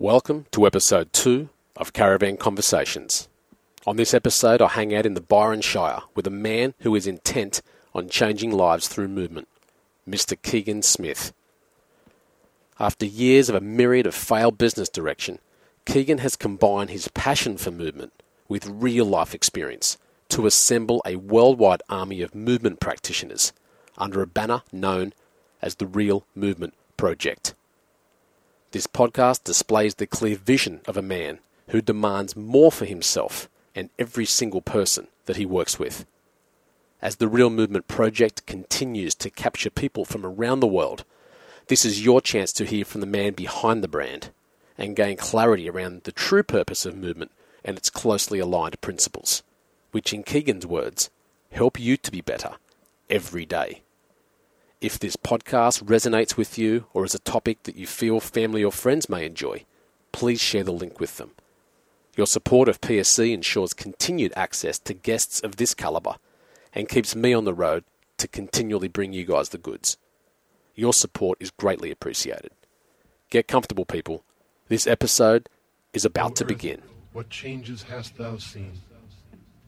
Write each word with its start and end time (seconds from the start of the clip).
Welcome 0.00 0.46
to 0.50 0.66
episode 0.66 1.12
2 1.12 1.50
of 1.76 1.92
Caravan 1.92 2.36
Conversations. 2.36 3.28
On 3.86 3.94
this 3.94 4.12
episode, 4.12 4.60
I 4.60 4.66
hang 4.66 4.92
out 4.92 5.06
in 5.06 5.14
the 5.14 5.20
Byron 5.20 5.60
Shire 5.60 6.00
with 6.16 6.26
a 6.26 6.30
man 6.30 6.74
who 6.80 6.96
is 6.96 7.06
intent 7.06 7.62
on 7.94 8.08
changing 8.08 8.50
lives 8.50 8.88
through 8.88 9.06
movement, 9.06 9.46
Mr. 10.06 10.36
Keegan 10.42 10.82
Smith. 10.82 11.32
After 12.80 13.06
years 13.06 13.48
of 13.48 13.54
a 13.54 13.60
myriad 13.60 14.04
of 14.04 14.16
failed 14.16 14.58
business 14.58 14.88
direction, 14.88 15.38
Keegan 15.86 16.18
has 16.18 16.34
combined 16.34 16.90
his 16.90 17.06
passion 17.06 17.56
for 17.56 17.70
movement 17.70 18.12
with 18.48 18.66
real 18.66 19.04
life 19.04 19.32
experience 19.32 19.96
to 20.30 20.46
assemble 20.46 21.02
a 21.06 21.14
worldwide 21.14 21.84
army 21.88 22.20
of 22.20 22.34
movement 22.34 22.80
practitioners 22.80 23.52
under 23.96 24.22
a 24.22 24.26
banner 24.26 24.62
known 24.72 25.12
as 25.62 25.76
the 25.76 25.86
Real 25.86 26.26
Movement 26.34 26.74
Project. 26.96 27.54
This 28.74 28.88
podcast 28.88 29.44
displays 29.44 29.94
the 29.94 30.06
clear 30.08 30.34
vision 30.34 30.80
of 30.88 30.96
a 30.96 31.00
man 31.00 31.38
who 31.68 31.80
demands 31.80 32.34
more 32.34 32.72
for 32.72 32.86
himself 32.86 33.48
and 33.72 33.88
every 34.00 34.26
single 34.26 34.62
person 34.62 35.06
that 35.26 35.36
he 35.36 35.46
works 35.46 35.78
with. 35.78 36.04
As 37.00 37.14
the 37.14 37.28
Real 37.28 37.50
Movement 37.50 37.86
Project 37.86 38.44
continues 38.46 39.14
to 39.14 39.30
capture 39.30 39.70
people 39.70 40.04
from 40.04 40.26
around 40.26 40.58
the 40.58 40.66
world, 40.66 41.04
this 41.68 41.84
is 41.84 42.04
your 42.04 42.20
chance 42.20 42.52
to 42.54 42.64
hear 42.64 42.84
from 42.84 43.00
the 43.00 43.06
man 43.06 43.34
behind 43.34 43.84
the 43.84 43.86
brand 43.86 44.30
and 44.76 44.96
gain 44.96 45.18
clarity 45.18 45.70
around 45.70 46.02
the 46.02 46.10
true 46.10 46.42
purpose 46.42 46.84
of 46.84 46.96
movement 46.96 47.30
and 47.64 47.78
its 47.78 47.90
closely 47.90 48.40
aligned 48.40 48.80
principles, 48.80 49.44
which, 49.92 50.12
in 50.12 50.24
Keegan's 50.24 50.66
words, 50.66 51.10
help 51.52 51.78
you 51.78 51.96
to 51.98 52.10
be 52.10 52.22
better 52.22 52.56
every 53.08 53.46
day. 53.46 53.83
If 54.84 54.98
this 54.98 55.16
podcast 55.16 55.82
resonates 55.84 56.36
with 56.36 56.58
you 56.58 56.84
or 56.92 57.06
is 57.06 57.14
a 57.14 57.18
topic 57.18 57.62
that 57.62 57.74
you 57.74 57.86
feel 57.86 58.20
family 58.20 58.62
or 58.62 58.70
friends 58.70 59.08
may 59.08 59.24
enjoy, 59.24 59.64
please 60.12 60.42
share 60.42 60.62
the 60.62 60.74
link 60.74 61.00
with 61.00 61.16
them. 61.16 61.30
Your 62.18 62.26
support 62.26 62.68
of 62.68 62.82
PSE 62.82 63.32
ensures 63.32 63.72
continued 63.72 64.34
access 64.36 64.78
to 64.80 64.92
guests 64.92 65.40
of 65.40 65.56
this 65.56 65.72
calibre 65.72 66.18
and 66.74 66.86
keeps 66.86 67.16
me 67.16 67.32
on 67.32 67.46
the 67.46 67.54
road 67.54 67.84
to 68.18 68.28
continually 68.28 68.88
bring 68.88 69.14
you 69.14 69.24
guys 69.24 69.48
the 69.48 69.56
goods. 69.56 69.96
Your 70.74 70.92
support 70.92 71.38
is 71.40 71.50
greatly 71.50 71.90
appreciated. 71.90 72.50
Get 73.30 73.48
comfortable, 73.48 73.86
people. 73.86 74.22
This 74.68 74.86
episode 74.86 75.48
is 75.94 76.04
about 76.04 76.36
to 76.36 76.44
begin. 76.44 76.82
What 77.14 77.30
changes 77.30 77.84
hast 77.84 78.18
thou 78.18 78.36
seen? 78.36 78.72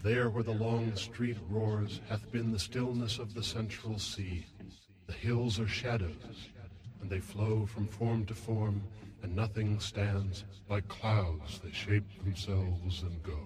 There 0.03 0.29
where 0.29 0.45
the 0.45 0.53
long 0.53 0.95
street 0.95 1.39
roars 1.49 2.03
hath 2.11 2.31
been 2.31 2.53
the 2.53 2.59
stillness 2.59 3.19
of 3.19 3.33
the 3.33 3.43
central 3.43 3.99
sea. 3.99 4.45
The 5.07 5.12
hills 5.12 5.61
are 5.61 5.69
shadows, 5.69 6.49
and 7.01 7.09
they 7.09 7.21
flow 7.21 7.65
from 7.65 7.87
form 7.87 8.27
to 8.27 8.35
form, 8.35 8.83
and 9.23 9.37
nothing 9.37 9.79
stands 9.79 10.45
like 10.69 10.89
clouds 10.89 11.61
that 11.61 11.75
shape 11.75 12.05
themselves 12.25 13.03
and 13.03 13.23
go. 13.23 13.39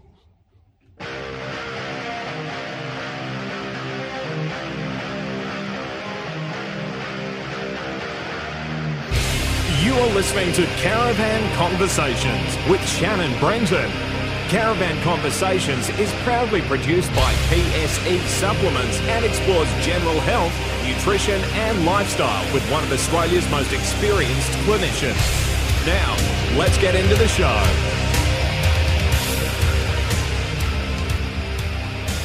You 9.85 9.95
are 9.95 10.15
listening 10.15 10.53
to 10.55 10.65
Caravan 10.77 11.55
Conversations 11.57 12.57
with 12.71 12.87
Shannon 12.89 13.39
Brenton. 13.39 14.10
Caravan 14.51 15.01
Conversations 15.05 15.89
is 15.91 16.13
proudly 16.25 16.61
produced 16.63 17.09
by 17.11 17.33
PSE 17.51 18.19
Supplements 18.27 18.99
and 19.03 19.25
explores 19.25 19.73
general 19.75 20.19
health, 20.23 20.53
nutrition, 20.85 21.41
and 21.53 21.87
lifestyle 21.87 22.53
with 22.53 22.69
one 22.69 22.83
of 22.83 22.91
Australia's 22.91 23.49
most 23.49 23.73
experienced 23.73 24.51
clinicians. 24.67 25.87
Now, 25.87 26.17
let's 26.59 26.77
get 26.79 26.97
into 26.97 27.15
the 27.15 27.29
show. 27.29 28.00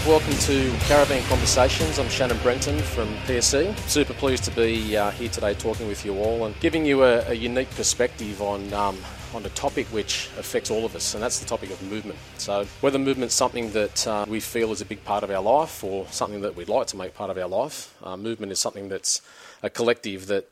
Welcome 0.06 0.36
to 0.36 0.72
Caravan 0.82 1.24
Conversations. 1.24 1.98
I'm 1.98 2.10
Shannon 2.10 2.38
Brenton 2.44 2.78
from 2.78 3.08
PSE. 3.26 3.76
Super 3.90 4.14
pleased 4.14 4.44
to 4.44 4.52
be 4.52 4.96
uh, 4.96 5.10
here 5.10 5.30
today 5.30 5.56
talking 5.56 5.88
with 5.88 6.06
you 6.06 6.16
all 6.20 6.46
and 6.46 6.54
giving 6.60 6.86
you 6.86 7.04
a, 7.04 7.28
a 7.30 7.34
unique 7.34 7.72
perspective 7.72 8.40
on 8.40 8.72
um, 8.72 9.00
on 9.34 9.44
a 9.48 9.50
topic 9.50 9.88
which 9.88 10.30
affects 10.38 10.70
all 10.70 10.86
of 10.86 10.96
us, 10.96 11.16
and 11.16 11.24
that's 11.24 11.40
the 11.40 11.48
topic 11.48 11.72
of 11.72 11.82
movement. 11.82 12.20
So, 12.38 12.68
whether 12.82 13.00
movement's 13.00 13.34
something 13.34 13.72
that 13.72 14.06
uh, 14.06 14.26
we 14.28 14.42
feel 14.42 14.72
is 14.72 14.80
a 14.80 14.86
big 14.86 15.04
part 15.04 15.24
of 15.24 15.32
our 15.32 15.42
life 15.42 15.84
or 15.84 16.06
something 16.12 16.42
that 16.42 16.56
we'd 16.56 16.70
like 16.70 16.86
to 16.88 16.98
make 16.98 17.16
part 17.16 17.32
of 17.32 17.38
our 17.40 17.48
life, 17.48 17.92
uh, 18.04 18.16
movement 18.16 18.52
is 18.52 18.60
something 18.60 18.90
that's 18.90 19.24
a 19.64 19.72
collective 19.72 20.28
that 20.28 20.48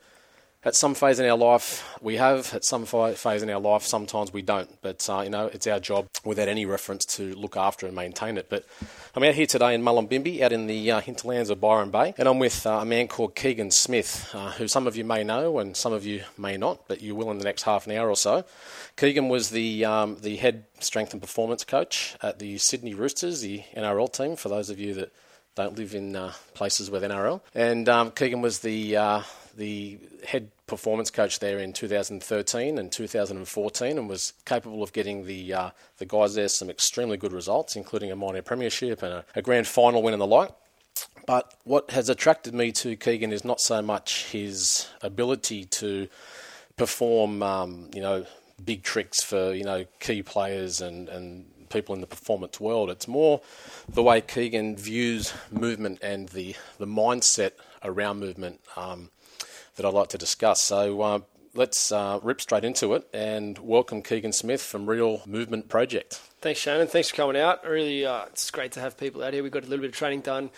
at 0.65 0.75
some 0.75 0.93
phase 0.93 1.19
in 1.19 1.29
our 1.29 1.37
life 1.37 1.97
we 2.01 2.15
have, 2.17 2.53
at 2.53 2.63
some 2.63 2.85
phase 2.85 3.41
in 3.41 3.49
our 3.49 3.59
life 3.59 3.83
sometimes 3.83 4.31
we 4.31 4.41
don't. 4.41 4.69
But 4.81 5.07
uh, 5.09 5.21
you 5.21 5.29
know, 5.29 5.47
it's 5.47 5.67
our 5.67 5.79
job 5.79 6.07
without 6.23 6.47
any 6.47 6.65
reference 6.65 7.05
to 7.17 7.33
look 7.35 7.57
after 7.57 7.85
and 7.85 7.95
maintain 7.95 8.37
it. 8.37 8.47
But 8.49 8.65
I'm 9.15 9.23
out 9.23 9.35
here 9.35 9.45
today 9.45 9.73
in 9.73 9.81
Mullumbimby, 9.81 10.41
out 10.41 10.51
in 10.51 10.67
the 10.67 10.91
uh, 10.91 11.01
hinterlands 11.01 11.49
of 11.49 11.59
Byron 11.59 11.91
Bay, 11.91 12.13
and 12.17 12.27
I'm 12.27 12.39
with 12.39 12.65
uh, 12.65 12.79
a 12.79 12.85
man 12.85 13.07
called 13.07 13.35
Keegan 13.35 13.71
Smith, 13.71 14.29
uh, 14.33 14.51
who 14.51 14.67
some 14.67 14.87
of 14.87 14.95
you 14.95 15.03
may 15.03 15.23
know 15.23 15.59
and 15.59 15.75
some 15.75 15.93
of 15.93 16.05
you 16.05 16.23
may 16.37 16.57
not, 16.57 16.87
but 16.87 17.01
you 17.01 17.15
will 17.15 17.31
in 17.31 17.37
the 17.37 17.43
next 17.43 17.63
half 17.63 17.85
an 17.85 17.93
hour 17.93 18.09
or 18.09 18.15
so. 18.15 18.45
Keegan 18.95 19.29
was 19.29 19.49
the 19.49 19.85
um, 19.85 20.17
the 20.21 20.37
head 20.37 20.65
strength 20.79 21.13
and 21.13 21.21
performance 21.21 21.63
coach 21.63 22.15
at 22.21 22.39
the 22.39 22.57
Sydney 22.57 22.93
Roosters, 22.93 23.41
the 23.41 23.63
NRL 23.75 24.11
team. 24.11 24.35
For 24.35 24.49
those 24.49 24.69
of 24.69 24.79
you 24.79 24.93
that 24.95 25.11
don't 25.55 25.77
live 25.77 25.93
in 25.93 26.15
uh, 26.15 26.33
places 26.53 26.89
with 26.89 27.03
NRL, 27.03 27.41
and 27.53 27.87
um, 27.89 28.11
Keegan 28.11 28.41
was 28.41 28.59
the 28.59 28.97
uh, 28.97 29.21
the 29.55 29.99
head 30.25 30.51
performance 30.67 31.09
coach 31.09 31.39
there 31.39 31.59
in 31.59 31.73
2013 31.73 32.77
and 32.77 32.91
2014, 32.91 33.97
and 33.97 34.09
was 34.09 34.33
capable 34.45 34.83
of 34.83 34.93
getting 34.93 35.25
the 35.25 35.53
uh, 35.53 35.69
the 35.97 36.05
guys 36.05 36.35
there 36.35 36.47
some 36.47 36.69
extremely 36.69 37.17
good 37.17 37.33
results, 37.33 37.75
including 37.75 38.11
a 38.11 38.15
minor 38.15 38.41
premiership 38.41 39.03
and 39.03 39.13
a, 39.13 39.25
a 39.35 39.41
grand 39.41 39.67
final 39.67 40.01
win 40.01 40.13
and 40.13 40.21
the 40.21 40.27
like. 40.27 40.51
But 41.25 41.53
what 41.63 41.91
has 41.91 42.09
attracted 42.09 42.53
me 42.53 42.71
to 42.73 42.95
Keegan 42.95 43.31
is 43.31 43.45
not 43.45 43.61
so 43.61 43.81
much 43.81 44.25
his 44.25 44.87
ability 45.01 45.65
to 45.65 46.09
perform, 46.75 47.41
um, 47.41 47.89
you 47.93 48.01
know, 48.01 48.25
big 48.63 48.83
tricks 48.83 49.23
for 49.23 49.53
you 49.53 49.63
know 49.63 49.85
key 49.99 50.23
players 50.23 50.81
and 50.81 51.09
and 51.09 51.45
people 51.69 51.95
in 51.95 52.01
the 52.01 52.07
performance 52.07 52.59
world. 52.59 52.89
It's 52.89 53.07
more 53.07 53.41
the 53.89 54.03
way 54.03 54.21
Keegan 54.21 54.77
views 54.77 55.33
movement 55.51 55.99
and 56.01 56.29
the 56.29 56.55
the 56.77 56.87
mindset 56.87 57.51
around 57.83 58.19
movement. 58.19 58.61
Um, 58.75 59.09
that 59.75 59.85
I'd 59.85 59.93
like 59.93 60.09
to 60.09 60.17
discuss. 60.17 60.61
So 60.61 61.01
uh, 61.01 61.19
let's 61.53 61.91
uh, 61.91 62.19
rip 62.21 62.41
straight 62.41 62.63
into 62.63 62.93
it 62.93 63.07
and 63.13 63.57
welcome 63.59 64.01
Keegan 64.01 64.33
Smith 64.33 64.61
from 64.61 64.89
Real 64.89 65.21
Movement 65.25 65.69
Project. 65.69 66.21
Thanks, 66.41 66.59
Shannon. 66.59 66.87
Thanks 66.87 67.09
for 67.09 67.15
coming 67.15 67.41
out. 67.41 67.65
Really, 67.65 68.05
uh, 68.05 68.25
it's 68.25 68.51
great 68.51 68.73
to 68.73 68.79
have 68.79 68.97
people 68.97 69.23
out 69.23 69.33
here. 69.33 69.43
We 69.43 69.49
got 69.49 69.63
a 69.63 69.67
little 69.67 69.83
bit 69.83 69.91
of 69.91 69.95
training 69.95 70.21
done 70.21 70.49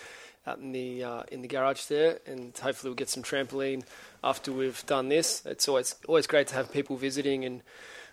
out 0.46 0.58
in 0.58 0.72
the 0.72 1.02
uh, 1.02 1.22
in 1.30 1.42
the 1.42 1.48
garage 1.48 1.84
there, 1.86 2.18
and 2.26 2.56
hopefully 2.56 2.90
we'll 2.90 2.96
get 2.96 3.08
some 3.08 3.22
trampoline 3.22 3.84
after 4.22 4.52
we've 4.52 4.84
done 4.86 5.08
this. 5.08 5.42
It's 5.44 5.68
always 5.68 5.94
always 6.08 6.26
great 6.26 6.48
to 6.48 6.54
have 6.54 6.72
people 6.72 6.96
visiting 6.96 7.44
and 7.44 7.62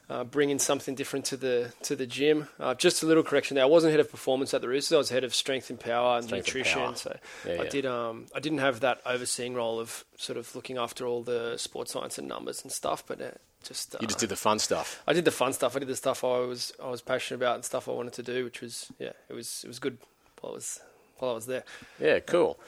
uh, 0.10 0.24
bringing 0.24 0.60
something 0.60 0.96
different 0.96 1.26
to 1.26 1.38
the 1.38 1.74
to 1.84 1.96
the 1.96 2.06
gym. 2.06 2.48
Uh, 2.60 2.74
just 2.76 3.04
a 3.04 3.06
little 3.06 3.24
correction 3.24 3.56
there. 3.56 3.64
I 3.64 3.68
wasn't 3.68 3.92
head 3.92 4.00
of 4.00 4.12
performance 4.12 4.54
at 4.54 4.62
the 4.62 4.68
Roosters. 4.68 4.94
I 4.94 4.98
was 4.98 5.10
head 5.10 5.24
of 5.24 5.34
strength 5.34 5.70
and 5.70 5.80
power 5.80 6.18
and 6.18 6.26
Strength 6.26 6.48
and 6.48 6.56
nutrition. 6.56 6.80
power. 6.82 6.96
So 6.96 7.18
Yeah, 7.46 7.52
I 7.54 7.64
yeah. 7.64 7.70
did. 7.70 7.86
Um, 7.86 8.26
I 8.36 8.40
didn't 8.40 8.58
have 8.60 8.82
that 8.82 9.02
overseeing 9.06 9.54
role 9.56 9.80
of 9.80 10.04
sort 10.18 10.38
of 10.38 10.54
looking 10.56 10.78
after 10.78 11.06
all 11.08 11.24
the 11.24 11.58
sports 11.58 11.94
science 11.94 12.18
and 12.18 12.28
numbers 12.28 12.62
and 12.64 12.72
stuff. 12.72 13.04
But 13.08 13.22
uh, 13.22 13.32
just 13.64 13.96
uh, 13.96 14.00
You 14.02 14.08
just 14.08 14.20
did 14.20 14.30
the 14.30 14.36
fun 14.36 14.60
stuff. 14.60 15.02
I 15.08 15.14
did 15.14 15.26
the 15.26 15.32
fun 15.32 15.54
stuff. 15.54 15.76
I 15.76 15.80
did 15.80 15.88
the 15.88 15.96
stuff 15.96 16.24
I 16.24 16.40
was 16.40 16.74
I 16.84 16.90
was 16.90 17.02
passionate 17.02 17.38
about 17.38 17.56
and 17.56 17.66
stuff 17.66 17.88
I 17.88 17.92
wanted 17.92 18.14
to 18.14 18.24
do, 18.24 18.44
which 18.44 18.62
was 18.62 18.92
yeah, 19.00 19.14
it 19.30 19.34
was 19.34 19.62
it 19.64 19.68
was 19.68 19.80
good 19.80 19.98
while 20.42 20.52
I 20.52 20.56
was 20.56 20.80
while 21.20 21.32
I 21.32 21.36
was 21.36 21.46
there. 21.46 21.64
Yeah, 22.02 22.20
cool. 22.20 22.60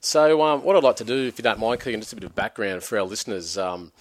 So, 0.00 0.42
um, 0.42 0.62
what 0.64 0.76
I'd 0.76 0.82
like 0.82 0.96
to 0.96 1.04
do, 1.04 1.26
if 1.28 1.38
you 1.38 1.42
don't 1.44 1.58
mind, 1.60 1.80
Keegan, 1.80 2.00
just 2.00 2.12
a 2.12 2.16
bit 2.16 2.24
of 2.24 2.34
background 2.34 2.82
for 2.82 2.98
our 2.98 3.04
listeners. 3.04 3.56
Um, 3.56 3.92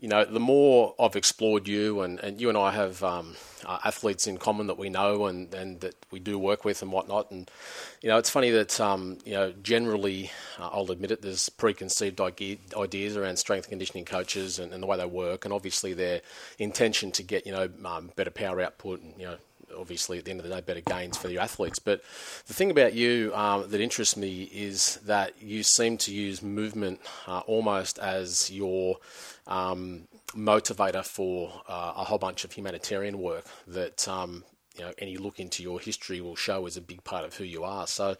you 0.00 0.08
know, 0.08 0.24
the 0.24 0.38
more 0.38 0.94
I've 1.00 1.16
explored 1.16 1.66
you, 1.66 2.02
and, 2.02 2.20
and 2.20 2.40
you 2.40 2.48
and 2.48 2.56
I 2.56 2.70
have 2.70 3.02
um, 3.02 3.34
uh, 3.66 3.78
athletes 3.84 4.28
in 4.28 4.38
common 4.38 4.68
that 4.68 4.78
we 4.78 4.90
know 4.90 5.26
and, 5.26 5.52
and 5.52 5.80
that 5.80 5.96
we 6.12 6.20
do 6.20 6.38
work 6.38 6.64
with 6.64 6.82
and 6.82 6.92
whatnot. 6.92 7.32
And, 7.32 7.50
you 8.00 8.08
know, 8.08 8.16
it's 8.16 8.30
funny 8.30 8.50
that, 8.50 8.80
um, 8.80 9.18
you 9.24 9.32
know, 9.32 9.52
generally, 9.60 10.30
uh, 10.58 10.68
I'll 10.72 10.90
admit 10.92 11.10
it, 11.10 11.22
there's 11.22 11.48
preconceived 11.48 12.20
ideas 12.20 13.16
around 13.16 13.38
strength 13.38 13.64
and 13.64 13.70
conditioning 13.70 14.04
coaches 14.04 14.60
and, 14.60 14.72
and 14.72 14.82
the 14.82 14.86
way 14.86 14.96
they 14.96 15.06
work, 15.06 15.44
and 15.44 15.52
obviously 15.52 15.94
their 15.94 16.20
intention 16.60 17.10
to 17.12 17.24
get, 17.24 17.44
you 17.44 17.52
know, 17.52 17.68
um, 17.84 18.12
better 18.14 18.30
power 18.30 18.60
output 18.60 19.02
and, 19.02 19.14
you 19.18 19.26
know, 19.26 19.36
obviously 19.76 20.18
at 20.18 20.24
the 20.24 20.30
end 20.30 20.40
of 20.40 20.48
the 20.48 20.54
day 20.54 20.60
better 20.60 20.80
gains 20.80 21.16
for 21.16 21.28
your 21.28 21.42
athletes. 21.42 21.78
But 21.78 22.02
the 22.46 22.54
thing 22.54 22.70
about 22.70 22.94
you 22.94 23.32
um, 23.34 23.68
that 23.70 23.80
interests 23.80 24.16
me 24.16 24.44
is 24.44 24.96
that 25.06 25.40
you 25.40 25.62
seem 25.62 25.98
to 25.98 26.14
use 26.14 26.42
movement 26.42 27.00
uh, 27.26 27.40
almost 27.40 27.98
as 27.98 28.50
your 28.50 28.96
um, 29.46 30.08
motivator 30.34 31.04
for 31.04 31.62
uh, 31.68 31.94
a 31.96 32.04
whole 32.04 32.18
bunch 32.18 32.44
of 32.44 32.52
humanitarian 32.52 33.18
work 33.18 33.46
that. 33.66 34.06
Um, 34.08 34.44
you 34.76 34.84
know, 34.84 34.92
any 34.98 35.16
look 35.16 35.40
into 35.40 35.62
your 35.62 35.80
history 35.80 36.20
will 36.20 36.36
show 36.36 36.64
is 36.66 36.76
a 36.76 36.80
big 36.80 37.02
part 37.02 37.24
of 37.24 37.34
who 37.34 37.42
you 37.42 37.64
are. 37.64 37.86
So, 37.86 38.16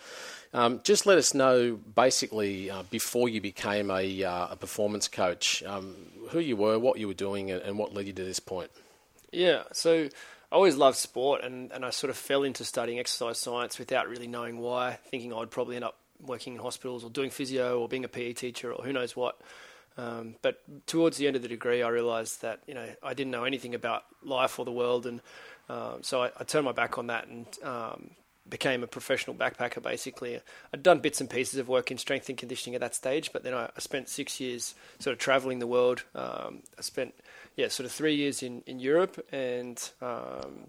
um, 0.52 0.80
just 0.82 1.06
let 1.06 1.16
us 1.16 1.32
know, 1.32 1.76
basically, 1.76 2.68
uh, 2.68 2.82
before 2.90 3.28
you 3.28 3.40
became 3.40 3.92
a, 3.92 4.24
uh, 4.24 4.48
a 4.50 4.56
performance 4.56 5.06
coach, 5.06 5.62
um, 5.62 5.94
who 6.30 6.40
you 6.40 6.56
were, 6.56 6.76
what 6.76 6.98
you 6.98 7.06
were 7.06 7.14
doing, 7.14 7.52
and, 7.52 7.62
and 7.62 7.78
what 7.78 7.94
led 7.94 8.08
you 8.08 8.12
to 8.12 8.24
this 8.24 8.40
point. 8.40 8.70
Yeah, 9.30 9.64
so 9.72 10.08
I 10.50 10.54
always 10.54 10.76
loved 10.76 10.96
sport, 10.96 11.44
and, 11.44 11.70
and 11.72 11.84
I 11.84 11.90
sort 11.90 12.10
of 12.10 12.16
fell 12.16 12.42
into 12.42 12.64
studying 12.64 12.98
exercise 12.98 13.38
science 13.38 13.78
without 13.78 14.08
really 14.08 14.26
knowing 14.26 14.58
why, 14.58 14.98
thinking 15.10 15.32
I'd 15.32 15.50
probably 15.50 15.76
end 15.76 15.84
up 15.84 15.96
working 16.24 16.54
in 16.54 16.60
hospitals 16.60 17.04
or 17.04 17.10
doing 17.10 17.30
physio 17.30 17.78
or 17.78 17.88
being 17.88 18.04
a 18.04 18.08
PE 18.08 18.32
teacher 18.32 18.72
or 18.72 18.82
who 18.82 18.92
knows 18.92 19.14
what. 19.14 19.40
Um, 19.98 20.36
but 20.42 20.62
towards 20.86 21.16
the 21.16 21.26
end 21.26 21.36
of 21.36 21.42
the 21.42 21.48
degree, 21.48 21.82
I 21.82 21.88
realised 21.88 22.42
that 22.42 22.60
you 22.66 22.74
know 22.74 22.86
I 23.02 23.14
didn't 23.14 23.32
know 23.32 23.44
anything 23.44 23.74
about 23.74 24.04
life 24.22 24.58
or 24.58 24.64
the 24.64 24.72
world, 24.72 25.06
and 25.06 25.20
um, 25.68 26.02
so 26.02 26.22
I, 26.22 26.30
I, 26.38 26.44
turned 26.44 26.64
my 26.64 26.72
back 26.72 26.98
on 26.98 27.08
that 27.08 27.26
and 27.26 27.46
um, 27.64 28.10
became 28.48 28.84
a 28.84 28.86
professional 28.86 29.34
backpacker. 29.34 29.82
Basically, 29.82 30.40
I'd 30.72 30.84
done 30.84 31.00
bits 31.00 31.20
and 31.20 31.28
pieces 31.28 31.58
of 31.58 31.68
work 31.68 31.90
in 31.90 31.98
strength 31.98 32.28
and 32.28 32.38
conditioning 32.38 32.76
at 32.76 32.80
that 32.80 32.94
stage, 32.94 33.32
but 33.32 33.42
then 33.42 33.54
I, 33.54 33.64
I 33.64 33.80
spent 33.80 34.08
six 34.08 34.38
years 34.38 34.76
sort 35.00 35.12
of 35.12 35.18
travelling 35.18 35.58
the 35.58 35.66
world. 35.66 36.04
Um, 36.14 36.62
I 36.78 36.82
spent 36.82 37.12
yeah, 37.58 37.66
sort 37.66 37.86
of 37.86 37.92
three 37.92 38.14
years 38.14 38.40
in 38.40 38.62
in 38.66 38.78
Europe, 38.78 39.18
and 39.32 39.90
um, 40.00 40.68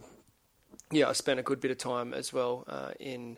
yeah, 0.91 1.07
I 1.07 1.13
spent 1.13 1.39
a 1.39 1.43
good 1.43 1.61
bit 1.61 1.69
of 1.69 1.77
time 1.77 2.15
as 2.15 2.33
well 2.33 2.65
uh, 2.67 2.93
in 2.99 3.37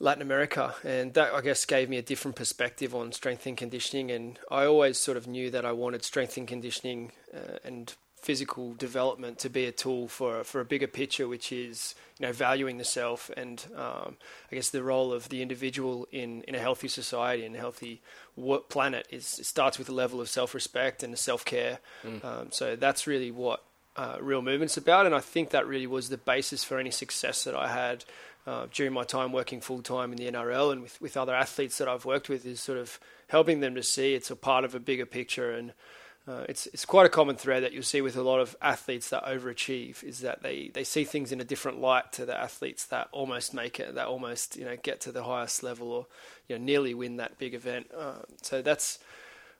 Latin 0.00 0.22
America, 0.22 0.74
and 0.82 1.12
that 1.12 1.34
I 1.34 1.42
guess 1.42 1.66
gave 1.66 1.90
me 1.90 1.98
a 1.98 2.02
different 2.02 2.34
perspective 2.34 2.94
on 2.94 3.12
strength 3.12 3.46
and 3.46 3.58
conditioning. 3.58 4.10
And 4.10 4.38
I 4.50 4.64
always 4.64 4.96
sort 4.96 5.18
of 5.18 5.26
knew 5.26 5.50
that 5.50 5.66
I 5.66 5.72
wanted 5.72 6.02
strength 6.02 6.38
and 6.38 6.48
conditioning 6.48 7.12
uh, 7.34 7.58
and 7.62 7.94
physical 8.26 8.74
development 8.74 9.38
to 9.38 9.48
be 9.48 9.66
a 9.66 9.72
tool 9.72 10.08
for 10.08 10.42
for 10.42 10.60
a 10.60 10.64
bigger 10.64 10.88
picture, 10.88 11.28
which 11.28 11.52
is 11.52 11.94
you 12.18 12.26
know 12.26 12.32
valuing 12.32 12.76
the 12.76 12.84
self 12.84 13.30
and 13.36 13.64
um, 13.76 14.16
I 14.50 14.56
guess 14.56 14.70
the 14.70 14.82
role 14.82 15.12
of 15.12 15.28
the 15.28 15.42
individual 15.42 16.08
in, 16.10 16.42
in 16.42 16.56
a 16.56 16.58
healthy 16.58 16.88
society 16.88 17.46
and 17.46 17.54
a 17.54 17.58
healthy 17.60 18.02
planet 18.68 19.06
is 19.10 19.38
it 19.38 19.46
starts 19.46 19.78
with 19.78 19.88
a 19.88 19.92
level 19.92 20.20
of 20.20 20.28
self 20.28 20.54
respect 20.54 21.04
and 21.04 21.16
self 21.16 21.44
care. 21.44 21.78
Mm. 22.04 22.24
Um, 22.24 22.48
so 22.50 22.74
that's 22.74 23.06
really 23.06 23.30
what 23.30 23.62
uh, 23.94 24.16
real 24.20 24.42
movement's 24.42 24.76
about, 24.76 25.06
and 25.06 25.14
I 25.14 25.20
think 25.20 25.50
that 25.50 25.64
really 25.64 25.86
was 25.86 26.08
the 26.08 26.18
basis 26.18 26.64
for 26.64 26.80
any 26.80 26.90
success 26.90 27.44
that 27.44 27.54
I 27.54 27.68
had 27.68 28.04
uh, 28.44 28.66
during 28.72 28.92
my 28.92 29.04
time 29.04 29.32
working 29.32 29.60
full 29.60 29.82
time 29.82 30.10
in 30.10 30.18
the 30.18 30.28
NRL 30.28 30.72
and 30.72 30.82
with, 30.82 31.00
with 31.00 31.16
other 31.16 31.34
athletes 31.34 31.78
that 31.78 31.86
I've 31.86 32.04
worked 32.04 32.28
with 32.28 32.44
is 32.44 32.60
sort 32.60 32.78
of 32.78 32.98
helping 33.28 33.60
them 33.60 33.76
to 33.76 33.84
see 33.84 34.14
it's 34.14 34.32
a 34.32 34.36
part 34.36 34.64
of 34.64 34.74
a 34.74 34.80
bigger 34.80 35.06
picture 35.06 35.52
and 35.52 35.72
uh, 36.28 36.44
it's 36.48 36.66
it's 36.68 36.84
quite 36.84 37.06
a 37.06 37.10
common 37.10 37.36
thread 37.36 37.62
that 37.62 37.72
you'll 37.72 37.84
see 37.84 38.00
with 38.00 38.16
a 38.16 38.22
lot 38.22 38.40
of 38.40 38.56
athletes 38.60 39.10
that 39.10 39.24
overachieve 39.24 40.02
is 40.02 40.20
that 40.20 40.42
they, 40.42 40.70
they 40.74 40.82
see 40.82 41.04
things 41.04 41.30
in 41.30 41.40
a 41.40 41.44
different 41.44 41.80
light 41.80 42.12
to 42.12 42.26
the 42.26 42.36
athletes 42.36 42.86
that 42.86 43.08
almost 43.12 43.54
make 43.54 43.78
it 43.78 43.94
that 43.94 44.06
almost 44.08 44.56
you 44.56 44.64
know 44.64 44.76
get 44.82 45.00
to 45.00 45.12
the 45.12 45.22
highest 45.22 45.62
level 45.62 45.92
or 45.92 46.06
you 46.48 46.58
know 46.58 46.64
nearly 46.64 46.94
win 46.94 47.16
that 47.18 47.38
big 47.38 47.54
event. 47.54 47.88
Uh, 47.96 48.22
so 48.42 48.60
that's 48.60 48.98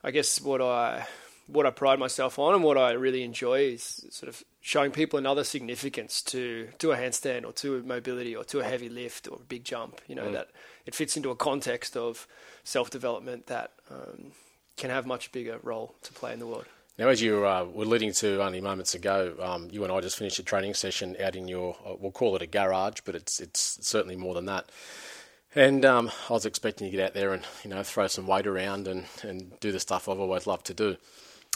I 0.02 0.10
guess 0.10 0.40
what 0.40 0.60
I 0.60 1.06
what 1.46 1.66
I 1.66 1.70
pride 1.70 2.00
myself 2.00 2.36
on 2.40 2.54
and 2.54 2.64
what 2.64 2.76
I 2.76 2.92
really 2.92 3.22
enjoy 3.22 3.60
is 3.60 4.04
sort 4.10 4.28
of 4.28 4.42
showing 4.60 4.90
people 4.90 5.20
another 5.20 5.44
significance 5.44 6.20
to 6.22 6.68
to 6.78 6.90
a 6.90 6.96
handstand 6.96 7.44
or 7.44 7.52
to 7.52 7.76
a 7.76 7.82
mobility 7.82 8.34
or 8.34 8.42
to 8.44 8.58
a 8.58 8.64
heavy 8.64 8.88
lift 8.88 9.28
or 9.28 9.36
a 9.36 9.44
big 9.44 9.62
jump. 9.62 10.00
You 10.08 10.16
know 10.16 10.26
mm. 10.26 10.32
that 10.32 10.48
it 10.84 10.96
fits 10.96 11.16
into 11.16 11.30
a 11.30 11.36
context 11.36 11.96
of 11.96 12.26
self 12.64 12.90
development 12.90 13.46
that 13.46 13.70
um, 13.88 14.32
can 14.76 14.90
have 14.90 15.06
much 15.06 15.32
bigger 15.32 15.58
role 15.62 15.94
to 16.02 16.12
play 16.12 16.32
in 16.32 16.38
the 16.38 16.46
world. 16.46 16.66
Now, 16.98 17.08
as 17.08 17.20
you 17.20 17.46
uh, 17.46 17.64
were 17.64 17.84
leading 17.84 18.12
to 18.14 18.42
only 18.42 18.60
moments 18.60 18.94
ago, 18.94 19.34
um, 19.40 19.68
you 19.70 19.84
and 19.84 19.92
I 19.92 20.00
just 20.00 20.16
finished 20.16 20.38
a 20.38 20.42
training 20.42 20.72
session 20.72 21.14
out 21.20 21.36
in 21.36 21.46
your, 21.46 21.76
uh, 21.86 21.94
we'll 21.98 22.10
call 22.10 22.34
it 22.36 22.42
a 22.42 22.46
garage, 22.46 23.00
but 23.04 23.14
it's 23.14 23.38
it's 23.38 23.78
certainly 23.86 24.16
more 24.16 24.32
than 24.34 24.46
that. 24.46 24.70
And 25.54 25.84
um, 25.84 26.10
I 26.28 26.32
was 26.32 26.46
expecting 26.46 26.90
to 26.90 26.96
get 26.96 27.04
out 27.06 27.14
there 27.14 27.32
and 27.34 27.42
you 27.64 27.70
know 27.70 27.82
throw 27.82 28.06
some 28.06 28.26
weight 28.26 28.46
around 28.46 28.88
and, 28.88 29.04
and 29.22 29.58
do 29.60 29.72
the 29.72 29.80
stuff 29.80 30.08
I've 30.08 30.20
always 30.20 30.46
loved 30.46 30.66
to 30.66 30.74
do. 30.74 30.96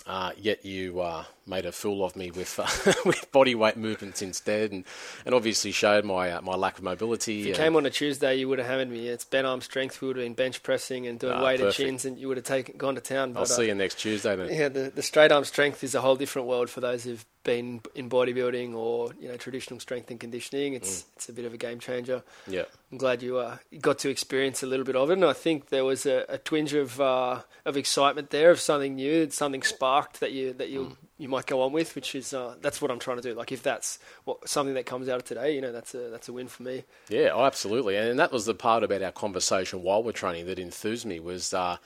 Uh, 0.06 0.32
yet 0.37 0.64
you 0.64 1.00
uh, 1.00 1.25
made 1.47 1.67
a 1.67 1.73
fool 1.73 2.05
of 2.05 2.17
me 2.17 2.31
with 2.31 2.58
uh, 2.58 2.93
with 3.05 3.31
body 3.32 3.55
weight 3.55 3.76
movements 3.76 4.23
instead, 4.23 4.73
and, 4.73 4.85
and 5.25 5.35
obviously 5.35 5.73
showed 5.73 6.05
my 6.05 6.31
uh, 6.31 6.41
my 6.41 6.55
lack 6.55 6.79
of 6.79 6.85
mobility. 6.85 7.41
If 7.41 7.47
you 7.47 7.55
came 7.55 7.76
on 7.76 7.87
a 7.87 7.91
Tuesday, 7.91 8.37
you 8.37 8.49
would 8.49 8.58
have 8.58 8.69
hammered 8.69 8.91
me. 8.91 9.08
It's 9.08 9.25
bent 9.25 9.47
arm 9.47 9.61
strength. 9.61 10.00
We 10.00 10.08
would 10.08 10.17
have 10.17 10.25
been 10.25 10.35
bench 10.35 10.62
pressing 10.62 11.06
and 11.06 11.19
doing 11.19 11.35
ah, 11.35 11.44
weighted 11.44 11.67
perfect. 11.67 11.76
chins, 11.76 12.05
and 12.05 12.19
you 12.19 12.29
would 12.29 12.38
have 12.38 12.47
taken 12.47 12.76
gone 12.76 12.94
to 12.94 13.00
town. 13.00 13.32
But, 13.32 13.41
I'll 13.41 13.47
see 13.47 13.67
you 13.67 13.75
next 13.75 13.99
Tuesday 13.99 14.37
then. 14.37 14.49
Yeah, 14.52 14.69
the, 14.69 14.91
the 14.94 15.02
straight 15.02 15.32
arm 15.32 15.44
strength 15.44 15.85
is 15.85 15.94
a 15.94 16.00
whole 16.00 16.17
different 16.17 16.49
world 16.49 16.70
for 16.70 16.81
those 16.81 17.05
who've 17.05 17.25
been 17.42 17.81
in 17.94 18.10
bodybuilding 18.10 18.75
or 18.75 19.12
you 19.19 19.28
know 19.28 19.37
traditional 19.37 19.81
strength 19.81 20.10
and 20.10 20.20
conditioning. 20.20 20.75
It's 20.75 21.02
mm. 21.02 21.04
it's 21.16 21.28
a 21.28 21.32
bit 21.32 21.44
of 21.44 21.54
a 21.54 21.56
game 21.56 21.78
changer. 21.78 22.22
Yeah, 22.46 22.64
I'm 22.92 22.98
glad 22.98 23.22
you 23.22 23.38
uh, 23.38 23.58
got 23.81 23.98
to 24.00 24.10
experience 24.10 24.62
a 24.62 24.66
little 24.66 24.84
bit 24.84 24.96
of 24.96 25.10
it, 25.10 25.14
and 25.14 25.25
I 25.25 25.32
think 25.32 25.69
there 25.69 25.84
was 25.84 26.06
a, 26.06 26.25
a 26.28 26.38
twinge 26.38 26.75
of 26.75 27.00
uh, 27.00 27.40
of 27.64 27.76
excitement 27.76 28.31
there 28.31 28.50
of 28.50 28.60
something 28.60 28.94
new, 28.94 29.31
something 29.31 29.62
sparked 29.62 30.20
that 30.20 30.32
you 30.32 30.52
that 30.54 30.69
you 30.69 30.81
mm. 30.81 30.96
you 31.19 31.28
might 31.28 31.46
go 31.46 31.62
on 31.62 31.72
with, 31.72 31.94
which 31.94 32.14
is 32.14 32.34
uh, 32.34 32.56
that's 32.60 32.82
what 32.82 32.90
I'm 32.90 32.98
trying 32.98 33.16
to 33.16 33.22
do. 33.22 33.34
Like 33.34 33.52
if 33.52 33.62
that's 33.62 33.98
what 34.25 34.48
something 34.48 34.75
that 34.75 34.86
comes 34.86 35.08
out 35.08 35.16
of 35.16 35.25
today, 35.25 35.54
you 35.54 35.60
know, 35.60 35.72
that's 35.72 35.94
a 35.94 36.10
that's 36.10 36.28
a 36.28 36.32
win 36.32 36.48
for 36.48 36.62
me. 36.62 36.84
Yeah, 37.08 37.31
oh, 37.32 37.44
absolutely, 37.44 37.96
and 37.96 38.19
that 38.19 38.32
was 38.32 38.44
the 38.44 38.54
part 38.54 38.84
about 38.84 39.02
our 39.02 39.12
conversation 39.12 39.82
while 39.82 40.02
we're 40.02 40.12
training 40.12 40.46
that 40.46 40.58
enthused 40.58 41.06
me 41.06 41.20
was 41.20 41.54
uh, 41.54 41.78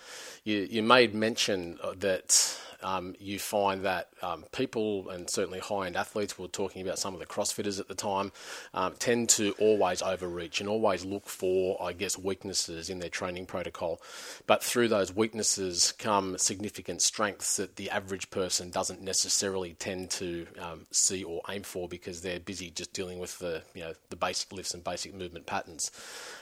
you 0.42 0.66
you 0.70 0.82
made 0.82 1.14
mention 1.14 1.78
that 1.96 2.58
um, 2.84 3.16
you 3.18 3.38
find 3.38 3.84
that 3.84 4.08
um, 4.22 4.44
people, 4.52 5.08
and 5.08 5.28
certainly 5.28 5.58
high 5.58 5.86
end 5.86 5.96
athletes, 5.96 6.38
we 6.38 6.42
were 6.42 6.48
talking 6.48 6.82
about 6.82 6.98
some 6.98 7.14
of 7.14 7.20
the 7.20 7.26
CrossFitters 7.26 7.80
at 7.80 7.88
the 7.88 7.94
time, 7.94 8.30
um, 8.74 8.94
tend 8.98 9.30
to 9.30 9.54
always 9.58 10.02
overreach 10.02 10.60
and 10.60 10.68
always 10.68 11.04
look 11.04 11.26
for, 11.26 11.82
I 11.82 11.94
guess, 11.94 12.18
weaknesses 12.18 12.90
in 12.90 12.98
their 12.98 13.08
training 13.08 13.46
protocol. 13.46 14.00
But 14.46 14.62
through 14.62 14.88
those 14.88 15.14
weaknesses 15.14 15.92
come 15.98 16.36
significant 16.38 17.00
strengths 17.00 17.56
that 17.56 17.76
the 17.76 17.90
average 17.90 18.30
person 18.30 18.70
doesn't 18.70 19.00
necessarily 19.00 19.72
tend 19.74 20.10
to 20.10 20.46
um, 20.60 20.86
see 20.90 21.24
or 21.24 21.40
aim 21.48 21.62
for 21.62 21.88
because 21.88 22.20
they're 22.20 22.38
busy 22.40 22.70
just 22.70 22.92
dealing 22.92 23.18
with 23.18 23.38
the, 23.38 23.62
you 23.74 23.82
know, 23.82 23.94
the 24.10 24.16
basic 24.16 24.52
lifts 24.52 24.74
and 24.74 24.84
basic 24.84 25.14
movement 25.14 25.46
patterns. 25.46 25.90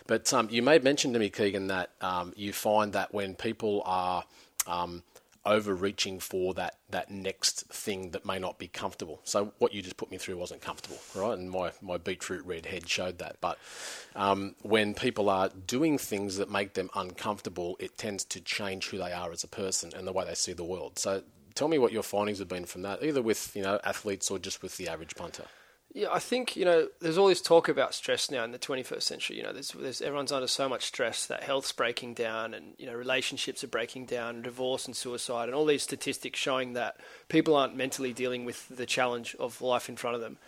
But 0.09 0.33
um, 0.35 0.49
you 0.50 0.62
made 0.62 0.83
mention 0.83 1.12
to 1.12 1.21
me, 1.21 1.31
Keegan, 1.31 1.69
that 1.69 1.91
um, 2.00 2.33
you 2.37 2.53
find 2.53 2.93
that 2.94 3.15
when 3.15 3.37
people 3.37 3.83
are 3.87 4.25
um, 4.67 5.03
overreaching 5.44 6.21
for 6.21 6.55
that 6.55 6.77
that 6.91 7.11
next 7.11 7.62
thing 7.69 8.11
that 8.11 8.25
may 8.25 8.39
not 8.39 8.59
be 8.59 8.69
comfortable. 8.69 9.21
So 9.25 9.53
what 9.59 9.73
you 9.73 9.83
just 9.83 9.97
put 9.97 10.11
me 10.11 10.19
through 10.19 10.37
wasn't 10.37 10.61
comfortable, 10.61 10.99
right? 11.15 11.39
And 11.39 11.50
my, 11.50 11.73
my 11.81 11.97
beetroot 11.97 12.44
red 12.44 12.67
head 12.67 12.89
showed 12.89 13.19
that. 13.19 13.37
But 13.41 13.59
um, 14.15 14.55
when 14.61 14.94
people 14.94 15.31
are 15.31 15.49
doing 15.49 15.99
things 15.99 16.37
that 16.37 16.50
make 16.50 16.75
them 16.75 16.91
uncomfortable, 16.94 17.77
it 17.81 17.97
tends 17.97 18.25
to 18.27 18.41
change 18.41 18.89
who 18.89 18.99
they 18.99 19.12
are 19.12 19.33
as 19.33 19.43
a 19.43 19.49
person 19.49 19.93
and 19.97 20.06
the 20.06 20.12
way 20.12 20.25
they 20.25 20.35
see 20.35 20.53
the 20.53 20.65
world. 20.65 20.99
So 20.99 21.23
tell 21.55 21.69
me 21.69 21.79
what 21.79 21.93
your 21.93 22.03
findings 22.03 22.39
have 22.39 22.49
been 22.49 22.67
from 22.67 22.83
that, 22.83 23.03
either 23.03 23.23
with 23.23 23.55
you 23.56 23.62
know 23.62 23.81
athletes 23.85 24.31
or 24.31 24.39
just 24.39 24.62
with 24.62 24.77
the 24.77 24.89
average 24.89 25.15
punter. 25.15 25.44
Yeah, 25.94 26.09
I 26.11 26.21
think 26.21 26.56
you 26.56 26.65
know 26.65 26.89
there's 27.01 27.19
all 27.19 27.29
this 27.29 27.43
talk 27.43 27.69
about 27.69 27.94
stress 27.94 28.31
now 28.31 28.44
in 28.44 28.53
the 28.53 28.58
21st 28.58 29.03
century. 29.03 29.37
You 29.37 29.43
know, 29.43 29.53
there's, 29.53 29.72
there's 29.72 30.01
everyone's 30.01 30.32
under 30.32 30.46
so 30.46 30.67
much 30.67 30.87
stress 30.87 31.27
that 31.27 31.43
health's 31.43 31.72
breaking 31.72 32.15
down, 32.15 32.55
and 32.55 32.75
you 32.79 32.87
know 32.87 32.94
relationships 32.94 33.63
are 33.63 33.69
breaking 33.69 34.06
down, 34.06 34.37
and 34.37 34.44
divorce 34.44 34.87
and 34.87 34.96
suicide, 34.96 35.49
and 35.49 35.55
all 35.55 35.67
these 35.67 35.82
statistics 35.82 36.39
showing 36.39 36.72
that 36.72 36.96
people 37.29 37.55
aren't 37.55 37.77
mentally 37.77 38.15
dealing 38.15 38.46
with 38.46 38.69
the 38.69 38.87
challenge 38.87 39.37
of 39.39 39.61
life 39.61 39.91
in 39.91 39.96
front 39.96 40.15
of 40.15 40.22
them. 40.22 40.39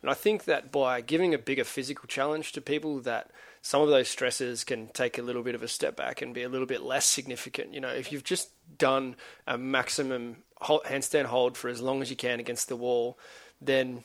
And 0.00 0.10
I 0.10 0.14
think 0.14 0.44
that 0.44 0.72
by 0.72 1.02
giving 1.02 1.34
a 1.34 1.38
bigger 1.38 1.64
physical 1.64 2.06
challenge 2.06 2.52
to 2.52 2.60
people, 2.62 3.00
that 3.00 3.30
some 3.60 3.82
of 3.82 3.88
those 3.88 4.08
stresses 4.08 4.64
can 4.64 4.88
take 4.88 5.18
a 5.18 5.22
little 5.22 5.42
bit 5.42 5.54
of 5.54 5.62
a 5.62 5.68
step 5.68 5.96
back 5.96 6.22
and 6.22 6.34
be 6.34 6.42
a 6.42 6.48
little 6.48 6.66
bit 6.66 6.82
less 6.82 7.06
significant. 7.06 7.74
You 7.74 7.80
know, 7.80 7.88
if 7.88 8.10
you've 8.12 8.24
just 8.24 8.50
done 8.78 9.16
a 9.46 9.56
maximum 9.56 10.36
handstand 10.60 11.26
hold 11.26 11.56
for 11.56 11.68
as 11.68 11.80
long 11.80 12.00
as 12.00 12.10
you 12.10 12.16
can 12.16 12.40
against 12.40 12.68
the 12.68 12.76
wall, 12.76 13.18
then 13.60 14.04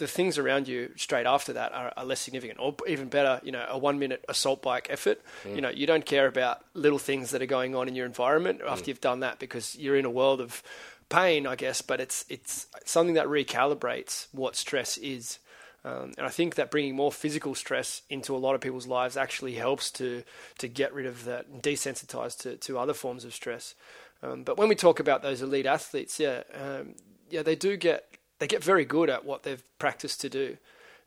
the 0.00 0.08
things 0.08 0.38
around 0.38 0.66
you 0.66 0.90
straight 0.96 1.26
after 1.26 1.52
that 1.52 1.72
are, 1.72 1.92
are, 1.94 2.04
less 2.06 2.20
significant, 2.20 2.58
or 2.58 2.74
even 2.88 3.08
better, 3.08 3.38
you 3.44 3.52
know, 3.52 3.64
a 3.68 3.76
one-minute 3.76 4.24
assault 4.28 4.62
bike 4.62 4.86
effort. 4.88 5.20
Mm. 5.44 5.54
You 5.54 5.60
know, 5.60 5.68
you 5.68 5.86
don't 5.86 6.06
care 6.06 6.26
about 6.26 6.64
little 6.72 6.98
things 6.98 7.30
that 7.30 7.42
are 7.42 7.46
going 7.46 7.76
on 7.76 7.86
in 7.86 7.94
your 7.94 8.06
environment 8.06 8.62
after 8.66 8.84
mm. 8.84 8.88
you've 8.88 9.00
done 9.02 9.20
that 9.20 9.38
because 9.38 9.76
you're 9.76 9.96
in 9.96 10.06
a 10.06 10.10
world 10.10 10.40
of 10.40 10.62
pain, 11.10 11.46
I 11.46 11.54
guess. 11.54 11.82
But 11.82 12.00
it's 12.00 12.24
it's 12.30 12.66
something 12.86 13.14
that 13.14 13.26
recalibrates 13.26 14.26
what 14.32 14.56
stress 14.56 14.96
is. 14.96 15.38
Um, 15.84 16.12
and 16.16 16.26
I 16.26 16.30
think 16.30 16.54
that 16.54 16.70
bringing 16.70 16.96
more 16.96 17.12
physical 17.12 17.54
stress 17.54 18.02
into 18.10 18.34
a 18.34 18.38
lot 18.38 18.54
of 18.54 18.60
people's 18.62 18.86
lives 18.86 19.18
actually 19.18 19.54
helps 19.54 19.90
to 19.92 20.24
to 20.58 20.66
get 20.66 20.94
rid 20.94 21.04
of 21.04 21.26
that, 21.26 21.46
and 21.46 21.62
desensitize 21.62 22.38
to, 22.38 22.56
to 22.56 22.78
other 22.78 22.94
forms 22.94 23.24
of 23.26 23.34
stress. 23.34 23.74
Um, 24.22 24.44
but 24.44 24.56
when 24.56 24.68
we 24.68 24.74
talk 24.74 24.98
about 24.98 25.22
those 25.22 25.42
elite 25.42 25.66
athletes, 25.66 26.18
yeah, 26.18 26.42
um, 26.54 26.94
yeah, 27.28 27.42
they 27.42 27.54
do 27.54 27.76
get 27.76 28.06
they 28.40 28.48
get 28.48 28.64
very 28.64 28.84
good 28.84 29.08
at 29.08 29.24
what 29.24 29.44
they've 29.44 29.62
practiced 29.78 30.20
to 30.22 30.28
do. 30.28 30.56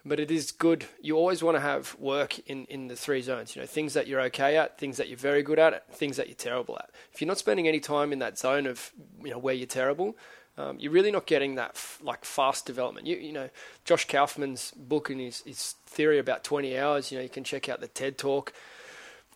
But 0.05 0.19
it 0.19 0.31
is 0.31 0.51
good. 0.51 0.85
You 1.01 1.17
always 1.17 1.41
want 1.41 1.55
to 1.55 1.61
have 1.61 1.95
work 1.97 2.37
in, 2.47 2.65
in 2.65 2.87
the 2.87 2.95
three 2.95 3.21
zones. 3.21 3.55
You 3.55 3.61
know, 3.61 3.65
things 3.65 3.93
that 3.93 4.05
you're 4.05 4.21
okay 4.21 4.57
at, 4.57 4.77
things 4.77 4.97
that 4.97 5.07
you're 5.07 5.17
very 5.17 5.43
good 5.43 5.59
at, 5.59 5.93
things 5.93 6.17
that 6.17 6.27
you're 6.27 6.35
terrible 6.35 6.77
at. 6.77 6.89
If 7.13 7.21
you're 7.21 7.27
not 7.27 7.37
spending 7.37 7.67
any 7.67 7.79
time 7.79 8.11
in 8.11 8.19
that 8.19 8.37
zone 8.37 8.67
of 8.67 8.91
you 9.23 9.31
know 9.31 9.37
where 9.37 9.53
you're 9.53 9.65
terrible, 9.65 10.17
um, 10.57 10.77
you're 10.77 10.91
really 10.91 11.11
not 11.11 11.25
getting 11.25 11.55
that 11.55 11.71
f- 11.71 11.99
like 12.03 12.25
fast 12.25 12.65
development. 12.65 13.07
You, 13.07 13.15
you 13.15 13.31
know, 13.31 13.49
Josh 13.85 14.05
Kaufman's 14.05 14.71
book 14.71 15.09
and 15.09 15.21
his, 15.21 15.41
his 15.41 15.75
theory 15.85 16.19
about 16.19 16.43
20 16.43 16.77
hours. 16.77 17.11
You 17.11 17.17
know, 17.17 17.23
you 17.23 17.29
can 17.29 17.45
check 17.45 17.69
out 17.69 17.79
the 17.79 17.87
TED 17.87 18.17
talk 18.17 18.53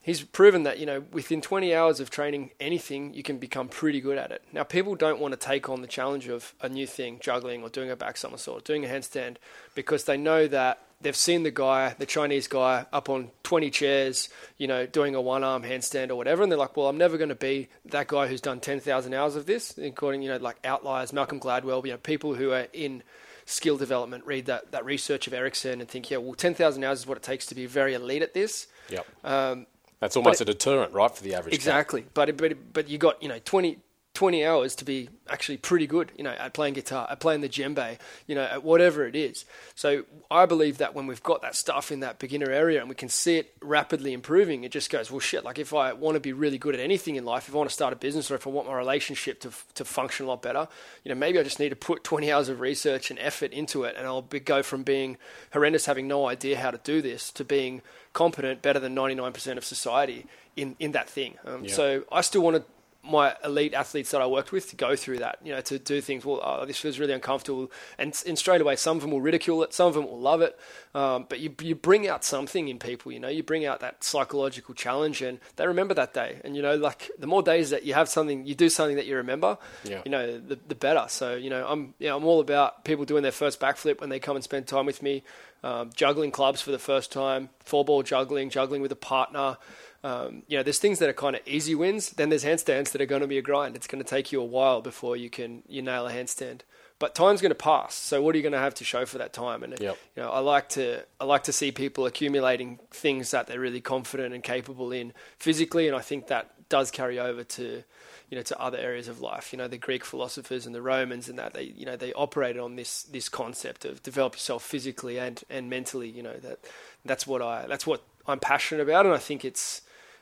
he's 0.08 0.24
proven 0.24 0.64
that 0.64 0.80
you 0.80 0.86
know 0.86 1.04
within 1.12 1.42
20 1.42 1.76
hours 1.76 2.00
of 2.00 2.10
training 2.10 2.50
anything 2.60 3.14
you 3.14 3.22
can 3.22 3.38
become 3.38 3.68
pretty 3.68 4.00
good 4.02 4.18
at 4.18 4.32
it 4.32 4.42
now 4.54 4.64
people 4.64 4.96
don't 4.96 5.20
want 5.20 5.34
to 5.34 5.38
take 5.38 5.70
on 5.70 5.82
the 5.82 5.88
challenge 5.88 6.28
of 6.30 6.56
a 6.62 6.70
new 6.70 6.88
thing 6.88 7.20
juggling 7.20 7.62
or 7.62 7.70
doing 7.70 7.92
a 7.92 7.96
back 7.96 8.18
somersault 8.18 8.64
doing 8.64 8.86
a 8.86 8.88
handstand 8.88 9.36
because 9.76 10.06
they 10.06 10.18
know 10.18 10.48
that 10.48 10.80
they've 11.02 11.16
seen 11.16 11.44
the 11.44 11.52
guy 11.52 11.94
the 12.00 12.06
chinese 12.06 12.48
guy 12.48 12.86
up 12.94 13.10
on 13.10 13.30
20 13.44 13.70
chairs 13.70 14.30
you 14.58 14.66
know 14.66 14.86
doing 14.88 15.14
a 15.14 15.22
one 15.22 15.44
arm 15.44 15.62
handstand 15.62 16.10
or 16.10 16.16
whatever 16.16 16.42
and 16.42 16.52
they're 16.52 16.58
like 16.58 16.76
well 16.78 16.88
i'm 16.88 16.98
never 16.98 17.18
going 17.18 17.30
to 17.30 17.36
be 17.36 17.68
that 17.86 18.08
guy 18.08 18.28
who's 18.28 18.42
done 18.42 18.60
10,000 18.60 19.14
hours 19.14 19.36
of 19.36 19.46
this 19.46 19.78
according 19.78 20.22
you 20.22 20.30
know 20.30 20.38
like 20.38 20.58
outliers 20.64 21.12
malcolm 21.12 21.40
gladwell 21.40 21.86
you 21.86 21.92
know 21.92 21.98
people 21.98 22.34
who 22.34 22.52
are 22.52 22.68
in 22.72 23.04
skill 23.46 23.78
development 23.78 24.26
read 24.26 24.46
that, 24.46 24.72
that 24.72 24.86
research 24.86 25.28
of 25.28 25.34
ericsson 25.34 25.82
and 25.82 25.90
think 25.90 26.10
yeah 26.10 26.18
well 26.18 26.34
10,000 26.34 26.84
hours 26.84 27.00
is 27.00 27.08
what 27.08 27.18
it 27.18 27.24
takes 27.24 27.46
to 27.46 27.56
be 27.56 27.66
very 27.66 27.94
elite 27.94 28.22
at 28.22 28.34
this 28.34 28.68
Yep. 28.90 29.06
um, 29.26 29.68
That's 30.00 30.16
almost 30.16 30.42
a 30.42 30.46
deterrent, 30.46 30.94
right, 30.94 31.14
for 31.14 31.24
the 31.24 31.34
average. 31.34 31.56
Exactly, 31.56 32.06
but 32.14 32.38
but 32.38 32.74
but 32.74 32.88
you 32.90 32.98
got 32.98 33.22
you 33.22 33.30
know 33.30 33.40
20, 33.44 33.80
20 34.18 34.44
hours 34.44 34.74
to 34.74 34.84
be 34.84 35.10
actually 35.30 35.58
pretty 35.58 35.86
good, 35.86 36.12
you 36.18 36.24
know, 36.24 36.32
at 36.32 36.52
playing 36.52 36.74
guitar, 36.74 37.06
at 37.08 37.20
playing 37.20 37.42
the 37.42 37.48
djembe, 37.48 38.00
you 38.26 38.34
know, 38.34 38.42
at 38.42 38.64
whatever 38.64 39.06
it 39.06 39.16
is. 39.16 39.46
So 39.76 40.06
I 40.32 40.48
believe 40.48 40.80
that 40.80 40.96
when 40.96 41.06
we've 41.06 41.22
got 41.22 41.44
that 41.44 41.56
stuff 41.56 41.92
in 41.92 42.00
that 42.00 42.18
beginner 42.18 42.50
area 42.50 42.80
and 42.80 42.90
we 42.90 42.96
can 42.96 43.10
see 43.10 43.38
it 43.38 43.54
rapidly 43.62 44.14
improving, 44.14 44.64
it 44.64 44.72
just 44.72 44.90
goes 44.90 45.12
well 45.12 45.20
shit. 45.20 45.46
Like 45.46 45.60
if 45.60 45.72
I 45.72 45.94
want 45.94 46.16
to 46.16 46.20
be 46.20 46.34
really 46.34 46.58
good 46.58 46.74
at 46.74 46.82
anything 46.82 47.16
in 47.16 47.26
life, 47.26 47.48
if 47.48 47.54
I 47.54 47.60
want 47.60 47.70
to 47.70 47.74
start 47.76 47.94
a 47.94 47.96
business 47.96 48.32
or 48.32 48.34
if 48.34 48.48
I 48.48 48.50
want 48.50 48.68
my 48.68 48.74
relationship 48.74 49.40
to 49.42 49.52
to 49.76 49.86
function 49.86 50.26
a 50.26 50.30
lot 50.30 50.42
better, 50.42 50.68
you 51.04 51.10
know, 51.10 51.16
maybe 51.16 51.38
I 51.38 51.44
just 51.44 51.60
need 51.60 51.70
to 51.70 51.76
put 51.76 52.04
twenty 52.04 52.32
hours 52.32 52.50
of 52.50 52.60
research 52.60 53.12
and 53.12 53.20
effort 53.20 53.52
into 53.52 53.84
it, 53.84 53.94
and 53.96 54.08
I'll 54.08 54.24
be, 54.24 54.40
go 54.40 54.64
from 54.64 54.82
being 54.82 55.18
horrendous, 55.54 55.86
having 55.86 56.08
no 56.08 56.26
idea 56.26 56.58
how 56.58 56.72
to 56.72 56.80
do 56.80 57.04
this, 57.04 57.32
to 57.34 57.46
being 57.46 57.84
competent, 58.14 58.64
better 58.64 58.80
than 58.80 58.96
ninety 58.96 59.14
nine 59.14 59.32
percent 59.32 59.60
of 59.60 59.64
society 59.64 60.26
in 60.56 60.76
in 60.80 60.94
that 60.94 61.08
thing. 61.08 61.36
Um, 61.46 61.66
Yeah. 61.66 61.74
So 61.74 62.04
I 62.12 62.22
still 62.22 62.42
want 62.42 62.58
to 62.58 62.64
my 63.10 63.36
elite 63.44 63.74
athletes 63.74 64.12
that 64.12 64.22
I 64.22 64.28
worked 64.28 64.52
with 64.52 64.70
to 64.70 64.76
go 64.76 64.96
through 64.96 65.20
that, 65.20 65.40
you 65.44 65.54
know, 65.54 65.62
to 65.62 65.80
do 65.80 66.02
things. 66.02 66.26
Well, 66.26 66.42
oh, 66.44 66.66
this 66.66 66.78
feels 66.80 67.00
really 67.00 67.14
uncomfortable, 67.14 67.72
and, 67.98 68.14
and 68.28 68.38
straight 68.38 68.62
away, 68.62 68.76
some 68.76 68.98
of 68.98 69.02
them 69.02 69.12
will 69.12 69.22
ridicule 69.22 69.64
it, 69.64 69.74
some 69.74 69.88
of 69.88 69.94
them 69.94 70.06
will 70.06 70.20
love 70.20 70.42
it. 70.42 70.58
Um, 70.94 71.26
but 71.30 71.40
you 71.40 71.54
you 71.62 71.76
bring 71.76 72.08
out 72.08 72.24
something 72.24 72.68
in 72.68 72.80
people, 72.80 73.12
you 73.12 73.20
know, 73.20 73.28
you 73.28 73.44
bring 73.44 73.66
out 73.66 73.80
that 73.82 74.04
psychological 74.04 74.74
challenge, 74.74 75.22
and 75.22 75.40
they 75.56 75.68
remember 75.68 75.94
that 75.94 76.14
day. 76.14 76.42
And 76.44 76.56
you 76.56 76.62
know, 76.62 76.76
like 76.76 77.10
the 77.20 77.28
more 77.28 77.44
days 77.44 77.70
that 77.70 77.84
you 77.84 77.94
have 77.94 78.10
something, 78.10 78.46
you 78.46 78.56
do 78.56 78.70
something 78.70 78.96
that 78.96 79.06
you 79.06 79.16
remember, 79.18 79.58
Yeah. 79.84 80.02
you 80.06 80.12
know, 80.12 80.40
the 80.40 80.58
the 80.68 80.76
better. 80.76 81.06
So 81.08 81.36
you 81.36 81.50
know, 81.50 81.66
I'm 81.68 81.94
you 82.00 82.08
know, 82.08 82.18
I'm 82.18 82.26
all 82.26 82.40
about 82.40 82.84
people 82.84 83.06
doing 83.06 83.24
their 83.24 83.32
first 83.32 83.60
backflip 83.60 84.02
when 84.02 84.10
they 84.10 84.20
come 84.20 84.36
and 84.36 84.44
spend 84.44 84.68
time 84.68 84.86
with 84.86 85.02
me, 85.04 85.24
um, 85.64 85.92
juggling 85.96 86.32
clubs 86.32 86.62
for 86.62 86.72
the 86.72 86.80
first 86.80 87.12
time, 87.12 87.50
four 87.60 87.86
ball 87.86 88.02
juggling, 88.04 88.50
juggling 88.50 88.82
with 88.82 88.92
a 88.92 88.96
partner. 88.96 89.58
Um, 90.04 90.44
you 90.48 90.58
know, 90.58 90.64
there's 90.64 90.80
things 90.80 91.00
that 91.00 91.10
are 91.10 91.14
kind 91.14 91.36
of 91.36 91.42
easy 91.46 91.76
wins. 91.76 92.12
Then 92.12 92.30
there's 92.30 92.44
handstands 92.46 92.92
that 92.92 93.02
are 93.02 93.06
going 93.06 93.22
to 93.22 93.28
be 93.28 93.38
a 93.38 93.42
grind. 93.42 93.76
It's 93.76 93.88
going 93.88 94.04
to 94.04 94.10
take 94.10 94.32
you 94.32 94.42
a 94.42 94.46
while 94.46 94.82
before 94.82 95.18
you 95.18 95.30
can 95.30 95.64
you 95.68 95.82
nail 95.82 96.08
a 96.08 96.12
handstand. 96.12 96.62
But 97.00 97.14
time's 97.14 97.42
going 97.42 97.52
to 97.52 97.56
pass. 97.56 97.94
So 97.94 98.22
what 98.22 98.34
are 98.34 98.38
you 98.38 98.42
going 98.42 98.54
to 98.54 98.60
have 98.60 98.74
to 98.76 98.84
show 98.84 99.06
for 99.06 99.20
that 99.20 99.32
time? 99.32 99.62
And 99.64 99.80
Yep. 99.80 99.98
you 100.16 100.24
know, 100.24 100.30
I 100.32 100.40
like 100.40 100.70
to 100.70 101.04
I 101.20 101.26
like 101.26 101.44
to 101.44 101.54
see 101.54 101.72
people 101.72 102.06
accumulating 102.06 102.80
things 102.92 103.32
that 103.32 103.48
they're 103.48 103.60
really 103.60 103.82
confident 103.82 104.34
and 104.34 104.44
capable 104.44 104.92
in 104.92 105.14
physically, 105.38 105.88
and 105.88 105.96
I 105.96 106.02
think 106.02 106.28
that 106.28 106.52
does 106.70 106.92
carry 106.92 107.20
over 107.20 107.44
to 107.44 107.84
you 108.30 108.36
know 108.36 108.42
to 108.44 108.60
other 108.60 108.78
areas 108.78 109.08
of 109.08 109.22
life. 109.22 109.54
You 109.54 109.58
know, 109.58 109.68
the 109.68 109.78
Greek 109.78 110.04
philosophers 110.06 110.66
and 110.66 110.74
the 110.74 110.82
Romans 110.82 111.30
and 111.30 111.38
that 111.40 111.54
they 111.54 111.64
you 111.64 111.86
know 111.86 111.96
they 111.96 112.14
operated 112.14 112.62
on 112.62 112.76
this 112.76 113.04
this 113.04 113.30
concept 113.30 113.86
of 113.86 114.02
develop 114.04 114.34
yourself 114.34 114.64
physically 114.64 115.20
and 115.20 115.44
and 115.50 115.70
mentally. 115.70 116.10
You 116.10 116.24
know 116.24 116.38
that 116.38 116.60
that's 117.06 117.28
what 117.28 117.42
I 117.42 117.68
that's 117.68 117.86
what 117.86 118.04
I'm 118.26 118.40
passionate 118.40 118.82
about, 118.82 119.06
and 119.06 119.14
I 119.14 119.20
think 119.20 119.46
it's 119.46 119.82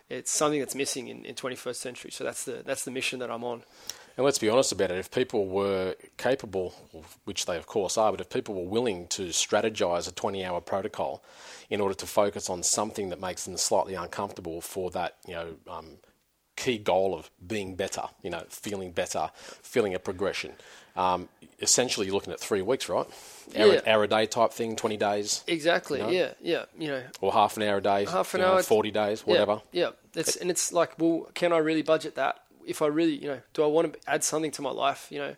it's 0.10 0.32
something 0.32 0.60
that's 0.60 0.76
missing 0.76 1.08
in, 1.08 1.26
in 1.26 1.36
21st 1.36 1.76
century. 1.76 2.12
So 2.12 2.24
that's 2.24 2.46
the 2.46 2.62
that's 2.66 2.86
the 2.86 2.92
mission 2.92 3.20
that 3.20 3.32
I'm 3.32 3.44
on. 3.44 3.64
And 4.18 4.24
let's 4.24 4.38
be 4.38 4.50
honest 4.50 4.72
about 4.72 4.92
it. 4.92 4.98
If 4.98 5.12
people 5.12 5.48
were 5.48 5.96
capable, 6.18 6.74
which 7.26 7.46
they 7.46 7.58
of 7.58 7.68
course 7.68 7.98
are, 7.98 8.12
but 8.12 8.22
if 8.22 8.30
people 8.30 8.56
were 8.56 8.70
willing 8.70 9.08
to 9.10 9.28
strategize 9.28 10.08
a 10.08 10.12
20-hour 10.12 10.62
protocol 10.62 11.24
in 11.70 11.82
order 11.82 11.96
to 11.96 12.08
focus 12.08 12.50
on 12.50 12.64
something 12.64 13.10
that 13.10 13.20
makes 13.20 13.44
them 13.46 13.58
slightly 13.58 13.94
uncomfortable 13.94 14.62
for 14.62 14.90
that, 14.92 15.18
you 15.28 15.34
know, 15.34 15.56
um, 15.70 15.98
key 16.56 16.78
goal 16.78 17.14
of 17.14 17.30
being 17.46 17.76
better, 17.76 18.04
you 18.22 18.30
know, 18.30 18.44
feeling 18.48 18.92
better, 18.92 19.30
feeling 19.36 19.94
a 19.94 20.00
progression. 20.00 20.54
Um, 20.96 21.30
essentially, 21.62 22.06
you're 22.08 22.16
looking 22.16 22.34
at 22.34 22.40
three 22.40 22.62
weeks, 22.62 22.90
right? 22.90 23.06
Hour, 23.56 23.74
Yeah. 23.74 23.82
hour 23.86 24.04
a 24.04 24.08
day 24.08 24.26
type 24.26 24.52
thing, 24.52 24.76
20 24.76 24.98
days, 24.98 25.44
Exactly. 25.48 26.00
No? 26.00 26.10
Yeah. 26.10 26.32
Yeah. 26.42 26.66
You 26.78 26.88
know, 26.90 27.04
or 27.22 27.32
half 27.34 27.58
an 27.58 27.64
hour 27.64 27.78
a 27.78 27.82
day, 27.82 28.06
Half 28.06 28.34
an 28.34 28.42
you 28.42 28.48
know, 28.48 28.54
hour, 28.54 28.64
40 28.64 28.92
days, 28.92 29.26
whatever. 29.26 29.62
Yeah, 29.72 29.84
yeah. 29.84 29.90
It's 30.22 30.36
and 30.36 30.50
it's 30.50 30.72
like, 30.74 30.98
well, 31.00 31.30
can 31.34 31.52
I 31.54 31.58
really 31.58 31.82
budget 31.82 32.16
that? 32.16 32.40
If 32.66 32.82
I 32.82 32.88
really, 32.88 33.16
you 33.16 33.28
know, 33.28 33.42
do 33.54 33.64
I 33.64 33.68
want 33.68 33.94
to 33.94 34.00
add 34.10 34.24
something 34.24 34.52
to 34.52 34.62
my 34.62 34.72
life? 34.72 35.08
You 35.12 35.20
know, 35.20 35.36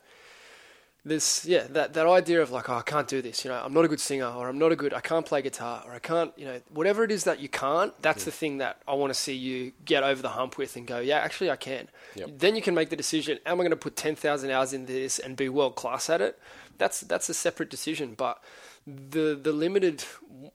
this, 1.07 1.45
yeah, 1.45 1.67
that 1.69 1.93
that 1.93 2.05
idea 2.07 2.41
of 2.41 2.51
like, 2.51 2.69
oh, 2.69 2.75
I 2.75 2.81
can't 2.81 3.07
do 3.07 3.21
this. 3.21 3.43
You 3.43 3.51
know, 3.51 3.61
I'm 3.63 3.73
not 3.73 3.85
a 3.85 3.87
good 3.87 3.99
singer, 3.99 4.27
or 4.27 4.49
I'm 4.49 4.57
not 4.57 4.71
a 4.71 4.75
good, 4.75 4.93
I 4.93 5.01
can't 5.01 5.25
play 5.25 5.41
guitar, 5.41 5.83
or 5.85 5.93
I 5.93 5.99
can't, 5.99 6.31
you 6.37 6.45
know, 6.45 6.61
whatever 6.69 7.03
it 7.03 7.11
is 7.11 7.23
that 7.23 7.39
you 7.39 7.49
can't. 7.49 7.93
That's 8.01 8.25
the 8.25 8.31
thing 8.31 8.57
that 8.57 8.81
I 8.87 8.93
want 8.93 9.11
to 9.13 9.19
see 9.19 9.33
you 9.33 9.71
get 9.85 10.03
over 10.03 10.21
the 10.21 10.29
hump 10.29 10.57
with 10.57 10.75
and 10.75 10.85
go, 10.85 10.99
yeah, 10.99 11.17
actually, 11.19 11.51
I 11.51 11.55
can. 11.55 11.87
Yep. 12.15 12.29
Then 12.37 12.55
you 12.55 12.61
can 12.61 12.75
make 12.75 12.89
the 12.89 12.95
decision: 12.95 13.39
Am 13.45 13.55
I 13.55 13.63
going 13.63 13.71
to 13.71 13.75
put 13.75 13.95
ten 13.95 14.15
thousand 14.15 14.51
hours 14.51 14.73
into 14.73 14.93
this 14.93 15.19
and 15.19 15.35
be 15.35 15.49
world 15.49 15.75
class 15.75 16.09
at 16.09 16.21
it? 16.21 16.39
That's 16.77 17.01
that's 17.01 17.29
a 17.29 17.33
separate 17.33 17.69
decision, 17.69 18.13
but 18.15 18.43
the 18.85 19.39
the 19.41 19.51
limited 19.51 20.03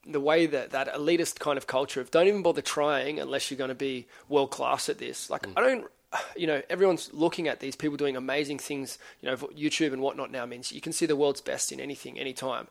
the 0.07 0.21
way 0.21 0.47
that 0.47 0.71
that 0.71 0.93
elitist 0.95 1.39
kind 1.39 1.59
of 1.59 1.67
culture 1.67 2.01
of 2.01 2.11
don't 2.11 2.27
even 2.27 2.43
bother 2.43 2.63
trying 2.63 3.21
unless 3.21 3.51
you're 3.51 3.59
going 3.59 3.69
to 3.69 3.75
be 3.75 4.07
world 4.29 4.51
class 4.51 4.89
at 4.89 4.99
this. 4.99 5.29
Like 5.29 5.43
mm. 5.43 5.53
I 5.57 5.61
don't, 5.61 5.87
you 6.37 6.47
know, 6.47 6.63
everyone's 6.71 7.13
looking 7.13 7.49
at 7.49 7.61
these 7.61 7.77
people 7.77 7.97
doing 7.97 8.17
amazing 8.17 8.59
things. 8.59 8.99
You 9.21 9.31
know, 9.31 9.37
YouTube 9.37 9.93
and 9.93 10.03
whatnot 10.03 10.31
now 10.31 10.47
means 10.47 10.73
you 10.73 10.81
can 10.81 10.93
see 10.93 11.07
the 11.07 11.17
world's 11.17 11.41
best 11.41 11.73
in 11.73 11.81
anything, 11.81 12.19
anytime. 12.19 12.69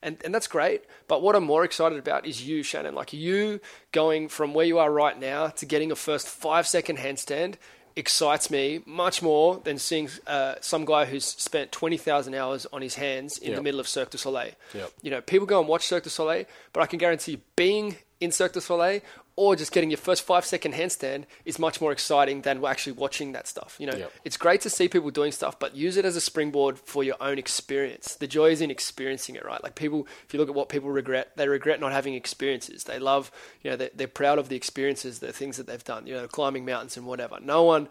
And, 0.00 0.16
and 0.24 0.32
that's 0.32 0.46
great, 0.46 0.84
but 1.08 1.22
what 1.22 1.34
I'm 1.34 1.42
more 1.42 1.64
excited 1.64 1.98
about 1.98 2.24
is 2.24 2.46
you, 2.46 2.62
Shannon. 2.62 2.94
Like 2.94 3.12
you 3.12 3.58
going 3.90 4.28
from 4.28 4.54
where 4.54 4.64
you 4.64 4.78
are 4.78 4.92
right 4.92 5.18
now 5.18 5.48
to 5.48 5.66
getting 5.66 5.90
a 5.90 5.96
first 5.96 6.28
five 6.28 6.68
second 6.68 6.98
handstand 6.98 7.54
excites 7.96 8.48
me 8.48 8.80
much 8.86 9.22
more 9.22 9.60
than 9.64 9.76
seeing 9.76 10.08
uh, 10.28 10.54
some 10.60 10.84
guy 10.84 11.04
who's 11.04 11.24
spent 11.24 11.72
20,000 11.72 12.32
hours 12.32 12.64
on 12.72 12.80
his 12.80 12.94
hands 12.94 13.38
in 13.38 13.48
Yep. 13.48 13.56
the 13.56 13.62
middle 13.64 13.80
of 13.80 13.88
Cirque 13.88 14.10
du 14.10 14.18
Soleil. 14.18 14.52
Yep. 14.72 14.92
You 15.02 15.10
know, 15.10 15.20
people 15.20 15.48
go 15.48 15.58
and 15.58 15.68
watch 15.68 15.84
Cirque 15.84 16.04
du 16.04 16.10
Soleil, 16.10 16.44
but 16.72 16.80
I 16.80 16.86
can 16.86 17.00
guarantee 17.00 17.40
being 17.56 17.96
in 18.20 18.30
Cirque 18.30 18.52
du 18.52 18.60
Soleil 18.60 19.00
or 19.38 19.54
just 19.54 19.70
getting 19.70 19.88
your 19.88 19.98
first 19.98 20.24
five 20.24 20.44
second 20.44 20.74
handstand 20.74 21.22
is 21.44 21.60
much 21.60 21.80
more 21.80 21.92
exciting 21.92 22.42
than 22.42 22.64
actually 22.64 22.94
watching 22.94 23.30
that 23.32 23.46
stuff. 23.46 23.76
You 23.78 23.86
know, 23.86 23.96
Yep. 23.96 24.12
it's 24.24 24.36
great 24.36 24.60
to 24.62 24.70
see 24.70 24.88
people 24.88 25.10
doing 25.10 25.30
stuff, 25.30 25.60
but 25.60 25.76
use 25.76 25.96
it 25.96 26.04
as 26.04 26.16
a 26.16 26.20
springboard 26.20 26.76
for 26.76 27.04
your 27.04 27.14
own 27.20 27.38
experience. 27.38 28.16
The 28.16 28.26
joy 28.26 28.50
is 28.50 28.60
in 28.60 28.68
experiencing 28.68 29.36
it, 29.36 29.44
right? 29.44 29.62
Like 29.62 29.76
people, 29.76 30.08
if 30.26 30.34
you 30.34 30.40
look 30.40 30.48
at 30.48 30.56
what 30.56 30.68
people 30.68 30.90
regret, 30.90 31.36
they 31.36 31.46
regret 31.46 31.78
not 31.78 31.92
having 31.92 32.14
experiences. 32.14 32.82
They 32.82 32.98
love, 32.98 33.30
you 33.62 33.70
know, 33.70 33.76
they're, 33.76 33.90
they're 33.94 34.08
proud 34.08 34.40
of 34.40 34.48
the 34.48 34.56
experiences, 34.56 35.20
the 35.20 35.32
things 35.32 35.56
that 35.56 35.68
they've 35.68 35.84
done, 35.84 36.08
you 36.08 36.14
know, 36.14 36.26
climbing 36.26 36.64
mountains 36.64 36.96
and 36.96 37.06
whatever. 37.06 37.38
No 37.40 37.62
one 37.62 37.86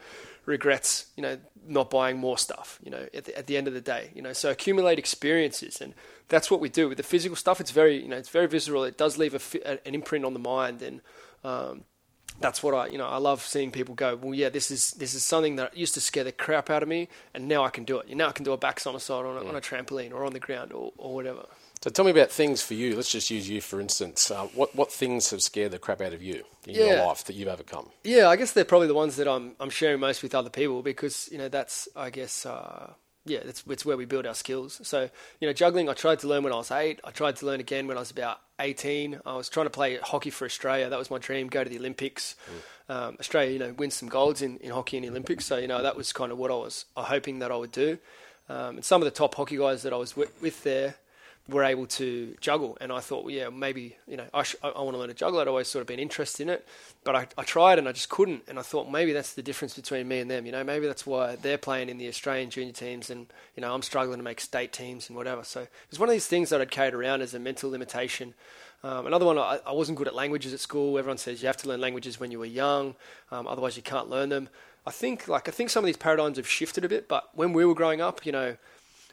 regrets, 0.46 1.06
you 1.16 1.24
know, 1.24 1.38
not 1.66 1.89
buying 1.89 2.18
more 2.18 2.38
stuff, 2.38 2.80
you 2.84 2.92
know, 2.92 3.06
at 3.13 3.24
the, 3.24 3.38
at 3.38 3.48
the 3.48 3.56
end 3.56 3.68
of 3.70 3.74
the 3.74 3.82
day, 3.82 4.12
you 4.13 4.22
know, 4.22 4.34
so 4.34 4.51
accumulate 4.51 5.00
experiences 5.00 5.80
and 5.80 5.94
that's 6.27 6.51
what 6.51 6.60
we 6.60 6.68
do 6.68 6.89
with 6.89 6.98
the 6.98 7.04
physical 7.04 7.36
stuff. 7.38 7.62
It's 7.62 7.72
very, 7.72 8.01
you 8.01 8.10
know, 8.10 8.18
it's 8.18 8.30
very 8.30 8.48
visceral. 8.48 8.84
It 8.84 8.98
does 8.98 9.18
leave 9.18 9.34
a, 9.34 9.88
an 9.88 9.96
imprint 9.96 10.25
on 10.25 10.34
the 10.34 10.39
mind 10.39 10.82
and, 10.82 11.00
um, 11.44 11.84
that's 12.39 12.62
what 12.62 12.74
I, 12.74 12.88
you 12.88 12.98
know, 12.98 13.08
I 13.08 13.17
love 13.17 13.41
seeing 13.41 13.72
people 13.72 13.96
go. 13.96 14.15
Well, 14.15 14.34
yeah, 14.34 14.50
this 14.50 14.70
is 14.70 14.91
this 14.91 15.13
is 15.13 15.24
something 15.24 15.56
that 15.56 15.75
used 15.75 15.94
to 15.96 16.01
scare 16.01 16.24
the 16.24 16.32
crap 16.32 16.70
out 16.70 16.84
of 16.84 16.89
me, 16.89 17.08
and 17.34 17.48
now 17.48 17.63
I 17.63 17.70
can 17.70 17.84
do 17.84 17.98
it. 18.00 18.08
You 18.08 18.15
now 18.15 18.29
I 18.29 18.32
can 18.32 18.46
do 18.46 18.53
a 18.53 18.58
back 18.58 18.79
somersault 18.79 19.25
on 19.25 19.38
a, 19.38 19.50
on 19.50 19.56
a 19.56 19.62
trampoline 19.62 20.12
or 20.12 20.24
on 20.24 20.34
the 20.34 20.39
ground 20.39 20.72
or, 20.72 20.91
or 20.98 21.15
whatever. 21.15 21.46
So 21.82 21.89
tell 21.89 22.06
me 22.06 22.12
about 22.12 22.32
things 22.32 22.62
for 22.62 22.74
you. 22.74 22.96
Let's 22.96 23.12
just 23.12 23.29
use 23.29 23.48
you 23.50 23.62
for 23.62 23.79
instance. 23.79 24.29
Uh, 24.29 24.48
what 24.48 24.75
what 24.75 24.91
things 24.91 25.29
have 25.32 25.41
scared 25.41 25.72
the 25.72 25.79
crap 25.79 26.01
out 26.01 26.13
of 26.13 26.22
you 26.22 26.44
in 26.67 26.75
your 26.75 27.06
life 27.06 27.24
that 27.25 27.36
you've 27.36 27.48
overcome? 27.48 27.89
Yeah, 28.03 28.29
I 28.29 28.36
guess 28.36 28.51
they're 28.51 28.65
probably 28.65 28.88
the 28.88 28.94
ones 28.94 29.15
that 29.17 29.27
I'm 29.27 29.53
I'm 29.60 29.70
sharing 29.70 30.00
most 30.00 30.22
with 30.22 30.36
other 30.36 30.50
people 30.50 30.82
because 30.82 31.29
you 31.32 31.38
know 31.38 31.50
that's 31.50 31.88
I 31.96 32.10
guess 32.10 32.46
uh, 32.46 32.94
yeah 33.27 33.39
it's 33.43 33.63
it's 33.69 33.86
where 33.86 33.98
we 33.98 34.05
build 34.05 34.25
our 34.25 34.34
skills. 34.34 34.79
So 34.84 35.10
you 35.39 35.48
know 35.48 35.53
juggling, 35.53 35.89
I 35.89 35.93
tried 35.93 36.19
to 36.19 36.27
learn 36.27 36.43
when 36.43 36.53
I 36.53 36.57
was 36.57 36.72
eight. 36.72 37.00
I 37.03 37.12
tried 37.12 37.36
to 37.38 37.46
learn 37.46 37.60
again 37.60 37.88
when 37.88 37.98
I 37.98 38.00
was 38.00 38.12
about 38.12 38.39
eighteen. 38.60 39.19
I 39.25 39.36
was 39.36 39.50
trying 39.50 39.65
to 39.65 39.72
play 39.72 39.98
hockey 39.98 40.29
for 40.29 40.46
Australia. 40.46 40.89
That 40.89 41.00
was 41.00 41.12
my 41.12 41.17
dream. 41.17 41.48
Go 41.48 41.63
to 41.63 41.69
the 41.69 41.77
Olympics. 41.77 42.36
Um, 42.89 43.17
Australia, 43.19 43.51
you 43.51 43.60
know, 43.60 43.74
win 43.74 43.91
some 43.91 44.07
golds 44.07 44.41
in, 44.41 44.57
in 44.57 44.72
hockey 44.72 44.98
in 44.98 45.03
the 45.03 45.10
Olympics. 45.10 45.46
So 45.46 45.57
you 45.57 45.67
know 45.67 45.81
that 45.81 45.96
was 45.96 46.13
kind 46.13 46.31
of 46.31 46.38
what 46.38 46.51
I 46.51 46.55
was 46.55 46.86
uh, 46.96 47.03
hoping 47.03 47.39
that 47.39 47.51
I 47.51 47.55
would 47.55 47.72
do. 47.72 47.98
Um, 48.50 48.77
and 48.77 48.86
some 48.86 49.01
of 49.01 49.05
the 49.05 49.12
top 49.12 49.36
hockey 49.36 49.57
guys 49.57 49.84
that 49.84 49.91
I 49.91 49.98
was 49.98 50.15
with, 50.15 50.31
with 50.41 50.63
there 50.63 50.96
were 51.50 51.63
able 51.63 51.86
to 51.86 52.36
juggle. 52.42 52.77
And 52.82 52.92
I 52.92 53.00
thought, 53.00 53.24
well, 53.24 53.34
yeah, 53.34 53.50
maybe, 53.50 53.96
you 54.08 54.18
know, 54.18 54.25
I, 54.34 54.44
sh- 54.44 54.56
I, 54.62 54.82
want 54.82 54.94
to 54.94 54.98
learn 54.98 55.08
to 55.08 55.13
juggle. 55.13 55.39
I'd 55.39 55.48
always 55.48 55.68
sort 55.68 55.82
of 55.82 55.88
been 55.88 56.00
interested 56.00 56.44
in 56.44 56.50
it, 56.50 56.68
but 57.04 57.16
I, 57.16 57.27
I 57.38 57.44
tried 57.44 57.80
and 57.80 57.88
I 57.88 57.94
just 57.94 58.10
couldn't. 58.10 58.44
And 58.48 58.60
I 58.60 58.62
thought 58.62 58.92
maybe 58.92 59.13
that's 59.13 59.34
the 59.34 59.42
difference 59.42 59.74
between 59.74 60.08
me 60.08 60.20
and 60.20 60.30
them. 60.30 60.46
You 60.46 60.51
know, 60.51 60.63
maybe 60.63 60.88
that's 60.88 61.06
why 61.06 61.36
they're 61.36 61.58
playing 61.58 61.89
in 61.89 61.98
the 61.98 62.08
Australian 62.08 62.50
junior 62.50 62.74
teams 62.74 63.10
and, 63.10 63.27
you 63.56 63.62
know, 63.62 63.74
I'm 63.74 63.82
struggling 63.82 64.18
to 64.18 64.24
make 64.24 64.42
state 64.42 64.74
teams 64.74 65.08
and 65.08 65.16
whatever. 65.16 65.44
So 65.44 65.68
it's 65.89 66.00
one 66.00 66.10
of 66.10 66.13
these 66.13 66.27
things 66.27 66.50
that 66.50 66.60
I'd 66.60 66.72
carried 66.72 66.94
around 66.94 67.22
as 67.22 67.34
a 67.34 67.39
mental 67.39 67.70
limitation. 67.70 68.34
Um, 68.84 69.08
another 69.08 69.25
one, 69.25 69.38
I, 69.38 69.60
I, 69.66 69.72
wasn't 69.72 69.98
good 69.98 70.08
at 70.08 70.13
languages 70.13 70.54
at 70.54 70.60
school. 70.60 71.00
Everyone 71.00 71.18
says 71.18 71.42
you 71.42 71.48
have 71.48 71.58
to 71.58 71.68
learn 71.68 71.82
languages 71.82 72.20
when 72.20 72.30
you 72.30 72.39
were 72.39 72.46
young, 72.46 72.94
um, 73.32 73.48
otherwise 73.48 73.75
you 73.75 73.82
can't 73.82 74.08
learn 74.10 74.30
them. 74.30 74.50
I 74.86 74.92
think, 74.92 75.27
like, 75.27 75.50
I 75.50 75.51
think 75.51 75.70
some 75.70 75.84
of 75.84 75.88
these 75.88 75.98
paradigms 75.98 76.38
have 76.38 76.48
shifted 76.48 76.86
a 76.86 76.89
bit. 76.89 77.08
But 77.08 77.30
when 77.34 77.54
we 77.54 77.66
were 77.66 77.74
growing 77.74 78.01
up, 78.01 78.25
you 78.25 78.32
know, 78.32 78.56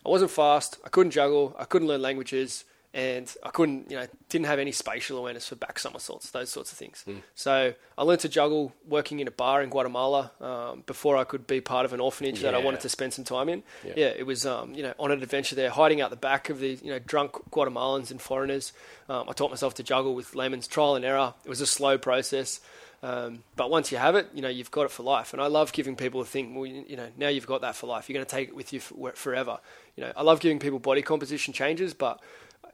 I 0.05 0.09
wasn't 0.09 0.31
fast. 0.31 0.79
I 0.85 0.89
couldn't 0.89 1.13
juggle. 1.13 1.57
I 1.59 1.65
couldn't 1.65 1.89
learn 1.89 2.03
languages 2.03 2.65
and 2.95 3.35
I 3.43 3.51
couldn't, 3.51 3.91
you 3.91 3.97
know, 3.97 4.07
didn't 4.29 4.47
have 4.47 4.61
any 4.61 4.71
spatial 4.71 5.19
awareness 5.19 5.49
for 5.49 5.57
back 5.57 5.81
somersaults, 5.81 6.31
those 6.31 6.49
sorts 6.49 6.71
of 6.71 6.79
things. 6.79 7.05
Mm. 7.09 7.23
So 7.35 7.75
I 7.99 8.03
learned 8.03 8.21
to 8.21 8.29
juggle 8.29 8.73
working 8.87 9.19
in 9.19 9.27
a 9.27 9.33
bar 9.33 9.63
in 9.63 9.69
Guatemala 9.69 10.31
um, 10.41 10.85
before 10.87 11.17
I 11.17 11.25
could 11.25 11.45
be 11.45 11.61
part 11.61 11.87
of 11.87 11.93
an 11.93 11.99
orphanage 11.99 12.41
yeah. 12.41 12.53
that 12.53 12.55
I 12.55 12.65
wanted 12.65 12.81
to 12.81 12.89
spend 12.89 13.13
some 13.13 13.25
time 13.25 13.49
in. 13.49 13.65
Yeah, 13.85 13.93
yeah 13.97 14.13
it 14.17 14.25
was, 14.25 14.47
um, 14.47 14.75
you 14.75 14.85
know, 14.85 14.95
on 15.01 15.11
an 15.11 15.25
adventure 15.25 15.57
there, 15.57 15.71
hiding 15.71 16.01
out 16.03 16.11
the 16.11 16.17
back 16.17 16.51
of 16.51 16.61
the, 16.61 16.79
you 16.81 16.93
know, 16.93 17.01
drunk 17.01 17.33
Guatemalans 17.51 18.13
and 18.13 18.23
foreigners. 18.23 18.73
Um, 19.09 19.29
I 19.29 19.33
taught 19.33 19.51
myself 19.51 19.75
to 19.75 19.83
juggle 19.83 20.15
with 20.15 20.37
layman's 20.37 20.69
trial 20.69 20.95
and 20.95 21.05
error. 21.05 21.35
It 21.45 21.49
was 21.49 21.61
a 21.61 21.67
slow 21.67 21.99
process. 21.99 22.61
Um, 23.05 23.45
but 23.55 23.69
once 23.69 23.93
you 23.93 23.99
have 23.99 24.17
it, 24.17 24.31
you 24.33 24.41
know 24.41 24.49
you've 24.49 24.71
got 24.71 24.87
it 24.87 24.91
for 24.91 25.03
life. 25.03 25.35
And 25.35 25.43
I 25.43 25.47
love 25.49 25.75
giving 25.75 25.95
people 25.95 26.23
a 26.23 26.25
thing. 26.25 26.55
Well, 26.55 26.65
you 26.65 26.97
know, 26.97 27.09
now 27.19 27.29
you've 27.29 27.47
got 27.47 27.61
that 27.61 27.77
for 27.77 27.87
life. 27.87 28.09
You're 28.09 28.15
going 28.15 28.25
to 28.25 28.35
take 28.35 28.49
it 28.49 28.57
with 28.57 28.73
you 28.73 28.81
for, 28.81 29.13
forever. 29.13 29.59
You 29.95 30.05
know, 30.05 30.13
I 30.17 30.23
love 30.23 30.41
giving 30.41 30.59
people 30.59 30.79
body 30.79 31.03
composition 31.03 31.53
changes, 31.53 31.93
but 31.93 32.19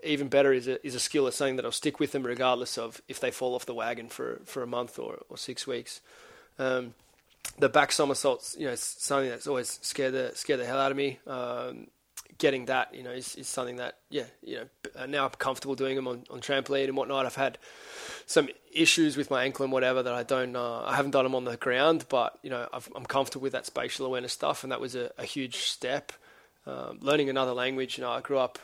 even 0.04 0.28
better 0.28 0.52
is 0.52 0.68
a, 0.68 0.86
is 0.86 0.94
a 0.94 1.00
skill. 1.00 1.26
It's 1.26 1.36
something 1.36 1.56
that'll 1.56 1.72
stick 1.72 1.98
with 1.98 2.12
them 2.12 2.22
regardless 2.22 2.78
of 2.78 3.02
if 3.08 3.18
they 3.18 3.32
fall 3.32 3.56
off 3.56 3.66
the 3.66 3.74
wagon 3.74 4.08
for, 4.08 4.40
for 4.44 4.62
a 4.62 4.68
month 4.68 5.00
or, 5.00 5.18
or 5.28 5.36
six 5.36 5.66
weeks. 5.66 6.00
Um, 6.60 6.94
the 7.58 7.68
back 7.68 7.90
somersaults, 7.90 8.54
you 8.56 8.66
know, 8.66 8.76
something 8.76 9.30
that's 9.30 9.48
always 9.48 9.80
scared 9.82 10.12
the 10.12 10.30
scared 10.34 10.60
the 10.60 10.64
hell 10.64 10.78
out 10.78 10.92
of 10.92 10.96
me. 10.96 11.18
Um, 11.26 11.88
getting 12.38 12.66
that, 12.66 12.94
you 12.94 13.02
know, 13.02 13.10
is, 13.10 13.34
is 13.36 13.48
something 13.48 13.76
that, 13.76 13.98
yeah, 14.08 14.24
you 14.42 14.56
know, 14.56 15.06
now 15.06 15.24
I'm 15.24 15.30
comfortable 15.32 15.74
doing 15.74 15.96
them 15.96 16.08
on, 16.08 16.24
on 16.30 16.40
trampoline 16.40 16.84
and 16.84 16.96
whatnot. 16.96 17.26
I've 17.26 17.34
had 17.34 17.58
some 18.26 18.48
issues 18.72 19.16
with 19.16 19.30
my 19.30 19.44
ankle 19.44 19.64
and 19.64 19.72
whatever 19.72 20.02
that 20.02 20.12
I 20.12 20.22
don't, 20.22 20.56
uh, 20.56 20.82
I 20.84 20.96
haven't 20.96 21.12
done 21.12 21.24
them 21.24 21.34
on 21.34 21.44
the 21.44 21.56
ground, 21.56 22.06
but 22.08 22.38
you 22.42 22.50
know, 22.50 22.68
i 22.72 22.80
am 22.96 23.04
comfortable 23.04 23.42
with 23.42 23.52
that 23.52 23.66
spatial 23.66 24.06
awareness 24.06 24.32
stuff, 24.32 24.62
and 24.62 24.72
that 24.72 24.80
was 24.80 24.94
a, 24.94 25.10
a 25.18 25.24
huge 25.24 25.56
step. 25.56 26.12
Um, 26.66 26.98
learning 27.00 27.30
another 27.30 27.52
language, 27.52 27.98
you 27.98 28.04
know, 28.04 28.10
I 28.10 28.20
grew 28.20 28.38
up 28.38 28.58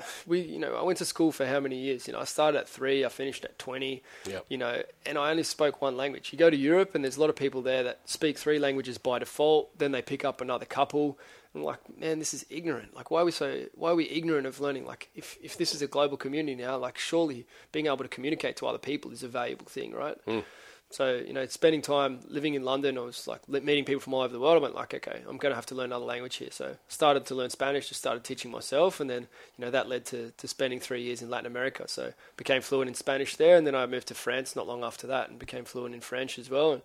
we, 0.26 0.40
you 0.40 0.58
know, 0.58 0.74
I 0.74 0.82
went 0.82 0.98
to 0.98 1.04
school 1.04 1.32
for 1.32 1.46
how 1.46 1.60
many 1.60 1.76
years? 1.76 2.06
You 2.06 2.12
know, 2.12 2.20
I 2.20 2.24
started 2.24 2.58
at 2.58 2.68
three, 2.68 3.04
I 3.04 3.08
finished 3.08 3.44
at 3.44 3.58
20, 3.58 4.02
yep. 4.26 4.46
you 4.48 4.58
know, 4.58 4.82
and 5.06 5.18
I 5.18 5.30
only 5.30 5.42
spoke 5.42 5.80
one 5.80 5.96
language. 5.96 6.32
You 6.32 6.38
go 6.38 6.50
to 6.50 6.56
Europe 6.56 6.94
and 6.94 7.04
there's 7.04 7.16
a 7.16 7.20
lot 7.20 7.30
of 7.30 7.36
people 7.36 7.62
there 7.62 7.82
that 7.82 8.00
speak 8.08 8.38
three 8.38 8.58
languages 8.58 8.98
by 8.98 9.18
default, 9.18 9.78
then 9.78 9.92
they 9.92 10.02
pick 10.02 10.24
up 10.24 10.40
another 10.40 10.64
couple. 10.64 11.18
I'm 11.54 11.64
like, 11.64 11.98
man, 11.98 12.18
this 12.18 12.32
is 12.32 12.46
ignorant. 12.48 12.94
Like, 12.94 13.10
why 13.10 13.22
are 13.22 13.24
we 13.24 13.32
so, 13.32 13.64
why 13.74 13.90
are 13.90 13.96
we 13.96 14.08
ignorant 14.08 14.46
of 14.46 14.60
learning? 14.60 14.86
Like, 14.86 15.08
if, 15.14 15.36
if 15.42 15.56
this 15.56 15.74
is 15.74 15.82
a 15.82 15.88
global 15.88 16.16
community 16.16 16.54
now, 16.54 16.76
like, 16.78 16.96
surely 16.96 17.46
being 17.72 17.86
able 17.86 17.98
to 17.98 18.08
communicate 18.08 18.56
to 18.58 18.66
other 18.66 18.78
people 18.78 19.10
is 19.10 19.22
a 19.22 19.28
valuable 19.28 19.66
thing, 19.66 19.92
right? 19.92 20.16
Mm. 20.26 20.44
So, 20.92 21.22
you 21.24 21.32
know, 21.32 21.46
spending 21.46 21.82
time 21.82 22.18
living 22.28 22.54
in 22.54 22.64
London, 22.64 22.98
I 22.98 23.02
was 23.02 23.28
like 23.28 23.48
meeting 23.48 23.84
people 23.84 24.00
from 24.00 24.12
all 24.12 24.22
over 24.22 24.32
the 24.32 24.40
world. 24.40 24.56
I 24.56 24.62
went 24.62 24.74
like, 24.74 24.92
okay, 24.92 25.20
I'm 25.28 25.38
going 25.38 25.52
to 25.52 25.54
have 25.54 25.66
to 25.66 25.74
learn 25.76 25.86
another 25.86 26.04
language 26.04 26.36
here. 26.36 26.48
So 26.50 26.76
started 26.88 27.26
to 27.26 27.34
learn 27.36 27.50
Spanish, 27.50 27.88
just 27.88 28.00
started 28.00 28.24
teaching 28.24 28.50
myself. 28.50 28.98
And 28.98 29.08
then, 29.08 29.28
you 29.56 29.64
know, 29.64 29.70
that 29.70 29.88
led 29.88 30.04
to, 30.06 30.32
to 30.32 30.48
spending 30.48 30.80
three 30.80 31.02
years 31.02 31.22
in 31.22 31.30
Latin 31.30 31.46
America. 31.46 31.86
So 31.86 32.12
became 32.36 32.60
fluent 32.60 32.88
in 32.88 32.94
Spanish 32.94 33.36
there. 33.36 33.56
And 33.56 33.64
then 33.64 33.76
I 33.76 33.86
moved 33.86 34.08
to 34.08 34.14
France 34.14 34.56
not 34.56 34.66
long 34.66 34.82
after 34.82 35.06
that 35.06 35.30
and 35.30 35.38
became 35.38 35.64
fluent 35.64 35.94
in 35.94 36.00
French 36.00 36.40
as 36.40 36.50
well. 36.50 36.72
And 36.72 36.82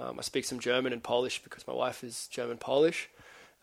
um, 0.00 0.18
I 0.18 0.22
speak 0.22 0.44
some 0.46 0.58
German 0.58 0.92
and 0.92 1.02
Polish 1.02 1.40
because 1.40 1.64
my 1.68 1.74
wife 1.74 2.02
is 2.02 2.26
German 2.32 2.58
Polish. 2.58 3.08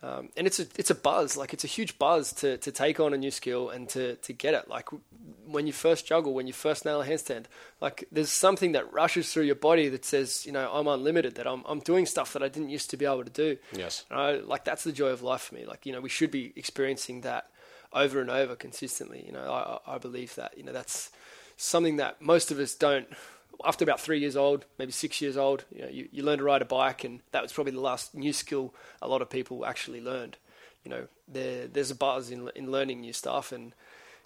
Um, 0.03 0.29
and 0.35 0.47
it's 0.47 0.59
a 0.59 0.65
it's 0.77 0.89
a 0.89 0.95
buzz, 0.95 1.37
like 1.37 1.53
it's 1.53 1.63
a 1.63 1.67
huge 1.67 1.99
buzz 1.99 2.33
to, 2.33 2.57
to 2.57 2.71
take 2.71 2.99
on 2.99 3.13
a 3.13 3.17
new 3.17 3.29
skill 3.29 3.69
and 3.69 3.87
to, 3.89 4.15
to 4.15 4.33
get 4.33 4.55
it. 4.55 4.67
Like 4.67 4.89
when 5.45 5.67
you 5.67 5.73
first 5.73 6.07
juggle, 6.07 6.33
when 6.33 6.47
you 6.47 6.53
first 6.53 6.85
nail 6.85 7.01
a 7.01 7.05
handstand, 7.05 7.45
like 7.81 8.05
there's 8.11 8.31
something 8.31 8.71
that 8.71 8.91
rushes 8.91 9.31
through 9.31 9.43
your 9.43 9.55
body 9.55 9.89
that 9.89 10.03
says, 10.03 10.43
you 10.43 10.51
know, 10.51 10.71
I'm 10.73 10.87
unlimited, 10.87 11.35
that 11.35 11.45
I'm 11.45 11.63
I'm 11.67 11.81
doing 11.81 12.07
stuff 12.07 12.33
that 12.33 12.41
I 12.41 12.47
didn't 12.47 12.69
used 12.69 12.89
to 12.91 12.97
be 12.97 13.05
able 13.05 13.23
to 13.23 13.29
do. 13.29 13.57
Yes. 13.73 14.05
I, 14.09 14.37
like 14.37 14.65
that's 14.65 14.83
the 14.83 14.91
joy 14.91 15.09
of 15.09 15.21
life 15.21 15.41
for 15.41 15.55
me. 15.55 15.65
Like 15.65 15.85
you 15.85 15.93
know, 15.93 16.01
we 16.01 16.09
should 16.09 16.31
be 16.31 16.51
experiencing 16.55 17.21
that 17.21 17.51
over 17.93 18.21
and 18.21 18.31
over 18.31 18.55
consistently. 18.55 19.23
You 19.23 19.33
know, 19.33 19.51
I 19.51 19.95
I 19.95 19.97
believe 19.99 20.33
that. 20.35 20.57
You 20.57 20.63
know, 20.63 20.73
that's 20.73 21.11
something 21.57 21.97
that 21.97 22.23
most 22.23 22.49
of 22.49 22.57
us 22.57 22.73
don't 22.73 23.07
after 23.65 23.83
about 23.83 23.99
three 23.99 24.19
years 24.19 24.35
old, 24.35 24.65
maybe 24.77 24.91
six 24.91 25.21
years 25.21 25.37
old, 25.37 25.65
you, 25.73 25.81
know, 25.81 25.89
you, 25.89 26.09
you 26.11 26.23
learn 26.23 26.39
to 26.39 26.43
ride 26.43 26.61
a 26.61 26.65
bike, 26.65 27.03
and 27.03 27.21
that 27.31 27.41
was 27.41 27.51
probably 27.51 27.73
the 27.73 27.79
last 27.79 28.15
new 28.15 28.33
skill 28.33 28.73
a 29.01 29.07
lot 29.07 29.21
of 29.21 29.29
people 29.29 29.65
actually 29.65 30.01
learned. 30.01 30.37
You 30.83 30.91
know, 30.91 31.07
there, 31.27 31.67
there's 31.67 31.91
a 31.91 31.95
buzz 31.95 32.31
in 32.31 32.49
in 32.55 32.71
learning 32.71 33.01
new 33.01 33.13
stuff, 33.13 33.51
and 33.51 33.73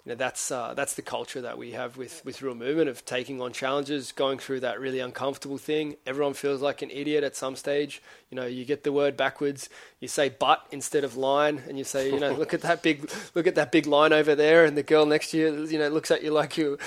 you 0.06 0.12
know, 0.12 0.16
that's 0.16 0.52
uh, 0.52 0.72
that's 0.74 0.94
the 0.94 1.02
culture 1.02 1.40
that 1.40 1.58
we 1.58 1.72
have 1.72 1.96
with 1.96 2.24
with 2.24 2.40
real 2.40 2.54
movement 2.54 2.88
of 2.88 3.04
taking 3.04 3.42
on 3.42 3.52
challenges, 3.52 4.12
going 4.12 4.38
through 4.38 4.60
that 4.60 4.78
really 4.78 5.00
uncomfortable 5.00 5.58
thing. 5.58 5.96
Everyone 6.06 6.32
feels 6.32 6.62
like 6.62 6.80
an 6.80 6.92
idiot 6.92 7.24
at 7.24 7.34
some 7.34 7.56
stage. 7.56 8.00
You 8.30 8.36
know, 8.36 8.46
you 8.46 8.64
get 8.64 8.84
the 8.84 8.92
word 8.92 9.16
backwards. 9.16 9.68
You 9.98 10.06
say 10.06 10.28
"but" 10.28 10.64
instead 10.70 11.02
of 11.02 11.16
"line," 11.16 11.60
and 11.66 11.76
you 11.76 11.82
say, 11.82 12.08
you 12.08 12.20
know, 12.20 12.32
look 12.34 12.54
at 12.54 12.60
that 12.60 12.84
big 12.84 13.10
look 13.34 13.48
at 13.48 13.56
that 13.56 13.72
big 13.72 13.88
line 13.88 14.12
over 14.12 14.36
there, 14.36 14.64
and 14.64 14.76
the 14.76 14.84
girl 14.84 15.06
next 15.06 15.32
to 15.32 15.38
you, 15.38 15.64
you 15.64 15.76
know, 15.76 15.88
looks 15.88 16.12
at 16.12 16.22
you 16.22 16.30
like 16.30 16.56
you 16.56 16.78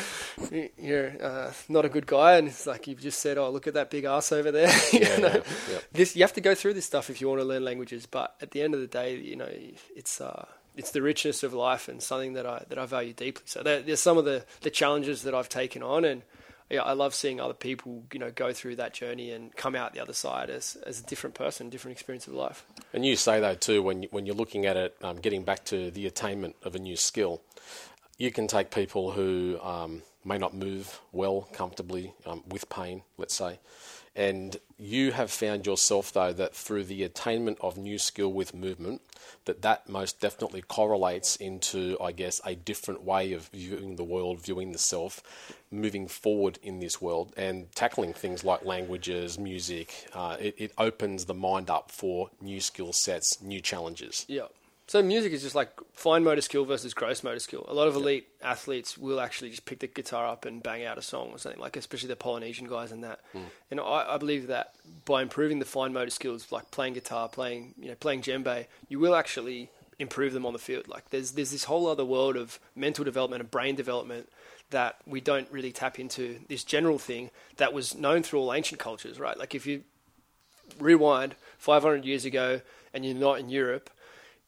you're 0.78 1.12
uh, 1.22 1.52
not 1.68 1.84
a 1.84 1.90
good 1.90 2.08
guy, 2.08 2.38
and 2.38 2.48
it's 2.48 2.66
like 2.66 2.88
you've 2.88 3.02
just 3.02 3.20
said, 3.20 3.38
"Oh, 3.38 3.50
look 3.50 3.68
at 3.68 3.74
that 3.74 3.90
big 3.90 4.06
ass 4.06 4.32
over 4.32 4.50
there." 4.50 4.72
you 4.94 5.00
yeah, 5.00 5.18
know? 5.18 5.28
yeah, 5.28 5.44
yeah. 5.70 5.80
This 5.92 6.16
you 6.16 6.24
have 6.24 6.34
to 6.34 6.42
go 6.42 6.56
through 6.56 6.74
this 6.74 6.86
stuff 6.86 7.10
if 7.10 7.20
you 7.20 7.28
want 7.28 7.42
to 7.42 7.46
learn 7.46 7.66
languages, 7.66 8.06
but 8.06 8.38
at 8.42 8.52
the 8.52 8.62
end 8.62 8.76
of 8.76 8.80
the 8.80 8.88
day, 8.88 9.18
you 9.18 9.36
know, 9.36 9.50
it's. 9.94 10.22
Uh, 10.22 10.46
it's 10.76 10.92
the 10.92 11.02
richness 11.02 11.44
of 11.44 11.54
life 11.54 11.88
and 11.88 12.02
something 12.02 12.34
that 12.34 12.46
I 12.46 12.64
that 12.70 12.78
I 12.78 12.86
value 12.86 13.14
deeply. 13.14 13.44
So 13.46 13.64
there's 13.64 14.00
some 14.00 14.18
of 14.18 14.26
the, 14.26 14.46
the 14.62 14.70
challenges 14.70 15.24
that 15.24 15.34
I've 15.36 15.50
taken 15.50 15.84
on, 15.84 16.06
and 16.06 16.24
yeah, 16.70 16.84
I 16.84 16.94
love 16.94 17.14
seeing 17.16 17.40
other 17.40 17.54
people 17.54 18.04
you 18.14 18.20
know 18.20 18.32
go 18.32 18.54
through 18.54 18.78
that 18.78 18.94
journey 18.94 19.32
and 19.32 19.56
come 19.56 19.76
out 19.76 19.94
the 19.94 20.00
other 20.00 20.14
side 20.14 20.50
as 20.50 20.78
as 20.86 21.00
a 21.00 21.04
different 21.04 21.36
person, 21.36 21.70
different 21.70 21.98
experience 21.98 22.28
of 22.28 22.34
life. 22.34 22.66
And 22.94 23.06
you 23.06 23.16
say 23.16 23.40
that 23.40 23.62
too 23.62 23.82
when 23.84 24.04
when 24.12 24.26
you're 24.26 24.36
looking 24.36 24.66
at 24.66 24.78
it, 24.78 24.96
um, 25.02 25.18
getting 25.18 25.44
back 25.44 25.66
to 25.66 25.92
the 25.92 26.06
attainment 26.06 26.56
of 26.64 26.76
a 26.76 26.80
new 26.80 26.96
skill. 26.96 27.42
You 28.18 28.32
can 28.32 28.48
take 28.48 28.70
people 28.70 29.12
who 29.12 29.58
um, 29.62 30.02
may 30.26 30.38
not 30.38 30.54
move 30.54 31.00
well 31.14 31.48
comfortably 31.54 32.14
um, 32.26 32.44
with 32.48 32.68
pain, 32.70 33.04
let's 33.18 33.34
say, 33.34 33.60
and 34.16 34.58
you 34.78 35.12
have 35.12 35.32
found 35.32 35.66
yourself, 35.66 36.12
though, 36.14 36.34
that 36.34 36.56
through 36.56 36.86
the 36.86 37.04
attainment 37.04 37.58
of 37.62 37.78
new 37.78 37.98
skill 37.98 38.32
with 38.32 38.54
movement, 38.54 39.02
that 39.46 39.62
that 39.62 39.90
most 39.90 40.20
definitely 40.20 40.62
correlates 40.62 41.36
into, 41.36 41.98
I 42.02 42.12
guess, 42.12 42.40
a 42.46 42.56
different 42.56 43.04
way 43.04 43.34
of 43.34 43.48
viewing 43.48 43.96
the 43.96 44.04
world, 44.04 44.42
viewing 44.42 44.72
the 44.72 44.78
self, 44.78 45.22
moving 45.72 46.08
forward 46.08 46.60
in 46.64 46.80
this 46.80 47.02
world, 47.02 47.34
and 47.36 47.72
tackling 47.74 48.14
things 48.14 48.44
like 48.44 48.66
languages, 48.66 49.38
music. 49.38 50.08
Uh, 50.14 50.38
it, 50.40 50.56
it 50.58 50.72
opens 50.78 51.26
the 51.26 51.34
mind 51.34 51.70
up 51.70 51.92
for 51.92 52.30
new 52.42 52.60
skill 52.62 52.94
sets, 52.94 53.42
new 53.42 53.62
challenges. 53.62 54.26
Yeah. 54.28 54.48
So 54.90 55.04
music 55.04 55.34
is 55.34 55.44
just 55.44 55.54
like 55.54 55.70
fine 55.94 56.24
motor 56.24 56.42
skill 56.42 56.66
versus 56.66 56.96
gross 56.96 57.22
motor 57.22 57.38
skill. 57.38 57.64
A 57.68 57.76
lot 57.76 57.88
of 57.88 57.96
elite 57.96 58.28
yeah. 58.42 58.50
athletes 58.50 58.98
will 58.98 59.20
actually 59.20 59.52
just 59.52 59.66
pick 59.66 59.78
the 59.78 59.86
guitar 59.86 60.26
up 60.26 60.46
and 60.46 60.64
bang 60.64 60.84
out 60.84 60.98
a 60.98 61.02
song 61.04 61.30
or 61.30 61.38
something 61.38 61.62
like, 61.62 61.78
especially 61.78 62.08
the 62.08 62.16
Polynesian 62.16 62.68
guys 62.68 62.92
and 62.92 63.04
that. 63.04 63.20
Mm. 63.36 63.44
And 63.70 63.80
I, 63.82 64.16
I, 64.16 64.18
believe 64.18 64.48
that 64.48 64.74
by 65.06 65.22
improving 65.22 65.60
the 65.60 65.66
fine 65.66 65.94
motor 65.94 66.10
skills, 66.10 66.52
like 66.52 66.72
playing 66.72 66.94
guitar, 66.94 67.30
playing 67.30 67.76
you 67.80 67.90
know 67.90 67.96
playing 68.00 68.24
djembe, 68.24 68.66
you 68.88 68.98
will 68.98 69.14
actually 69.14 69.70
improve 70.00 70.34
them 70.34 70.44
on 70.44 70.54
the 70.54 70.60
field. 70.60 70.88
Like 70.88 71.12
there's 71.12 71.34
there's 71.34 71.52
this 71.52 71.66
whole 71.66 71.86
other 71.86 72.04
world 72.04 72.36
of 72.36 72.58
mental 72.76 73.06
development 73.06 73.42
and 73.42 73.52
brain 73.52 73.76
development 73.76 74.28
that 74.72 74.96
we 75.06 75.22
don't 75.22 75.48
really 75.52 75.72
tap 75.72 76.00
into. 76.00 76.40
This 76.48 76.64
general 76.64 76.98
thing 76.98 77.30
that 77.58 77.74
was 77.74 77.94
known 77.94 78.24
through 78.24 78.40
all 78.40 78.52
ancient 78.52 78.80
cultures, 78.80 79.20
right? 79.20 79.38
Like 79.38 79.54
if 79.54 79.68
you 79.68 79.84
rewind 80.80 81.36
500 81.60 82.06
years 82.06 82.26
ago 82.26 82.62
and 82.92 83.06
you're 83.06 83.14
not 83.14 83.40
in 83.40 83.50
Europe 83.50 83.92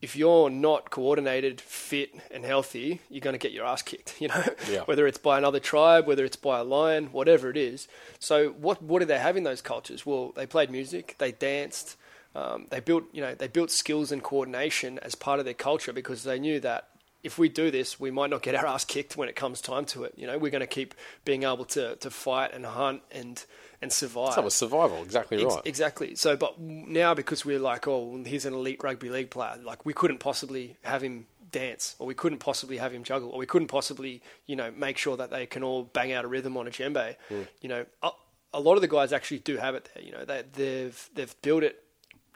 if 0.01 0.15
you're 0.15 0.49
not 0.49 0.89
coordinated, 0.89 1.61
fit, 1.61 2.11
and 2.31 2.43
healthy, 2.43 3.01
you're 3.09 3.21
going 3.21 3.35
to 3.35 3.39
get 3.39 3.51
your 3.51 3.65
ass 3.65 3.81
kicked. 3.81 4.15
You 4.21 4.27
know, 4.27 4.43
yeah. 4.69 4.81
whether 4.81 5.07
it's 5.07 5.17
by 5.17 5.39
another 5.39 5.59
tribe, 5.59 6.05
whether 6.05 6.23
it's 6.23 6.35
by 6.35 6.59
a 6.59 6.63
lion, 6.63 7.07
whatever 7.07 7.49
it 7.49 7.57
is. 7.57 7.87
So, 8.19 8.49
what 8.49 8.81
what 8.83 8.99
did 8.99 9.07
they 9.07 9.17
have 9.17 9.35
in 9.35 9.43
those 9.43 9.61
cultures? 9.61 10.05
Well, 10.05 10.31
they 10.35 10.45
played 10.45 10.69
music, 10.69 11.15
they 11.17 11.31
danced, 11.31 11.97
um, 12.35 12.67
they 12.69 12.79
built 12.79 13.05
you 13.11 13.21
know 13.21 13.35
they 13.35 13.47
built 13.47 13.71
skills 13.71 14.11
and 14.11 14.23
coordination 14.23 14.99
as 14.99 15.15
part 15.15 15.39
of 15.39 15.45
their 15.45 15.53
culture 15.55 15.91
because 15.91 16.23
they 16.23 16.39
knew 16.39 16.59
that 16.61 16.87
if 17.23 17.38
we 17.38 17.49
do 17.49 17.71
this, 17.71 17.99
we 17.99 18.12
might 18.12 18.29
not 18.29 18.41
get 18.41 18.55
our 18.55 18.65
ass 18.65 18.86
kicked 18.86 19.15
when 19.15 19.29
it 19.29 19.36
comes 19.36 19.62
time 19.62 19.86
to 19.86 20.03
it. 20.03 20.13
You 20.17 20.27
know, 20.27 20.38
we're 20.38 20.51
going 20.51 20.62
to 20.62 20.67
keep 20.67 20.95
being 21.25 21.43
able 21.43 21.65
to 21.65 21.95
to 21.97 22.10
fight 22.10 22.53
and 22.53 22.65
hunt 22.65 23.01
and 23.12 23.43
and 23.81 23.91
survive. 23.91 24.36
That 24.36 24.43
was 24.43 24.53
survival, 24.53 25.03
exactly 25.03 25.43
right. 25.43 25.57
Ex- 25.57 25.62
exactly. 25.65 26.15
So, 26.15 26.36
but 26.36 26.60
now 26.60 27.13
because 27.13 27.45
we're 27.45 27.60
like, 27.60 27.88
oh, 27.88 28.21
he's 28.25 28.45
an 28.45 28.53
elite 28.53 28.84
rugby 28.84 29.10
league 29.10 29.29
player, 29.29 29.57
like 29.63 29.86
we 29.86 29.93
couldn't 29.93 30.19
possibly 30.19 30.77
have 30.84 31.01
him 31.01 31.27
dance, 31.51 31.95
or 31.99 32.07
we 32.07 32.13
couldn't 32.13 32.39
possibly 32.39 32.77
have 32.77 32.93
him 32.93 33.03
juggle, 33.03 33.29
or 33.29 33.38
we 33.38 33.45
couldn't 33.45 33.67
possibly, 33.67 34.21
you 34.45 34.55
know, 34.55 34.71
make 34.71 34.97
sure 34.97 35.17
that 35.17 35.29
they 35.31 35.45
can 35.45 35.63
all 35.63 35.84
bang 35.84 36.12
out 36.12 36.25
a 36.25 36.27
rhythm 36.27 36.57
on 36.57 36.67
a 36.67 36.71
djembe. 36.71 37.15
Hmm. 37.29 37.41
You 37.62 37.69
know, 37.69 37.86
a, 38.01 38.12
a 38.53 38.60
lot 38.60 38.75
of 38.75 38.81
the 38.81 38.88
guys 38.88 39.13
actually 39.13 39.39
do 39.39 39.57
have 39.57 39.75
it 39.75 39.89
there. 39.93 40.03
You 40.03 40.12
know, 40.12 40.25
they, 40.25 40.43
they've 40.53 41.10
they've 41.13 41.41
built 41.41 41.63
it 41.63 41.84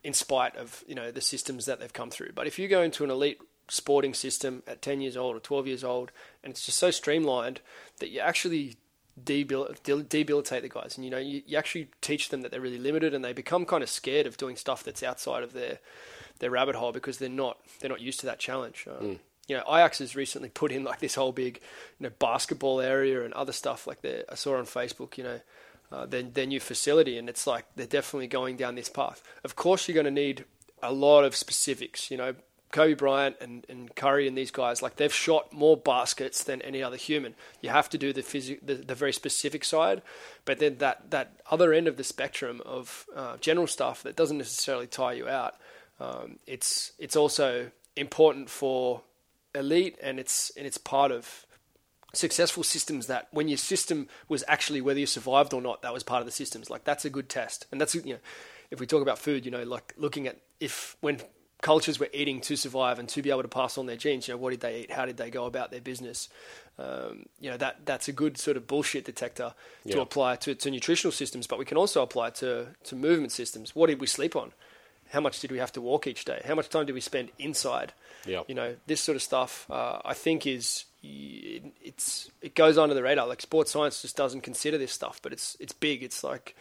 in 0.04 0.13
spite 0.13 0.56
of 0.56 0.84
you 0.88 0.95
know 0.95 1.12
the 1.12 1.21
systems 1.21 1.65
that 1.65 1.80
they've 1.80 1.93
come 1.93 2.10
through. 2.10 2.32
But 2.36 2.48
if 2.48 2.60
you 2.60 2.67
go 2.67 2.82
into 2.82 3.04
an 3.04 3.10
elite 3.10 3.39
sporting 3.67 4.13
system 4.13 4.63
at 4.67 4.82
10 4.82 5.01
years 5.01 5.17
old 5.17 5.36
or 5.36 5.39
12 5.39 5.67
years 5.67 5.84
old, 5.84 6.12
and 6.43 6.51
it's 6.51 6.65
just 6.65 6.78
so 6.78 6.91
streamlined 6.91 7.62
that 7.99 8.10
you 8.10 8.19
actually 8.19 8.75
debil- 9.23 9.73
debilitate 9.84 10.62
the 10.62 10.69
guys, 10.69 10.95
and 10.97 11.06
you 11.06 11.12
know 11.12 11.17
you, 11.17 11.41
you 11.45 11.58
actually 11.58 11.89
teach 12.01 12.30
them 12.30 12.41
that 12.41 12.51
they're 12.51 12.62
really 12.62 12.78
limited, 12.80 13.13
and 13.13 13.23
they 13.23 13.34
become 13.34 13.65
kind 13.65 13.84
of 13.84 13.89
scared 13.89 14.28
of 14.28 14.38
doing 14.38 14.56
stuff 14.56 14.84
that's 14.84 15.04
outside 15.04 15.43
of 15.43 15.54
their 15.54 15.80
their 16.39 16.49
rabbit 16.51 16.75
hole 16.75 16.91
because 16.91 17.17
they're 17.17 17.30
not 17.30 17.58
they're 17.80 17.89
not 17.89 18.01
used 18.01 18.19
to 18.19 18.25
that 18.25 18.39
challenge. 18.39 18.86
Um, 18.89 19.19
You 19.47 19.56
know, 19.58 19.63
Ajax 19.67 19.99
has 19.99 20.15
recently 20.15 20.49
put 20.49 20.71
in 20.71 20.84
like 20.84 20.99
this 20.99 21.15
whole 21.15 21.32
big, 21.32 21.60
you 21.99 22.06
know, 22.08 22.13
basketball 22.17 22.82
area 22.82 23.23
and 23.23 23.32
other 23.36 23.54
stuff 23.54 23.86
like 23.86 24.01
that. 24.01 24.25
I 24.32 24.34
saw 24.36 24.58
on 24.58 24.65
Facebook, 24.65 25.19
you 25.19 25.23
know, 25.23 25.39
uh, 25.91 26.06
their, 26.08 26.23
their 26.23 26.47
new 26.47 26.60
facility, 26.60 27.15
and 27.17 27.30
it's 27.30 27.45
like 27.45 27.65
they're 27.75 27.86
definitely 27.86 28.25
going 28.28 28.58
down 28.58 28.73
this 28.73 28.89
path. 28.89 29.21
Of 29.43 29.56
course, 29.56 29.88
you're 29.88 29.93
going 29.93 30.06
to 30.06 30.21
need 30.25 30.45
a 30.82 30.91
lot 30.91 31.23
of 31.23 31.36
specifics. 31.36 32.10
You 32.10 32.17
know, 32.17 32.34
Kobe 32.71 32.93
Bryant 32.93 33.38
and, 33.39 33.65
and 33.69 33.95
Curry 33.95 34.28
and 34.28 34.38
these 34.38 34.51
guys, 34.51 34.82
like 34.82 34.97
they've 34.97 35.13
shot 35.13 35.54
more 35.54 35.78
baskets 35.78 36.43
than 36.43 36.62
any 36.62 36.84
other 36.84 36.97
human. 36.97 37.36
You 37.62 37.69
have 37.69 37.89
to 37.89 37.97
do 37.97 38.12
the 38.12 38.21
physi- 38.21 38.60
the, 38.62 38.75
the 38.75 38.95
very 38.95 39.13
specific 39.13 39.63
side, 39.63 40.01
but 40.43 40.60
then 40.60 40.78
that, 40.80 41.12
that 41.12 41.39
other 41.49 41.73
end 41.73 41.88
of 41.88 41.97
the 41.97 42.04
spectrum 42.04 42.62
of 42.65 43.06
uh, 43.15 43.38
general 43.38 43.67
stuff 43.67 44.04
that 44.04 44.15
doesn't 44.15 44.38
necessarily 44.38 44.88
tire 44.88 45.15
you 45.15 45.28
out. 45.28 45.56
Um, 45.99 46.39
it's 46.45 46.91
it's 46.99 47.15
also 47.15 47.71
important 47.95 48.49
for 48.49 49.04
elite, 49.54 49.97
and 50.01 50.19
it's 50.19 50.51
and 50.58 50.67
it's 50.67 50.78
part 50.78 51.12
of 51.12 51.45
successful 52.13 52.63
systems 52.63 53.08
that 53.08 53.28
when 53.32 53.47
your 53.47 53.58
system 53.58 54.08
was 54.28 54.43
actually 54.47 54.82
whether 54.82 54.99
you 54.99 55.06
survived 55.06 55.54
or 55.54 55.62
not, 55.62 55.82
that 55.82 55.93
was 55.93 56.04
part 56.04 56.21
of 56.21 56.25
the 56.25 56.32
systems. 56.32 56.69
Like 56.69 56.84
that's 56.84 57.06
a 57.06 57.10
good 57.10 57.30
test, 57.30 57.65
and 57.71 57.80
that's 57.80 57.95
you 57.95 58.13
know, 58.15 58.19
if 58.71 58.80
we 58.80 58.86
talk 58.86 59.01
about 59.01 59.19
food, 59.19 59.45
you 59.45 59.51
know, 59.51 59.63
like 59.63 59.93
looking 59.97 60.28
at 60.28 60.38
if 60.60 60.97
when 60.99 61.21
cultures 61.62 62.00
were 62.00 62.10
eating 62.13 62.41
to 62.41 62.56
survive 62.56 63.00
and 63.00 63.08
to 63.10 63.22
be 63.22 63.30
able 63.30 63.41
to 63.41 63.48
pass 63.48 63.78
on 63.78 63.86
their 63.86 63.96
genes, 63.96 64.28
you 64.28 64.34
know, 64.34 64.38
what 64.38 64.52
did 64.52 64.60
they 64.62 64.82
eat? 64.82 64.91
How 64.91 65.06
did 65.06 65.18
they 65.18 65.30
go 65.30 65.46
about 65.46 65.72
their 65.72 65.82
business? 65.82 66.30
Um, 66.78 67.26
you 67.39 67.50
know, 67.50 67.58
that 67.58 67.86
that's 67.86 68.08
a 68.08 68.12
good 68.12 68.38
sort 68.38 68.58
of 68.58 68.68
bullshit 68.68 69.06
detector 69.06 69.54
to 69.88 69.96
Yeah. 69.96 70.02
apply 70.02 70.36
to, 70.38 70.54
to 70.56 70.70
nutritional 70.70 71.12
systems, 71.13 71.48
but 71.48 71.58
we 71.58 71.65
can 71.65 71.78
also 71.78 72.02
apply 72.02 72.28
it 72.30 72.36
to 72.36 72.68
to 72.84 72.96
movement 72.96 73.32
systems. 73.32 73.76
What 73.76 73.88
did 73.88 74.00
we 74.02 74.08
sleep 74.08 74.36
on? 74.36 74.52
How 75.12 75.22
much 75.22 75.39
did 75.39 75.52
we 75.52 75.60
have 75.60 75.72
to 75.74 75.82
walk 75.82 76.08
each 76.08 76.26
day? 76.26 76.41
How 76.46 76.56
much 76.56 76.68
time 76.70 76.86
did 76.86 76.94
we 76.94 77.02
spend 77.02 77.30
inside? 77.39 77.94
Yeah. 78.26 78.41
You 78.48 78.56
know, 78.56 78.76
this 78.88 79.02
sort 79.02 79.15
of 79.15 79.22
stuff, 79.22 79.65
uh, 79.70 80.00
I 80.04 80.13
think 80.13 80.46
is 80.46 80.86
it's 81.04 82.30
it 82.41 82.56
goes 82.56 82.78
under 82.78 82.94
the 82.96 83.04
radar. 83.04 83.28
Like 83.28 83.41
sports 83.41 83.72
science 83.72 84.02
just 84.02 84.18
doesn't 84.18 84.41
consider 84.41 84.78
this 84.78 84.91
stuff, 84.91 85.20
but 85.22 85.32
it's 85.32 85.56
it's 85.60 85.74
big. 85.74 86.04
It's 86.04 86.24
like 86.24 86.56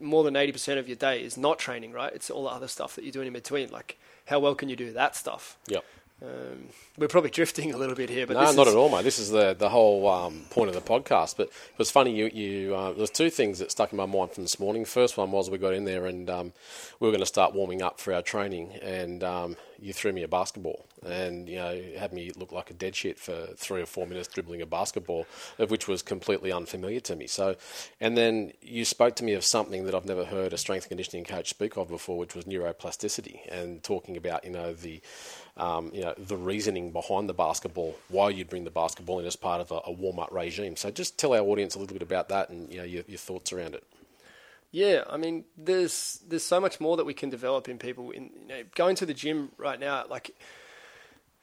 more 0.00 0.24
than 0.24 0.34
eighty 0.36 0.52
percent 0.52 0.78
of 0.80 0.88
your 0.88 0.96
day 0.96 1.22
is 1.22 1.36
not 1.36 1.58
training, 1.58 1.92
right? 1.92 2.12
It's 2.12 2.30
all 2.30 2.44
the 2.44 2.50
other 2.50 2.68
stuff 2.68 2.96
that 2.96 3.04
you're 3.04 3.12
doing 3.12 3.28
in 3.28 3.32
between. 3.32 3.70
Like 3.70 3.98
how 4.26 4.38
well 4.38 4.54
can 4.54 4.68
you 4.68 4.76
do 4.76 4.92
that 4.92 5.16
stuff? 5.16 5.58
Yep. 5.68 5.84
Um, 6.24 6.68
we're 6.96 7.08
probably 7.08 7.30
drifting 7.30 7.74
a 7.74 7.76
little 7.76 7.96
bit 7.96 8.08
here, 8.08 8.26
but 8.26 8.34
no, 8.34 8.46
this 8.46 8.56
not 8.56 8.66
is, 8.68 8.74
at 8.74 8.78
all, 8.78 8.88
mate. 8.88 9.02
This 9.02 9.18
is 9.18 9.30
the 9.30 9.52
the 9.52 9.68
whole 9.68 10.08
um, 10.08 10.42
point 10.50 10.68
of 10.68 10.74
the 10.74 10.80
podcast. 10.80 11.36
But 11.36 11.48
it 11.48 11.78
was 11.78 11.90
funny. 11.90 12.14
You, 12.14 12.30
you 12.32 12.74
uh, 12.74 12.92
there's 12.92 13.10
two 13.10 13.30
things 13.30 13.58
that 13.58 13.70
stuck 13.70 13.92
in 13.92 13.96
my 13.96 14.06
mind 14.06 14.30
from 14.30 14.44
this 14.44 14.60
morning. 14.60 14.84
First 14.84 15.16
one 15.16 15.32
was 15.32 15.50
we 15.50 15.58
got 15.58 15.74
in 15.74 15.84
there 15.84 16.06
and 16.06 16.30
um, 16.30 16.52
we 17.00 17.08
were 17.08 17.12
going 17.12 17.20
to 17.20 17.26
start 17.26 17.52
warming 17.52 17.82
up 17.82 18.00
for 18.00 18.14
our 18.14 18.22
training, 18.22 18.74
and 18.80 19.24
um, 19.24 19.56
you 19.80 19.92
threw 19.92 20.12
me 20.12 20.22
a 20.22 20.28
basketball, 20.28 20.86
and 21.04 21.48
you 21.48 21.56
know 21.56 21.82
had 21.98 22.12
me 22.12 22.30
look 22.36 22.52
like 22.52 22.70
a 22.70 22.74
dead 22.74 22.94
shit 22.94 23.18
for 23.18 23.48
three 23.56 23.82
or 23.82 23.86
four 23.86 24.06
minutes 24.06 24.28
dribbling 24.28 24.62
a 24.62 24.66
basketball, 24.66 25.26
of 25.58 25.70
which 25.70 25.88
was 25.88 26.00
completely 26.00 26.52
unfamiliar 26.52 27.00
to 27.00 27.16
me. 27.16 27.26
So, 27.26 27.56
and 28.00 28.16
then 28.16 28.52
you 28.62 28.84
spoke 28.84 29.16
to 29.16 29.24
me 29.24 29.32
of 29.34 29.44
something 29.44 29.84
that 29.84 29.94
I've 29.96 30.06
never 30.06 30.24
heard 30.24 30.52
a 30.52 30.58
strength 30.58 30.88
conditioning 30.88 31.24
coach 31.24 31.50
speak 31.50 31.76
of 31.76 31.88
before, 31.88 32.18
which 32.18 32.36
was 32.36 32.44
neuroplasticity, 32.44 33.40
and 33.50 33.82
talking 33.82 34.16
about 34.16 34.44
you 34.44 34.50
know 34.50 34.72
the 34.72 35.02
um, 35.56 35.90
you 35.94 36.02
know, 36.02 36.14
the 36.18 36.36
reasoning 36.36 36.90
behind 36.90 37.28
the 37.28 37.34
basketball, 37.34 37.96
why 38.08 38.30
you'd 38.30 38.48
bring 38.48 38.64
the 38.64 38.70
basketball 38.70 39.20
in 39.20 39.26
as 39.26 39.36
part 39.36 39.60
of 39.60 39.70
a, 39.70 39.80
a 39.86 39.92
warm 39.92 40.18
up 40.18 40.32
regime. 40.32 40.76
So 40.76 40.90
just 40.90 41.18
tell 41.18 41.32
our 41.32 41.40
audience 41.40 41.74
a 41.74 41.78
little 41.78 41.94
bit 41.94 42.02
about 42.02 42.28
that 42.30 42.50
and 42.50 42.70
you 42.72 42.78
know, 42.78 42.84
your, 42.84 43.04
your 43.06 43.18
thoughts 43.18 43.52
around 43.52 43.74
it. 43.74 43.84
Yeah, 44.72 45.04
I 45.08 45.16
mean, 45.16 45.44
there's 45.56 46.20
there's 46.26 46.42
so 46.42 46.60
much 46.60 46.80
more 46.80 46.96
that 46.96 47.06
we 47.06 47.14
can 47.14 47.30
develop 47.30 47.68
in 47.68 47.78
people. 47.78 48.10
In 48.10 48.30
you 48.42 48.48
know, 48.48 48.62
going 48.74 48.96
to 48.96 49.06
the 49.06 49.14
gym 49.14 49.50
right 49.56 49.78
now, 49.78 50.04
like 50.10 50.34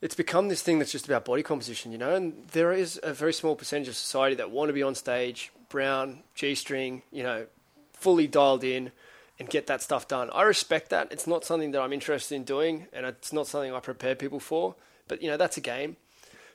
it's 0.02 0.16
become 0.16 0.50
this 0.50 0.62
thing 0.62 0.80
that's 0.80 0.92
just 0.92 1.06
about 1.06 1.24
body 1.24 1.42
composition, 1.42 1.94
you 1.94 1.98
know. 1.98 2.14
And 2.14 2.46
there 2.50 2.74
is 2.74 3.00
a 3.02 3.14
very 3.14 3.32
small 3.32 3.56
percentage 3.56 3.88
of 3.88 3.96
society 3.96 4.36
that 4.36 4.52
want 4.52 4.68
to 4.68 4.74
be 4.74 4.84
on 4.84 4.96
stage, 4.96 5.50
brown, 5.70 6.24
g-string, 6.36 7.04
you 7.10 7.24
know, 7.24 7.46
fully 7.94 8.28
dialed 8.28 8.66
in, 8.66 8.92
and 9.42 9.50
get 9.50 9.66
that 9.66 9.82
stuff 9.82 10.08
done. 10.08 10.30
I 10.34 10.44
respect 10.44 10.92
that. 10.92 11.12
It's 11.12 11.26
not 11.26 11.44
something 11.44 11.72
that 11.72 11.82
I'm 11.82 11.92
interested 11.92 12.36
in 12.36 12.44
doing, 12.44 12.86
and 12.94 13.08
it's 13.08 13.34
not 13.34 13.48
something 13.48 13.74
I 13.74 13.80
prepare 13.80 14.14
people 14.14 14.40
for. 14.40 14.76
But 15.08 15.24
you 15.24 15.30
know, 15.30 15.36
that's 15.36 15.58
a 15.58 15.62
game. 15.62 15.98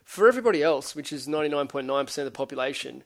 For 0.05 0.29
everybody 0.29 0.63
else, 0.63 0.95
which 0.95 1.13
is 1.13 1.27
99.9% 1.27 2.19
of 2.19 2.25
the 2.25 2.31
population, 2.31 3.03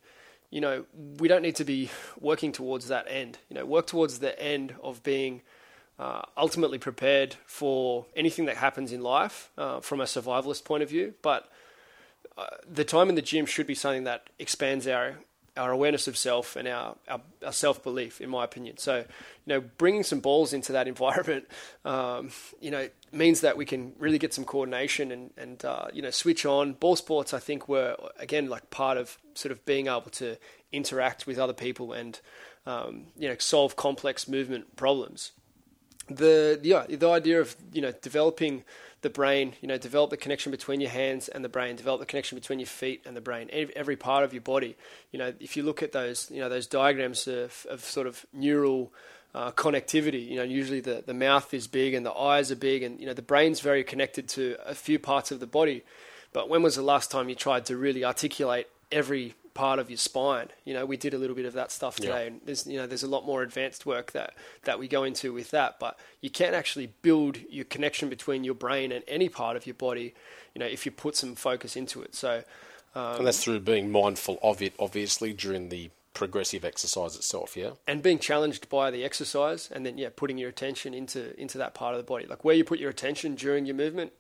you 0.50 0.60
know, 0.60 0.84
we 1.18 1.28
don't 1.28 1.40
need 1.40 1.56
to 1.56 1.64
be 1.64 1.88
working 2.20 2.52
towards 2.52 2.88
that 2.88 3.06
end. 3.08 3.38
You 3.48 3.54
know, 3.54 3.64
work 3.64 3.86
towards 3.86 4.18
the 4.18 4.38
end 4.38 4.74
of 4.82 5.02
being 5.02 5.40
uh, 5.98 6.22
ultimately 6.36 6.76
prepared 6.76 7.36
for 7.46 8.04
anything 8.14 8.44
that 8.44 8.58
happens 8.58 8.92
in 8.92 9.00
life 9.00 9.48
uh, 9.56 9.80
from 9.80 10.02
a 10.02 10.04
survivalist 10.04 10.62
point 10.62 10.82
of 10.82 10.90
view. 10.90 11.14
But 11.22 11.50
uh, 12.36 12.48
the 12.70 12.84
time 12.84 13.08
in 13.08 13.14
the 13.14 13.22
gym 13.22 13.46
should 13.46 13.66
be 13.66 13.74
something 13.74 14.04
that 14.04 14.28
expands 14.38 14.86
our 14.86 15.20
our 15.56 15.70
awareness 15.70 16.08
of 16.08 16.16
self 16.16 16.56
and 16.56 16.68
our, 16.68 16.96
our, 17.08 17.20
our 17.44 17.52
self 17.52 17.82
belief, 17.82 18.20
in 18.20 18.30
my 18.30 18.44
opinion. 18.44 18.76
So, 18.78 18.98
you 18.98 19.04
know, 19.46 19.60
bringing 19.60 20.02
some 20.02 20.20
balls 20.20 20.52
into 20.52 20.72
that 20.72 20.88
environment, 20.94 21.46
um, 21.84 22.30
you 22.60 22.70
know, 22.70 22.88
means 23.12 23.40
that 23.40 23.56
we 23.56 23.64
can 23.64 23.92
really 23.98 24.18
get 24.18 24.32
some 24.32 24.44
coordination 24.44 25.10
and, 25.12 25.30
and 25.36 25.64
uh, 25.64 25.86
you 25.92 26.02
know, 26.02 26.10
switch 26.10 26.46
on. 26.46 26.74
Ball 26.74 26.96
sports, 26.96 27.34
I 27.34 27.38
think, 27.38 27.68
were, 27.68 27.96
again, 28.18 28.48
like 28.48 28.70
part 28.70 28.96
of 28.96 29.18
sort 29.34 29.52
of 29.52 29.64
being 29.64 29.86
able 29.86 30.10
to 30.12 30.36
interact 30.72 31.26
with 31.26 31.38
other 31.38 31.52
people 31.52 31.92
and, 31.92 32.20
um, 32.66 33.06
you 33.18 33.28
know, 33.28 33.36
solve 33.38 33.76
complex 33.76 34.28
movement 34.28 34.76
problems. 34.76 35.32
The, 36.08 36.58
yeah, 36.62 36.86
the 36.88 37.08
idea 37.08 37.40
of, 37.40 37.56
you 37.72 37.80
know, 37.80 37.92
developing 37.92 38.64
the 39.02 39.10
brain, 39.10 39.54
you 39.60 39.68
know, 39.68 39.78
develop 39.78 40.10
the 40.10 40.16
connection 40.16 40.50
between 40.50 40.80
your 40.80 40.90
hands 40.90 41.28
and 41.28 41.44
the 41.44 41.48
brain, 41.48 41.76
develop 41.76 42.00
the 42.00 42.06
connection 42.06 42.36
between 42.36 42.58
your 42.58 42.66
feet 42.66 43.02
and 43.06 43.16
the 43.16 43.20
brain, 43.20 43.48
every, 43.52 43.96
part 43.96 44.24
of 44.24 44.34
your 44.34 44.42
body. 44.42 44.76
You 45.10 45.18
know, 45.18 45.32
if 45.40 45.56
you 45.56 45.62
look 45.62 45.82
at 45.82 45.92
those, 45.92 46.30
you 46.30 46.40
know, 46.40 46.48
those 46.48 46.66
diagrams 46.66 47.26
of, 47.26 47.66
of 47.70 47.84
sort 47.84 48.06
of 48.06 48.26
neural 48.32 48.92
uh, 49.34 49.52
connectivity, 49.52 50.28
you 50.28 50.36
know, 50.36 50.42
usually 50.42 50.80
the, 50.80 51.02
the 51.06 51.14
mouth 51.14 51.52
is 51.54 51.66
big 51.66 51.94
and 51.94 52.04
the 52.04 52.12
eyes 52.12 52.50
are 52.50 52.56
big 52.56 52.82
and, 52.82 53.00
you 53.00 53.06
know, 53.06 53.14
the 53.14 53.22
brain's 53.22 53.60
very 53.60 53.84
connected 53.84 54.28
to 54.28 54.56
a 54.66 54.74
few 54.74 54.98
parts 54.98 55.30
of 55.30 55.40
the 55.40 55.46
body. 55.46 55.82
But 56.32 56.48
when 56.48 56.62
was 56.62 56.76
the 56.76 56.82
last 56.82 57.10
time 57.10 57.28
you 57.28 57.34
tried 57.34 57.66
to 57.66 57.76
really 57.76 58.04
articulate 58.04 58.68
every 58.92 59.34
part 59.54 59.78
of 59.78 59.90
your 59.90 59.96
spine? 59.96 60.48
You 60.64 60.74
know, 60.74 60.86
we 60.86 60.96
did 60.96 61.14
a 61.14 61.18
little 61.18 61.36
bit 61.36 61.44
of 61.46 61.52
that 61.54 61.70
stuff 61.72 61.96
today, 61.96 62.08
Yeah. 62.08 62.26
and 62.28 62.40
there's 62.44 62.66
you 62.66 62.76
know 62.78 62.86
there's 62.86 63.02
a 63.02 63.08
lot 63.08 63.24
more 63.26 63.42
advanced 63.42 63.86
work 63.86 64.12
that 64.12 64.34
that 64.64 64.78
we 64.78 64.88
go 64.88 65.04
into 65.04 65.32
with 65.32 65.50
that. 65.50 65.78
But 65.78 65.98
you 66.20 66.30
can 66.30 66.54
actually 66.54 66.92
build 67.02 67.38
your 67.50 67.64
connection 67.64 68.08
between 68.08 68.44
your 68.44 68.54
brain 68.54 68.92
and 68.92 69.04
any 69.08 69.28
part 69.28 69.56
of 69.56 69.66
your 69.66 69.74
body, 69.74 70.14
you 70.54 70.58
know, 70.60 70.66
if 70.66 70.84
you 70.86 70.92
put 70.92 71.16
some 71.16 71.34
focus 71.34 71.76
into 71.76 72.02
it. 72.02 72.14
So. 72.14 72.44
Um, 72.94 73.18
and 73.18 73.26
that's 73.26 73.44
through 73.44 73.60
being 73.60 73.92
mindful 73.92 74.40
of 74.42 74.60
it, 74.60 74.74
obviously, 74.78 75.32
during 75.32 75.68
the 75.68 75.90
progressive 76.12 76.64
exercise 76.64 77.14
itself, 77.14 77.56
yeah? 77.56 77.70
and 77.86 78.02
being 78.02 78.18
challenged 78.18 78.68
by 78.68 78.90
the 78.90 79.04
exercise 79.04 79.70
and 79.72 79.86
then 79.86 79.96
yeah 79.96 80.08
putting 80.14 80.36
your 80.38 80.48
attention 80.48 80.92
into 80.92 81.40
into 81.40 81.56
that 81.56 81.72
part 81.72 81.94
of 81.94 81.98
the 81.98 82.04
body 82.04 82.26
like 82.26 82.44
where 82.44 82.54
you 82.56 82.64
put 82.64 82.80
your 82.80 82.90
attention 82.90 83.36
during 83.36 83.64
your 83.64 83.76
movement 83.76 84.12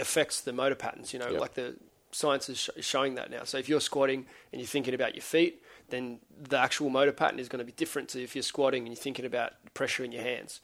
affects 0.00 0.40
the 0.40 0.52
motor 0.52 0.74
patterns 0.74 1.12
you 1.12 1.20
know 1.20 1.30
Yep. 1.30 1.40
like 1.40 1.54
the 1.54 1.76
science 2.16 2.48
is 2.48 2.58
sh- 2.58 2.70
showing 2.80 3.14
that 3.14 3.30
now 3.30 3.44
so 3.44 3.58
if 3.58 3.68
you're 3.68 3.80
squatting 3.80 4.26
and 4.52 4.60
you're 4.60 4.66
thinking 4.66 4.94
about 4.94 5.14
your 5.14 5.22
feet 5.22 5.62
then 5.88 6.18
the 6.48 6.58
actual 6.58 6.90
motor 6.90 7.12
pattern 7.12 7.38
is 7.38 7.48
going 7.48 7.58
to 7.58 7.64
be 7.64 7.72
different 7.72 8.08
to 8.08 8.22
if 8.22 8.34
you're 8.34 8.42
squatting 8.42 8.82
and 8.82 8.88
you're 8.88 9.02
thinking 9.02 9.24
about 9.24 9.52
pressure 9.74 10.02
in 10.04 10.12
your 10.12 10.22
hands 10.22 10.60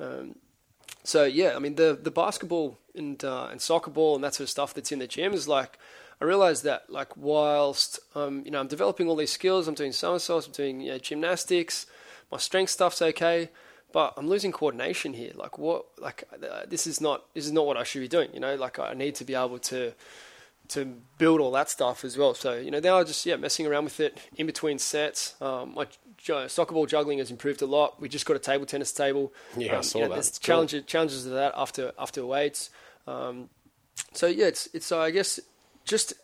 um, 0.00 0.34
so 1.02 1.24
yeah, 1.24 1.54
I 1.56 1.58
mean 1.58 1.76
the 1.76 1.98
the 2.00 2.10
basketball 2.10 2.78
and 2.94 3.22
uh, 3.24 3.48
and 3.50 3.60
soccer 3.60 3.90
ball 3.90 4.14
and 4.14 4.24
that 4.24 4.34
sort 4.34 4.44
of 4.44 4.50
stuff 4.50 4.74
that's 4.74 4.92
in 4.92 4.98
the 4.98 5.06
gym 5.06 5.32
is 5.32 5.48
like 5.48 5.78
I 6.20 6.24
realized 6.24 6.64
that 6.64 6.90
like 6.90 7.16
whilst 7.16 8.00
um, 8.14 8.42
you 8.44 8.50
know 8.50 8.60
I'm 8.60 8.68
developing 8.68 9.08
all 9.08 9.16
these 9.16 9.32
skills, 9.32 9.66
I'm 9.66 9.74
doing 9.74 9.92
somersaults, 9.92 10.46
I'm 10.46 10.52
doing 10.52 10.80
you 10.80 10.92
know, 10.92 10.98
gymnastics, 10.98 11.86
my 12.30 12.38
strength 12.38 12.70
stuff's 12.70 13.00
okay, 13.00 13.50
but 13.92 14.14
I'm 14.16 14.28
losing 14.28 14.52
coordination 14.52 15.14
here. 15.14 15.32
Like 15.34 15.58
what? 15.58 15.86
Like 15.98 16.24
uh, 16.32 16.62
this 16.68 16.86
is 16.86 17.00
not 17.00 17.24
this 17.34 17.46
is 17.46 17.52
not 17.52 17.66
what 17.66 17.76
I 17.76 17.84
should 17.84 18.00
be 18.00 18.08
doing. 18.08 18.30
You 18.34 18.40
know, 18.40 18.54
like 18.56 18.78
I 18.78 18.92
need 18.92 19.14
to 19.16 19.24
be 19.24 19.34
able 19.34 19.58
to 19.58 19.94
to 20.70 20.96
build 21.18 21.40
all 21.40 21.50
that 21.52 21.68
stuff 21.70 22.04
as 22.04 22.16
well. 22.18 22.34
So 22.34 22.54
you 22.54 22.70
know 22.70 22.80
now 22.80 22.98
I 22.98 23.04
just 23.04 23.24
yeah 23.26 23.36
messing 23.36 23.66
around 23.66 23.84
with 23.84 24.00
it 24.00 24.18
in 24.36 24.46
between 24.46 24.78
sets. 24.78 25.34
Um, 25.40 25.74
my 25.74 25.86
soccer 26.48 26.74
ball 26.74 26.86
juggling 26.86 27.18
has 27.18 27.30
improved 27.30 27.62
a 27.62 27.66
lot. 27.66 28.00
We 28.00 28.08
just 28.08 28.26
got 28.26 28.36
a 28.36 28.40
table 28.40 28.66
tennis 28.66 28.92
table. 28.92 29.32
Yeah, 29.56 29.74
I 29.74 29.76
Um, 29.78 29.82
saw 29.82 29.98
you 29.98 30.04
know, 30.04 30.08
that. 30.10 30.14
There's 30.16 30.30
cool. 30.38 30.40
challenges 30.40 30.84
challenges 30.86 31.22
to 31.24 31.30
that 31.30 31.52
after 31.56 31.92
after 31.98 32.24
weights. 32.26 32.70
Um, 33.06 33.48
so 34.12 34.26
yeah, 34.26 34.46
it's 34.46 34.68
it's 34.72 34.90
uh, 34.92 35.00
I 35.00 35.10
guess 35.10 35.38
just 35.84 36.14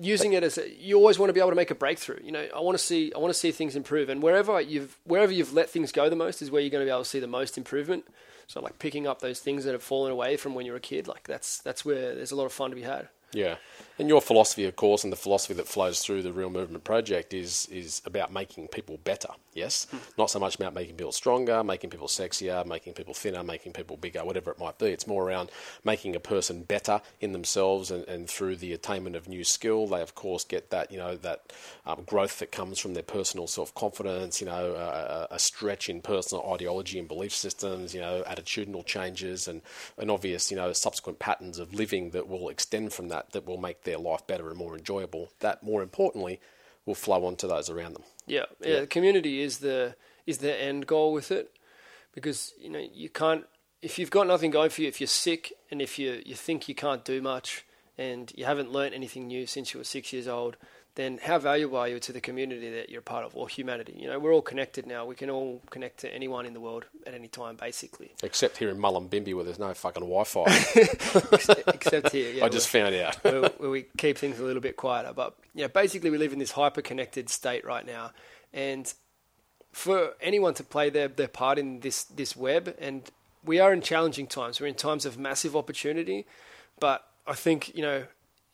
using 0.00 0.32
it 0.32 0.42
as 0.42 0.58
a, 0.58 0.68
you 0.68 0.96
always 0.96 1.18
want 1.18 1.28
to 1.30 1.32
be 1.32 1.40
able 1.40 1.50
to 1.50 1.56
make 1.56 1.70
a 1.70 1.74
breakthrough. 1.74 2.18
You 2.22 2.32
know, 2.32 2.46
I 2.54 2.60
want 2.60 2.76
to 2.76 2.82
see 2.84 3.12
I 3.14 3.18
want 3.18 3.32
to 3.32 3.38
see 3.38 3.50
things 3.52 3.76
improve, 3.76 4.08
and 4.08 4.22
wherever 4.22 4.60
you've 4.60 4.98
wherever 5.04 5.32
you've 5.32 5.52
let 5.52 5.70
things 5.70 5.92
go 5.92 6.08
the 6.08 6.16
most 6.16 6.42
is 6.42 6.50
where 6.50 6.60
you're 6.60 6.70
going 6.70 6.82
to 6.82 6.86
be 6.86 6.90
able 6.90 7.02
to 7.04 7.08
see 7.08 7.20
the 7.20 7.26
most 7.26 7.56
improvement. 7.58 8.04
So 8.46 8.60
like 8.60 8.78
picking 8.78 9.06
up 9.06 9.20
those 9.20 9.40
things 9.40 9.64
that 9.64 9.72
have 9.72 9.82
fallen 9.82 10.10
away 10.10 10.36
from 10.38 10.54
when 10.54 10.64
you 10.64 10.72
were 10.72 10.78
a 10.78 10.80
kid, 10.80 11.06
like 11.06 11.24
that's 11.26 11.58
that's 11.58 11.84
where 11.84 12.14
there's 12.14 12.32
a 12.32 12.36
lot 12.36 12.46
of 12.46 12.52
fun 12.52 12.70
to 12.70 12.76
be 12.76 12.82
had. 12.82 13.08
Yeah, 13.32 13.56
and 13.98 14.08
your 14.08 14.20
philosophy, 14.20 14.64
of 14.64 14.76
course, 14.76 15.02
and 15.02 15.12
the 15.12 15.16
philosophy 15.16 15.54
that 15.54 15.66
flows 15.66 16.00
through 16.00 16.22
the 16.22 16.32
Real 16.32 16.50
Movement 16.50 16.84
Project 16.84 17.34
is 17.34 17.66
is 17.70 18.00
about 18.04 18.32
making 18.32 18.68
people 18.68 18.98
better. 19.04 19.30
Yes, 19.54 19.86
mm. 19.92 19.98
not 20.16 20.30
so 20.30 20.38
much 20.38 20.54
about 20.54 20.72
making 20.72 20.94
people 20.94 21.10
stronger, 21.10 21.64
making 21.64 21.90
people 21.90 22.06
sexier, 22.06 22.64
making 22.64 22.92
people 22.92 23.12
thinner, 23.12 23.42
making 23.42 23.72
people 23.72 23.96
bigger, 23.96 24.24
whatever 24.24 24.52
it 24.52 24.58
might 24.58 24.78
be. 24.78 24.86
It's 24.86 25.06
more 25.06 25.26
around 25.26 25.50
making 25.84 26.14
a 26.14 26.20
person 26.20 26.62
better 26.62 27.00
in 27.20 27.32
themselves, 27.32 27.90
and, 27.90 28.04
and 28.04 28.28
through 28.28 28.56
the 28.56 28.72
attainment 28.72 29.16
of 29.16 29.28
new 29.28 29.42
skill, 29.42 29.88
they 29.88 30.00
of 30.00 30.14
course 30.14 30.44
get 30.44 30.70
that 30.70 30.92
you 30.92 30.98
know 30.98 31.16
that 31.16 31.52
um, 31.84 32.04
growth 32.06 32.38
that 32.38 32.52
comes 32.52 32.78
from 32.78 32.94
their 32.94 33.02
personal 33.02 33.48
self 33.48 33.74
confidence. 33.74 34.40
You 34.40 34.46
know, 34.46 35.26
a, 35.30 35.38
stretch 35.38 35.88
in 35.88 36.02
personal 36.02 36.52
ideology 36.52 36.98
and 36.98 37.08
belief 37.08 37.32
systems. 37.32 37.94
You 37.94 38.00
know, 38.00 38.22
attitudinal 38.26 38.84
changes, 38.86 39.48
and 39.48 39.62
an 39.96 40.10
obvious 40.10 40.50
you 40.50 40.56
know 40.56 40.72
subsequent 40.72 41.18
patterns 41.18 41.58
of 41.58 41.74
living 41.74 42.10
that 42.10 42.28
will 42.28 42.48
extend 42.48 42.92
from 42.92 43.08
that 43.08 43.32
that 43.32 43.46
will 43.46 43.58
make 43.58 43.82
their 43.88 43.98
life 43.98 44.26
better 44.26 44.48
and 44.48 44.56
more 44.56 44.76
enjoyable. 44.76 45.30
That 45.40 45.62
more 45.62 45.82
importantly 45.82 46.40
will 46.86 46.94
flow 46.94 47.24
on 47.24 47.36
to 47.36 47.46
those 47.46 47.70
around 47.70 47.94
them. 47.94 48.04
Yeah, 48.26 48.44
yeah. 48.60 48.68
yeah. 48.68 48.80
The 48.80 48.86
community 48.86 49.40
is 49.40 49.58
the 49.58 49.94
is 50.26 50.38
the 50.38 50.54
end 50.60 50.86
goal 50.86 51.12
with 51.12 51.30
it, 51.30 51.56
because 52.12 52.52
you 52.60 52.70
know 52.70 52.84
you 52.92 53.08
can't 53.08 53.44
if 53.82 53.98
you've 53.98 54.10
got 54.10 54.26
nothing 54.26 54.50
going 54.50 54.70
for 54.70 54.82
you. 54.82 54.88
If 54.88 55.00
you're 55.00 55.06
sick 55.06 55.52
and 55.70 55.80
if 55.80 55.98
you 55.98 56.22
you 56.24 56.34
think 56.34 56.68
you 56.68 56.74
can't 56.74 57.04
do 57.04 57.22
much 57.22 57.64
and 57.96 58.32
you 58.36 58.44
haven't 58.44 58.72
learned 58.72 58.94
anything 58.94 59.26
new 59.26 59.46
since 59.46 59.74
you 59.74 59.78
were 59.78 59.84
six 59.84 60.12
years 60.12 60.28
old, 60.28 60.56
then 60.98 61.20
how 61.22 61.38
valuable 61.38 61.78
are 61.78 61.86
you 61.86 62.00
to 62.00 62.12
the 62.12 62.20
community 62.20 62.68
that 62.70 62.90
you're 62.90 63.00
part 63.00 63.24
of 63.24 63.36
or 63.36 63.48
humanity? 63.48 63.94
You 63.96 64.08
know, 64.08 64.18
we're 64.18 64.34
all 64.34 64.42
connected 64.42 64.84
now. 64.84 65.06
We 65.06 65.14
can 65.14 65.30
all 65.30 65.62
connect 65.70 66.00
to 66.00 66.12
anyone 66.12 66.44
in 66.44 66.54
the 66.54 66.60
world 66.60 66.86
at 67.06 67.14
any 67.14 67.28
time, 67.28 67.54
basically. 67.54 68.10
Except 68.24 68.56
here 68.56 68.68
in 68.68 68.78
Mullumbimby 68.78 69.32
where 69.32 69.44
there's 69.44 69.60
no 69.60 69.72
fucking 69.72 70.02
Wi-Fi. 70.02 70.42
except, 71.72 72.10
here, 72.10 72.32
yeah. 72.32 72.44
I 72.44 72.48
just 72.48 72.68
found 72.68 72.96
out. 72.96 73.14
where, 73.22 73.42
where, 73.42 73.70
we 73.70 73.86
keep 73.96 74.18
things 74.18 74.40
a 74.40 74.42
little 74.42 74.60
bit 74.60 74.76
quieter. 74.76 75.12
But, 75.14 75.36
yeah, 75.54 75.68
basically 75.68 76.10
we 76.10 76.18
live 76.18 76.32
in 76.32 76.40
this 76.40 76.50
hyper-connected 76.50 77.30
state 77.30 77.64
right 77.64 77.86
now. 77.86 78.10
And 78.52 78.92
for 79.70 80.14
anyone 80.20 80.54
to 80.54 80.64
play 80.64 80.90
their, 80.90 81.06
their 81.06 81.28
part 81.28 81.60
in 81.60 81.78
this, 81.78 82.02
this 82.06 82.34
web, 82.34 82.74
and 82.80 83.08
we 83.44 83.60
are 83.60 83.72
in 83.72 83.82
challenging 83.82 84.26
times. 84.26 84.60
We're 84.60 84.66
in 84.66 84.74
times 84.74 85.06
of 85.06 85.16
massive 85.16 85.54
opportunity, 85.54 86.26
but 86.80 87.06
I 87.24 87.34
think, 87.34 87.72
you 87.76 87.82
know, 87.82 88.02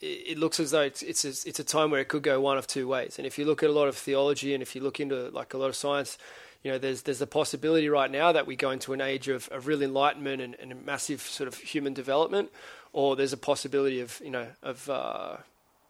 it 0.04 0.38
looks 0.38 0.60
as 0.60 0.70
though 0.70 0.82
it's 0.82 1.02
it's 1.02 1.24
a, 1.24 1.48
it's 1.48 1.58
a 1.58 1.64
time 1.64 1.90
where 1.90 2.00
it 2.00 2.08
could 2.08 2.22
go 2.22 2.40
one 2.40 2.58
of 2.58 2.66
two 2.66 2.86
ways. 2.86 3.18
And 3.18 3.26
if 3.26 3.38
you 3.38 3.44
look 3.44 3.62
at 3.62 3.70
a 3.70 3.72
lot 3.72 3.88
of 3.88 3.96
theology 3.96 4.54
and 4.54 4.62
if 4.62 4.74
you 4.74 4.82
look 4.82 5.00
into 5.00 5.30
like 5.30 5.54
a 5.54 5.58
lot 5.58 5.68
of 5.68 5.76
science, 5.76 6.18
you 6.62 6.70
know, 6.70 6.78
there's 6.78 7.02
there's 7.02 7.20
a 7.20 7.26
possibility 7.26 7.88
right 7.88 8.10
now 8.10 8.32
that 8.32 8.46
we 8.46 8.56
go 8.56 8.70
into 8.70 8.92
an 8.92 9.00
age 9.00 9.28
of, 9.28 9.48
of 9.48 9.66
real 9.66 9.82
enlightenment 9.82 10.42
and, 10.42 10.56
and 10.60 10.84
massive 10.84 11.20
sort 11.22 11.48
of 11.48 11.56
human 11.56 11.94
development, 11.94 12.50
or 12.92 13.16
there's 13.16 13.32
a 13.32 13.38
possibility 13.38 14.00
of 14.00 14.20
you 14.22 14.30
know 14.30 14.46
of 14.62 14.88
uh, 14.90 15.36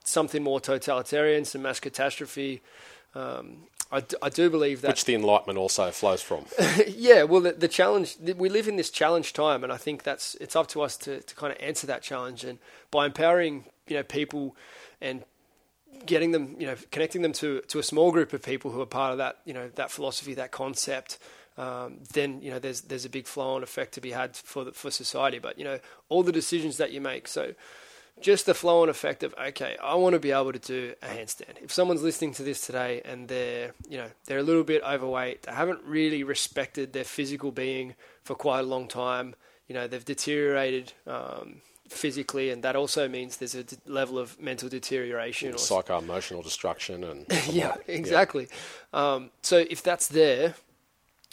something 0.05 0.43
more 0.43 0.61
totalitarian, 0.61 1.45
some 1.45 1.63
mass 1.63 1.81
catastrophe. 1.81 2.63
Um, 3.15 3.69
I, 3.93 4.01
d- 4.01 4.17
I 4.21 4.29
do 4.29 4.51
believe 4.51 4.81
that 4.81 4.89
which 4.89 5.05
the 5.05 5.15
enlightenment 5.15 5.57
also 5.59 5.93
flows 5.93 6.21
from. 6.21 6.47
yeah, 6.89 7.23
well, 7.23 7.41
the, 7.41 7.53
the 7.53 7.69
challenge 7.69 8.17
we 8.37 8.49
live 8.49 8.67
in 8.67 8.75
this 8.75 8.91
challenge 8.91 9.33
time, 9.33 9.63
and 9.63 9.73
I 9.73 9.77
think 9.77 10.03
that's 10.03 10.35
it's 10.37 10.57
up 10.57 10.67
to 10.69 10.83
us 10.83 10.97
to, 10.99 11.21
to 11.21 11.35
kind 11.37 11.53
of 11.53 11.61
answer 11.61 11.87
that 11.87 12.03
challenge, 12.03 12.43
and 12.45 12.59
by 12.91 13.07
empowering 13.07 13.65
you 13.89 13.97
know 13.97 14.03
people 14.03 14.57
and 15.01 15.25
getting 16.07 16.33
them 16.33 16.57
you 16.59 16.67
know 16.67 16.77
connecting 16.91 17.23
them 17.23 17.33
to 17.33 17.61
to 17.69 17.79
a 17.79 17.83
small 17.83 18.11
group 18.11 18.33
of 18.33 18.43
people 18.43 18.71
who 18.71 18.81
are 18.81 18.87
part 18.87 19.13
of 19.13 19.19
that 19.19 19.39
you 19.45 19.55
know 19.55 19.69
that 19.77 19.91
philosophy 19.91 20.35
that 20.35 20.51
concept 20.51 21.19
um, 21.57 21.99
then 22.13 22.43
you 22.43 22.51
know 22.51 22.59
there's 22.59 22.83
there's 22.83 23.05
a 23.05 23.11
big 23.11 23.27
flow 23.27 23.55
on 23.55 23.63
effect 23.63 23.95
to 23.95 24.01
be 24.01 24.11
had 24.11 24.37
for 24.37 24.65
the, 24.65 24.73
for 24.73 24.91
society. 24.91 25.39
But 25.39 25.59
you 25.59 25.65
know 25.65 25.79
all 26.09 26.23
the 26.23 26.33
decisions 26.33 26.79
that 26.79 26.93
you 26.93 27.01
make 27.01 27.29
so 27.29 27.55
just 28.21 28.47
the 28.47 28.55
flow 28.55 28.83
on 28.83 28.89
effect 28.89 29.23
of 29.23 29.35
okay 29.41 29.77
I 29.83 29.95
want 29.95 30.15
to 30.15 30.19
be 30.19 30.33
able 30.33 30.53
to 30.53 30.59
do 30.59 30.95
a 31.03 31.07
handstand. 31.07 31.63
If 31.63 31.73
someone's 31.73 32.03
listening 32.03 32.33
to 32.35 32.43
this 32.43 32.67
today 32.67 33.03
and 33.05 33.29
they're 33.29 33.73
you 33.89 33.99
know 33.99 34.09
they're 34.27 34.39
a 34.39 34.43
little 34.43 34.65
bit 34.65 34.83
overweight 34.83 35.43
they 35.43 35.53
haven't 35.53 35.81
really 35.85 36.25
respected 36.25 36.93
their 36.93 37.05
physical 37.05 37.53
being 37.53 37.95
for 38.25 38.35
quite 38.35 38.61
a 38.61 38.65
long 38.65 38.89
time 38.89 39.37
you 39.69 39.75
know 39.75 39.87
they've 39.87 40.05
deteriorated 40.05 40.93
um, 41.07 41.61
physically, 41.95 42.51
and 42.51 42.63
that 42.63 42.77
also 42.77 43.09
means 43.09 43.37
there's 43.37 43.55
a 43.55 43.65
d- 43.65 43.77
level 43.87 44.19
of 44.19 44.41
mental 44.41 44.69
deterioration, 44.69 45.55
or 45.55 45.59
psycho 45.59 45.99
emotional 45.99 46.43
destruction, 46.43 47.05
and 47.05 47.27
yeah, 47.51 47.77
exactly. 47.87 48.49
Yeah. 48.93 49.15
Um, 49.15 49.31
so 49.43 49.65
if 49.71 49.83
that's 49.83 50.09
there, 50.09 50.55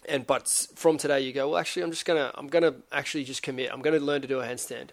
and 0.08 0.26
but 0.26 0.48
from 0.76 0.98
today 0.98 1.22
you 1.22 1.34
go, 1.34 1.50
well, 1.50 1.58
actually, 1.60 1.84
I'm 1.84 1.92
just 1.92 2.06
gonna, 2.06 2.32
I'm 2.36 2.48
gonna 2.48 2.76
actually 2.92 3.24
just 3.24 3.44
commit. 3.44 3.72
I'm 3.72 3.82
gonna 3.82 4.00
learn 4.00 4.22
to 4.22 4.28
do 4.28 4.40
a 4.40 4.46
handstand, 4.46 4.90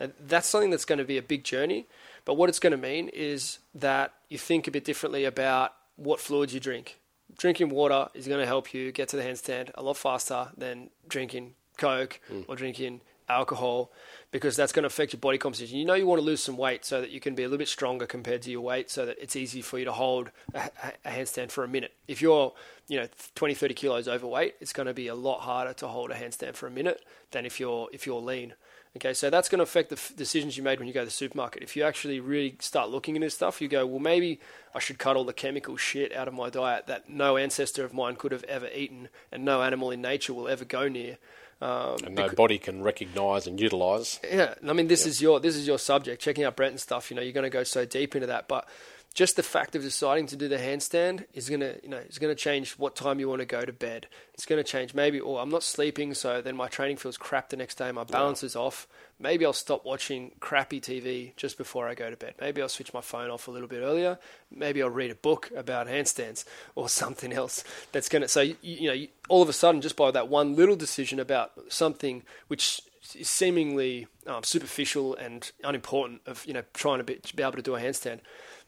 and 0.00 0.12
that's 0.26 0.48
something 0.48 0.70
that's 0.70 0.84
going 0.84 0.98
to 0.98 1.04
be 1.04 1.16
a 1.16 1.22
big 1.22 1.44
journey. 1.44 1.86
But 2.24 2.34
what 2.34 2.48
it's 2.48 2.58
going 2.58 2.72
to 2.72 2.76
mean 2.76 3.08
is 3.08 3.58
that 3.74 4.12
you 4.28 4.38
think 4.38 4.66
a 4.66 4.70
bit 4.70 4.84
differently 4.84 5.24
about 5.24 5.74
what 5.96 6.20
fluids 6.20 6.54
you 6.54 6.60
drink. 6.60 6.98
Drinking 7.38 7.70
water 7.70 8.08
is 8.14 8.28
going 8.28 8.40
to 8.40 8.46
help 8.46 8.74
you 8.74 8.92
get 8.92 9.08
to 9.08 9.16
the 9.16 9.22
handstand 9.22 9.70
a 9.74 9.82
lot 9.82 9.96
faster 9.96 10.48
than 10.56 10.90
drinking 11.08 11.54
Coke 11.78 12.20
mm. 12.30 12.44
or 12.48 12.56
drinking 12.56 13.00
alcohol 13.28 13.90
because 14.30 14.56
that's 14.56 14.72
going 14.72 14.82
to 14.82 14.86
affect 14.86 15.12
your 15.12 15.20
body 15.20 15.38
composition. 15.38 15.78
You 15.78 15.84
know 15.84 15.94
you 15.94 16.06
want 16.06 16.20
to 16.20 16.24
lose 16.24 16.42
some 16.42 16.56
weight 16.56 16.84
so 16.84 17.00
that 17.00 17.10
you 17.10 17.20
can 17.20 17.34
be 17.34 17.42
a 17.42 17.46
little 17.46 17.58
bit 17.58 17.68
stronger 17.68 18.06
compared 18.06 18.42
to 18.42 18.50
your 18.50 18.62
weight 18.62 18.90
so 18.90 19.06
that 19.06 19.16
it's 19.20 19.36
easy 19.36 19.62
for 19.62 19.78
you 19.78 19.84
to 19.84 19.92
hold 19.92 20.30
a, 20.54 20.70
handstand 21.06 21.50
for 21.50 21.64
a 21.64 21.68
minute. 21.68 21.92
If 22.08 22.22
you're, 22.22 22.52
you 22.88 22.98
know, 22.98 23.08
20, 23.34 23.54
30 23.54 23.74
kilos 23.74 24.08
overweight, 24.08 24.56
it's 24.60 24.72
going 24.72 24.86
to 24.86 24.94
be 24.94 25.08
a 25.08 25.14
lot 25.14 25.40
harder 25.40 25.72
to 25.74 25.88
hold 25.88 26.10
a 26.10 26.14
handstand 26.14 26.54
for 26.54 26.66
a 26.66 26.70
minute 26.70 27.04
than 27.30 27.46
if 27.46 27.60
you're 27.60 27.88
if 27.92 28.06
you're 28.06 28.20
lean. 28.20 28.54
Okay, 28.94 29.14
so 29.14 29.30
that's 29.30 29.48
going 29.48 29.58
to 29.58 29.62
affect 29.62 29.88
the 29.88 29.96
f- 29.96 30.12
decisions 30.14 30.58
you 30.58 30.62
made 30.62 30.78
when 30.78 30.86
you 30.86 30.92
go 30.92 31.00
to 31.00 31.06
the 31.06 31.10
supermarket. 31.10 31.62
If 31.62 31.76
you 31.76 31.82
actually 31.82 32.20
really 32.20 32.56
start 32.60 32.90
looking 32.90 33.16
into 33.16 33.30
stuff, 33.30 33.62
you 33.62 33.68
go, 33.68 33.86
well, 33.86 34.00
maybe 34.00 34.38
I 34.74 34.80
should 34.80 34.98
cut 34.98 35.16
all 35.16 35.24
the 35.24 35.32
chemical 35.32 35.78
shit 35.78 36.14
out 36.14 36.28
of 36.28 36.34
my 36.34 36.50
diet 36.50 36.86
that 36.88 37.08
no 37.08 37.38
ancestor 37.38 37.86
of 37.86 37.94
mine 37.94 38.16
could 38.16 38.32
have 38.32 38.44
ever 38.44 38.68
eaten 38.74 39.08
and 39.30 39.46
no 39.46 39.62
animal 39.62 39.90
in 39.90 40.02
nature 40.02 40.34
will 40.34 40.46
ever 40.46 40.66
go 40.66 40.88
near. 40.88 41.16
Um, 41.62 41.96
and 42.04 42.14
no 42.16 42.28
body 42.28 42.58
can 42.58 42.82
recognise 42.82 43.46
and 43.46 43.60
utilise. 43.60 44.18
Yeah, 44.28 44.54
I 44.68 44.72
mean, 44.72 44.88
this 44.88 45.06
is 45.06 45.22
your 45.22 45.38
this 45.38 45.54
is 45.54 45.64
your 45.64 45.78
subject. 45.78 46.20
Checking 46.20 46.42
out 46.42 46.56
Brent 46.56 46.72
and 46.72 46.80
stuff, 46.80 47.08
you 47.08 47.14
know, 47.14 47.22
you're 47.22 47.32
going 47.32 47.44
to 47.44 47.50
go 47.50 47.62
so 47.62 47.84
deep 47.84 48.16
into 48.16 48.26
that, 48.26 48.48
but 48.48 48.66
just 49.12 49.36
the 49.36 49.42
fact 49.42 49.76
of 49.76 49.82
deciding 49.82 50.26
to 50.28 50.36
do 50.36 50.48
the 50.48 50.56
handstand 50.56 51.26
is 51.34 51.50
gonna, 51.50 51.74
you 51.82 51.88
know, 51.88 51.98
is 51.98 52.18
gonna 52.18 52.34
change 52.34 52.72
what 52.72 52.96
time 52.96 53.20
you 53.20 53.28
want 53.28 53.40
to 53.40 53.46
go 53.46 53.62
to 53.62 53.72
bed. 53.72 54.06
It's 54.32 54.46
gonna 54.46 54.64
change 54.64 54.94
maybe, 54.94 55.20
or 55.20 55.40
I'm 55.40 55.50
not 55.50 55.62
sleeping, 55.62 56.14
so 56.14 56.40
then 56.40 56.56
my 56.56 56.68
training 56.68 56.96
feels 56.96 57.18
crap 57.18 57.50
the 57.50 57.56
next 57.56 57.76
day. 57.76 57.92
My 57.92 58.04
balance 58.04 58.42
yeah. 58.42 58.46
is 58.46 58.56
off. 58.56 58.88
Maybe 59.18 59.44
I'll 59.44 59.52
stop 59.52 59.84
watching 59.84 60.32
crappy 60.40 60.80
TV 60.80 61.36
just 61.36 61.58
before 61.58 61.86
I 61.86 61.94
go 61.94 62.10
to 62.10 62.16
bed. 62.16 62.34
Maybe 62.40 62.62
I'll 62.62 62.68
switch 62.68 62.94
my 62.94 63.02
phone 63.02 63.30
off 63.30 63.46
a 63.46 63.50
little 63.50 63.68
bit 63.68 63.82
earlier. 63.82 64.18
Maybe 64.50 64.82
I'll 64.82 64.90
read 64.90 65.10
a 65.10 65.14
book 65.14 65.50
about 65.54 65.86
handstands 65.86 66.44
or 66.74 66.88
something 66.88 67.32
else. 67.32 67.64
That's 67.92 68.08
gonna. 68.08 68.28
So 68.28 68.40
you, 68.40 68.56
you 68.62 68.88
know, 68.88 68.94
you, 68.94 69.08
all 69.28 69.42
of 69.42 69.48
a 69.48 69.52
sudden, 69.52 69.80
just 69.80 69.96
by 69.96 70.10
that 70.10 70.28
one 70.28 70.56
little 70.56 70.76
decision 70.76 71.20
about 71.20 71.52
something 71.68 72.22
which 72.48 72.80
is 73.14 73.28
seemingly 73.28 74.06
um, 74.26 74.42
superficial 74.42 75.14
and 75.16 75.50
unimportant, 75.64 76.22
of 76.24 76.46
you 76.46 76.54
know, 76.54 76.62
trying 76.72 76.98
to 76.98 77.04
be, 77.04 77.16
to 77.16 77.36
be 77.36 77.42
able 77.42 77.52
to 77.52 77.62
do 77.62 77.74
a 77.74 77.80
handstand 77.80 78.20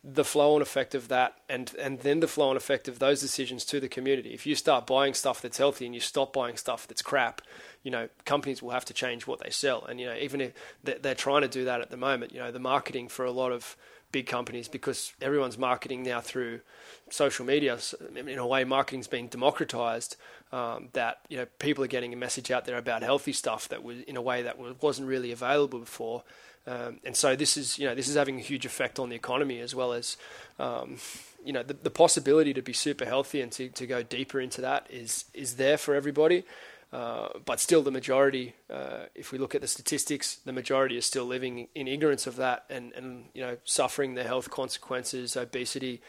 the 0.06 0.24
flow 0.24 0.52
and 0.52 0.60
effect 0.60 0.94
of 0.94 1.08
that 1.08 1.38
and 1.48 1.74
and 1.80 2.00
then 2.00 2.20
the 2.20 2.28
flow 2.28 2.50
and 2.50 2.58
effect 2.58 2.88
of 2.88 2.98
those 2.98 3.22
decisions 3.22 3.64
to 3.64 3.80
the 3.80 3.88
community. 3.88 4.34
If 4.34 4.46
you 4.46 4.54
start 4.54 4.86
buying 4.86 5.14
stuff 5.14 5.40
that's 5.40 5.56
healthy 5.56 5.86
and 5.86 5.94
you 5.94 6.00
stop 6.00 6.34
buying 6.34 6.58
stuff 6.58 6.86
that's 6.86 7.00
crap, 7.00 7.40
you 7.82 7.90
know, 7.90 8.10
companies 8.26 8.62
will 8.62 8.70
have 8.70 8.84
to 8.84 8.94
change 8.94 9.26
what 9.26 9.40
they 9.40 9.48
sell. 9.48 9.82
And 9.84 9.98
you 9.98 10.06
know, 10.06 10.16
even 10.16 10.42
if 10.42 10.52
they're 10.82 11.14
trying 11.14 11.40
to 11.40 11.48
do 11.48 11.64
that 11.64 11.80
at 11.80 11.90
the 11.90 11.96
moment, 11.96 12.32
you 12.32 12.38
know, 12.38 12.52
the 12.52 12.58
marketing 12.58 13.08
for 13.08 13.24
a 13.24 13.30
lot 13.30 13.50
of 13.50 13.76
big 14.12 14.26
companies 14.26 14.68
because 14.68 15.12
everyone's 15.22 15.58
marketing 15.58 16.02
now 16.02 16.20
through 16.20 16.60
social 17.10 17.46
media. 17.46 17.78
In 18.14 18.38
a 18.38 18.46
way, 18.46 18.62
marketing's 18.62 19.08
been 19.08 19.28
democratized. 19.28 20.16
Um, 20.52 20.90
that 20.92 21.20
you 21.28 21.38
know, 21.38 21.46
people 21.58 21.82
are 21.82 21.88
getting 21.88 22.12
a 22.12 22.16
message 22.16 22.52
out 22.52 22.64
there 22.64 22.76
about 22.76 23.02
healthy 23.02 23.32
stuff 23.32 23.68
that 23.70 23.82
was 23.82 24.02
in 24.02 24.16
a 24.16 24.22
way 24.22 24.42
that 24.42 24.82
wasn't 24.82 25.08
really 25.08 25.32
available 25.32 25.80
before. 25.80 26.22
Um, 26.66 27.00
and 27.04 27.14
so 27.14 27.36
this 27.36 27.56
is, 27.56 27.78
you 27.78 27.86
know, 27.86 27.94
this 27.94 28.08
is 28.08 28.16
having 28.16 28.38
a 28.38 28.42
huge 28.42 28.64
effect 28.64 28.98
on 28.98 29.10
the 29.10 29.16
economy 29.16 29.60
as 29.60 29.74
well 29.74 29.92
as, 29.92 30.16
um, 30.58 30.96
you 31.44 31.52
know, 31.52 31.62
the, 31.62 31.74
the 31.74 31.90
possibility 31.90 32.54
to 32.54 32.62
be 32.62 32.72
super 32.72 33.04
healthy 33.04 33.40
and 33.42 33.52
to, 33.52 33.68
to 33.68 33.86
go 33.86 34.02
deeper 34.02 34.40
into 34.40 34.60
that 34.62 34.86
is 34.90 35.26
is 35.34 35.56
there 35.56 35.76
for 35.76 35.94
everybody. 35.94 36.44
Uh, 36.94 37.28
but 37.44 37.58
still, 37.58 37.82
the 37.82 37.90
majority, 37.90 38.54
uh, 38.70 39.06
if 39.16 39.32
we 39.32 39.38
look 39.38 39.52
at 39.52 39.60
the 39.60 39.66
statistics, 39.66 40.36
the 40.36 40.52
majority 40.52 40.96
is 40.96 41.04
still 41.04 41.24
living 41.24 41.66
in 41.74 41.88
ignorance 41.88 42.24
of 42.24 42.36
that 42.36 42.64
and, 42.70 42.92
and 42.92 43.24
you 43.34 43.42
know 43.42 43.56
suffering 43.64 44.14
the 44.14 44.22
health 44.22 44.48
consequences, 44.48 45.36
obesity, 45.36 46.00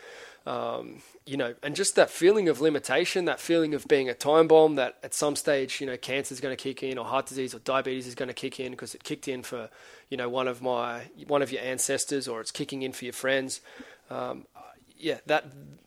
um, 0.45 1.01
you 1.25 1.37
know, 1.37 1.55
and 1.63 1.75
just 1.75 1.95
that 1.95 2.11
feeling 2.11 2.47
of 2.49 2.61
limitation, 2.61 3.25
that 3.25 3.39
feeling 3.39 3.73
of 3.73 3.87
being 3.87 4.09
a 4.09 4.13
time 4.13 4.47
bomb. 4.47 4.75
That 4.75 4.97
at 5.01 5.15
some 5.15 5.35
stage, 5.35 5.81
you 5.81 5.87
know, 5.87 5.97
cancer 5.97 6.33
is 6.33 6.39
going 6.39 6.55
to 6.55 6.63
kick 6.63 6.83
in, 6.83 6.99
or 6.99 7.05
heart 7.05 7.25
disease, 7.25 7.55
or 7.55 7.59
diabetes 7.59 8.05
is 8.05 8.13
going 8.13 8.27
to 8.27 8.35
kick 8.35 8.59
in 8.59 8.71
because 8.71 8.93
it 8.93 9.03
kicked 9.03 9.27
in 9.27 9.41
for 9.41 9.69
you 10.09 10.17
know 10.17 10.29
one 10.29 10.47
of 10.47 10.61
my 10.61 11.03
one 11.27 11.41
of 11.41 11.51
your 11.51 11.61
ancestors, 11.61 12.27
or 12.27 12.41
it's 12.41 12.51
kicking 12.51 12.81
in 12.81 12.93
for 12.93 13.05
your 13.05 13.13
friends. 13.13 13.61
Um, 14.09 14.45
yeah, 14.97 15.19
that 15.25 15.45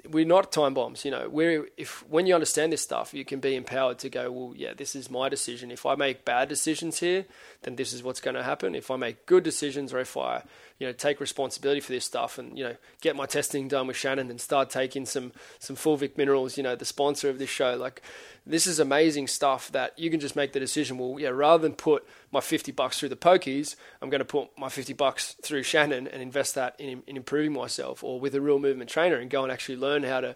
we're 0.09 0.27
not 0.27 0.53
time 0.53 0.75
bombs. 0.75 1.05
You 1.05 1.11
know, 1.11 1.29
we're 1.29 1.67
if 1.77 2.07
when 2.09 2.27
you 2.27 2.35
understand 2.35 2.73
this 2.73 2.83
stuff, 2.83 3.15
you 3.15 3.25
can 3.25 3.41
be 3.41 3.57
empowered 3.57 3.99
to 4.01 4.09
go. 4.09 4.31
Well, 4.31 4.53
yeah, 4.57 4.75
this 4.77 4.95
is 4.95 5.11
my 5.11 5.29
decision. 5.29 5.71
If 5.71 5.87
I 5.87 5.95
make 5.95 6.25
bad 6.25 6.49
decisions 6.49 7.01
here, 7.01 7.25
then 7.63 7.77
this 7.77 7.93
is 7.93 8.03
what's 8.03 8.21
going 8.21 8.37
to 8.37 8.43
happen. 8.43 8.75
If 8.75 8.91
I 8.91 8.97
make 8.97 9.27
good 9.27 9.45
decisions, 9.45 9.93
or 9.93 9.99
if 9.99 10.17
I 10.17 10.43
you 10.79 10.87
know 10.87 10.93
take 10.93 11.21
responsibility 11.21 11.81
for 11.81 11.93
this 11.93 12.05
stuff 12.05 12.38
and 12.38 12.57
you 12.57 12.64
know 12.64 12.77
get 13.01 13.17
my 13.17 13.27
testing 13.27 13.69
done 13.69 13.87
with 13.87 13.97
Shannon 13.97 14.31
and 14.31 14.41
start 14.41 14.71
taking 14.71 15.07
some 15.07 15.33
some 15.59 15.77
Fulvic 15.77 16.17
minerals. 16.17 16.57
You 16.57 16.62
know, 16.62 16.77
the 16.77 16.85
sponsor 16.85 17.29
of 17.29 17.38
this 17.38 17.51
show, 17.51 17.75
like 17.77 18.03
this 18.47 18.67
is 18.67 18.79
amazing 18.79 19.27
stuff 19.27 19.71
that 19.73 19.99
you 19.99 20.11
can 20.11 20.21
just 20.21 20.37
make 20.37 20.53
the 20.53 20.61
decision. 20.61 20.99
Well, 20.99 21.17
yeah, 21.19 21.29
rather 21.29 21.62
than 21.62 21.75
put 21.75 22.07
my 22.31 22.41
50 22.41 22.73
bucks 22.73 22.99
through 22.99 23.11
the 23.11 23.17
pokies, 23.17 23.77
I'm 24.01 24.09
going 24.09 24.21
to 24.21 24.25
put 24.25 24.49
my 24.57 24.69
50 24.69 24.93
bucks 24.95 25.35
through 25.43 25.64
Shannon 25.64 26.07
and 26.07 26.23
invest 26.23 26.55
that 26.55 26.75
in, 26.79 27.03
in 27.07 27.17
improving 27.17 27.53
myself 27.53 28.03
or 28.03 28.19
with 28.21 28.35
a 28.35 28.41
real 28.41 28.59
movement 28.59 28.88
trainer 28.88 29.17
and 29.17 29.31
go 29.31 29.43
and 29.43 29.53
actually 29.53 29.77
learn 29.77 30.03
how 30.03 30.21
to 30.21 30.35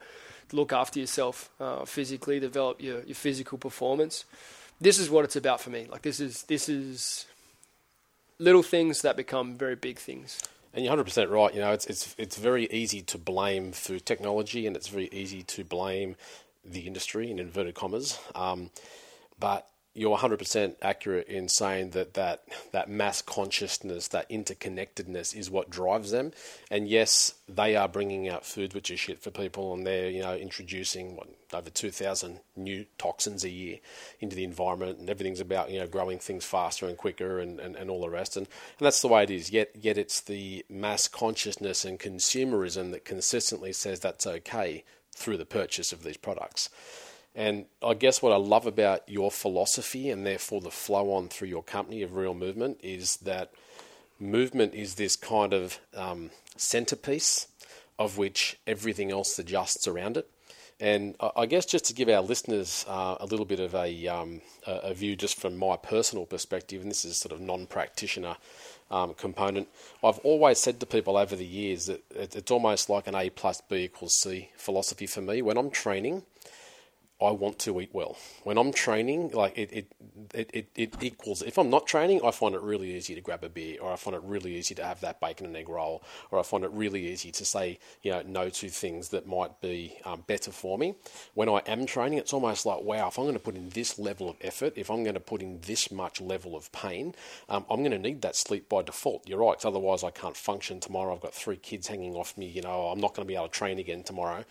look 0.52 0.72
after 0.72 1.00
yourself 1.00 1.50
uh, 1.60 1.84
physically, 1.84 2.38
develop 2.38 2.82
your, 2.82 3.02
your 3.04 3.14
physical 3.14 3.56
performance. 3.56 4.24
This 4.80 4.98
is 4.98 5.08
what 5.08 5.24
it's 5.24 5.36
about 5.36 5.60
for 5.60 5.70
me. 5.70 5.86
Like 5.90 6.02
this 6.02 6.20
is, 6.20 6.42
this 6.44 6.68
is 6.68 7.26
little 8.42 8.62
things 8.62 9.02
that 9.02 9.16
become 9.16 9.56
very 9.56 9.76
big 9.76 9.98
things. 9.98 10.40
And 10.74 10.84
you're 10.84 10.96
100% 10.96 11.30
right. 11.30 11.54
You 11.54 11.60
know, 11.60 11.72
it's, 11.72 11.86
it's, 11.86 12.14
it's 12.18 12.36
very 12.36 12.66
easy 12.70 13.02
to 13.02 13.18
blame 13.18 13.72
food 13.72 14.04
technology 14.04 14.66
and 14.66 14.74
it's 14.74 14.88
very 14.88 15.08
easy 15.12 15.42
to 15.42 15.64
blame 15.64 16.16
the 16.64 16.80
industry 16.80 17.30
in 17.30 17.38
inverted 17.38 17.74
commas. 17.74 18.18
Um, 18.34 18.70
but 19.38 19.68
you're 19.94 20.16
100% 20.16 20.76
accurate 20.80 21.28
in 21.28 21.48
saying 21.48 21.90
that, 21.90 22.14
that 22.14 22.42
that 22.72 22.88
mass 22.88 23.20
consciousness, 23.20 24.08
that 24.08 24.28
interconnectedness 24.30 25.36
is 25.36 25.50
what 25.50 25.68
drives 25.68 26.10
them. 26.10 26.32
And 26.70 26.88
yes, 26.88 27.34
they 27.46 27.76
are 27.76 27.88
bringing 27.88 28.28
out 28.28 28.46
food 28.46 28.72
which 28.72 28.90
is 28.90 28.98
shit 28.98 29.22
for 29.22 29.30
people 29.30 29.74
and 29.74 29.86
they're, 29.86 30.08
you 30.08 30.22
know, 30.22 30.34
introducing 30.34 31.16
what, 31.16 31.28
over 31.52 31.68
2,000 31.68 32.40
new 32.56 32.86
toxins 32.96 33.44
a 33.44 33.50
year 33.50 33.78
into 34.20 34.34
the 34.34 34.44
environment 34.44 34.98
and 34.98 35.10
everything's 35.10 35.40
about, 35.40 35.70
you 35.70 35.78
know, 35.78 35.86
growing 35.86 36.18
things 36.18 36.46
faster 36.46 36.86
and 36.86 36.96
quicker 36.96 37.38
and, 37.38 37.60
and, 37.60 37.76
and 37.76 37.90
all 37.90 38.00
the 38.00 38.08
rest. 38.08 38.36
And, 38.36 38.46
and 38.78 38.86
that's 38.86 39.02
the 39.02 39.08
way 39.08 39.24
it 39.24 39.30
is. 39.30 39.50
Yet, 39.50 39.72
yet 39.78 39.98
it's 39.98 40.22
the 40.22 40.64
mass 40.70 41.06
consciousness 41.06 41.84
and 41.84 42.00
consumerism 42.00 42.92
that 42.92 43.04
consistently 43.04 43.74
says 43.74 44.00
that's 44.00 44.26
okay 44.26 44.84
through 45.14 45.36
the 45.36 45.44
purchase 45.44 45.92
of 45.92 46.02
these 46.02 46.16
products. 46.16 46.70
And 47.34 47.64
I 47.82 47.94
guess 47.94 48.20
what 48.20 48.32
I 48.32 48.36
love 48.36 48.66
about 48.66 49.08
your 49.08 49.30
philosophy 49.30 50.10
and 50.10 50.26
therefore 50.26 50.60
the 50.60 50.70
flow 50.70 51.12
on 51.12 51.28
through 51.28 51.48
your 51.48 51.62
company 51.62 52.02
of 52.02 52.14
Real 52.14 52.34
Movement 52.34 52.78
is 52.82 53.16
that 53.18 53.52
movement 54.20 54.74
is 54.74 54.94
this 54.94 55.16
kind 55.16 55.52
of 55.52 55.78
um, 55.94 56.30
centerpiece 56.56 57.48
of 57.98 58.18
which 58.18 58.58
everything 58.66 59.10
else 59.10 59.38
adjusts 59.38 59.86
around 59.88 60.16
it. 60.16 60.28
And 60.80 61.14
I 61.36 61.46
guess 61.46 61.64
just 61.64 61.84
to 61.86 61.94
give 61.94 62.08
our 62.08 62.22
listeners 62.22 62.84
uh, 62.88 63.16
a 63.20 63.26
little 63.26 63.44
bit 63.44 63.60
of 63.60 63.72
a, 63.72 64.08
um, 64.08 64.40
a, 64.66 64.92
view 64.92 65.14
just 65.14 65.38
from 65.38 65.56
my 65.56 65.76
personal 65.76 66.26
perspective, 66.26 66.82
and 66.82 66.90
this 66.90 67.04
is 67.04 67.16
sort 67.16 67.30
of 67.30 67.40
non 67.40 67.66
practitioner 67.66 68.34
um, 68.90 69.14
component, 69.14 69.68
I've 70.02 70.18
always 70.20 70.58
said 70.58 70.80
to 70.80 70.86
people 70.86 71.16
over 71.16 71.36
the 71.36 71.46
years 71.46 71.86
that 71.86 72.02
it's 72.10 72.50
almost 72.50 72.90
like 72.90 73.06
an 73.06 73.14
A 73.14 73.30
plus 73.30 73.60
B 73.60 73.84
equals 73.84 74.16
C 74.16 74.48
philosophy 74.56 75.06
for 75.06 75.20
me. 75.20 75.40
When 75.40 75.56
I'm 75.56 75.70
training, 75.70 76.24
I 77.22 77.30
want 77.30 77.58
to 77.60 77.80
eat 77.80 77.90
well. 77.92 78.16
When 78.44 78.58
I'm 78.58 78.72
training, 78.72 79.30
like 79.30 79.56
it, 79.56 79.72
it, 79.72 79.92
it, 80.34 80.68
it, 80.74 80.94
equals. 81.02 81.42
If 81.42 81.58
I'm 81.58 81.70
not 81.70 81.86
training, 81.86 82.20
I 82.24 82.30
find 82.30 82.54
it 82.54 82.60
really 82.62 82.94
easy 82.94 83.14
to 83.14 83.20
grab 83.20 83.44
a 83.44 83.48
beer, 83.48 83.78
or 83.80 83.92
I 83.92 83.96
find 83.96 84.14
it 84.16 84.22
really 84.24 84.56
easy 84.56 84.74
to 84.76 84.84
have 84.84 85.00
that 85.00 85.20
bacon 85.20 85.46
and 85.46 85.56
egg 85.56 85.68
roll, 85.68 86.02
or 86.30 86.38
I 86.38 86.42
find 86.42 86.64
it 86.64 86.70
really 86.72 87.08
easy 87.08 87.30
to 87.32 87.44
say, 87.44 87.78
you 88.02 88.10
know, 88.10 88.22
no 88.22 88.48
to 88.48 88.68
things 88.68 89.10
that 89.10 89.26
might 89.26 89.60
be 89.60 89.98
um, 90.04 90.24
better 90.26 90.50
for 90.50 90.78
me. 90.78 90.94
When 91.34 91.48
I 91.48 91.62
am 91.66 91.86
training, 91.86 92.18
it's 92.18 92.32
almost 92.32 92.66
like, 92.66 92.82
wow, 92.82 93.08
if 93.08 93.18
I'm 93.18 93.24
going 93.24 93.34
to 93.34 93.40
put 93.40 93.56
in 93.56 93.70
this 93.70 93.98
level 93.98 94.28
of 94.28 94.36
effort, 94.40 94.74
if 94.76 94.90
I'm 94.90 95.02
going 95.02 95.14
to 95.14 95.20
put 95.20 95.42
in 95.42 95.60
this 95.62 95.90
much 95.90 96.20
level 96.20 96.56
of 96.56 96.70
pain, 96.72 97.14
um, 97.48 97.64
I'm 97.70 97.78
going 97.78 97.92
to 97.92 97.98
need 97.98 98.22
that 98.22 98.36
sleep 98.36 98.68
by 98.68 98.82
default. 98.82 99.28
You're 99.28 99.38
right, 99.38 99.64
otherwise 99.64 100.04
I 100.04 100.10
can't 100.10 100.36
function 100.36 100.80
tomorrow. 100.80 101.14
I've 101.14 101.20
got 101.20 101.34
three 101.34 101.56
kids 101.56 101.86
hanging 101.86 102.14
off 102.14 102.36
me. 102.36 102.46
You 102.46 102.62
know, 102.62 102.88
I'm 102.88 103.00
not 103.00 103.14
going 103.14 103.26
to 103.26 103.28
be 103.28 103.36
able 103.36 103.48
to 103.48 103.52
train 103.52 103.78
again 103.78 104.02
tomorrow. 104.02 104.44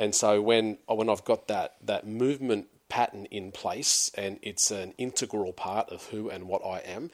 And 0.00 0.14
so 0.14 0.40
when 0.40 0.78
when 0.86 1.10
I've 1.10 1.26
got 1.26 1.46
that 1.48 1.76
that 1.82 2.06
movement 2.06 2.68
pattern 2.88 3.26
in 3.26 3.52
place 3.52 4.10
and 4.16 4.38
it's 4.42 4.70
an 4.70 4.94
integral 4.96 5.52
part 5.52 5.90
of 5.90 6.06
who 6.06 6.30
and 6.30 6.48
what 6.48 6.64
I 6.64 6.78
am, 6.78 7.10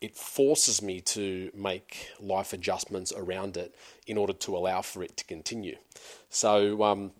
it 0.00 0.16
forces 0.16 0.80
me 0.80 1.00
to 1.00 1.50
make 1.52 2.10
life 2.20 2.52
adjustments 2.52 3.12
around 3.14 3.56
it 3.56 3.74
in 4.06 4.16
order 4.16 4.32
to 4.32 4.56
allow 4.56 4.82
for 4.82 5.02
it 5.02 5.16
to 5.16 5.24
continue. 5.24 5.76
So 6.30 6.84
um, 6.84 7.10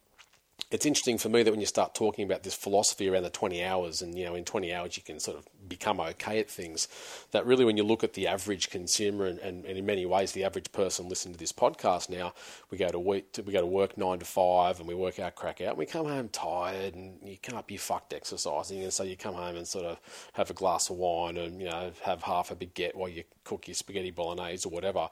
it's 0.70 0.86
interesting 0.86 1.18
for 1.18 1.28
me 1.28 1.42
that 1.42 1.50
when 1.50 1.60
you 1.60 1.66
start 1.66 1.96
talking 1.96 2.24
about 2.24 2.44
this 2.44 2.54
philosophy 2.54 3.08
around 3.08 3.24
the 3.24 3.30
20 3.30 3.64
hours, 3.64 4.00
and 4.00 4.16
you 4.16 4.24
know, 4.24 4.36
in 4.36 4.44
20 4.44 4.72
hours 4.72 4.96
you 4.96 5.02
can 5.02 5.18
sort 5.18 5.36
of 5.36 5.46
become 5.68 6.00
okay 6.00 6.40
at 6.40 6.50
things, 6.50 6.88
that 7.32 7.46
really 7.46 7.64
when 7.64 7.76
you 7.76 7.84
look 7.84 8.02
at 8.02 8.14
the 8.14 8.26
average 8.26 8.70
consumer, 8.70 9.26
and, 9.26 9.38
and, 9.40 9.64
and 9.64 9.78
in 9.78 9.86
many 9.86 10.06
ways 10.06 10.32
the 10.32 10.44
average 10.44 10.70
person 10.72 11.08
listening 11.08 11.34
to 11.34 11.38
this 11.38 11.52
podcast 11.52 12.08
now, 12.08 12.32
we 12.70 12.78
go 12.78 12.88
to 12.88 12.98
we 12.98 13.22
go 13.52 13.60
to 13.60 13.66
work 13.66 13.96
nine 13.96 14.18
to 14.18 14.24
five, 14.24 14.78
and 14.78 14.88
we 14.88 14.94
work 14.94 15.18
our 15.18 15.30
crack 15.30 15.60
out, 15.60 15.70
and 15.70 15.78
we 15.78 15.86
come 15.86 16.06
home 16.06 16.28
tired, 16.28 16.94
and 16.94 17.18
you 17.22 17.36
can't 17.40 17.66
be 17.66 17.76
fucked 17.76 18.12
exercising, 18.12 18.82
and 18.82 18.92
so 18.92 19.02
you 19.02 19.16
come 19.16 19.34
home 19.34 19.56
and 19.56 19.66
sort 19.66 19.84
of 19.84 20.00
have 20.32 20.50
a 20.50 20.54
glass 20.54 20.90
of 20.90 20.96
wine, 20.96 21.36
and 21.36 21.60
you 21.60 21.68
know, 21.68 21.92
have 22.02 22.22
half 22.22 22.50
a 22.50 22.56
baguette 22.56 22.94
while 22.94 23.08
you 23.08 23.24
cook 23.44 23.68
your 23.68 23.74
spaghetti 23.74 24.10
bolognese 24.10 24.68
or 24.68 24.72
whatever 24.72 25.08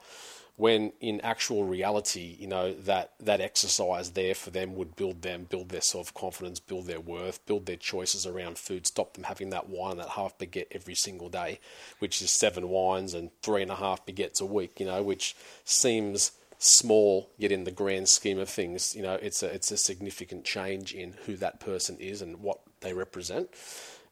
when 0.57 0.91
in 0.99 1.21
actual 1.21 1.63
reality, 1.63 2.35
you 2.39 2.47
know, 2.47 2.73
that, 2.73 3.13
that 3.19 3.39
exercise 3.39 4.11
there 4.11 4.33
for 4.33 4.49
them 4.49 4.75
would 4.75 4.95
build 4.95 5.21
them, 5.21 5.45
build 5.47 5.69
their 5.69 5.81
self 5.81 6.11
confidence, 6.15 6.59
build 6.59 6.87
their 6.87 6.99
worth, 6.99 7.45
build 7.45 7.67
their 7.67 7.77
choices 7.77 8.25
around 8.25 8.57
food, 8.57 8.87
stop 8.87 9.13
them 9.13 9.23
having 9.23 9.51
that 9.51 9.69
wine, 9.69 9.97
that 9.97 10.09
half 10.09 10.35
baguette 10.39 10.65
every 10.71 10.95
single 10.95 11.29
day, 11.29 11.59
which 11.99 12.23
is 12.23 12.31
seven 12.31 12.69
wines 12.69 13.13
and 13.13 13.29
three 13.43 13.61
and 13.61 13.71
a 13.71 13.75
half 13.75 14.03
baguettes 14.07 14.41
a 14.41 14.45
week, 14.45 14.79
you 14.79 14.85
know, 14.87 15.03
which 15.03 15.35
seems 15.63 16.31
small, 16.57 17.29
yet 17.37 17.51
in 17.51 17.63
the 17.63 17.71
grand 17.71 18.09
scheme 18.09 18.39
of 18.39 18.49
things, 18.49 18.95
you 18.95 19.03
know, 19.03 19.13
it's 19.13 19.43
a, 19.43 19.53
it's 19.53 19.69
a 19.69 19.77
significant 19.77 20.43
change 20.43 20.91
in 20.91 21.13
who 21.27 21.35
that 21.35 21.59
person 21.59 21.97
is 21.99 22.23
and 22.23 22.41
what 22.41 22.61
they 22.81 22.93
represent. 22.93 23.47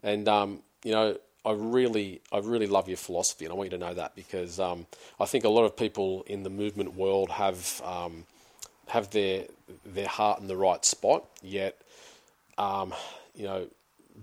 And, 0.04 0.28
um, 0.28 0.62
you 0.84 0.92
know, 0.92 1.18
I 1.46 1.52
really, 1.52 2.22
I 2.32 2.40
really 2.40 2.66
love 2.68 2.88
your 2.88 2.98
philosophy, 2.98 3.46
and 3.46 3.52
I 3.52 3.56
want 3.56 3.72
you 3.72 3.78
to 3.78 3.86
know 3.86 3.94
that 3.94 4.16
because 4.16 4.60
um, 4.60 4.88
I 5.20 5.26
think 5.26 5.44
a 5.44 5.50
lot 5.50 5.64
of 5.64 5.78
people 5.78 6.24
in 6.28 6.44
the 6.44 6.50
movement 6.50 6.96
world 6.96 7.30
have 7.30 7.82
um, 7.86 8.26
have 8.88 9.12
their 9.12 9.46
their 9.86 10.08
heart 10.08 10.40
in 10.40 10.48
the 10.48 10.58
right 10.58 10.84
spot. 10.84 11.26
Yet, 11.44 11.80
um, 12.58 12.94
you 13.36 13.46
know, 13.46 13.68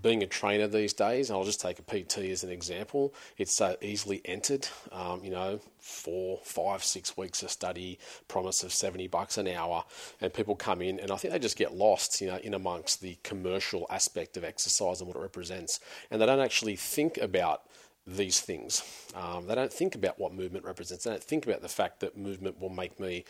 being 0.01 0.23
a 0.23 0.27
trainer 0.27 0.67
these 0.67 0.93
days, 0.93 1.29
and 1.29 1.37
I'll 1.37 1.45
just 1.45 1.61
take 1.61 1.79
a 1.79 1.83
PT 1.83 2.19
as 2.31 2.45
an 2.45 2.51
example, 2.51 3.15
it's 3.37 3.55
so 3.55 3.77
easily 3.81 4.23
entered. 4.25 4.67
Um, 4.91 5.23
you 5.23 5.31
know, 5.31 5.61
four, 5.79 6.41
five, 6.45 6.83
six 6.83 7.17
weeks 7.17 7.43
of 7.43 7.51
study, 7.51 7.99
promise 8.29 8.63
of 8.63 8.73
70 8.73 9.09
bucks 9.09 9.37
an 9.39 9.49
hour, 9.49 9.85
and 10.21 10.33
people 10.33 10.55
come 10.55 10.81
in, 10.81 10.99
and 10.99 11.11
I 11.11 11.17
think 11.17 11.33
they 11.33 11.39
just 11.39 11.59
get 11.59 11.75
lost, 11.75 12.21
you 12.21 12.29
know, 12.29 12.39
in 12.39 12.55
amongst 12.55 13.01
the 13.01 13.19
commercial 13.23 13.87
aspect 13.91 14.37
of 14.37 14.45
exercise 14.45 15.01
and 15.01 15.09
what 15.09 15.17
it 15.17 15.23
represents, 15.23 15.81
and 16.11 16.21
they 16.21 16.27
don't 16.27 16.41
actually 16.41 16.77
think 16.77 17.19
about 17.19 17.63
these 18.07 18.41
things. 18.41 18.83
Um, 19.15 19.47
they 19.47 19.55
don't 19.55 19.73
think 19.73 19.95
about 19.95 20.19
what 20.19 20.35
movement 20.35 20.65
represents. 20.65 21.05
They 21.05 21.11
don't 21.11 21.23
think 21.23 21.47
about 21.47 21.63
the 21.63 21.69
fact 21.69 22.01
that 22.01 22.17
movement 22.17 22.61
will 22.61 22.71
make 22.71 22.99
me 22.99 23.25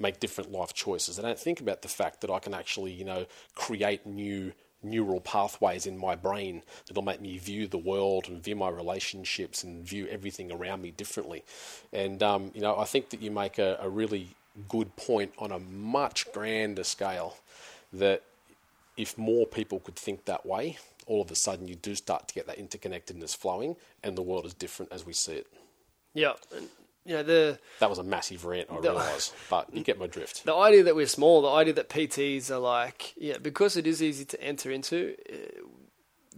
make 0.00 0.20
different 0.20 0.52
life 0.52 0.72
choices. 0.74 1.16
They 1.16 1.22
don't 1.22 1.38
think 1.38 1.60
about 1.60 1.82
the 1.82 1.88
fact 1.88 2.20
that 2.20 2.30
I 2.30 2.38
can 2.38 2.54
actually, 2.54 2.92
you 2.92 3.04
know, 3.04 3.26
create 3.54 4.06
new 4.06 4.52
neural 4.82 5.20
pathways 5.20 5.86
in 5.86 5.98
my 5.98 6.14
brain 6.14 6.62
that'll 6.86 7.02
make 7.02 7.20
me 7.20 7.36
view 7.38 7.66
the 7.66 7.78
world 7.78 8.28
and 8.28 8.42
view 8.42 8.56
my 8.56 8.68
relationships 8.68 9.64
and 9.64 9.84
view 9.84 10.06
everything 10.08 10.52
around 10.52 10.82
me 10.82 10.90
differently. 10.90 11.44
And 11.92 12.22
um, 12.22 12.50
you 12.54 12.60
know, 12.60 12.78
I 12.78 12.84
think 12.84 13.10
that 13.10 13.20
you 13.20 13.30
make 13.30 13.58
a, 13.58 13.78
a 13.80 13.88
really 13.88 14.28
good 14.68 14.94
point 14.96 15.32
on 15.38 15.52
a 15.52 15.58
much 15.58 16.30
grander 16.32 16.84
scale 16.84 17.36
that 17.92 18.22
if 18.96 19.16
more 19.16 19.46
people 19.46 19.80
could 19.80 19.96
think 19.96 20.24
that 20.24 20.44
way, 20.44 20.78
all 21.06 21.22
of 21.22 21.30
a 21.30 21.34
sudden 21.34 21.68
you 21.68 21.74
do 21.76 21.94
start 21.94 22.28
to 22.28 22.34
get 22.34 22.46
that 22.46 22.58
interconnectedness 22.58 23.36
flowing, 23.36 23.76
and 24.02 24.16
the 24.16 24.22
world 24.22 24.44
is 24.44 24.54
different 24.54 24.92
as 24.92 25.06
we 25.06 25.12
see 25.12 25.32
it. 25.32 25.46
Yeah, 26.14 26.32
you 27.08 27.14
know 27.14 27.22
the 27.22 27.58
that 27.80 27.88
was 27.88 27.98
a 27.98 28.02
massive 28.04 28.44
rant. 28.44 28.68
I 28.70 28.78
realise, 28.78 29.32
but 29.48 29.74
you 29.74 29.82
get 29.82 29.98
my 29.98 30.06
drift. 30.06 30.44
The 30.48 30.54
idea 30.54 30.82
that 30.84 30.94
we're 30.94 31.06
small, 31.06 31.40
the 31.40 31.48
idea 31.48 31.72
that 31.74 31.88
PTs 31.88 32.50
are 32.50 32.58
like, 32.58 33.14
yeah, 33.16 33.38
because 33.38 33.76
it 33.76 33.86
is 33.86 34.02
easy 34.02 34.26
to 34.26 34.42
enter 34.42 34.70
into. 34.70 35.14
Uh, 35.32 35.66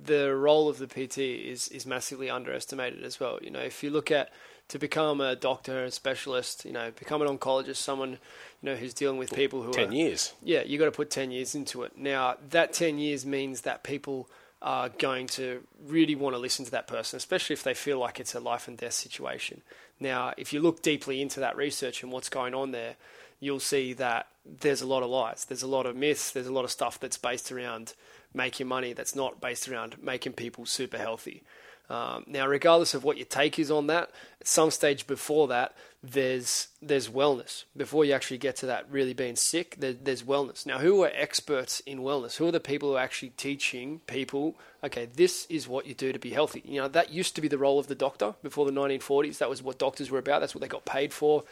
the 0.03 0.35
role 0.35 0.69
of 0.69 0.79
the 0.79 0.87
PT 0.87 1.19
is 1.19 1.69
is 1.69 1.85
massively 1.87 2.31
underestimated 2.31 3.03
as 3.05 3.19
well. 3.19 3.39
You 3.43 3.51
know, 3.51 3.61
if 3.61 3.83
you 3.83 3.91
look 3.91 4.13
at 4.13 4.31
to 4.69 4.79
become 4.79 5.21
a 5.21 5.35
doctor, 5.35 5.85
a 5.85 5.91
specialist, 5.91 6.65
you 6.65 6.73
know, 6.73 6.93
become 6.93 7.21
an 7.21 7.29
oncologist, 7.29 7.77
someone, 7.77 8.13
you 8.13 8.19
know, 8.63 8.77
who's 8.77 8.95
dealing 8.95 9.19
with 9.19 9.33
people 9.33 9.63
who 9.63 9.73
10 9.73 9.89
are, 9.89 9.93
years. 9.93 10.33
Yeah, 10.45 10.63
you 10.63 10.79
got 10.79 10.85
to 10.85 10.93
put 10.93 11.11
10 11.11 11.33
years 11.33 11.57
into 11.57 11.83
it. 11.83 11.99
Now, 11.99 12.37
that 12.51 12.73
10 12.73 12.99
years 12.99 13.27
means 13.27 13.63
that 13.63 13.83
people 13.83 14.31
are 14.63 14.89
going 14.89 15.27
to 15.27 15.65
really 15.87 16.15
want 16.15 16.35
to 16.35 16.39
listen 16.39 16.65
to 16.67 16.71
that 16.71 16.87
person, 16.87 17.17
especially 17.17 17.55
if 17.55 17.65
they 17.65 17.75
feel 17.75 17.99
like 17.99 18.21
it's 18.21 18.35
a 18.35 18.41
life 18.41 18.69
and 18.69 18.77
death 18.77 18.93
situation. 18.93 19.63
Now, 20.01 20.33
if 20.37 20.53
you 20.53 20.61
look 20.61 20.83
deeply 20.83 21.21
into 21.21 21.41
that 21.41 21.57
research 21.57 22.03
and 22.03 22.11
what's 22.11 22.31
going 22.31 22.55
on 22.55 22.73
there, 22.73 22.97
you'll 23.39 23.61
see 23.61 23.93
that 23.95 24.27
there's 24.45 24.83
a 24.83 24.87
lot 24.87 25.03
of 25.03 25.11
lies, 25.11 25.45
there's 25.45 25.63
a 25.63 25.69
lot 25.69 25.87
of 25.87 25.95
myths, 25.95 26.31
there's 26.31 26.47
a 26.47 26.53
lot 26.53 26.65
of 26.65 26.71
stuff 26.71 26.99
that's 26.99 27.19
based 27.19 27.53
around 27.53 27.95
making 28.33 28.67
money 28.67 28.93
that's 28.93 29.15
not 29.15 29.41
based 29.41 29.69
around 29.69 30.03
making 30.03 30.33
people 30.33 30.65
super 30.65 30.99
healthy. 30.99 31.43
Um, 31.91 32.25
now, 32.27 32.47
regardless 32.47 32.95
of 32.95 33.03
what 33.03 33.17
your 33.17 33.27
take 33.27 33.59
is 33.59 33.71
on 33.71 33.89
that, 33.89 34.11
at 34.41 34.47
some 34.47 34.71
stage 34.71 35.07
before 35.07 35.49
that, 35.49 35.75
there's 36.03 36.69
there's 36.81 37.09
wellness. 37.09 37.65
Before 37.77 38.05
you 38.05 38.13
actually 38.13 38.39
get 38.39 38.57
to 38.57 38.67
that 38.67 38.91
really 38.91 39.13
being 39.13 39.37
sick, 39.37 39.77
there, 39.79 39.93
there's 39.93 40.23
wellness. 40.23 40.65
Now, 40.65 40.79
who 40.79 41.03
are 41.03 41.11
experts 41.15 41.81
in 41.81 42.01
wellness? 42.01 42.37
Who 42.37 42.49
are 42.49 42.53
the 42.53 42.61
people 42.61 42.91
who 42.91 42.97
are 42.97 43.01
actually 43.01 43.31
teaching 43.31 44.01
people? 44.07 44.57
Okay, 44.83 45.07
this 45.15 45.47
is 45.51 45.69
what 45.69 45.87
you 45.87 45.95
do 45.95 46.13
to 46.13 46.19
be 46.19 46.31
healthy. 46.31 46.63
You 46.65 46.81
know 46.81 46.89
that 46.89 47.11
used 47.11 47.35
to 47.37 47.43
be 47.43 47.49
the 47.49 47.59
role 47.59 47.79
of 47.79 47.89
the 47.89 47.95
doctor 47.95 48.35
before 48.43 48.65
the 48.65 48.73
1940s. 48.73 49.39
That 49.39 49.51
was 49.51 49.63
what 49.63 49.79
doctors 49.79 50.11
were 50.11 50.19
about. 50.19 50.41
That's 50.41 50.55
what 50.55 50.63
they 50.63 50.69
got 50.69 50.85
paid 50.85 51.13
for. 51.13 51.45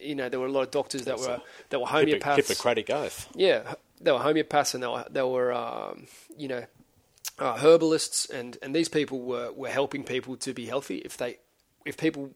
You 0.00 0.16
know, 0.16 0.28
there 0.28 0.40
were 0.40 0.46
a 0.46 0.52
lot 0.52 0.62
of 0.62 0.72
doctors 0.72 1.02
that 1.04 1.18
were 1.18 1.40
that 1.70 1.80
were 1.80 1.86
homeopaths. 1.86 2.36
Hippocratic 2.36 2.90
oath. 2.90 3.28
Yeah, 3.36 3.74
they 4.00 4.10
were 4.10 4.18
homeopaths 4.18 4.74
and 4.74 4.82
they 4.82 4.88
were 4.88 5.04
they 5.08 5.22
were 5.22 5.52
um, 5.52 6.06
you 6.36 6.48
know 6.48 6.64
uh, 7.38 7.56
herbalists 7.56 8.26
and, 8.26 8.58
and 8.62 8.74
these 8.74 8.88
people 8.88 9.20
were, 9.20 9.52
were 9.52 9.68
helping 9.68 10.04
people 10.04 10.36
to 10.36 10.52
be 10.52 10.66
healthy. 10.66 10.98
If 10.98 11.16
they 11.16 11.38
if 11.84 11.96
people 11.96 12.30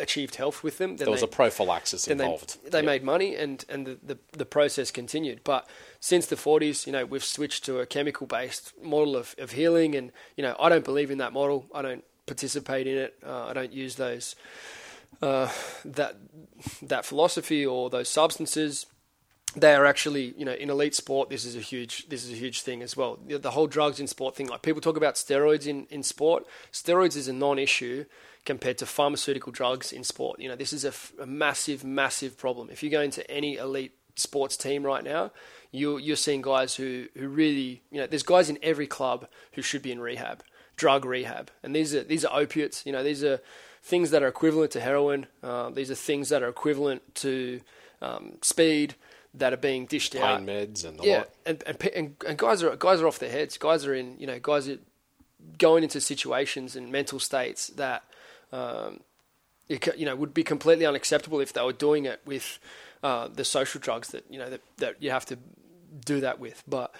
achieved 0.00 0.36
health 0.36 0.62
with 0.62 0.78
them, 0.78 0.96
then 0.96 1.06
there 1.06 1.10
was 1.10 1.20
they, 1.20 1.26
a 1.26 1.28
prophylaxis 1.28 2.06
involved. 2.06 2.62
They, 2.64 2.70
they 2.70 2.78
Yep. 2.78 2.86
made 2.86 3.02
money 3.04 3.36
and, 3.36 3.64
and 3.68 3.86
the, 3.86 3.98
the, 4.02 4.18
the 4.32 4.44
process 4.46 4.90
continued. 4.90 5.40
But 5.44 5.68
since 6.00 6.26
the 6.26 6.36
40s, 6.36 6.86
you 6.86 6.92
know, 6.92 7.04
we've 7.04 7.24
switched 7.24 7.64
to 7.66 7.80
a 7.80 7.86
chemical 7.86 8.26
based 8.26 8.72
model 8.82 9.16
of, 9.16 9.34
of 9.38 9.52
healing. 9.52 9.94
And, 9.94 10.12
you 10.36 10.42
know, 10.42 10.56
I 10.58 10.68
don't 10.68 10.84
believe 10.84 11.10
in 11.10 11.18
that 11.18 11.32
model. 11.32 11.66
I 11.74 11.82
don't 11.82 12.04
participate 12.26 12.86
in 12.86 12.96
it. 12.96 13.18
Uh, 13.24 13.46
I 13.46 13.52
don't 13.52 13.72
use 13.72 13.96
those 13.96 14.36
uh, 15.22 15.50
that 15.84 16.16
that 16.82 17.04
philosophy 17.04 17.66
or 17.66 17.90
those 17.90 18.08
substances 18.08 18.86
they 19.56 19.74
are 19.74 19.86
actually, 19.86 20.34
you 20.36 20.44
know, 20.44 20.52
in 20.52 20.70
elite 20.70 20.94
sport. 20.94 21.30
This 21.30 21.44
is 21.44 21.56
a 21.56 21.60
huge, 21.60 22.08
this 22.08 22.24
is 22.24 22.32
a 22.32 22.34
huge 22.34 22.62
thing 22.62 22.82
as 22.82 22.96
well. 22.96 23.18
The, 23.26 23.38
the 23.38 23.52
whole 23.52 23.66
drugs 23.66 23.98
in 23.98 24.06
sport 24.06 24.36
thing. 24.36 24.46
Like 24.48 24.62
people 24.62 24.80
talk 24.80 24.96
about 24.96 25.14
steroids 25.14 25.66
in, 25.66 25.86
in 25.90 26.02
sport. 26.02 26.44
Steroids 26.72 27.16
is 27.16 27.28
a 27.28 27.32
non-issue 27.32 28.04
compared 28.48 28.78
to 28.78 28.86
pharmaceutical 28.86 29.52
drugs 29.52 29.92
in 29.92 30.02
sport. 30.02 30.40
You 30.40 30.48
know, 30.48 30.56
this 30.56 30.72
is 30.72 30.82
a, 30.86 30.88
f- 30.88 31.12
a 31.20 31.26
massive, 31.26 31.84
massive 31.84 32.38
problem. 32.38 32.70
If 32.70 32.82
you 32.82 32.88
go 32.88 33.02
into 33.02 33.30
any 33.30 33.58
elite 33.58 33.92
sports 34.16 34.56
team 34.56 34.84
right 34.84 35.04
now, 35.04 35.32
you 35.70 35.98
you're 35.98 36.16
seeing 36.16 36.40
guys 36.40 36.74
who 36.74 37.08
who 37.14 37.28
really, 37.28 37.82
you 37.90 38.00
know, 38.00 38.06
there's 38.06 38.22
guys 38.22 38.48
in 38.48 38.58
every 38.62 38.86
club 38.86 39.28
who 39.52 39.60
should 39.60 39.82
be 39.82 39.92
in 39.92 40.00
rehab, 40.00 40.42
drug 40.76 41.04
rehab, 41.04 41.50
and 41.62 41.76
these 41.76 41.94
are 41.94 42.02
these 42.02 42.24
are 42.24 42.40
opiates. 42.40 42.86
You 42.86 42.92
know, 42.92 43.04
these 43.04 43.22
are 43.22 43.38
things 43.82 44.10
that 44.12 44.22
are 44.22 44.28
equivalent 44.28 44.70
to 44.72 44.80
heroin. 44.80 45.26
Uh, 45.42 45.68
these 45.68 45.90
are 45.90 45.94
things 45.94 46.30
that 46.30 46.42
are 46.42 46.48
equivalent 46.48 47.02
to 47.16 47.60
um, 48.00 48.38
speed 48.40 48.94
that 49.34 49.52
are 49.52 49.58
being 49.58 49.84
dished 49.84 50.16
out. 50.16 50.38
Pain 50.38 50.46
meds 50.46 50.86
and 50.86 50.98
the 50.98 51.04
Yeah, 51.04 51.24
and 51.44 51.62
and 51.66 52.16
and 52.26 52.38
guys 52.38 52.62
are 52.62 52.74
guys 52.76 53.02
are 53.02 53.06
off 53.06 53.18
their 53.18 53.30
heads. 53.30 53.58
Guys 53.58 53.84
are 53.84 53.92
in 53.92 54.16
you 54.18 54.26
know 54.26 54.38
guys 54.40 54.70
are 54.70 54.78
going 55.58 55.82
into 55.82 56.00
situations 56.00 56.76
and 56.76 56.90
mental 56.90 57.20
states 57.20 57.66
that 57.76 58.04
um, 58.52 59.00
you, 59.68 59.78
you 59.96 60.06
know 60.06 60.16
would 60.16 60.34
be 60.34 60.44
completely 60.44 60.86
unacceptable 60.86 61.40
if 61.40 61.52
they 61.52 61.62
were 61.62 61.72
doing 61.72 62.04
it 62.06 62.20
with 62.24 62.58
uh, 63.02 63.28
the 63.28 63.44
social 63.44 63.80
drugs 63.80 64.08
that 64.08 64.24
you 64.30 64.38
know 64.38 64.50
that, 64.50 64.60
that 64.78 65.02
you 65.02 65.10
have 65.10 65.26
to 65.26 65.38
do 66.04 66.20
that 66.20 66.38
with. 66.40 66.62
But 66.66 66.94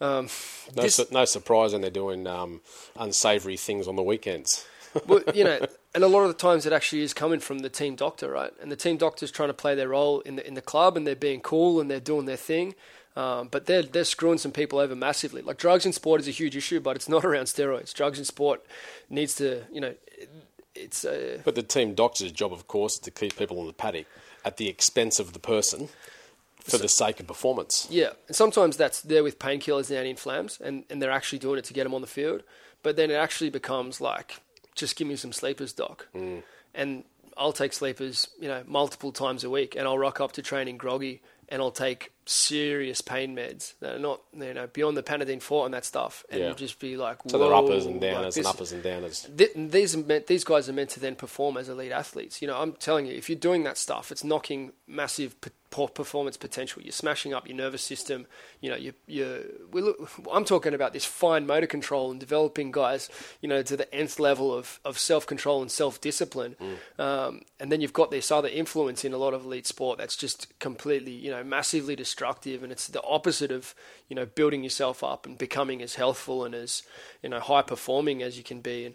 um, 0.00 0.28
No, 0.76 0.82
this- 0.82 0.96
su- 0.96 1.06
no 1.10 1.24
surprise 1.24 1.72
when 1.72 1.80
they're 1.80 1.90
doing 1.90 2.26
um, 2.26 2.60
unsavoury 2.96 3.56
things 3.56 3.86
on 3.88 3.96
the 3.96 4.02
weekends. 4.02 4.64
well, 5.06 5.22
you 5.34 5.42
know, 5.44 5.58
and 5.94 6.04
a 6.04 6.08
lot 6.08 6.20
of 6.22 6.28
the 6.28 6.34
times 6.34 6.66
it 6.66 6.72
actually 6.72 7.02
is 7.02 7.12
coming 7.12 7.40
from 7.40 7.60
the 7.60 7.68
team 7.68 7.96
doctor, 7.96 8.30
right? 8.30 8.52
And 8.62 8.70
the 8.70 8.76
team 8.76 8.96
doctor's 8.96 9.32
trying 9.32 9.48
to 9.48 9.54
play 9.54 9.74
their 9.74 9.88
role 9.88 10.20
in 10.20 10.36
the 10.36 10.46
in 10.46 10.54
the 10.54 10.62
club, 10.62 10.96
and 10.96 11.04
they're 11.06 11.16
being 11.16 11.40
cool 11.40 11.80
and 11.80 11.90
they're 11.90 12.00
doing 12.00 12.26
their 12.26 12.36
thing. 12.36 12.74
Um, 13.16 13.48
but 13.48 13.66
they're 13.66 13.82
they're 13.82 14.04
screwing 14.04 14.38
some 14.38 14.52
people 14.52 14.78
over 14.78 14.94
massively. 14.96 15.42
Like 15.42 15.56
drugs 15.56 15.84
in 15.86 15.92
sport 15.92 16.20
is 16.20 16.28
a 16.28 16.32
huge 16.32 16.56
issue, 16.56 16.80
but 16.80 16.94
it's 16.96 17.08
not 17.08 17.24
around 17.28 17.44
steroids. 17.46 17.92
Drugs 17.92 18.18
in 18.20 18.24
sport 18.24 18.64
needs 19.10 19.34
to, 19.36 19.64
you 19.72 19.80
know, 19.80 19.94
it- 20.06 20.30
it's 20.74 21.04
uh, 21.04 21.38
But 21.44 21.54
the 21.54 21.62
team 21.62 21.94
doctor's 21.94 22.32
job, 22.32 22.52
of 22.52 22.66
course, 22.66 22.94
is 22.94 23.00
to 23.00 23.10
keep 23.10 23.36
people 23.36 23.60
in 23.60 23.66
the 23.66 23.72
paddock 23.72 24.06
at 24.44 24.56
the 24.56 24.68
expense 24.68 25.18
of 25.18 25.32
the 25.32 25.38
person 25.38 25.88
for 26.60 26.78
the 26.78 26.88
sake 26.88 27.20
of 27.20 27.26
performance. 27.26 27.86
Yeah, 27.90 28.10
and 28.26 28.34
sometimes 28.34 28.76
that's 28.76 29.02
there 29.02 29.22
with 29.22 29.38
painkillers 29.38 29.90
and 29.90 29.98
anti-inflams, 29.98 30.60
and, 30.60 30.84
and 30.88 31.00
they're 31.00 31.10
actually 31.10 31.38
doing 31.38 31.58
it 31.58 31.64
to 31.64 31.74
get 31.74 31.84
them 31.84 31.94
on 31.94 32.00
the 32.00 32.06
field. 32.06 32.42
But 32.82 32.96
then 32.96 33.10
it 33.10 33.14
actually 33.14 33.50
becomes 33.50 34.00
like, 34.00 34.40
just 34.74 34.96
give 34.96 35.06
me 35.06 35.16
some 35.16 35.32
sleepers, 35.32 35.72
doc, 35.72 36.08
and 36.74 37.04
I'll 37.36 37.52
take 37.52 37.72
sleepers, 37.72 38.28
you 38.40 38.48
know, 38.48 38.62
multiple 38.66 39.12
times 39.12 39.44
a 39.44 39.50
week, 39.50 39.76
and 39.76 39.86
I'll 39.86 39.98
rock 39.98 40.20
up 40.20 40.32
to 40.32 40.42
training 40.42 40.78
groggy, 40.78 41.20
and 41.48 41.60
I'll 41.62 41.70
take 41.70 42.12
serious 42.26 43.00
pain 43.00 43.36
meds 43.36 43.74
that 43.80 43.96
are 43.96 43.98
not, 43.98 44.20
you 44.32 44.54
know, 44.54 44.66
beyond 44.66 44.96
the 44.96 45.02
Panadeine 45.02 45.42
Forte 45.42 45.66
and 45.66 45.74
that 45.74 45.84
stuff, 45.84 46.24
and 46.30 46.40
Yeah. 46.40 46.52
just 46.54 46.78
be 46.78 46.96
like, 46.96 47.18
So 47.26 47.38
they're 47.38 47.52
uppers 47.52 47.84
"Whoa, 47.84 47.90
and 47.92 48.00
like 48.02 48.10
downers 48.14 48.36
and 48.36 48.46
uppers 48.46 48.72
and 48.72 48.82
downers. 48.82 49.36
Th- 49.36 49.50
these 49.54 49.94
are 49.94 49.98
meant, 49.98 50.26
these 50.26 50.44
guys 50.44 50.68
are 50.68 50.72
meant 50.72 50.90
to 50.90 51.00
then 51.00 51.16
perform 51.16 51.56
as 51.56 51.68
elite 51.68 51.92
athletes. 51.92 52.40
You 52.40 52.48
know, 52.48 52.58
I'm 52.58 52.72
telling 52.72 53.06
you, 53.06 53.12
if 53.14 53.28
you're 53.28 53.38
doing 53.38 53.62
that 53.64 53.76
stuff, 53.76 54.10
it's 54.10 54.24
knocking 54.24 54.72
massive 54.86 55.38
p- 55.40 55.50
poor 55.74 55.88
performance 55.88 56.36
potential. 56.36 56.80
You're 56.82 56.92
smashing 56.92 57.34
up 57.34 57.48
your 57.48 57.56
nervous 57.56 57.82
system. 57.82 58.28
You 58.60 58.70
know, 58.70 58.76
you 58.76 58.92
you 59.08 59.66
we 59.72 59.82
look, 59.82 60.08
I'm 60.32 60.44
talking 60.44 60.72
about 60.72 60.92
this 60.92 61.04
fine 61.04 61.48
motor 61.48 61.66
control 61.66 62.12
and 62.12 62.20
developing 62.20 62.70
guys, 62.70 63.10
you 63.40 63.48
know, 63.48 63.60
to 63.60 63.76
the 63.76 63.92
nth 63.92 64.20
level 64.20 64.54
of, 64.54 64.78
of 64.84 65.00
self 65.00 65.26
control 65.26 65.62
and 65.62 65.72
self 65.72 66.00
discipline. 66.00 66.54
Um, 66.96 67.40
and 67.58 67.72
then 67.72 67.80
you've 67.80 67.92
got 67.92 68.12
this 68.12 68.30
other 68.30 68.46
influence 68.46 69.04
in 69.04 69.12
a 69.12 69.18
lot 69.18 69.34
of 69.34 69.44
elite 69.44 69.66
sport 69.66 69.98
that's 69.98 70.14
just 70.14 70.56
completely, 70.60 71.10
you 71.10 71.32
know, 71.32 71.42
massively 71.42 71.96
destructive. 71.96 72.62
And 72.62 72.70
it's 72.70 72.86
the 72.86 73.02
opposite 73.02 73.50
of, 73.50 73.74
you 74.08 74.14
know, 74.14 74.26
building 74.26 74.62
yourself 74.62 75.02
up 75.02 75.26
and 75.26 75.36
becoming 75.36 75.82
as 75.82 75.96
healthful 75.96 76.44
and 76.44 76.54
as, 76.54 76.84
you 77.20 77.28
know, 77.30 77.40
high 77.40 77.62
performing 77.62 78.22
as 78.22 78.38
you 78.38 78.44
can 78.44 78.60
be. 78.60 78.84
And 78.84 78.94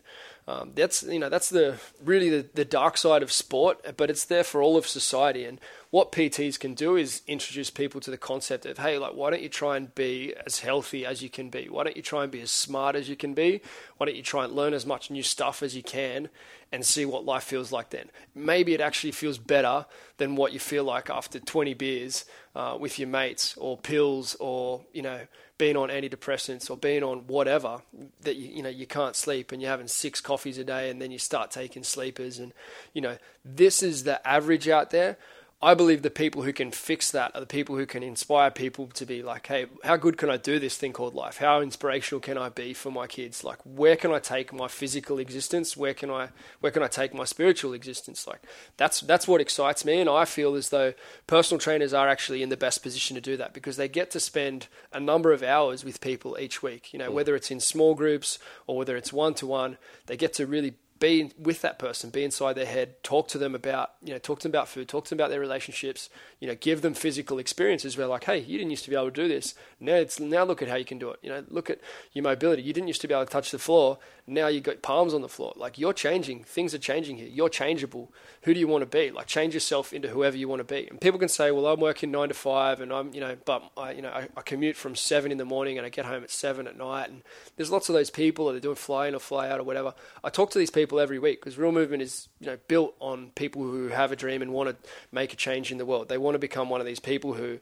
um, 0.50 0.72
that's 0.74 1.04
you 1.04 1.20
know 1.20 1.30
that's 1.30 1.50
the 1.50 1.80
really 2.04 2.30
the, 2.30 2.50
the 2.56 2.66
dark 2.66 2.98
side 2.98 3.22
of 3.22 3.32
sport, 3.32 3.96
but 3.98 4.10
it's 4.10 4.26
there 4.26 4.44
for 4.44 4.64
all 4.64 4.78
of 4.78 4.88
society. 4.88 5.46
And 5.46 5.60
what 5.92 6.12
PTs 6.12 6.60
can 6.60 6.76
do 6.76 6.96
is 6.96 7.24
introduce 7.26 7.72
people 7.72 8.00
to 8.02 8.12
the 8.12 8.18
concept 8.18 8.66
of 8.66 8.78
hey, 8.78 9.00
like 9.00 9.14
why 9.14 9.32
don't 9.32 9.42
you 9.42 9.50
try 9.50 9.76
and 9.76 9.94
be 9.96 10.36
as 10.46 10.60
healthy 10.60 11.06
as 11.06 11.24
you 11.24 11.30
can 11.30 11.50
be? 11.50 11.68
Why 11.68 11.84
don't 11.84 11.98
you 11.98 12.04
try 12.04 12.24
and 12.24 12.32
be 12.32 12.42
as 12.42 12.52
smart 12.52 12.96
as 12.96 13.10
you 13.10 13.16
can 13.16 13.34
be? 13.34 13.62
Why 13.98 14.06
don't 14.06 14.16
you 14.16 14.22
try 14.22 14.46
and 14.46 14.54
learn 14.54 14.74
as 14.74 14.86
much 14.86 15.10
new 15.10 15.24
stuff 15.24 15.64
as 15.64 15.76
you 15.76 15.82
can? 15.82 16.30
And 16.72 16.86
see 16.86 17.04
what 17.04 17.26
life 17.26 17.46
feels 17.46 17.72
like 17.72 17.90
then. 17.90 18.12
Maybe 18.36 18.76
it 18.76 18.82
actually 18.82 19.14
feels 19.14 19.40
better 19.40 19.88
than 20.18 20.36
what 20.36 20.54
you 20.54 20.60
feel 20.60 20.84
like 20.84 21.10
after 21.10 21.40
20 21.40 21.74
beers 21.74 22.26
uh, 22.54 22.78
with 22.80 23.00
your 23.00 23.08
mates, 23.08 23.58
or 23.58 23.76
pills, 23.76 24.36
or 24.36 24.86
you 24.94 25.02
know, 25.02 25.22
being 25.60 25.76
on 25.76 25.90
antidepressants 25.90 26.72
or 26.72 26.78
being 26.78 27.04
on 27.04 27.28
whatever 27.28 27.82
that 28.22 28.38
you, 28.38 28.48
you 28.50 28.64
know 28.64 28.70
you 28.70 28.88
can't 28.88 29.16
sleep 29.16 29.52
and 29.52 29.62
you're 29.62 29.70
having 29.70 29.88
six 29.88 30.22
coffees 30.22 30.58
a 30.58 30.64
day 30.64 30.90
and 30.90 31.02
then 31.02 31.12
you 31.12 31.20
start 31.20 31.52
taking 31.52 31.84
sleepers 31.84 32.40
and 32.40 32.54
you 32.94 33.02
know 33.02 33.18
this 33.44 33.84
is 33.84 34.06
the 34.06 34.26
average 34.26 34.70
out 34.70 34.90
there 34.90 35.18
i 35.62 35.74
believe 35.74 36.02
the 36.02 36.10
people 36.10 36.44
who 36.44 36.54
can 36.54 36.72
fix 36.72 37.12
that 37.12 37.32
are 37.36 37.42
the 37.42 37.46
people 37.46 37.76
who 37.76 37.86
can 37.86 38.04
inspire 38.04 38.52
people 38.52 38.88
to 38.88 39.06
be 39.06 39.22
like 39.22 39.48
hey 39.48 39.66
how 39.84 39.98
good 39.98 40.18
can 40.18 40.30
i 40.30 40.38
do 40.38 40.60
this 40.60 40.78
thing 40.78 40.94
called 40.94 41.16
life? 41.16 41.38
How 41.38 41.62
inspirational 41.62 42.20
can 42.20 42.38
i 42.38 42.50
be 42.50 42.74
for 42.74 42.92
my 42.92 43.08
kids? 43.08 43.44
Like 43.44 43.60
where 43.64 43.96
can 43.96 44.12
i 44.12 44.20
take 44.20 44.54
my 44.54 44.68
physical 44.68 45.20
existence? 45.20 45.78
Where 45.78 45.94
can 45.94 46.10
i 46.10 46.30
where 46.60 46.72
can 46.72 46.84
i 46.84 46.88
take 46.88 47.14
my 47.14 47.26
spiritual 47.26 47.74
existence? 47.74 48.28
Like 48.28 48.42
that's 48.78 49.02
that's 49.02 49.28
what 49.28 49.42
excites 49.42 49.86
me. 49.86 50.00
And 50.00 50.10
i 50.10 50.26
feel 50.26 50.56
as 50.56 50.70
though 50.70 50.94
personal 51.28 51.60
trainers 51.60 51.94
are 51.94 52.08
actually 52.08 52.42
in 52.42 52.50
the 52.50 52.58
best 52.58 52.84
position 52.84 53.16
to 53.16 53.22
do 53.22 53.38
that 53.38 53.54
because 53.54 53.78
they 53.78 53.88
get 53.88 54.12
to 54.12 54.20
spend 54.20 54.68
a 54.92 55.00
number 55.00 55.32
of 55.32 55.44
hours 55.44 55.84
with 55.84 56.02
people 56.02 56.38
each 56.40 56.62
week. 56.64 56.94
You 56.94 57.00
know 57.00 57.12
mm. 57.12 57.14
whether 57.14 57.36
it's 57.36 57.52
in 57.52 57.60
small 57.60 57.96
groups 57.96 58.40
or 58.68 58.78
whether 58.78 58.98
it's 58.98 59.14
one 59.14 59.34
to 59.36 59.48
one 59.48 59.78
they 60.08 60.18
get 60.18 60.34
to 60.34 60.46
really 60.46 60.76
be 61.00 61.32
with 61.38 61.62
that 61.62 61.80
person, 61.80 62.10
be 62.10 62.24
inside 62.24 62.54
their 62.54 62.66
head, 62.66 63.02
talk 63.04 63.28
to 63.30 63.38
them 63.38 63.56
about, 63.56 63.92
you 64.04 64.14
know, 64.14 64.20
talk 64.20 64.40
to 64.40 64.48
them 64.48 64.52
about 64.52 64.68
food, 64.68 64.88
talk 64.88 65.06
to 65.06 65.10
them 65.10 65.18
about 65.18 65.30
their 65.30 65.40
relationships, 65.40 66.10
you 66.40 66.48
know, 66.48 66.56
give 66.56 66.82
them 66.82 66.94
physical 66.94 67.38
experiences 67.38 67.98
where 67.98 68.08
like, 68.08 68.24
hey, 68.24 68.40
you 68.40 68.58
didn't 68.58 68.72
used 68.72 68.86
to 68.86 68.90
be 68.90 68.96
able 68.96 69.12
to 69.12 69.12
do 69.12 69.28
this. 69.28 69.56
Now 69.80 69.96
it's 69.96 70.20
now 70.20 70.46
look 70.46 70.62
at 70.62 70.70
how 70.70 70.76
you 70.76 70.86
can 70.86 70.98
do 70.98 71.12
it. 71.12 71.20
You 71.22 71.30
know, 71.30 71.44
look 71.50 71.70
at 71.70 71.80
your 72.14 72.24
mobility. 72.24 72.62
You 72.62 72.72
didn't 72.72 72.88
used 72.88 73.02
to 73.02 73.08
be 73.08 73.14
able 73.14 73.26
to 73.26 73.32
touch 73.32 73.52
the 73.52 73.60
floor. 73.60 73.98
Now 74.26 74.48
you 74.48 74.62
got 74.62 74.82
palms 74.82 75.14
on 75.14 75.22
the 75.22 75.28
floor. 75.28 75.54
Like 75.58 75.78
you're 75.78 75.94
changing. 75.94 76.44
Things 76.44 76.74
are 76.74 76.80
changing 76.80 77.18
here. 77.18 77.28
You're 77.28 77.50
changeable. 77.50 78.12
Who 78.44 78.54
do 78.54 78.60
you 78.60 78.68
want 78.68 78.84
to 78.84 78.86
be? 78.86 79.12
Like 79.12 79.28
change 79.28 79.54
yourself 79.54 79.92
into 79.92 80.08
whoever 80.08 80.38
you 80.38 80.48
want 80.48 80.60
to 80.60 80.64
be. 80.64 80.88
And 80.88 81.02
people 81.02 81.20
can 81.20 81.30
say, 81.30 81.52
well, 81.52 81.66
I'm 81.68 81.80
working 81.80 82.12
nine 82.12 82.30
to 82.30 82.34
five, 82.34 82.80
and 82.80 82.94
I'm 82.94 83.14
you 83.14 83.20
know, 83.20 83.36
but 83.44 83.64
I 83.76 83.92
you 83.92 84.02
know 84.02 84.10
I, 84.10 84.30
I 84.38 84.42
commute 84.42 84.78
from 84.78 84.96
seven 84.96 85.32
in 85.32 85.38
the 85.38 85.46
morning 85.46 85.78
and 85.78 85.86
I 85.86 85.90
get 85.90 86.06
home 86.06 86.24
at 86.24 86.30
seven 86.30 86.68
at 86.68 86.78
night. 86.78 87.10
And 87.10 87.24
there's 87.58 87.72
lots 87.72 87.90
of 87.90 87.96
those 87.96 88.10
people 88.10 88.48
that 88.48 88.56
are 88.56 88.62
doing 88.62 88.76
fly 88.76 89.08
in 89.08 89.16
or 89.16 89.20
fly 89.20 89.50
out 89.50 89.60
or 89.60 89.64
whatever. 89.64 89.94
I 90.24 90.30
talk 90.30 90.52
to 90.52 90.60
these 90.60 90.72
people 90.72 91.00
every 91.00 91.20
week 91.20 91.42
because 91.42 91.58
real 91.58 91.72
movement 91.72 92.02
is 92.02 92.30
you 92.40 92.48
know 92.48 92.58
built 92.68 92.96
on 93.00 93.32
people 93.36 93.64
who 93.64 93.90
have 93.90 94.12
a 94.14 94.16
dream 94.16 94.42
and 94.42 94.54
want 94.54 94.70
to 94.70 94.90
make 95.12 95.34
a 95.34 95.36
change 95.36 95.72
in 95.72 95.80
the 95.80 95.86
world. 95.86 96.08
They 96.08 96.18
want 96.18 96.29
to 96.36 96.40
become 96.40 96.70
one 96.70 96.80
of 96.80 96.88
these 96.88 97.00
people 97.00 97.34
who 97.34 97.60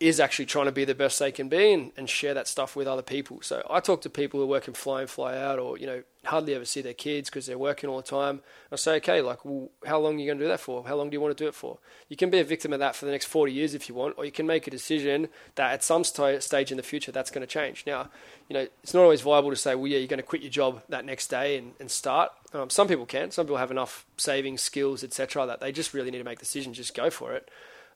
is 0.00 0.20
actually 0.20 0.46
trying 0.46 0.66
to 0.66 0.72
be 0.72 0.84
the 0.84 0.94
best 0.94 1.18
they 1.18 1.32
can 1.32 1.48
be 1.48 1.72
and, 1.72 1.90
and 1.96 2.08
share 2.08 2.32
that 2.32 2.46
stuff 2.46 2.76
with 2.76 2.86
other 2.86 3.02
people. 3.02 3.40
So 3.42 3.66
I 3.68 3.80
talk 3.80 4.02
to 4.02 4.10
people 4.10 4.38
who 4.38 4.46
work 4.46 4.68
in 4.68 4.74
fly 4.74 5.02
in, 5.02 5.08
fly 5.08 5.36
out, 5.36 5.58
or 5.58 5.76
you 5.76 5.86
know 5.86 6.02
hardly 6.24 6.54
ever 6.54 6.64
see 6.64 6.80
their 6.82 6.94
kids 6.94 7.28
because 7.28 7.46
they're 7.46 7.58
working 7.58 7.90
all 7.90 7.96
the 7.96 8.02
time. 8.02 8.40
I 8.70 8.76
say, 8.76 8.96
okay, 8.96 9.22
like, 9.22 9.44
well, 9.44 9.70
how 9.86 9.98
long 9.98 10.16
are 10.16 10.18
you 10.18 10.26
going 10.26 10.38
to 10.38 10.44
do 10.44 10.48
that 10.48 10.60
for? 10.60 10.86
How 10.86 10.94
long 10.94 11.10
do 11.10 11.14
you 11.14 11.20
want 11.20 11.36
to 11.36 11.42
do 11.42 11.48
it 11.48 11.54
for? 11.54 11.78
You 12.08 12.16
can 12.16 12.30
be 12.30 12.38
a 12.38 12.44
victim 12.44 12.72
of 12.72 12.78
that 12.80 12.94
for 12.94 13.06
the 13.06 13.12
next 13.12 13.26
40 13.26 13.52
years 13.52 13.74
if 13.74 13.88
you 13.88 13.94
want, 13.94 14.14
or 14.18 14.24
you 14.24 14.30
can 14.30 14.46
make 14.46 14.66
a 14.66 14.70
decision 14.70 15.28
that 15.54 15.72
at 15.72 15.82
some 15.82 16.04
st- 16.04 16.42
stage 16.42 16.70
in 16.70 16.76
the 16.76 16.82
future 16.82 17.10
that's 17.10 17.30
going 17.30 17.40
to 17.40 17.46
change. 17.46 17.84
Now, 17.86 18.08
you 18.48 18.54
know, 18.54 18.66
it's 18.82 18.94
not 18.94 19.02
always 19.02 19.22
viable 19.22 19.50
to 19.50 19.56
say, 19.56 19.74
well, 19.74 19.86
yeah, 19.86 19.98
you're 19.98 20.06
going 20.06 20.18
to 20.18 20.26
quit 20.26 20.42
your 20.42 20.50
job 20.50 20.82
that 20.90 21.04
next 21.04 21.28
day 21.28 21.56
and, 21.56 21.72
and 21.80 21.90
start. 21.90 22.30
Um, 22.52 22.70
some 22.70 22.88
people 22.88 23.06
can. 23.06 23.30
Some 23.30 23.46
people 23.46 23.56
have 23.56 23.70
enough 23.70 24.04
savings, 24.16 24.60
skills, 24.60 25.02
etc., 25.02 25.46
that 25.46 25.60
they 25.60 25.72
just 25.72 25.94
really 25.94 26.10
need 26.10 26.18
to 26.18 26.24
make 26.24 26.38
decisions, 26.38 26.76
just 26.76 26.94
go 26.94 27.10
for 27.10 27.32
it. 27.32 27.48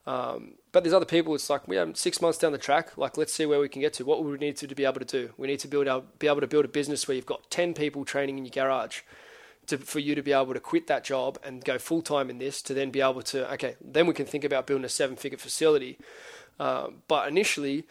Um, 0.05 0.55
but 0.71 0.83
there's 0.83 0.93
other 0.93 1.05
people. 1.05 1.33
It's 1.33 1.49
like 1.49 1.67
we 1.67 1.77
have 1.77 1.95
six 1.95 2.21
months 2.21 2.37
down 2.37 2.51
the 2.51 2.57
track. 2.57 2.97
Like 2.97 3.17
let's 3.17 3.33
see 3.33 3.45
where 3.45 3.59
we 3.59 3.69
can 3.69 3.81
get 3.81 3.93
to. 3.93 4.05
What 4.05 4.23
we 4.23 4.37
need 4.37 4.57
to, 4.57 4.67
to 4.67 4.75
be 4.75 4.85
able 4.85 4.99
to 4.99 5.05
do? 5.05 5.33
We 5.37 5.47
need 5.47 5.59
to 5.59 5.67
build 5.67 5.87
our, 5.87 6.03
be 6.19 6.27
able 6.27 6.41
to 6.41 6.47
build 6.47 6.65
a 6.65 6.69
business 6.69 7.07
where 7.07 7.15
you've 7.15 7.25
got 7.25 7.49
ten 7.49 7.73
people 7.73 8.03
training 8.03 8.37
in 8.37 8.45
your 8.45 8.51
garage, 8.51 9.01
to, 9.67 9.77
for 9.77 9.99
you 9.99 10.15
to 10.15 10.21
be 10.21 10.33
able 10.33 10.53
to 10.53 10.59
quit 10.59 10.87
that 10.87 11.03
job 11.03 11.39
and 11.43 11.63
go 11.63 11.77
full 11.77 12.01
time 12.01 12.29
in 12.29 12.37
this. 12.37 12.61
To 12.63 12.73
then 12.73 12.91
be 12.91 13.01
able 13.01 13.21
to 13.23 13.51
okay, 13.53 13.75
then 13.81 14.07
we 14.07 14.13
can 14.13 14.25
think 14.25 14.43
about 14.43 14.67
building 14.67 14.85
a 14.85 14.89
seven 14.89 15.15
figure 15.15 15.37
facility. 15.37 15.97
Um, 16.59 17.03
but 17.07 17.27
initially, 17.27 17.85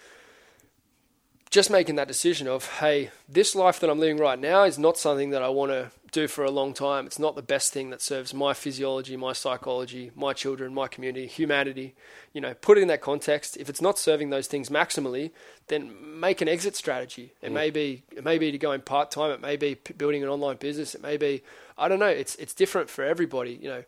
just 1.51 1.71
making 1.71 1.97
that 1.97 2.09
decision 2.09 2.47
of 2.47 2.67
hey, 2.79 3.11
this 3.29 3.55
life 3.55 3.81
that 3.81 3.89
I'm 3.89 3.99
living 3.99 4.19
right 4.19 4.39
now 4.39 4.65
is 4.65 4.79
not 4.79 4.99
something 4.99 5.31
that 5.31 5.43
I 5.43 5.49
want 5.49 5.73
to 5.73 5.91
do 6.13 6.29
for 6.29 6.45
a 6.45 6.51
long 6.51 6.75
time. 6.75 7.07
It's 7.07 7.19
not 7.19 7.35
the 7.35 7.43
best 7.43 7.73
thing 7.73 7.91
that 7.91 8.03
serves 8.03 8.35
my 8.35 8.53
physiology, 8.53 9.17
my 9.17 9.33
psychology, 9.33 10.11
my 10.15 10.35
children, 10.35 10.75
my 10.75 10.87
community, 10.87 11.27
humanity. 11.27 11.95
You 12.35 12.43
know, 12.43 12.55
put 12.55 12.79
it 12.79 12.83
in 12.83 12.89
that 12.89 13.01
context. 13.01 13.57
If 13.57 13.71
it's 13.71 13.81
not 13.81 13.99
serving 13.99 14.31
those 14.31 14.47
things 14.47 14.69
maximally, 14.69 15.31
then 15.69 16.21
make 16.21 16.43
an 16.43 16.49
exit 16.49 16.77
strategy. 16.77 17.33
It 17.41 17.51
mm. 17.51 17.55
may 17.55 17.71
be 17.71 18.03
it 18.13 18.25
may 18.25 18.39
be 18.39 18.53
to 18.53 18.59
go 18.59 18.73
in 18.73 18.83
part 18.83 19.11
time. 19.11 19.31
It 19.31 19.41
may 19.41 19.57
be 19.57 19.75
building 19.97 20.23
an 20.23 20.29
online 20.29 20.57
business. 20.57 20.95
It 20.95 21.03
may 21.03 21.17
be 21.17 21.43
I 21.79 21.89
don't 21.89 21.99
know. 21.99 22.07
It's 22.07 22.35
it's 22.37 22.55
different 22.55 22.91
for 22.91 23.05
everybody. 23.05 23.59
You 23.61 23.69
know, 23.69 23.85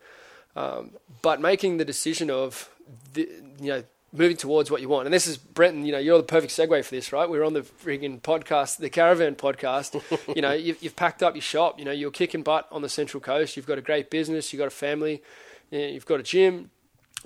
um, 0.57 0.91
but 1.21 1.41
making 1.41 1.77
the 1.77 1.85
decision 1.85 2.31
of 2.31 2.71
the, 3.13 3.29
you 3.61 3.69
know 3.69 3.85
moving 4.15 4.37
towards 4.37 4.71
what 4.71 4.81
you 4.81 4.89
want. 4.89 5.07
And 5.07 5.13
this 5.13 5.27
is 5.27 5.37
Brenton. 5.37 5.85
You 5.85 5.93
know, 5.93 5.99
you're 5.99 6.17
the 6.17 6.25
perfect 6.25 6.53
segue 6.53 6.85
for 6.85 6.95
this, 6.95 7.13
right? 7.13 7.29
We 7.29 7.37
are 7.39 7.45
on 7.45 7.53
the 7.53 7.63
frigging 7.63 8.23
podcast, 8.23 8.79
the 8.79 8.89
Caravan 8.89 9.35
podcast. 9.35 10.01
you 10.35 10.41
know, 10.41 10.53
you've, 10.53 10.83
you've, 10.83 10.97
packed 10.97 11.23
up 11.23 11.35
your 11.35 11.43
shop. 11.43 11.79
You 11.79 11.85
know, 11.85 11.93
you're 11.93 12.13
kicking 12.13 12.43
butt 12.43 12.69
on 12.71 12.83
the 12.83 12.89
Central 12.89 13.21
Coast. 13.21 13.57
You've 13.57 13.67
got 13.67 13.77
a 13.77 13.83
great 13.83 14.11
business. 14.11 14.53
You've 14.53 14.61
got 14.61 14.69
a 14.69 14.71
family. 14.71 15.23
You've 15.71 16.07
got 16.07 16.21
a 16.21 16.23
gym, 16.23 16.71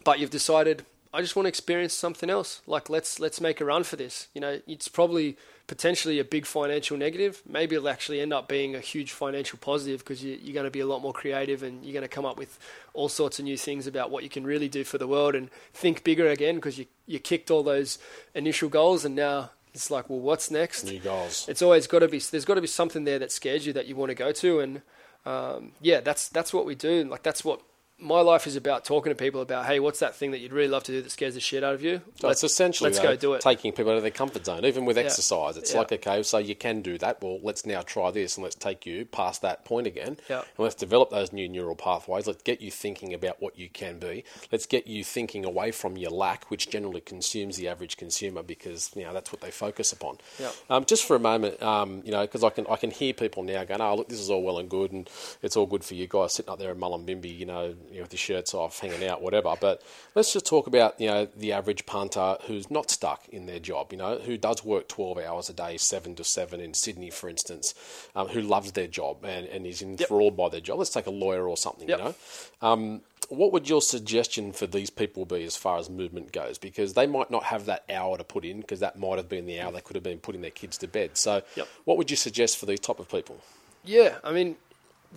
but 0.05 0.19
you've 0.19 0.31
decided 0.31 0.87
I 1.13 1.21
just 1.21 1.37
want 1.37 1.45
to 1.45 1.49
experience 1.49 1.93
something 1.93 2.31
else. 2.31 2.63
Like 2.67 2.89
let's 2.89 3.19
let's 3.21 3.41
make 3.41 3.61
a 3.61 3.65
run 3.65 3.85
for 3.85 3.97
this. 3.97 4.29
You 4.35 4.41
know, 4.41 4.61
it's 4.67 4.89
probably 4.89 5.37
potentially 5.69 6.19
a 6.19 6.25
big 6.25 6.47
financial 6.47 6.97
negative. 6.97 7.41
Maybe 7.47 7.77
it'll 7.77 7.89
actually 7.89 8.21
end 8.21 8.33
up 8.33 8.49
being 8.49 8.75
a 8.75 8.81
huge 8.81 9.13
financial 9.13 9.59
positive 9.61 10.01
because 10.01 10.25
you, 10.25 10.35
are 10.35 10.53
going 10.55 10.65
to 10.65 10.71
be 10.71 10.81
a 10.81 10.87
lot 10.87 11.01
more 11.01 11.13
creative 11.13 11.63
and 11.63 11.85
you're 11.85 11.93
going 11.93 12.03
to 12.03 12.09
come 12.09 12.25
up 12.25 12.37
with 12.37 12.59
all 12.95 13.09
sorts 13.09 13.39
of 13.39 13.45
new 13.45 13.57
things 13.57 13.87
about 13.87 14.11
what 14.11 14.25
you 14.25 14.31
can 14.31 14.45
really 14.45 14.69
do 14.69 14.83
for 14.83 14.99
the 14.99 15.07
world 15.07 15.37
and 15.37 15.51
think 15.73 16.03
bigger 16.03 16.27
again 16.29 16.57
because 16.57 16.79
you 16.79 16.87
you 17.07 17.19
kicked 17.19 17.51
all 17.51 17.63
those 17.63 17.99
initial 18.35 18.69
goals 18.69 19.05
and 19.05 19.15
now 19.15 19.51
it's 19.75 19.91
like, 19.91 20.11
well, 20.11 20.19
what's 20.19 20.51
next? 20.51 20.85
New 20.85 20.99
goals. 20.99 21.47
It's 21.49 21.63
always 21.63 21.87
got 21.87 22.01
to 22.01 22.09
be. 22.09 22.19
There's 22.19 22.45
got 22.45 22.55
to 22.55 22.61
be 22.61 22.67
something 22.67 23.05
there 23.05 23.19
that 23.21 23.31
scares 23.31 23.67
you 23.67 23.73
that 23.75 23.87
you 23.87 23.95
want 23.95 24.11
to 24.11 24.15
go 24.15 24.33
to, 24.33 24.61
and 24.61 24.83
um, 25.25 25.73
yeah, 25.81 26.01
that's 26.01 26.29
that's 26.29 26.53
what 26.53 26.67
we 26.67 26.75
do. 26.75 27.05
Like 27.05 27.23
that's 27.23 27.45
what 27.45 27.61
my 28.01 28.21
life 28.21 28.47
is 28.47 28.55
about 28.55 28.85
talking 28.85 29.11
to 29.11 29.17
people 29.17 29.41
about, 29.41 29.67
hey, 29.67 29.81
what's 29.81 29.99
that 29.99 30.15
thing 30.15 30.31
that 30.31 30.39
you'd 30.39 30.53
really 30.53 30.69
love 30.69 30.85
to 30.85 30.93
do 30.93 31.03
that 31.03 31.11
scares 31.11 31.35
the 31.35 31.41
shit 31.41 31.65
out 31.65 31.75
of 31.75 31.83
you? 31.83 32.01
So 32.21 32.29
let's, 32.29 32.45
it's 32.45 32.53
essentially 32.53 32.91
let's 32.91 33.01
though, 33.01 33.09
go 33.09 33.17
do 33.17 33.33
it. 33.35 33.41
taking 33.41 33.73
people 33.73 33.91
out 33.91 33.97
of 33.97 34.03
their 34.03 34.13
comfort 34.13 34.47
zone, 34.47 34.65
even 34.65 34.85
with 34.85 34.97
yeah. 34.97 35.03
exercise. 35.03 35.57
It's 35.57 35.73
yeah. 35.73 35.81
like, 35.81 35.93
okay, 35.93 36.23
so 36.23 36.39
you 36.39 36.55
can 36.55 36.81
do 36.81 36.97
that. 36.99 37.21
Well, 37.21 37.41
let's 37.43 37.67
now 37.67 37.83
try 37.83 38.13
this 38.13 38.37
and 38.37 38.45
let's 38.45 38.55
take 38.55 38.87
you 38.87 39.05
past 39.05 39.43
that 39.43 39.65
point 39.65 39.89
again. 39.89 40.17
Yeah. 40.31 40.39
And 40.39 40.59
let's 40.59 40.77
develop 40.77 41.11
those 41.11 41.33
new 41.33 41.49
neural 41.49 41.75
pathways. 41.75 42.29
Let's 42.29 42.43
get 42.43 42.61
you 42.61 42.71
thinking 42.71 43.15
about 43.15 43.43
what 43.43 43.59
you 43.59 43.69
can 43.69 43.99
be. 43.99 44.23
Let's 44.53 44.67
get 44.67 44.87
you 44.87 45.03
thinking 45.03 45.45
away 45.45 45.73
from 45.73 45.97
your 45.97 46.11
lack, 46.11 46.51
which 46.51 46.71
generally 46.71 47.01
consumes 47.01 47.57
the 47.57 47.67
average 47.67 47.97
consumer 47.97 48.45
because, 48.45 48.93
you 48.95 49.03
know, 49.03 49.13
that's 49.13 49.33
what 49.33 49.41
they 49.41 49.51
focus 49.51 49.93
upon. 49.93 50.19
Yeah. 50.39 50.53
Um, 50.71 50.85
just 50.85 51.05
for 51.05 51.17
a 51.17 51.21
moment, 51.21 51.61
um, 51.61 52.03
you 52.05 52.13
know, 52.13 52.23
because 52.23 52.45
I 52.45 52.51
can, 52.51 52.65
I 52.71 52.77
can 52.77 52.93
hear 52.93 53.13
people 53.13 53.43
now 53.43 53.65
going, 53.65 53.81
oh, 53.81 53.97
look, 53.97 54.09
this 54.09 54.21
is 54.21 54.31
all 54.31 54.45
well 54.45 54.59
and 54.59 54.71
good 54.71 54.93
and 54.93 55.11
it's 55.43 55.57
all 55.57 55.67
good 55.67 55.83
for 55.83 55.95
you 55.95 56.07
guys 56.07 56.35
sitting 56.35 56.53
up 56.53 56.61
there 56.61 56.71
in 56.71 56.79
Mullumbimby, 56.79 57.37
you 57.37 57.47
know, 57.47 57.75
you 57.91 57.97
know 57.97 58.03
with 58.03 58.13
your 58.13 58.19
shirts 58.19 58.55
off 58.55 58.81
hanging 58.81 59.07
out, 59.09 59.23
whatever. 59.23 59.55
But 59.61 59.83
let's 60.15 60.33
just 60.33 60.47
talk 60.47 60.67
about 60.67 61.01
you 61.01 61.09
know 61.09 61.29
the 61.37 61.53
average 61.53 61.87
punter 61.87 62.37
who's 62.47 62.71
not 62.71 62.91
stuck 62.91 63.29
in 63.29 63.47
their 63.47 63.59
job. 63.59 63.93
You 63.93 63.99
know, 63.99 64.19
who 64.19 64.37
does 64.37 64.65
work 64.65 64.89
twelve 64.89 65.19
hours 65.19 65.49
a 65.49 65.53
day, 65.53 65.77
seven 65.77 66.15
to 66.17 66.25
seven 66.25 66.61
in 66.61 66.75
Sydney, 66.75 67.11
for 67.11 67.29
instance, 67.29 67.75
um, 68.15 68.29
who 68.29 68.41
loves 68.41 68.73
their 68.73 68.87
job 68.87 69.25
and, 69.25 69.47
and 69.47 69.67
is 69.67 69.83
enthralled 69.83 70.35
yep. 70.35 70.37
by 70.37 70.49
their 70.49 70.61
job. 70.61 70.79
Let's 70.79 70.91
take 70.91 71.07
a 71.07 71.11
lawyer 71.11 71.49
or 71.49 71.57
something. 71.57 71.89
Yep. 71.89 71.99
You 71.99 72.05
know. 72.05 72.15
Um, 72.61 73.01
what 73.29 73.53
would 73.53 73.69
your 73.69 73.83
suggestion 73.83 74.53
for 74.53 74.67
these 74.67 74.89
people 74.91 75.27
be 75.27 75.45
as 75.45 75.57
far 75.57 75.79
as 75.79 75.91
movement 75.91 76.33
goes? 76.33 76.57
Because 76.57 76.95
they 76.95 77.07
might 77.07 77.31
not 77.31 77.45
have 77.45 77.67
that 77.67 77.85
hour 77.91 78.17
to 78.17 78.25
put 78.25 78.45
in, 78.45 78.61
because 78.61 78.81
that 78.81 78.99
might 78.99 79.17
have 79.17 79.29
been 79.29 79.47
the 79.47 79.61
hour 79.61 79.71
they 79.71 79.81
could 79.81 79.97
have 79.97 80.03
been 80.03 80.19
putting 80.19 80.41
their 80.41 80.51
kids 80.51 80.79
to 80.79 80.89
bed. 80.89 81.17
So, 81.19 81.43
yep. 81.55 81.69
what 81.85 81.99
would 81.99 82.11
you 82.11 82.17
suggest 82.17 82.57
for 82.57 82.67
these 82.67 82.81
type 82.81 82.99
of 82.99 83.11
people? 83.11 83.39
Yeah, 83.85 84.17
I 84.25 84.33
mean, 84.33 84.57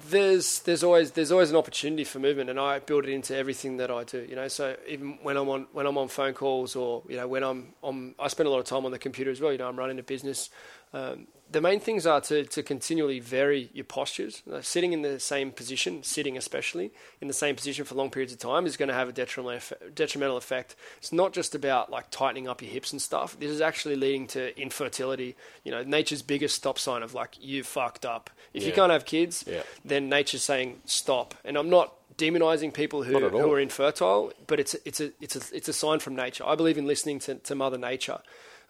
there's 0.10 0.60
there's 0.62 0.84
always 0.84 1.12
there's 1.12 1.32
always 1.32 1.50
an 1.50 1.58
opportunity 1.58 2.06
for 2.06 2.20
movement, 2.20 2.50
and 2.50 2.60
I 2.60 2.80
build 2.80 3.06
it 3.06 3.10
into 3.10 3.36
everything 3.36 3.78
that 3.78 3.92
I 3.92 4.06
do. 4.06 4.26
You 4.28 4.36
know, 4.36 4.48
so 4.48 4.76
even 4.88 5.20
when 5.22 5.36
I'm 5.36 5.50
on 5.50 5.68
when 5.74 5.86
I'm 5.86 5.98
on 5.98 6.08
phone 6.08 6.34
calls, 6.34 6.76
or 6.76 7.04
you 7.10 7.18
know, 7.18 7.28
when 7.28 7.44
I'm 7.44 7.74
on, 7.82 8.16
I 8.18 8.30
spend 8.30 8.48
a 8.48 8.50
lot 8.50 8.60
of 8.60 8.66
time 8.66 8.86
on 8.86 8.92
the 8.92 9.00
computer 9.00 9.32
as 9.32 9.42
well. 9.42 9.52
You 9.52 9.58
know, 9.58 9.68
I'm 9.68 9.78
running 9.78 10.00
a 10.00 10.04
business. 10.04 10.50
Um, 10.94 11.28
the 11.52 11.62
main 11.62 11.80
things 11.80 12.08
are 12.08 12.22
to, 12.22 12.46
to 12.46 12.64
continually 12.64 13.20
vary 13.20 13.70
your 13.74 13.84
postures. 13.84 14.42
Uh, 14.52 14.62
sitting 14.62 14.94
in 14.94 15.02
the 15.02 15.20
same 15.20 15.52
position, 15.52 16.02
sitting 16.04 16.38
especially 16.38 16.92
in 17.20 17.28
the 17.28 17.34
same 17.34 17.56
position 17.56 17.84
for 17.84 17.96
long 17.96 18.10
periods 18.10 18.32
of 18.32 18.40
time, 18.40 18.66
is 18.66 18.78
going 18.78 18.88
to 18.88 18.96
have 18.96 19.10
a 19.10 19.12
detrimental 19.12 19.78
detrimental 19.94 20.38
effect. 20.38 20.76
It's 20.98 21.12
not 21.12 21.34
just 21.34 21.54
about 21.54 21.90
like 21.90 22.10
tightening 22.10 22.48
up 22.48 22.62
your 22.62 22.72
hips 22.72 22.92
and 22.92 23.02
stuff. 23.02 23.38
This 23.40 23.52
is 23.52 23.62
actually 23.62 23.96
leading 23.96 24.28
to 24.28 24.58
infertility. 24.60 25.36
You 25.64 25.72
know, 25.72 25.84
nature's 25.84 26.22
biggest 26.22 26.56
stop 26.56 26.80
sign 26.80 27.04
of 27.04 27.14
like 27.14 27.36
you 27.40 27.64
fucked 27.64 28.06
up. 28.06 28.30
If 28.54 28.64
yeah. 28.64 28.70
you 28.70 28.74
can't 28.74 28.92
have 28.92 29.06
kids, 29.06 29.44
yeah. 29.48 29.64
then 29.84 30.10
nature's 30.10 30.44
saying 30.44 30.82
stop. 30.86 31.36
And 31.44 31.58
I'm 31.58 31.70
not 31.70 31.94
demonizing 32.18 32.74
people 32.74 33.04
who, 33.04 33.30
who 33.30 33.52
are 33.52 33.60
infertile, 33.60 34.32
but 34.48 34.60
it's 34.60 34.74
a, 34.74 34.78
it's 34.86 35.02
a 35.02 35.12
it's 35.20 35.36
a 35.36 35.56
it's 35.56 35.68
a 35.68 35.74
sign 35.74 36.00
from 36.00 36.16
nature. 36.16 36.46
I 36.46 36.56
believe 36.56 36.78
in 36.78 36.86
listening 36.86 37.20
to, 37.20 37.36
to 37.36 37.56
Mother 37.56 37.78
Nature. 37.78 38.20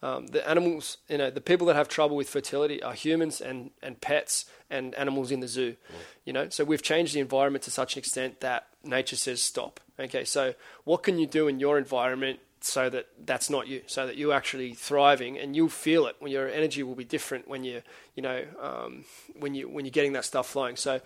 Um, 0.04 0.28
the 0.28 0.48
animals, 0.48 0.98
you 1.08 1.18
know, 1.18 1.30
the 1.30 1.42
people 1.42 1.68
that 1.68 1.76
have 1.76 1.88
trouble 1.88 2.16
with 2.16 2.28
fertility 2.28 2.82
are 2.82 2.94
humans 2.94 3.40
and, 3.40 3.70
and 3.84 4.02
pets 4.02 4.46
and 4.70 4.96
animals 4.96 5.32
in 5.32 5.42
the 5.42 5.48
zoo. 5.48 5.72
Mm. 5.72 5.96
You 6.26 6.34
know, 6.34 6.50
so 6.50 6.64
we've 6.64 6.82
changed 6.82 7.14
the 7.14 7.20
environment 7.20 7.64
to 7.66 7.72
such 7.72 7.96
an 7.96 8.00
extent 8.00 8.40
that 8.40 8.68
nature 8.84 9.16
says 9.16 9.42
stop. 9.44 9.80
Okay, 10.00 10.26
so 10.26 10.56
what 10.86 11.04
can 11.04 11.20
you 11.20 11.28
do 11.28 11.48
in 11.48 11.60
your 11.60 11.78
environment 11.78 12.40
so 12.62 12.90
that 12.90 13.08
that's 13.26 13.50
not 13.50 13.68
you, 13.68 13.82
so 13.88 14.08
that 14.08 14.18
you're 14.18 14.34
actually 14.34 14.74
thriving 14.74 15.38
and 15.38 15.56
you'll 15.56 15.70
feel 15.70 16.08
it 16.08 16.16
when 16.20 16.32
your 16.32 16.48
energy 16.48 16.84
will 16.84 16.96
be 16.96 17.04
different 17.04 17.48
when 17.48 17.64
you, 17.64 17.82
you 18.16 18.24
know, 18.24 18.44
um, 18.60 19.04
when 19.40 19.54
you 19.54 19.70
when 19.70 19.86
you're 19.86 19.92
getting 19.92 20.14
that 20.14 20.26
stuff 20.26 20.48
flowing. 20.48 20.76
So 20.76 21.02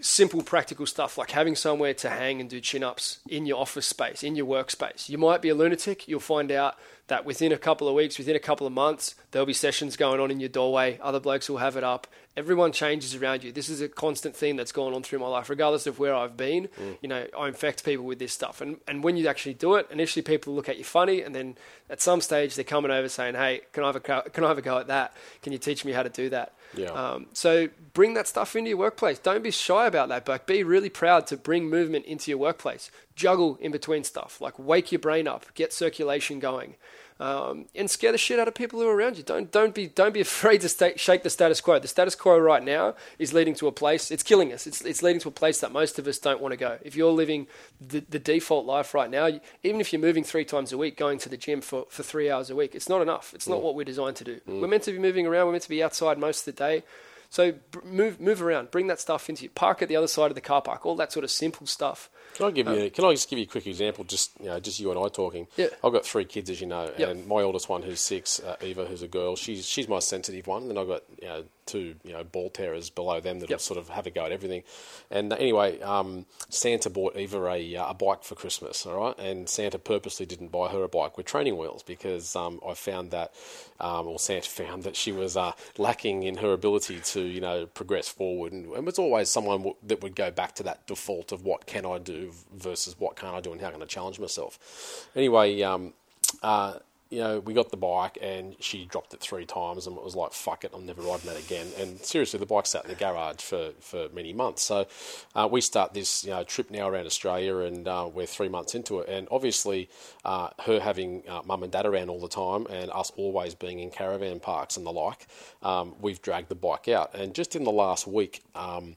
simple 0.00 0.42
practical 0.42 0.86
stuff 0.86 1.16
like 1.16 1.30
having 1.30 1.54
somewhere 1.54 1.94
to 1.94 2.10
hang 2.10 2.40
and 2.40 2.50
do 2.50 2.60
chin 2.60 2.82
ups 2.82 3.18
in 3.28 3.46
your 3.46 3.58
office 3.58 3.86
space, 3.86 4.22
in 4.22 4.34
your 4.34 4.46
workspace. 4.46 5.08
You 5.08 5.18
might 5.18 5.42
be 5.42 5.48
a 5.48 5.54
lunatic. 5.54 6.08
You'll 6.08 6.20
find 6.20 6.50
out 6.50 6.76
that 7.08 7.24
within 7.24 7.52
a 7.52 7.58
couple 7.58 7.88
of 7.88 7.94
weeks, 7.94 8.18
within 8.18 8.34
a 8.34 8.40
couple 8.40 8.66
of 8.66 8.72
months, 8.72 9.14
there'll 9.30 9.46
be 9.46 9.52
sessions 9.52 9.96
going 9.96 10.20
on 10.20 10.30
in 10.30 10.40
your 10.40 10.48
doorway. 10.48 10.98
Other 11.02 11.20
blokes 11.20 11.48
will 11.48 11.58
have 11.58 11.76
it 11.76 11.84
up. 11.84 12.06
Everyone 12.36 12.72
changes 12.72 13.14
around 13.14 13.44
you. 13.44 13.52
This 13.52 13.68
is 13.68 13.82
a 13.82 13.88
constant 13.88 14.34
theme 14.34 14.56
that's 14.56 14.72
gone 14.72 14.94
on 14.94 15.02
through 15.02 15.18
my 15.18 15.28
life, 15.28 15.50
regardless 15.50 15.86
of 15.86 15.98
where 15.98 16.14
I've 16.14 16.36
been. 16.36 16.68
Mm. 16.80 16.96
You 17.02 17.08
know, 17.08 17.26
I 17.38 17.48
infect 17.48 17.84
people 17.84 18.06
with 18.06 18.18
this 18.18 18.32
stuff. 18.32 18.62
And, 18.62 18.78
and 18.88 19.04
when 19.04 19.16
you 19.16 19.28
actually 19.28 19.54
do 19.54 19.74
it, 19.74 19.86
initially 19.90 20.22
people 20.22 20.54
look 20.54 20.68
at 20.68 20.78
you 20.78 20.84
funny, 20.84 21.20
and 21.20 21.34
then 21.34 21.56
at 21.90 22.00
some 22.00 22.22
stage 22.22 22.54
they're 22.54 22.64
coming 22.64 22.90
over 22.90 23.08
saying, 23.08 23.34
hey, 23.34 23.60
can 23.72 23.84
I 23.84 23.88
have 23.88 23.96
a, 23.96 24.00
can 24.00 24.44
I 24.44 24.48
have 24.48 24.58
a 24.58 24.62
go 24.62 24.78
at 24.78 24.86
that? 24.86 25.14
Can 25.42 25.52
you 25.52 25.58
teach 25.58 25.84
me 25.84 25.92
how 25.92 26.02
to 26.02 26.08
do 26.08 26.30
that? 26.30 26.54
Yeah. 26.74 26.90
Um, 26.90 27.26
so 27.32 27.68
bring 27.92 28.14
that 28.14 28.26
stuff 28.26 28.56
into 28.56 28.70
your 28.70 28.78
workplace. 28.78 29.18
Don't 29.18 29.42
be 29.42 29.50
shy 29.50 29.86
about 29.86 30.08
that, 30.08 30.24
but 30.24 30.46
be 30.46 30.64
really 30.64 30.88
proud 30.88 31.26
to 31.28 31.36
bring 31.36 31.68
movement 31.68 32.06
into 32.06 32.30
your 32.30 32.38
workplace. 32.38 32.90
juggle 33.14 33.58
in 33.60 33.72
between 33.72 34.04
stuff. 34.04 34.40
Like 34.40 34.58
wake 34.58 34.92
your 34.92 34.98
brain 34.98 35.28
up, 35.28 35.46
get 35.54 35.72
circulation 35.72 36.38
going, 36.38 36.76
um, 37.20 37.66
and 37.74 37.90
scare 37.90 38.12
the 38.12 38.18
shit 38.18 38.38
out 38.38 38.48
of 38.48 38.54
people 38.54 38.80
who 38.80 38.88
are 38.88 38.96
around 38.96 39.16
you. 39.16 39.22
Don't 39.22 39.50
don't 39.50 39.74
be 39.74 39.86
don't 39.86 40.14
be 40.14 40.20
afraid 40.20 40.60
to 40.62 40.94
shake 40.96 41.22
the 41.22 41.30
status 41.30 41.60
quo. 41.60 41.78
The 41.78 41.88
status 41.88 42.14
quo 42.14 42.38
right 42.38 42.62
now 42.62 42.94
is 43.18 43.32
leading 43.32 43.54
to 43.56 43.66
a 43.66 43.72
place. 43.72 44.10
It's 44.10 44.22
killing 44.22 44.52
us. 44.52 44.66
It's 44.66 44.80
it's 44.82 45.02
leading 45.02 45.20
to 45.20 45.28
a 45.28 45.32
place 45.32 45.60
that 45.60 45.72
most 45.72 45.98
of 45.98 46.06
us 46.06 46.18
don't 46.18 46.40
want 46.40 46.52
to 46.52 46.56
go. 46.56 46.78
If 46.82 46.96
you're 46.96 47.12
living 47.12 47.46
the, 47.80 48.00
the 48.00 48.18
default 48.18 48.66
life 48.66 48.94
right 48.94 49.10
now, 49.10 49.28
even 49.62 49.80
if 49.80 49.92
you're 49.92 50.02
moving 50.02 50.24
three 50.24 50.44
times 50.44 50.72
a 50.72 50.78
week, 50.78 50.96
going 50.96 51.18
to 51.18 51.28
the 51.28 51.36
gym 51.36 51.60
for, 51.60 51.86
for 51.88 52.02
three 52.02 52.30
hours 52.30 52.50
a 52.50 52.56
week, 52.56 52.74
it's 52.74 52.88
not 52.88 53.02
enough. 53.02 53.32
It's 53.34 53.48
not 53.48 53.60
mm. 53.60 53.62
what 53.62 53.74
we're 53.74 53.84
designed 53.84 54.16
to 54.16 54.24
do. 54.24 54.40
Mm. 54.48 54.60
We're 54.60 54.68
meant 54.68 54.82
to 54.84 54.92
be 54.92 54.98
moving 54.98 55.26
around. 55.26 55.46
We're 55.46 55.52
meant 55.52 55.64
to 55.64 55.68
be 55.68 55.82
outside 55.82 56.18
most 56.18 56.46
of 56.46 56.56
the 56.56 56.58
day. 56.58 56.82
So 57.30 57.54
move 57.82 58.20
move 58.20 58.42
around, 58.42 58.70
bring 58.70 58.88
that 58.88 59.00
stuff 59.00 59.30
into 59.30 59.44
you. 59.44 59.48
Park 59.48 59.80
at 59.80 59.88
the 59.88 59.96
other 59.96 60.06
side 60.06 60.30
of 60.30 60.34
the 60.34 60.42
car 60.42 60.60
park. 60.60 60.84
All 60.84 60.96
that 60.96 61.12
sort 61.12 61.24
of 61.24 61.30
simple 61.30 61.66
stuff. 61.66 62.10
Can 62.34 62.46
I 62.46 62.50
give 62.50 62.66
you? 62.66 62.84
Um, 62.84 62.90
can 62.90 63.04
I 63.04 63.12
just 63.12 63.28
give 63.28 63.38
you 63.38 63.44
a 63.44 63.48
quick 63.48 63.66
example? 63.66 64.04
Just 64.04 64.32
you 64.40 64.46
know, 64.46 64.60
just 64.60 64.80
you 64.80 64.90
and 64.90 64.98
I 64.98 65.08
talking. 65.08 65.46
Yeah. 65.56 65.66
I've 65.84 65.92
got 65.92 66.04
three 66.04 66.24
kids, 66.24 66.50
as 66.50 66.60
you 66.60 66.66
know, 66.66 66.90
yep. 66.96 67.10
and 67.10 67.26
my 67.26 67.42
oldest 67.42 67.68
one, 67.68 67.82
who's 67.82 68.00
six, 68.00 68.40
uh, 68.40 68.56
Eva, 68.62 68.86
who's 68.86 69.02
a 69.02 69.08
girl. 69.08 69.36
She's 69.36 69.66
she's 69.66 69.88
my 69.88 69.98
sensitive 69.98 70.46
one, 70.46 70.62
and 70.62 70.70
then 70.70 70.78
I've 70.78 70.88
got 70.88 71.02
you 71.20 71.28
know 71.28 71.44
two 71.66 71.94
you 72.02 72.12
know 72.12 72.24
ball 72.24 72.50
terrors 72.50 72.90
below 72.90 73.20
them 73.20 73.40
that'll 73.40 73.52
yep. 73.52 73.60
sort 73.60 73.78
of 73.78 73.88
have 73.90 74.06
a 74.06 74.10
go 74.10 74.24
at 74.24 74.32
everything. 74.32 74.62
And 75.10 75.32
uh, 75.32 75.36
anyway, 75.36 75.80
um, 75.82 76.26
Santa 76.48 76.90
bought 76.90 77.16
Eva 77.16 77.46
a, 77.46 77.76
uh, 77.76 77.90
a 77.90 77.94
bike 77.94 78.24
for 78.24 78.34
Christmas, 78.34 78.86
all 78.86 78.98
right, 78.98 79.18
and 79.18 79.48
Santa 79.48 79.78
purposely 79.78 80.26
didn't 80.26 80.48
buy 80.48 80.68
her 80.68 80.82
a 80.82 80.88
bike 80.88 81.16
with 81.16 81.26
training 81.26 81.56
wheels 81.56 81.82
because 81.82 82.34
um, 82.34 82.60
I 82.66 82.74
found 82.74 83.10
that, 83.10 83.34
um, 83.80 84.06
or 84.08 84.18
Santa 84.18 84.48
found 84.48 84.84
that 84.84 84.96
she 84.96 85.12
was 85.12 85.36
uh, 85.36 85.52
lacking 85.78 86.22
in 86.22 86.38
her 86.38 86.52
ability 86.52 87.00
to 87.00 87.22
you 87.22 87.40
know 87.40 87.66
progress 87.66 88.08
forward, 88.08 88.52
and, 88.52 88.66
and 88.72 88.86
was 88.86 88.98
always 88.98 89.28
someone 89.28 89.58
w- 89.58 89.76
that 89.82 90.02
would 90.02 90.16
go 90.16 90.30
back 90.30 90.54
to 90.56 90.62
that 90.62 90.86
default 90.86 91.32
of 91.32 91.44
what 91.44 91.66
can 91.66 91.86
I 91.86 91.98
do 91.98 92.21
versus 92.54 92.94
what 92.98 93.16
can't 93.16 93.34
I 93.34 93.40
do 93.40 93.52
and 93.52 93.60
how 93.60 93.70
can 93.70 93.82
I 93.82 93.86
challenge 93.86 94.18
myself. 94.20 95.08
Anyway. 95.14 95.62
Um, 95.62 95.94
uh, 96.42 96.78
you 97.12 97.18
know, 97.18 97.40
we 97.40 97.52
got 97.52 97.70
the 97.70 97.76
bike 97.76 98.16
and 98.22 98.56
she 98.58 98.86
dropped 98.86 99.12
it 99.12 99.20
three 99.20 99.44
times 99.44 99.86
and 99.86 99.98
it 99.98 100.02
was 100.02 100.16
like, 100.16 100.32
fuck 100.32 100.64
it, 100.64 100.70
I'm 100.74 100.86
never 100.86 101.02
riding 101.02 101.26
that 101.26 101.38
again. 101.38 101.66
And 101.78 102.02
seriously, 102.02 102.40
the 102.40 102.46
bike 102.46 102.64
sat 102.64 102.84
in 102.84 102.90
the 102.90 102.96
garage 102.96 103.36
for, 103.36 103.72
for 103.80 104.08
many 104.14 104.32
months. 104.32 104.62
So 104.62 104.86
uh, 105.34 105.46
we 105.50 105.60
start 105.60 105.92
this 105.92 106.24
you 106.24 106.30
know, 106.30 106.42
trip 106.42 106.70
now 106.70 106.88
around 106.88 107.04
Australia 107.04 107.58
and 107.58 107.86
uh, 107.86 108.08
we're 108.12 108.24
three 108.24 108.48
months 108.48 108.74
into 108.74 109.00
it. 109.00 109.10
And 109.10 109.28
obviously, 109.30 109.90
uh, 110.24 110.48
her 110.64 110.80
having 110.80 111.22
uh, 111.28 111.42
mum 111.44 111.62
and 111.62 111.70
dad 111.70 111.84
around 111.84 112.08
all 112.08 112.18
the 112.18 112.28
time 112.28 112.66
and 112.70 112.90
us 112.90 113.12
always 113.16 113.54
being 113.54 113.80
in 113.80 113.90
caravan 113.90 114.40
parks 114.40 114.78
and 114.78 114.86
the 114.86 114.90
like, 114.90 115.26
um, 115.62 115.94
we've 116.00 116.22
dragged 116.22 116.48
the 116.48 116.54
bike 116.54 116.88
out. 116.88 117.14
And 117.14 117.34
just 117.34 117.54
in 117.54 117.64
the 117.64 117.72
last 117.72 118.06
week, 118.06 118.40
um, 118.54 118.96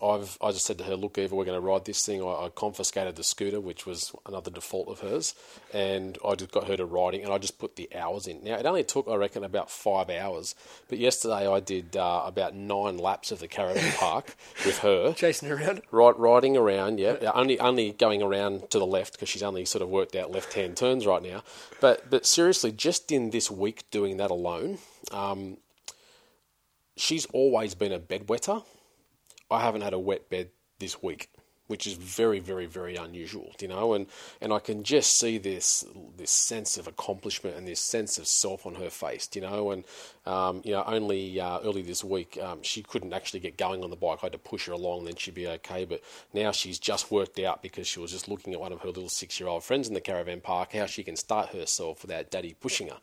I've 0.00 0.38
I 0.40 0.52
just 0.52 0.64
said 0.64 0.78
to 0.78 0.84
her, 0.84 0.94
look, 0.94 1.18
Eva, 1.18 1.34
we're 1.34 1.44
going 1.44 1.60
to 1.60 1.66
ride 1.66 1.84
this 1.84 2.06
thing. 2.06 2.22
I, 2.22 2.26
I, 2.26 2.50
confiscated 2.54 3.16
the 3.16 3.24
scooter, 3.24 3.60
which 3.60 3.84
was 3.84 4.12
another 4.26 4.48
default 4.48 4.88
of 4.88 5.00
hers, 5.00 5.34
and 5.72 6.16
I 6.24 6.36
just 6.36 6.52
got 6.52 6.68
her 6.68 6.76
to 6.76 6.84
riding, 6.84 7.24
and 7.24 7.32
I 7.32 7.38
just 7.38 7.58
put 7.58 7.74
the 7.74 7.88
hours 7.96 8.28
in. 8.28 8.44
Now 8.44 8.54
it 8.54 8.66
only 8.66 8.84
took, 8.84 9.08
I 9.08 9.16
reckon, 9.16 9.42
about 9.42 9.70
five 9.70 10.08
hours, 10.08 10.54
but 10.88 10.98
yesterday 10.98 11.48
I 11.48 11.58
did 11.58 11.96
uh, 11.96 12.22
about 12.24 12.54
nine 12.54 12.96
laps 12.96 13.32
of 13.32 13.40
the 13.40 13.48
caravan 13.48 13.92
park 13.96 14.36
with 14.64 14.78
her, 14.78 15.14
chasing 15.14 15.50
around, 15.50 15.82
right, 15.90 16.16
riding 16.16 16.56
around. 16.56 17.00
Yeah, 17.00 17.16
yeah. 17.20 17.32
only 17.34 17.58
only 17.58 17.90
going 17.90 18.22
around 18.22 18.70
to 18.70 18.78
the 18.78 18.86
left 18.86 19.14
because 19.14 19.28
she's 19.28 19.42
only 19.42 19.64
sort 19.64 19.82
of 19.82 19.88
worked 19.88 20.14
out 20.14 20.30
left 20.30 20.52
hand 20.52 20.76
turns 20.76 21.06
right 21.06 21.22
now. 21.22 21.42
But 21.80 22.08
but 22.08 22.24
seriously, 22.24 22.70
just 22.70 23.10
in 23.10 23.30
this 23.30 23.50
week 23.50 23.90
doing 23.90 24.18
that 24.18 24.30
alone. 24.30 24.78
Um, 25.10 25.56
she's 26.96 27.26
always 27.26 27.76
been 27.76 27.92
a 27.92 27.98
bedwetter 28.00 28.64
I 29.50 29.60
haven't 29.60 29.82
had 29.82 29.92
a 29.94 29.98
wet 29.98 30.28
bed 30.28 30.50
this 30.78 31.02
week, 31.02 31.30
which 31.66 31.86
is 31.86 31.94
very, 31.94 32.38
very, 32.38 32.66
very 32.66 32.96
unusual, 32.96 33.54
you 33.60 33.68
know, 33.68 33.92
and, 33.94 34.06
and 34.40 34.52
I 34.52 34.58
can 34.58 34.84
just 34.84 35.18
see 35.18 35.38
this 35.38 35.84
this 36.16 36.30
sense 36.30 36.78
of 36.78 36.86
accomplishment 36.86 37.56
and 37.56 37.66
this 37.66 37.80
sense 37.80 38.18
of 38.18 38.26
self 38.26 38.66
on 38.66 38.74
her 38.76 38.90
face, 38.90 39.28
you 39.34 39.40
know, 39.40 39.70
and 39.70 39.84
um, 40.26 40.62
you 40.64 40.72
know, 40.72 40.82
only 40.86 41.40
uh, 41.40 41.60
early 41.60 41.82
this 41.82 42.02
week 42.04 42.38
um, 42.42 42.62
she 42.62 42.82
couldn't 42.82 43.12
actually 43.12 43.40
get 43.40 43.56
going 43.56 43.82
on 43.84 43.90
the 43.90 43.96
bike. 43.96 44.18
I 44.22 44.26
had 44.26 44.32
to 44.32 44.38
push 44.38 44.66
her 44.66 44.72
along, 44.72 45.04
then 45.04 45.16
she'd 45.16 45.34
be 45.34 45.46
okay. 45.48 45.84
But 45.84 46.02
now 46.32 46.52
she's 46.52 46.78
just 46.78 47.10
worked 47.10 47.38
out 47.38 47.62
because 47.62 47.86
she 47.86 48.00
was 48.00 48.12
just 48.12 48.28
looking 48.28 48.52
at 48.52 48.60
one 48.60 48.72
of 48.72 48.80
her 48.80 48.88
little 48.88 49.08
six 49.08 49.38
year 49.38 49.48
old 49.48 49.64
friends 49.64 49.88
in 49.88 49.94
the 49.94 50.00
caravan 50.00 50.40
park 50.40 50.72
how 50.72 50.86
she 50.86 51.02
can 51.04 51.16
start 51.16 51.50
herself 51.50 52.02
without 52.02 52.30
daddy 52.30 52.54
pushing 52.60 52.88
her, 52.88 52.98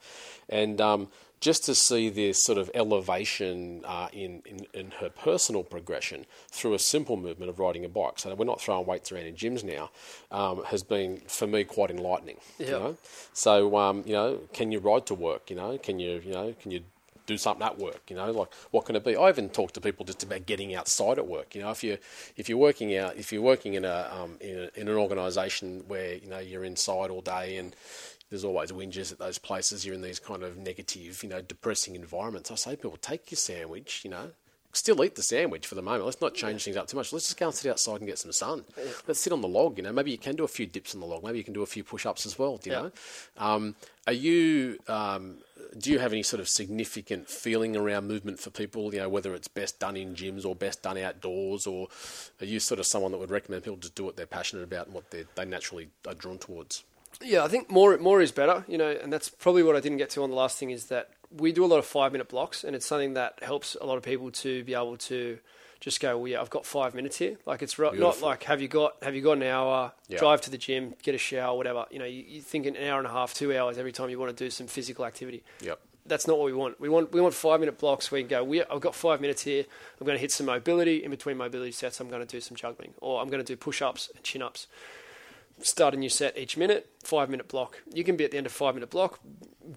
and 0.49 0.81
um, 0.81 1.07
just 1.39 1.63
to 1.65 1.75
see 1.75 2.09
this 2.09 2.43
sort 2.43 2.57
of 2.57 2.71
elevation 2.73 3.83
uh, 3.85 4.07
in, 4.11 4.41
in, 4.45 4.65
in, 4.73 4.91
her 4.99 5.09
personal 5.09 5.63
progression 5.63 6.25
through 6.49 6.73
a 6.73 6.79
simple 6.79 7.17
movement 7.17 7.49
of 7.49 7.59
riding 7.59 7.85
a 7.85 7.89
bike. 7.89 8.17
So 8.17 8.33
we're 8.33 8.45
not 8.45 8.61
throwing 8.61 8.85
weights 8.85 9.11
around 9.11 9.25
in 9.25 9.35
gyms 9.35 9.63
now, 9.63 9.91
um, 10.31 10.63
has 10.65 10.83
been 10.83 11.21
for 11.27 11.47
me 11.47 11.63
quite 11.63 11.91
enlightening. 11.91 12.37
Yep. 12.57 12.67
You 12.67 12.73
know? 12.73 12.97
So 13.33 13.77
um, 13.77 14.03
you 14.05 14.13
know, 14.13 14.39
can 14.53 14.71
you 14.71 14.79
ride 14.79 15.05
to 15.07 15.13
work? 15.13 15.49
You 15.49 15.55
know, 15.55 15.77
can 15.77 15.99
you 15.99 16.21
you 16.25 16.31
know 16.31 16.55
can 16.59 16.71
you 16.71 16.81
do 17.25 17.37
something 17.37 17.65
at 17.65 17.77
work. 17.77 18.01
You 18.09 18.15
know, 18.15 18.31
like 18.31 18.53
what 18.71 18.85
can 18.85 18.95
it 18.95 19.03
be? 19.03 19.15
I 19.15 19.29
even 19.29 19.49
talk 19.49 19.71
to 19.73 19.81
people 19.81 20.05
just 20.05 20.23
about 20.23 20.45
getting 20.45 20.75
outside 20.75 21.17
at 21.17 21.27
work. 21.27 21.55
You 21.55 21.61
know, 21.61 21.71
if 21.71 21.83
you 21.83 21.97
if 22.37 22.49
you're 22.49 22.57
working 22.57 22.95
out, 22.97 23.17
if 23.17 23.31
you're 23.31 23.41
working 23.41 23.73
in 23.73 23.85
a 23.85 24.09
um, 24.11 24.37
in, 24.41 24.57
a, 24.57 24.79
in 24.79 24.87
an 24.87 24.95
organisation 24.95 25.83
where 25.87 26.15
you 26.15 26.27
know 26.27 26.39
you're 26.39 26.65
inside 26.65 27.09
all 27.09 27.21
day 27.21 27.57
and 27.57 27.75
there's 28.35 28.43
always 28.43 28.69
whinges 28.69 29.13
at 29.13 29.17
those 29.17 29.37
places. 29.37 29.85
You're 29.85 29.95
in 29.95 30.01
these 30.01 30.19
kind 30.19 30.43
of 30.43 30.57
negative, 30.57 31.23
you 31.23 31.29
know, 31.29 31.41
depressing 31.41 31.95
environments. 31.95 32.51
I 32.51 32.55
say, 32.55 32.75
people, 32.75 32.97
take 32.97 33.31
your 33.31 33.37
sandwich, 33.37 34.01
you 34.03 34.11
know, 34.11 34.31
still 34.73 35.01
eat 35.05 35.15
the 35.15 35.23
sandwich 35.23 35.65
for 35.65 35.75
the 35.75 35.81
moment. 35.81 36.03
Let's 36.03 36.19
not 36.19 36.33
change 36.33 36.65
things 36.65 36.75
up 36.75 36.87
too 36.87 36.97
much. 36.97 37.13
Let's 37.13 37.27
just 37.27 37.39
go 37.39 37.45
and 37.45 37.55
sit 37.55 37.71
outside 37.71 38.01
and 38.01 38.07
get 38.07 38.19
some 38.19 38.33
sun. 38.33 38.65
Yeah. 38.77 38.83
Let's 39.07 39.21
sit 39.21 39.31
on 39.31 39.39
the 39.39 39.47
log. 39.47 39.77
You 39.77 39.83
know, 39.83 39.93
maybe 39.93 40.11
you 40.11 40.17
can 40.17 40.35
do 40.35 40.43
a 40.43 40.49
few 40.49 40.65
dips 40.65 40.93
on 40.93 40.99
the 40.99 41.07
log. 41.07 41.23
Maybe 41.23 41.37
you 41.37 41.45
can 41.45 41.53
do 41.53 41.63
a 41.63 41.65
few 41.65 41.85
push-ups 41.85 42.25
as 42.25 42.37
well. 42.37 42.57
Do 42.57 42.69
you 42.69 42.75
yeah. 42.75 42.81
know? 42.81 42.91
Um, 43.37 43.75
are 44.05 44.13
you? 44.13 44.79
Um, 44.89 45.37
do 45.77 45.91
you 45.91 45.99
have 45.99 46.11
any 46.11 46.23
sort 46.23 46.41
of 46.41 46.49
significant 46.49 47.29
feeling 47.29 47.77
around 47.77 48.07
movement 48.07 48.41
for 48.41 48.49
people? 48.49 48.93
You 48.93 48.99
know, 48.99 49.09
whether 49.09 49.33
it's 49.33 49.47
best 49.47 49.79
done 49.79 49.95
in 49.95 50.13
gyms 50.13 50.45
or 50.45 50.55
best 50.55 50.83
done 50.83 50.97
outdoors, 50.97 51.65
or 51.65 51.87
are 52.41 52.45
you 52.45 52.59
sort 52.59 52.81
of 52.81 52.85
someone 52.85 53.13
that 53.13 53.17
would 53.17 53.31
recommend 53.31 53.63
people 53.63 53.79
to 53.79 53.89
do 53.91 54.03
what 54.03 54.17
they're 54.17 54.25
passionate 54.25 54.63
about 54.63 54.87
and 54.87 54.93
what 54.93 55.09
they 55.11 55.45
naturally 55.45 55.87
are 56.05 56.13
drawn 56.13 56.37
towards? 56.37 56.83
Yeah, 57.21 57.43
I 57.43 57.47
think 57.47 57.71
more 57.71 57.97
more 57.97 58.21
is 58.21 58.31
better, 58.31 58.65
you 58.67 58.77
know, 58.77 58.89
and 58.89 59.11
that's 59.11 59.29
probably 59.29 59.63
what 59.63 59.75
I 59.75 59.79
didn't 59.79 59.97
get 59.97 60.09
to 60.11 60.23
on 60.23 60.29
the 60.29 60.35
last 60.35 60.57
thing 60.57 60.71
is 60.71 60.85
that 60.87 61.09
we 61.31 61.51
do 61.51 61.65
a 61.65 61.67
lot 61.67 61.77
of 61.77 61.85
five 61.85 62.11
minute 62.11 62.29
blocks, 62.29 62.63
and 62.63 62.75
it's 62.75 62.85
something 62.85 63.13
that 63.13 63.39
helps 63.41 63.75
a 63.79 63.85
lot 63.85 63.97
of 63.97 64.03
people 64.03 64.31
to 64.31 64.63
be 64.63 64.73
able 64.73 64.97
to 64.97 65.39
just 65.79 65.99
go, 65.99 66.17
well, 66.17 66.27
yeah, 66.27 66.41
I've 66.41 66.49
got 66.49 66.65
five 66.65 66.95
minutes 66.95 67.17
here. 67.17 67.37
Like 67.45 67.61
it's 67.61 67.77
not 67.77 68.21
like 68.21 68.43
have 68.43 68.61
you 68.61 68.67
got 68.67 68.95
have 69.03 69.15
you 69.15 69.21
got 69.21 69.33
an 69.33 69.43
hour? 69.43 69.91
Yep. 70.07 70.19
Drive 70.19 70.41
to 70.41 70.49
the 70.49 70.57
gym, 70.57 70.95
get 71.03 71.15
a 71.15 71.17
shower, 71.17 71.55
whatever. 71.55 71.85
You 71.91 71.99
know, 71.99 72.05
you, 72.05 72.23
you 72.27 72.41
think 72.41 72.65
an 72.65 72.77
hour 72.77 72.97
and 72.97 73.07
a 73.07 73.11
half, 73.11 73.33
two 73.33 73.55
hours 73.55 73.77
every 73.77 73.91
time 73.91 74.09
you 74.09 74.19
want 74.19 74.35
to 74.35 74.43
do 74.43 74.49
some 74.49 74.67
physical 74.67 75.05
activity. 75.05 75.43
Yep. 75.61 75.79
That's 76.07 76.27
not 76.27 76.37
what 76.37 76.45
we 76.45 76.53
want. 76.53 76.79
We 76.79 76.87
want 76.87 77.11
we 77.11 77.19
want 77.19 77.33
five 77.33 77.59
minute 77.59 77.79
blocks 77.79 78.11
where 78.11 78.19
you 78.19 78.27
can 78.27 78.37
go. 78.37 78.43
We, 78.43 78.63
I've 78.63 78.81
got 78.81 78.93
five 78.93 79.21
minutes 79.21 79.41
here. 79.41 79.65
I'm 79.99 80.05
going 80.05 80.15
to 80.15 80.21
hit 80.21 80.31
some 80.31 80.45
mobility 80.45 81.03
in 81.03 81.09
between 81.09 81.37
mobility 81.37 81.71
sets. 81.71 81.99
I'm 81.99 82.09
going 82.09 82.21
to 82.21 82.27
do 82.27 82.39
some 82.39 82.55
juggling, 82.55 82.93
or 83.01 83.21
I'm 83.21 83.27
going 83.27 83.43
to 83.43 83.45
do 83.45 83.57
push 83.57 83.81
ups 83.81 84.11
and 84.15 84.23
chin 84.23 84.43
ups 84.43 84.67
start 85.61 85.93
a 85.93 85.97
new 85.97 86.09
set 86.09 86.37
each 86.37 86.57
minute, 86.57 86.89
five 87.03 87.29
minute 87.29 87.47
block. 87.47 87.81
You 87.93 88.03
can 88.03 88.15
be 88.15 88.25
at 88.25 88.31
the 88.31 88.37
end 88.37 88.45
of 88.45 88.51
five 88.51 88.73
minute 88.73 88.89
block, 88.89 89.19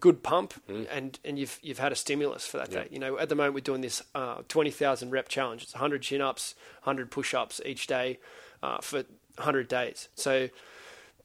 good 0.01 0.23
pump, 0.23 0.55
mm. 0.69 0.87
and, 0.91 1.19
and 1.25 1.39
you've 1.39 1.59
you've 1.63 1.79
had 1.79 1.93
a 1.93 1.97
stimulus 1.97 2.47
for 2.47 2.59
that 2.59 2.73
yeah. 2.73 2.83
day. 2.83 2.89
You 2.91 2.99
know, 2.99 3.19
at 3.19 3.29
the 3.29 3.35
moment 3.35 3.55
we're 3.55 3.61
doing 3.61 3.81
this 3.81 4.03
uh, 4.15 4.43
twenty 4.49 4.71
thousand 4.71 5.11
rep 5.11 5.29
challenge. 5.29 5.63
It's 5.63 5.73
hundred 5.73 6.03
chin 6.03 6.21
ups, 6.21 6.55
hundred 6.83 7.11
push 7.11 7.35
ups 7.35 7.61
each 7.65 7.87
day 7.87 8.19
uh, 8.63 8.79
for 8.79 9.05
hundred 9.39 9.69
days. 9.69 10.09
So 10.15 10.49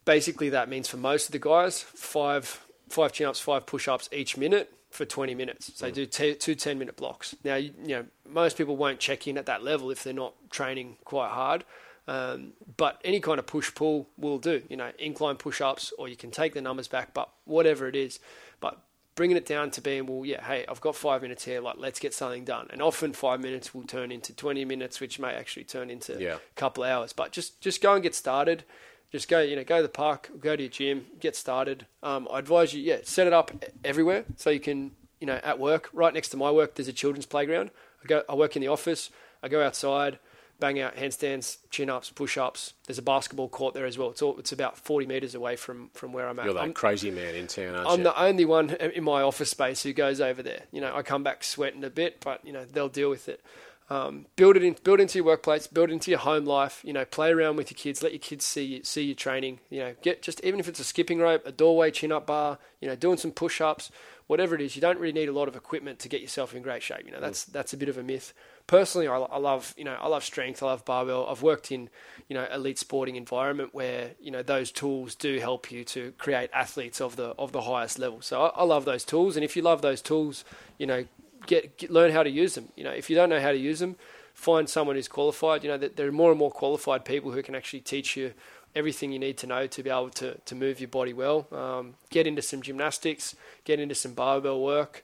basically 0.05 0.49
that 0.49 0.69
means 0.69 0.87
for 0.87 0.97
most 0.97 1.27
of 1.27 1.31
the 1.31 1.39
guys, 1.39 1.81
five 1.81 2.61
five 2.89 3.11
chin 3.11 3.27
ups, 3.27 3.39
five 3.39 3.65
push 3.65 3.87
ups 3.87 4.09
each 4.11 4.37
minute 4.37 4.73
for 4.93 5.05
20 5.05 5.33
minutes. 5.33 5.71
So 5.75 5.89
mm. 5.89 5.93
do 5.93 6.05
t- 6.05 6.35
two 6.35 6.53
10 6.53 6.77
minute 6.77 6.95
blocks. 6.95 7.35
Now, 7.43 7.55
you, 7.55 7.73
you 7.81 7.95
know, 7.95 8.05
most 8.29 8.57
people 8.57 8.77
won't 8.77 8.99
check 8.99 9.27
in 9.27 9.39
at 9.39 9.47
that 9.47 9.63
level 9.63 9.89
if 9.89 10.03
they're 10.03 10.13
not 10.13 10.35
training 10.51 10.97
quite 11.03 11.31
hard. 11.31 11.65
Um, 12.07 12.53
but 12.75 12.99
any 13.03 13.19
kind 13.19 13.39
of 13.39 13.45
push 13.45 13.73
pull 13.73 14.09
will 14.17 14.39
do. 14.39 14.61
You 14.69 14.77
know, 14.77 14.91
incline 14.99 15.37
push 15.37 15.61
ups, 15.61 15.93
or 15.97 16.07
you 16.07 16.15
can 16.15 16.31
take 16.31 16.53
the 16.53 16.61
numbers 16.61 16.87
back, 16.87 17.13
but 17.13 17.29
whatever 17.45 17.87
it 17.87 17.95
is. 17.95 18.19
But 18.59 18.79
bringing 19.15 19.37
it 19.37 19.45
down 19.45 19.71
to 19.71 19.81
being, 19.81 20.05
well, 20.05 20.25
yeah, 20.25 20.43
hey, 20.43 20.65
I've 20.67 20.81
got 20.81 20.95
five 20.95 21.21
minutes 21.21 21.45
here, 21.45 21.61
like, 21.61 21.75
let's 21.77 21.99
get 21.99 22.13
something 22.13 22.43
done. 22.43 22.67
And 22.71 22.81
often 22.81 23.13
five 23.13 23.39
minutes 23.39 23.73
will 23.73 23.83
turn 23.83 24.11
into 24.11 24.33
20 24.33 24.65
minutes, 24.65 24.99
which 24.99 25.19
may 25.19 25.33
actually 25.33 25.63
turn 25.65 25.89
into 25.89 26.21
yeah. 26.21 26.35
a 26.35 26.55
couple 26.55 26.83
hours. 26.83 27.13
But 27.13 27.31
just, 27.31 27.61
just 27.61 27.81
go 27.81 27.93
and 27.93 28.03
get 28.03 28.15
started. 28.15 28.63
Just 29.11 29.29
go, 29.29 29.41
you 29.41 29.55
know, 29.55 29.63
go 29.63 29.77
to 29.77 29.83
the 29.83 29.89
park, 29.89 30.31
go 30.39 30.55
to 30.55 30.63
your 30.63 30.71
gym, 30.71 31.05
get 31.19 31.35
started. 31.35 31.85
Um, 32.01 32.27
I 32.33 32.39
advise 32.39 32.73
you, 32.73 32.81
yeah, 32.81 32.97
set 33.03 33.27
it 33.27 33.33
up 33.33 33.51
everywhere 33.85 34.25
so 34.37 34.49
you 34.49 34.59
can, 34.59 34.91
you 35.19 35.27
know, 35.27 35.39
at 35.43 35.59
work, 35.59 35.89
right 35.93 36.11
next 36.11 36.29
to 36.29 36.37
my 36.37 36.49
work, 36.49 36.73
there's 36.73 36.87
a 36.87 36.93
children's 36.93 37.27
playground. 37.27 37.69
I 38.03 38.07
go, 38.07 38.23
I 38.27 38.33
work 38.33 38.55
in 38.55 38.61
the 38.63 38.69
office, 38.69 39.11
I 39.43 39.49
go 39.49 39.63
outside, 39.63 40.17
bang 40.59 40.79
out 40.79 40.95
handstands, 40.95 41.57
chin 41.69 41.89
ups, 41.89 42.09
push 42.09 42.37
ups. 42.37 42.73
There's 42.87 42.97
a 42.97 43.03
basketball 43.03 43.49
court 43.49 43.73
there 43.73 43.85
as 43.85 43.97
well. 43.97 44.09
It's 44.09 44.21
all, 44.21 44.37
it's 44.39 44.51
about 44.51 44.77
40 44.77 45.05
metres 45.05 45.35
away 45.35 45.55
from, 45.55 45.89
from 45.93 46.13
where 46.13 46.27
I'm 46.27 46.39
at. 46.39 46.45
You're 46.45 46.53
that 46.53 46.63
I'm, 46.63 46.73
crazy 46.73 47.11
man 47.11 47.35
in 47.35 47.47
town, 47.47 47.75
aren't 47.75 47.87
I'm 47.87 47.97
you? 47.99 48.03
the 48.05 48.21
only 48.21 48.45
one 48.45 48.69
in 48.71 49.03
my 49.03 49.21
office 49.21 49.49
space 49.49 49.83
who 49.83 49.93
goes 49.93 50.21
over 50.21 50.41
there. 50.41 50.63
You 50.71 50.81
know, 50.81 50.95
I 50.95 51.01
come 51.01 51.23
back 51.23 51.43
sweating 51.43 51.83
a 51.83 51.89
bit, 51.89 52.21
but 52.21 52.45
you 52.45 52.53
know 52.53 52.65
they'll 52.65 52.89
deal 52.89 53.09
with 53.09 53.27
it. 53.27 53.43
Um, 53.89 54.27
build 54.37 54.55
it 54.55 54.63
in, 54.63 54.77
build 54.83 55.01
into 55.01 55.19
your 55.19 55.25
workplace, 55.25 55.67
build 55.67 55.89
it 55.89 55.93
into 55.93 56.09
your 56.09 56.19
home 56.19 56.45
life. 56.45 56.81
You 56.85 56.93
know, 56.93 57.03
play 57.03 57.31
around 57.31 57.57
with 57.57 57.69
your 57.69 57.77
kids. 57.77 58.01
Let 58.01 58.13
your 58.13 58.19
kids 58.19 58.45
see 58.45 58.81
see 58.83 59.03
your 59.03 59.15
training. 59.15 59.59
You 59.69 59.79
know, 59.79 59.95
get 60.01 60.21
just 60.21 60.43
even 60.43 60.59
if 60.59 60.67
it's 60.67 60.79
a 60.79 60.83
skipping 60.83 61.19
rope, 61.19 61.45
a 61.45 61.51
doorway 61.51 61.91
chin 61.91 62.11
up 62.11 62.25
bar. 62.25 62.59
You 62.79 62.87
know, 62.87 62.95
doing 62.95 63.17
some 63.17 63.31
push 63.31 63.59
ups, 63.59 63.91
whatever 64.27 64.55
it 64.55 64.61
is. 64.61 64.75
You 64.75 64.81
don't 64.81 64.99
really 64.99 65.13
need 65.13 65.29
a 65.29 65.33
lot 65.33 65.47
of 65.47 65.55
equipment 65.55 65.99
to 65.99 66.09
get 66.09 66.21
yourself 66.21 66.55
in 66.55 66.61
great 66.61 66.81
shape. 66.81 67.05
You 67.05 67.11
know, 67.11 67.19
that's 67.19 67.43
that's 67.43 67.73
a 67.73 67.77
bit 67.77 67.89
of 67.89 67.97
a 67.97 68.03
myth. 68.03 68.33
Personally, 68.65 69.07
I, 69.07 69.17
I 69.17 69.37
love 69.37 69.73
you 69.77 69.83
know 69.83 69.97
I 69.99 70.07
love 70.07 70.23
strength. 70.23 70.63
I 70.63 70.67
love 70.67 70.85
barbell. 70.85 71.27
I've 71.27 71.41
worked 71.41 71.71
in 71.71 71.89
you 72.29 72.33
know 72.33 72.47
elite 72.51 72.79
sporting 72.79 73.15
environment 73.15 73.73
where 73.73 74.11
you 74.19 74.31
know 74.31 74.41
those 74.41 74.71
tools 74.71 75.15
do 75.15 75.39
help 75.39 75.71
you 75.71 75.83
to 75.85 76.13
create 76.17 76.49
athletes 76.53 77.01
of 77.01 77.15
the 77.15 77.35
of 77.37 77.51
the 77.51 77.61
highest 77.61 77.99
level. 77.99 78.21
So 78.21 78.43
I, 78.43 78.61
I 78.61 78.63
love 78.63 78.85
those 78.85 79.03
tools, 79.03 79.35
and 79.35 79.43
if 79.43 79.55
you 79.55 79.61
love 79.61 79.81
those 79.81 80.01
tools, 80.01 80.45
you 80.77 80.87
know 80.87 81.05
get, 81.45 81.77
get, 81.77 81.91
learn 81.91 82.11
how 82.11 82.23
to 82.23 82.29
use 82.29 82.55
them. 82.55 82.69
You 82.75 82.83
know, 82.83 82.91
if 82.91 83.09
you 83.09 83.15
don't 83.15 83.29
know 83.29 83.41
how 83.41 83.51
to 83.51 83.57
use 83.57 83.79
them, 83.79 83.95
find 84.33 84.69
someone 84.69 84.95
who's 84.95 85.07
qualified. 85.07 85.63
You 85.63 85.69
know, 85.69 85.77
that 85.77 85.95
there 85.95 86.07
are 86.07 86.11
more 86.11 86.31
and 86.31 86.39
more 86.39 86.51
qualified 86.51 87.05
people 87.05 87.31
who 87.31 87.43
can 87.43 87.55
actually 87.55 87.81
teach 87.81 88.15
you 88.15 88.33
everything 88.75 89.11
you 89.11 89.19
need 89.19 89.37
to 89.37 89.47
know 89.47 89.67
to 89.67 89.83
be 89.83 89.89
able 89.89 90.09
to, 90.09 90.37
to 90.45 90.55
move 90.55 90.79
your 90.79 90.87
body 90.87 91.13
well. 91.13 91.47
Um, 91.51 91.95
get 92.09 92.25
into 92.25 92.41
some 92.41 92.61
gymnastics, 92.61 93.35
get 93.65 93.79
into 93.79 93.95
some 93.95 94.13
barbell 94.13 94.61
work, 94.61 95.03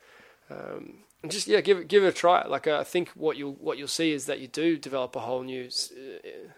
um, 0.50 1.00
and 1.22 1.32
just 1.32 1.48
yeah, 1.48 1.62
give 1.62 1.78
it 1.78 1.88
give 1.88 2.04
it 2.04 2.08
a 2.08 2.12
try. 2.12 2.46
Like 2.48 2.68
uh, 2.68 2.80
I 2.80 2.84
think 2.84 3.10
what 3.10 3.38
you'll 3.38 3.54
what 3.54 3.78
you'll 3.78 3.88
see 3.88 4.12
is 4.12 4.26
that 4.26 4.40
you 4.40 4.48
do 4.48 4.78
develop 4.78 5.16
a 5.16 5.20
whole 5.20 5.44
new 5.44 5.70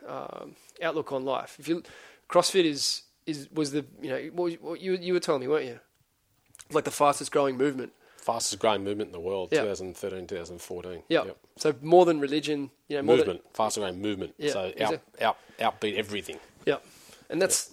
uh, 0.07 0.12
um, 0.12 0.55
outlook 0.82 1.12
on 1.12 1.26
life. 1.26 1.57
If 1.59 1.68
you 1.68 1.84
CrossFit 2.30 2.66
is 2.66 3.03
is 3.26 3.49
was 3.51 3.72
the 3.72 3.86
you 4.01 4.09
know 4.09 4.30
what, 4.34 4.53
what 4.62 4.82
you 4.82 4.97
you 4.97 5.14
were 5.14 5.20
telling 5.20 5.41
me, 5.41 5.47
weren't 5.47 5.66
you? 5.66 5.80
Like 6.72 6.86
the 6.86 6.91
fastest 6.91 7.32
growing 7.32 7.57
movement 7.57 7.93
fastest 8.22 8.59
growing 8.59 8.84
movement 8.84 9.07
in 9.07 9.12
the 9.12 9.20
world, 9.20 9.49
yep. 9.51 9.64
2013, 9.64 10.28
2014. 10.28 11.03
Yep. 11.09 11.26
yep. 11.26 11.38
So 11.57 11.74
more 11.82 12.05
than 12.05 12.20
religion, 12.20 12.70
you 12.88 12.97
know, 12.97 13.03
movement, 13.03 13.43
than, 13.43 13.51
fastest 13.53 13.80
growing 13.82 14.01
movement. 14.01 14.34
Yep. 14.38 14.53
So 14.53 14.74
out, 14.80 15.01
out, 15.20 15.38
outbeat 15.59 15.95
everything. 15.95 16.38
Yep. 16.66 16.86
And 17.30 17.41
that's 17.41 17.71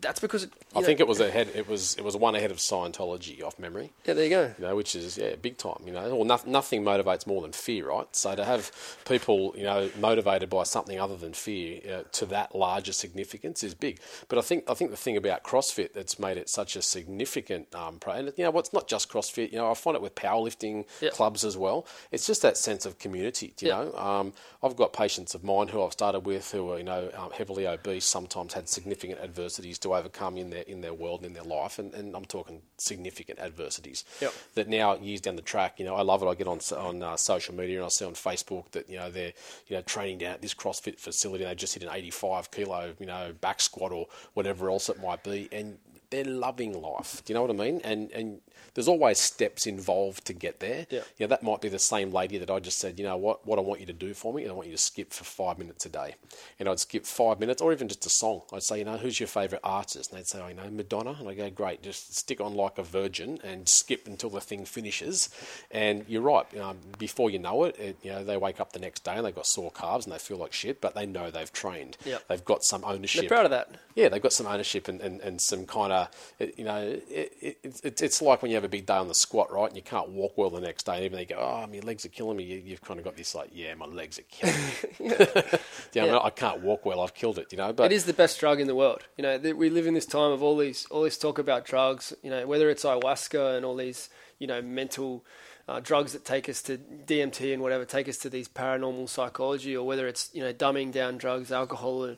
that's 0.00 0.20
because 0.20 0.44
it, 0.44 0.52
I 0.74 0.80
know, 0.80 0.86
think 0.86 1.00
it 1.00 1.08
was 1.08 1.20
ahead. 1.20 1.50
It 1.54 1.68
was 1.68 1.94
it 1.94 2.04
was 2.04 2.16
one 2.16 2.34
ahead 2.34 2.50
of 2.50 2.58
Scientology, 2.58 3.42
off 3.42 3.58
memory. 3.58 3.92
Yeah, 4.04 4.14
there 4.14 4.24
you 4.24 4.30
go. 4.30 4.54
You 4.58 4.64
know, 4.64 4.76
which 4.76 4.94
is 4.94 5.18
yeah, 5.18 5.34
big 5.36 5.58
time. 5.58 5.82
You 5.84 5.92
know, 5.92 6.16
well, 6.16 6.24
no, 6.24 6.38
nothing 6.46 6.82
motivates 6.82 7.26
more 7.26 7.42
than 7.42 7.52
fear, 7.52 7.88
right? 7.88 8.06
So 8.14 8.34
to 8.34 8.44
have 8.44 8.70
people, 9.06 9.54
you 9.56 9.64
know, 9.64 9.90
motivated 9.98 10.50
by 10.50 10.64
something 10.64 10.98
other 11.00 11.16
than 11.16 11.32
fear 11.32 11.80
uh, 11.92 12.02
to 12.12 12.26
that 12.26 12.54
larger 12.54 12.92
significance 12.92 13.62
is 13.62 13.74
big. 13.74 14.00
But 14.28 14.38
I 14.38 14.42
think 14.42 14.64
I 14.68 14.74
think 14.74 14.90
the 14.90 14.96
thing 14.96 15.16
about 15.16 15.42
CrossFit 15.42 15.92
that's 15.92 16.18
made 16.18 16.36
it 16.36 16.48
such 16.48 16.76
a 16.76 16.82
significant 16.82 17.74
um, 17.74 17.98
pro, 17.98 18.14
and 18.14 18.32
you 18.36 18.44
know, 18.44 18.50
what's 18.50 18.72
well, 18.72 18.80
not 18.80 18.88
just 18.88 19.10
CrossFit. 19.10 19.52
You 19.52 19.58
know, 19.58 19.70
I 19.70 19.74
find 19.74 19.96
it 19.96 20.02
with 20.02 20.14
powerlifting 20.14 20.84
clubs 21.12 21.44
as 21.44 21.56
well. 21.56 21.86
It's 22.12 22.26
just 22.26 22.42
that 22.42 22.56
sense 22.56 22.86
of 22.86 22.98
community. 22.98 23.54
You 23.60 23.68
know, 23.68 23.94
um, 23.94 24.32
I've 24.62 24.76
got 24.76 24.92
patients 24.92 25.34
of 25.34 25.42
mine 25.42 25.68
who 25.68 25.82
I've 25.82 25.92
started 25.92 26.20
with 26.20 26.50
who 26.52 26.70
are 26.70 26.78
you 26.78 26.84
know 26.84 27.10
um, 27.16 27.30
heavily 27.32 27.66
obese, 27.66 28.04
sometimes 28.04 28.54
had 28.54 28.68
significant 28.68 29.20
adversities 29.20 29.78
to 29.80 29.87
overcome 29.94 30.36
in 30.36 30.50
their 30.50 30.62
in 30.62 30.80
their 30.80 30.94
world 30.94 31.24
in 31.24 31.32
their 31.32 31.42
life, 31.42 31.78
and, 31.78 31.94
and 31.94 32.14
I'm 32.14 32.24
talking 32.24 32.62
significant 32.76 33.38
adversities. 33.38 34.04
Yep. 34.20 34.34
That 34.54 34.68
now 34.68 34.96
years 34.96 35.20
down 35.20 35.36
the 35.36 35.42
track, 35.42 35.78
you 35.78 35.84
know, 35.84 35.94
I 35.94 36.02
love 36.02 36.22
it. 36.22 36.26
I 36.26 36.34
get 36.34 36.46
on 36.46 36.60
on 36.76 37.02
uh, 37.02 37.16
social 37.16 37.54
media 37.54 37.78
and 37.78 37.86
I 37.86 37.88
see 37.88 38.04
on 38.04 38.14
Facebook 38.14 38.70
that 38.72 38.88
you 38.88 38.96
know 38.96 39.10
they're 39.10 39.32
you 39.66 39.76
know 39.76 39.82
training 39.82 40.18
down 40.18 40.32
at 40.34 40.42
this 40.42 40.54
CrossFit 40.54 40.98
facility. 40.98 41.44
and 41.44 41.50
They 41.50 41.54
just 41.54 41.74
hit 41.74 41.82
an 41.82 41.90
85 41.92 42.50
kilo 42.50 42.94
you 42.98 43.06
know 43.06 43.34
back 43.40 43.60
squat 43.60 43.92
or 43.92 44.06
whatever 44.34 44.70
else 44.70 44.88
it 44.88 45.00
might 45.00 45.22
be, 45.24 45.48
and 45.52 45.78
they're 46.10 46.24
loving 46.24 46.80
life. 46.80 47.22
Do 47.24 47.32
you 47.32 47.34
know 47.34 47.42
what 47.42 47.50
I 47.50 47.54
mean? 47.54 47.80
And 47.84 48.10
and 48.12 48.40
there's 48.74 48.88
always 48.88 49.18
steps 49.18 49.66
involved 49.66 50.24
to 50.26 50.32
get 50.32 50.60
there. 50.60 50.86
Yeah. 50.90 51.00
You 51.16 51.26
know, 51.26 51.28
that 51.28 51.42
might 51.42 51.60
be 51.60 51.68
the 51.68 51.78
same 51.78 52.12
lady 52.12 52.38
that 52.38 52.50
I 52.50 52.60
just 52.60 52.78
said, 52.78 52.98
you 52.98 53.04
know 53.04 53.16
what, 53.16 53.44
what 53.46 53.58
I 53.58 53.62
want 53.62 53.80
you 53.80 53.86
to 53.86 53.92
do 53.92 54.14
for 54.14 54.32
me, 54.32 54.42
and 54.42 54.52
I 54.52 54.54
want 54.54 54.68
you 54.68 54.74
to 54.74 54.82
skip 54.82 55.12
for 55.12 55.24
five 55.24 55.58
minutes 55.58 55.84
a 55.86 55.88
day. 55.88 56.14
And 56.60 56.68
I'd 56.68 56.78
skip 56.78 57.04
five 57.04 57.40
minutes, 57.40 57.60
or 57.60 57.72
even 57.72 57.88
just 57.88 58.06
a 58.06 58.08
song. 58.08 58.42
I'd 58.52 58.62
say, 58.62 58.78
you 58.78 58.84
know, 58.84 58.96
who's 58.96 59.18
your 59.18 59.26
favourite 59.26 59.62
artist? 59.64 60.10
And 60.10 60.18
they'd 60.18 60.26
say, 60.28 60.40
oh, 60.40 60.48
you 60.48 60.54
know, 60.54 60.70
Madonna. 60.70 61.16
And 61.18 61.28
I 61.28 61.34
go, 61.34 61.50
great, 61.50 61.82
just 61.82 62.14
stick 62.14 62.40
on 62.40 62.54
like 62.54 62.78
a 62.78 62.82
virgin 62.84 63.40
and 63.42 63.68
skip 63.68 64.06
until 64.06 64.30
the 64.30 64.40
thing 64.40 64.64
finishes. 64.64 65.30
And 65.70 66.04
you're 66.06 66.22
right, 66.22 66.46
you 66.52 66.60
know, 66.60 66.76
before 66.98 67.30
you 67.30 67.40
know 67.40 67.64
it, 67.64 67.76
it, 67.78 67.96
you 68.02 68.12
know, 68.12 68.22
they 68.22 68.36
wake 68.36 68.60
up 68.60 68.72
the 68.72 68.78
next 68.78 69.02
day 69.02 69.14
and 69.14 69.26
they've 69.26 69.34
got 69.34 69.46
sore 69.46 69.72
calves 69.72 70.06
and 70.06 70.14
they 70.14 70.18
feel 70.18 70.36
like 70.36 70.52
shit, 70.52 70.80
but 70.80 70.94
they 70.94 71.06
know 71.06 71.30
they've 71.30 71.52
trained. 71.52 71.96
Yep. 72.04 72.28
They've 72.28 72.44
got 72.44 72.62
some 72.62 72.84
ownership. 72.84 73.22
They're 73.22 73.28
proud 73.28 73.46
of 73.46 73.50
that. 73.50 73.74
Yeah, 73.96 74.08
they've 74.08 74.22
got 74.22 74.32
some 74.32 74.46
ownership 74.46 74.86
and, 74.86 75.00
and, 75.00 75.20
and 75.20 75.40
some 75.40 75.66
kind 75.66 75.92
of, 75.92 75.97
you 76.38 76.64
know, 76.64 76.78
it, 77.08 77.32
it, 77.40 77.80
it, 77.82 78.02
it's 78.02 78.22
like 78.22 78.42
when 78.42 78.50
you 78.50 78.56
have 78.56 78.64
a 78.64 78.68
big 78.68 78.86
day 78.86 78.94
on 78.94 79.08
the 79.08 79.14
squat, 79.14 79.52
right? 79.52 79.66
And 79.66 79.76
you 79.76 79.82
can't 79.82 80.10
walk 80.10 80.36
well 80.36 80.50
the 80.50 80.60
next 80.60 80.84
day. 80.84 80.96
And 80.96 81.04
even 81.04 81.16
they 81.16 81.24
go, 81.24 81.36
oh, 81.36 81.66
my 81.66 81.80
legs 81.80 82.04
are 82.04 82.10
killing 82.10 82.36
me. 82.36 82.44
You, 82.44 82.70
have 82.70 82.82
kind 82.82 82.98
of 82.98 83.04
got 83.04 83.16
this 83.16 83.34
like, 83.34 83.50
yeah, 83.52 83.74
my 83.74 83.86
legs 83.86 84.18
are 84.18 84.22
killing 84.30 84.56
me. 84.56 85.16
yeah, 85.18 85.54
yeah. 86.04 86.18
I 86.18 86.30
can't 86.30 86.60
walk 86.60 86.84
well. 86.84 87.00
I've 87.00 87.14
killed 87.14 87.38
it, 87.38 87.52
you 87.52 87.58
know. 87.58 87.72
But 87.72 87.92
it 87.92 87.94
is 87.94 88.04
the 88.04 88.12
best 88.12 88.38
drug 88.38 88.60
in 88.60 88.66
the 88.66 88.74
world. 88.74 89.06
You 89.16 89.22
know, 89.22 89.38
we 89.38 89.70
live 89.70 89.86
in 89.86 89.94
this 89.94 90.06
time 90.06 90.32
of 90.32 90.42
all 90.42 90.56
these 90.56 90.86
all 90.90 91.02
this 91.02 91.18
talk 91.18 91.38
about 91.38 91.64
drugs. 91.64 92.12
You 92.22 92.30
know, 92.30 92.46
whether 92.46 92.70
it's 92.70 92.84
ayahuasca 92.84 93.56
and 93.56 93.64
all 93.64 93.76
these 93.76 94.08
you 94.38 94.46
know 94.46 94.62
mental. 94.62 95.24
Uh, 95.68 95.80
drugs 95.80 96.14
that 96.14 96.24
take 96.24 96.48
us 96.48 96.62
to 96.62 96.78
DMT 96.78 97.52
and 97.52 97.60
whatever 97.60 97.84
take 97.84 98.08
us 98.08 98.16
to 98.16 98.30
these 98.30 98.48
paranormal 98.48 99.06
psychology, 99.06 99.76
or 99.76 99.86
whether 99.86 100.08
it's 100.08 100.30
you 100.32 100.42
know 100.42 100.50
dumbing 100.50 100.90
down 100.90 101.18
drugs, 101.18 101.52
alcohol, 101.52 102.04
and 102.04 102.16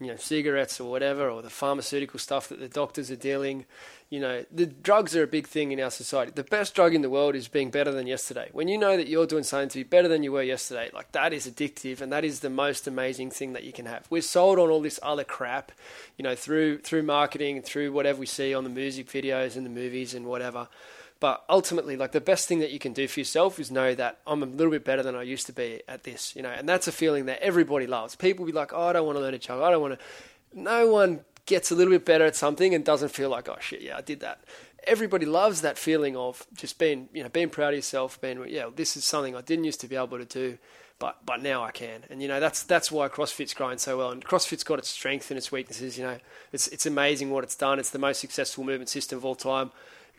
you 0.00 0.08
know 0.08 0.16
cigarettes 0.16 0.80
or 0.80 0.90
whatever, 0.90 1.28
or 1.28 1.42
the 1.42 1.50
pharmaceutical 1.50 2.18
stuff 2.18 2.48
that 2.48 2.60
the 2.60 2.68
doctors 2.68 3.10
are 3.10 3.16
dealing 3.16 3.66
you 4.10 4.18
know, 4.18 4.44
the 4.50 4.66
drugs 4.66 5.14
are 5.14 5.22
a 5.22 5.28
big 5.28 5.46
thing 5.46 5.70
in 5.70 5.78
our 5.78 5.90
society. 5.90 6.32
The 6.34 6.42
best 6.42 6.74
drug 6.74 6.96
in 6.96 7.02
the 7.02 7.08
world 7.08 7.36
is 7.36 7.46
being 7.46 7.70
better 7.70 7.92
than 7.92 8.08
yesterday. 8.08 8.48
When 8.52 8.66
you 8.66 8.76
know 8.76 8.96
that 8.96 9.06
you're 9.06 9.26
doing 9.26 9.44
something 9.44 9.68
to 9.68 9.78
be 9.78 9.82
better 9.84 10.08
than 10.08 10.24
you 10.24 10.32
were 10.32 10.42
yesterday, 10.42 10.90
like 10.92 11.12
that 11.12 11.32
is 11.32 11.46
addictive 11.46 12.00
and 12.00 12.12
that 12.12 12.24
is 12.24 12.40
the 12.40 12.50
most 12.50 12.88
amazing 12.88 13.30
thing 13.30 13.52
that 13.52 13.62
you 13.62 13.72
can 13.72 13.86
have. 13.86 14.06
We're 14.10 14.22
sold 14.22 14.58
on 14.58 14.68
all 14.68 14.80
this 14.80 14.98
other 15.00 15.22
crap, 15.22 15.70
you 16.18 16.24
know, 16.24 16.34
through 16.34 16.78
through 16.78 17.04
marketing, 17.04 17.62
through 17.62 17.92
whatever 17.92 18.18
we 18.18 18.26
see 18.26 18.52
on 18.52 18.64
the 18.64 18.70
music 18.70 19.06
videos 19.06 19.56
and 19.56 19.64
the 19.64 19.70
movies 19.70 20.12
and 20.12 20.26
whatever. 20.26 20.66
But 21.20 21.44
ultimately, 21.50 21.96
like 21.96 22.12
the 22.12 22.20
best 22.20 22.48
thing 22.48 22.60
that 22.60 22.70
you 22.70 22.78
can 22.78 22.94
do 22.94 23.06
for 23.06 23.20
yourself 23.20 23.60
is 23.60 23.70
know 23.70 23.94
that 23.94 24.20
I'm 24.26 24.42
a 24.42 24.46
little 24.46 24.70
bit 24.70 24.84
better 24.84 25.02
than 25.02 25.14
I 25.14 25.22
used 25.22 25.46
to 25.46 25.52
be 25.52 25.82
at 25.86 26.04
this, 26.04 26.34
you 26.34 26.40
know, 26.40 26.48
and 26.48 26.66
that's 26.66 26.88
a 26.88 26.92
feeling 26.92 27.26
that 27.26 27.40
everybody 27.42 27.86
loves. 27.86 28.16
People 28.16 28.46
be 28.46 28.52
like, 28.52 28.72
oh, 28.72 28.84
I 28.84 28.94
don't 28.94 29.04
want 29.04 29.16
to 29.16 29.20
learn 29.20 29.32
to 29.32 29.38
chug. 29.38 29.60
I 29.60 29.70
don't 29.70 29.82
want 29.82 29.98
to. 29.98 30.58
No 30.58 30.88
one 30.88 31.20
gets 31.44 31.70
a 31.70 31.74
little 31.74 31.92
bit 31.92 32.06
better 32.06 32.24
at 32.24 32.36
something 32.36 32.74
and 32.74 32.84
doesn't 32.84 33.10
feel 33.10 33.28
like, 33.28 33.48
oh 33.48 33.58
shit, 33.60 33.82
yeah, 33.82 33.98
I 33.98 34.00
did 34.00 34.20
that. 34.20 34.44
Everybody 34.84 35.26
loves 35.26 35.60
that 35.60 35.76
feeling 35.76 36.16
of 36.16 36.46
just 36.54 36.78
being, 36.78 37.10
you 37.12 37.22
know, 37.22 37.28
being 37.28 37.50
proud 37.50 37.74
of 37.74 37.76
yourself, 37.76 38.18
being, 38.18 38.42
yeah, 38.48 38.70
this 38.74 38.96
is 38.96 39.04
something 39.04 39.36
I 39.36 39.42
didn't 39.42 39.64
used 39.64 39.80
to 39.82 39.88
be 39.88 39.96
able 39.96 40.16
to 40.16 40.24
do, 40.24 40.56
but 40.98 41.18
but 41.26 41.42
now 41.42 41.62
I 41.62 41.70
can. 41.70 42.04
And 42.08 42.22
you 42.22 42.28
know, 42.28 42.40
that's 42.40 42.62
that's 42.62 42.90
why 42.90 43.08
CrossFit's 43.08 43.52
growing 43.52 43.76
so 43.76 43.98
well. 43.98 44.10
And 44.10 44.24
CrossFit's 44.24 44.64
got 44.64 44.78
its 44.78 44.88
strengths 44.88 45.30
and 45.30 45.36
its 45.36 45.52
weaknesses. 45.52 45.98
You 45.98 46.04
know, 46.04 46.18
it's 46.52 46.68
it's 46.68 46.86
amazing 46.86 47.30
what 47.30 47.44
it's 47.44 47.56
done. 47.56 47.78
It's 47.78 47.90
the 47.90 47.98
most 47.98 48.20
successful 48.20 48.64
movement 48.64 48.88
system 48.88 49.18
of 49.18 49.24
all 49.24 49.34
time. 49.34 49.72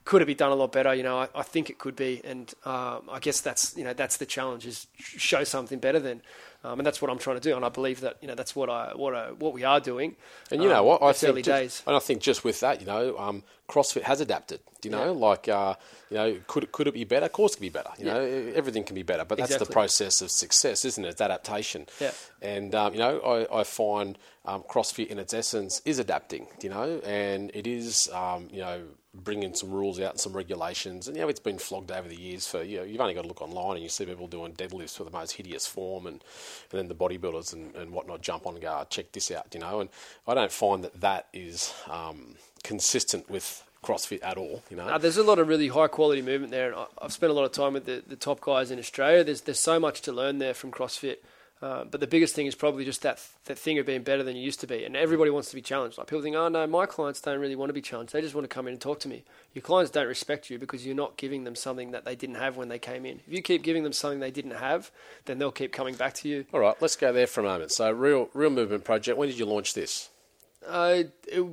Could 0.03 0.21
it 0.21 0.25
be 0.25 0.35
done 0.35 0.51
a 0.51 0.55
lot 0.55 0.71
better? 0.71 0.93
You 0.93 1.03
know, 1.03 1.19
I, 1.19 1.27
I 1.35 1.43
think 1.43 1.69
it 1.69 1.77
could 1.77 1.95
be, 1.95 2.21
and 2.23 2.51
um, 2.65 3.09
I 3.09 3.19
guess 3.19 3.41
that's 3.41 3.77
you 3.77 3.83
know 3.83 3.93
that's 3.93 4.17
the 4.17 4.25
challenge 4.25 4.65
is 4.65 4.87
show 4.97 5.43
something 5.43 5.79
better 5.79 5.99
than 5.99 6.21
um, 6.63 6.79
and 6.79 6.85
that's 6.85 7.01
what 7.01 7.09
I'm 7.09 7.17
trying 7.17 7.37
to 7.37 7.41
do. 7.41 7.55
And 7.55 7.65
I 7.65 7.69
believe 7.69 8.01
that 8.01 8.17
you 8.21 8.27
know 8.27 8.35
that's 8.35 8.55
what 8.55 8.69
I 8.69 8.91
what 8.95 9.15
I, 9.15 9.31
what 9.31 9.53
we 9.53 9.63
are 9.63 9.79
doing. 9.79 10.15
And 10.51 10.61
you 10.61 10.69
know 10.69 10.81
um, 10.81 10.85
what 10.85 11.01
I 11.01 11.11
think, 11.13 11.31
early 11.31 11.41
just, 11.41 11.59
days. 11.59 11.83
and 11.87 11.95
I 11.95 11.99
think 11.99 12.21
just 12.21 12.43
with 12.43 12.59
that, 12.59 12.79
you 12.79 12.85
know, 12.85 13.17
um, 13.17 13.43
CrossFit 13.67 14.03
has 14.03 14.21
adapted. 14.21 14.59
You 14.83 14.91
know, 14.91 15.05
yeah. 15.05 15.11
like 15.11 15.47
uh, 15.47 15.75
you 16.11 16.17
know, 16.17 16.37
could 16.45 16.71
could 16.71 16.87
it 16.87 16.93
be 16.93 17.03
better? 17.03 17.25
Of 17.25 17.31
course, 17.31 17.53
it 17.53 17.57
can 17.57 17.63
be 17.63 17.69
better. 17.69 17.89
You 17.97 18.05
yeah. 18.05 18.13
know, 18.13 18.21
everything 18.55 18.83
can 18.83 18.95
be 18.95 19.03
better, 19.03 19.25
but 19.25 19.39
that's 19.39 19.51
exactly. 19.51 19.67
the 19.67 19.73
process 19.73 20.21
of 20.21 20.29
success, 20.29 20.85
isn't 20.85 21.03
it? 21.03 21.09
It's 21.09 21.21
adaptation. 21.21 21.87
Yeah. 21.99 22.11
And 22.41 22.75
um, 22.75 22.93
you 22.93 22.99
know, 22.99 23.19
I, 23.19 23.61
I 23.61 23.63
find 23.63 24.17
um, 24.45 24.63
CrossFit 24.63 25.07
in 25.07 25.19
its 25.19 25.33
essence 25.33 25.81
is 25.85 25.99
adapting. 25.99 26.47
You 26.61 26.69
know, 26.69 27.01
and 27.03 27.51
it 27.53 27.67
is 27.67 28.09
um, 28.13 28.47
you 28.51 28.61
know 28.61 28.81
bringing 29.13 29.53
some 29.53 29.69
rules 29.71 29.99
out 29.99 30.11
and 30.11 30.19
some 30.19 30.33
regulations. 30.33 31.07
And 31.07 31.17
you 31.17 31.23
know, 31.23 31.29
it's 31.29 31.39
been 31.39 31.57
flogged 31.57 31.91
over 31.91 32.07
the 32.07 32.15
years 32.15 32.47
for 32.47 32.63
you 32.63 32.77
know, 32.77 32.83
you've 32.83 33.01
only 33.01 33.13
got 33.13 33.23
to 33.23 33.27
look 33.27 33.41
online 33.41 33.75
and 33.75 33.83
you 33.83 33.89
see 33.89 34.05
people 34.05 34.27
doing 34.27 34.53
deadlifts 34.53 34.95
for 34.95 35.03
the 35.03 35.11
most 35.11 35.33
hideous 35.33 35.67
form, 35.67 36.07
and, 36.07 36.23
and 36.71 36.79
then 36.79 36.87
the 36.87 36.95
bodybuilders 36.95 37.53
and, 37.53 37.75
and 37.75 37.91
whatnot 37.91 38.21
jump 38.21 38.47
on 38.47 38.53
and 38.53 38.61
go, 38.61 38.77
oh, 38.81 38.85
check 38.89 39.11
this 39.11 39.31
out, 39.31 39.47
you 39.53 39.59
know. 39.59 39.81
And 39.81 39.89
I 40.27 40.33
don't 40.33 40.51
find 40.51 40.83
that 40.83 41.01
that 41.01 41.27
is 41.33 41.73
um, 41.89 42.35
consistent 42.63 43.29
with 43.29 43.63
CrossFit 43.83 44.19
at 44.23 44.37
all. 44.37 44.63
You 44.69 44.77
know, 44.77 44.97
there's 44.97 45.17
a 45.17 45.23
lot 45.23 45.39
of 45.39 45.47
really 45.47 45.67
high 45.67 45.87
quality 45.87 46.21
movement 46.21 46.51
there, 46.51 46.71
and 46.71 46.85
I've 47.01 47.13
spent 47.13 47.31
a 47.31 47.33
lot 47.33 47.45
of 47.45 47.51
time 47.51 47.73
with 47.73 47.85
the, 47.85 48.03
the 48.07 48.15
top 48.15 48.39
guys 48.39 48.71
in 48.71 48.79
Australia. 48.79 49.23
There's 49.23 49.41
there's 49.41 49.59
so 49.59 49.79
much 49.79 50.01
to 50.01 50.11
learn 50.11 50.37
there 50.37 50.53
from 50.53 50.71
CrossFit. 50.71 51.17
Uh, 51.61 51.83
but 51.83 51.99
the 51.99 52.07
biggest 52.07 52.33
thing 52.33 52.47
is 52.47 52.55
probably 52.55 52.83
just 52.83 53.03
that 53.03 53.23
that 53.45 53.57
thing 53.57 53.77
of 53.77 53.85
being 53.85 54.01
better 54.01 54.23
than 54.23 54.35
you 54.35 54.41
used 54.41 54.59
to 54.59 54.67
be, 54.67 54.83
and 54.83 54.95
everybody 54.95 55.29
wants 55.29 55.49
to 55.49 55.55
be 55.55 55.61
challenged. 55.61 55.95
Like 55.95 56.07
people 56.07 56.23
think, 56.23 56.35
oh 56.35 56.47
no, 56.47 56.65
my 56.65 56.87
clients 56.87 57.21
don't 57.21 57.39
really 57.39 57.55
want 57.55 57.69
to 57.69 57.73
be 57.73 57.81
challenged; 57.81 58.13
they 58.13 58.21
just 58.21 58.33
want 58.33 58.45
to 58.45 58.53
come 58.53 58.65
in 58.65 58.73
and 58.73 58.81
talk 58.81 58.99
to 59.01 59.07
me. 59.07 59.23
Your 59.53 59.61
clients 59.61 59.91
don't 59.91 60.07
respect 60.07 60.49
you 60.49 60.57
because 60.57 60.85
you're 60.85 60.95
not 60.95 61.17
giving 61.17 61.43
them 61.43 61.55
something 61.55 61.91
that 61.91 62.03
they 62.03 62.15
didn't 62.15 62.37
have 62.37 62.57
when 62.57 62.69
they 62.69 62.79
came 62.79 63.05
in. 63.05 63.19
If 63.27 63.33
you 63.33 63.43
keep 63.43 63.61
giving 63.61 63.83
them 63.83 63.93
something 63.93 64.19
they 64.19 64.31
didn't 64.31 64.55
have, 64.55 64.89
then 65.25 65.37
they'll 65.37 65.51
keep 65.51 65.71
coming 65.71 65.93
back 65.93 66.15
to 66.15 66.27
you. 66.27 66.45
All 66.51 66.59
right, 66.59 66.75
let's 66.81 66.95
go 66.95 67.13
there 67.13 67.27
for 67.27 67.41
a 67.41 67.43
moment. 67.43 67.71
So, 67.71 67.91
real 67.91 68.29
real 68.33 68.49
movement 68.49 68.83
project. 68.83 69.19
When 69.19 69.29
did 69.29 69.37
you 69.37 69.45
launch 69.45 69.75
this? 69.75 70.09
Uh, 70.67 71.03
it, 71.27 71.45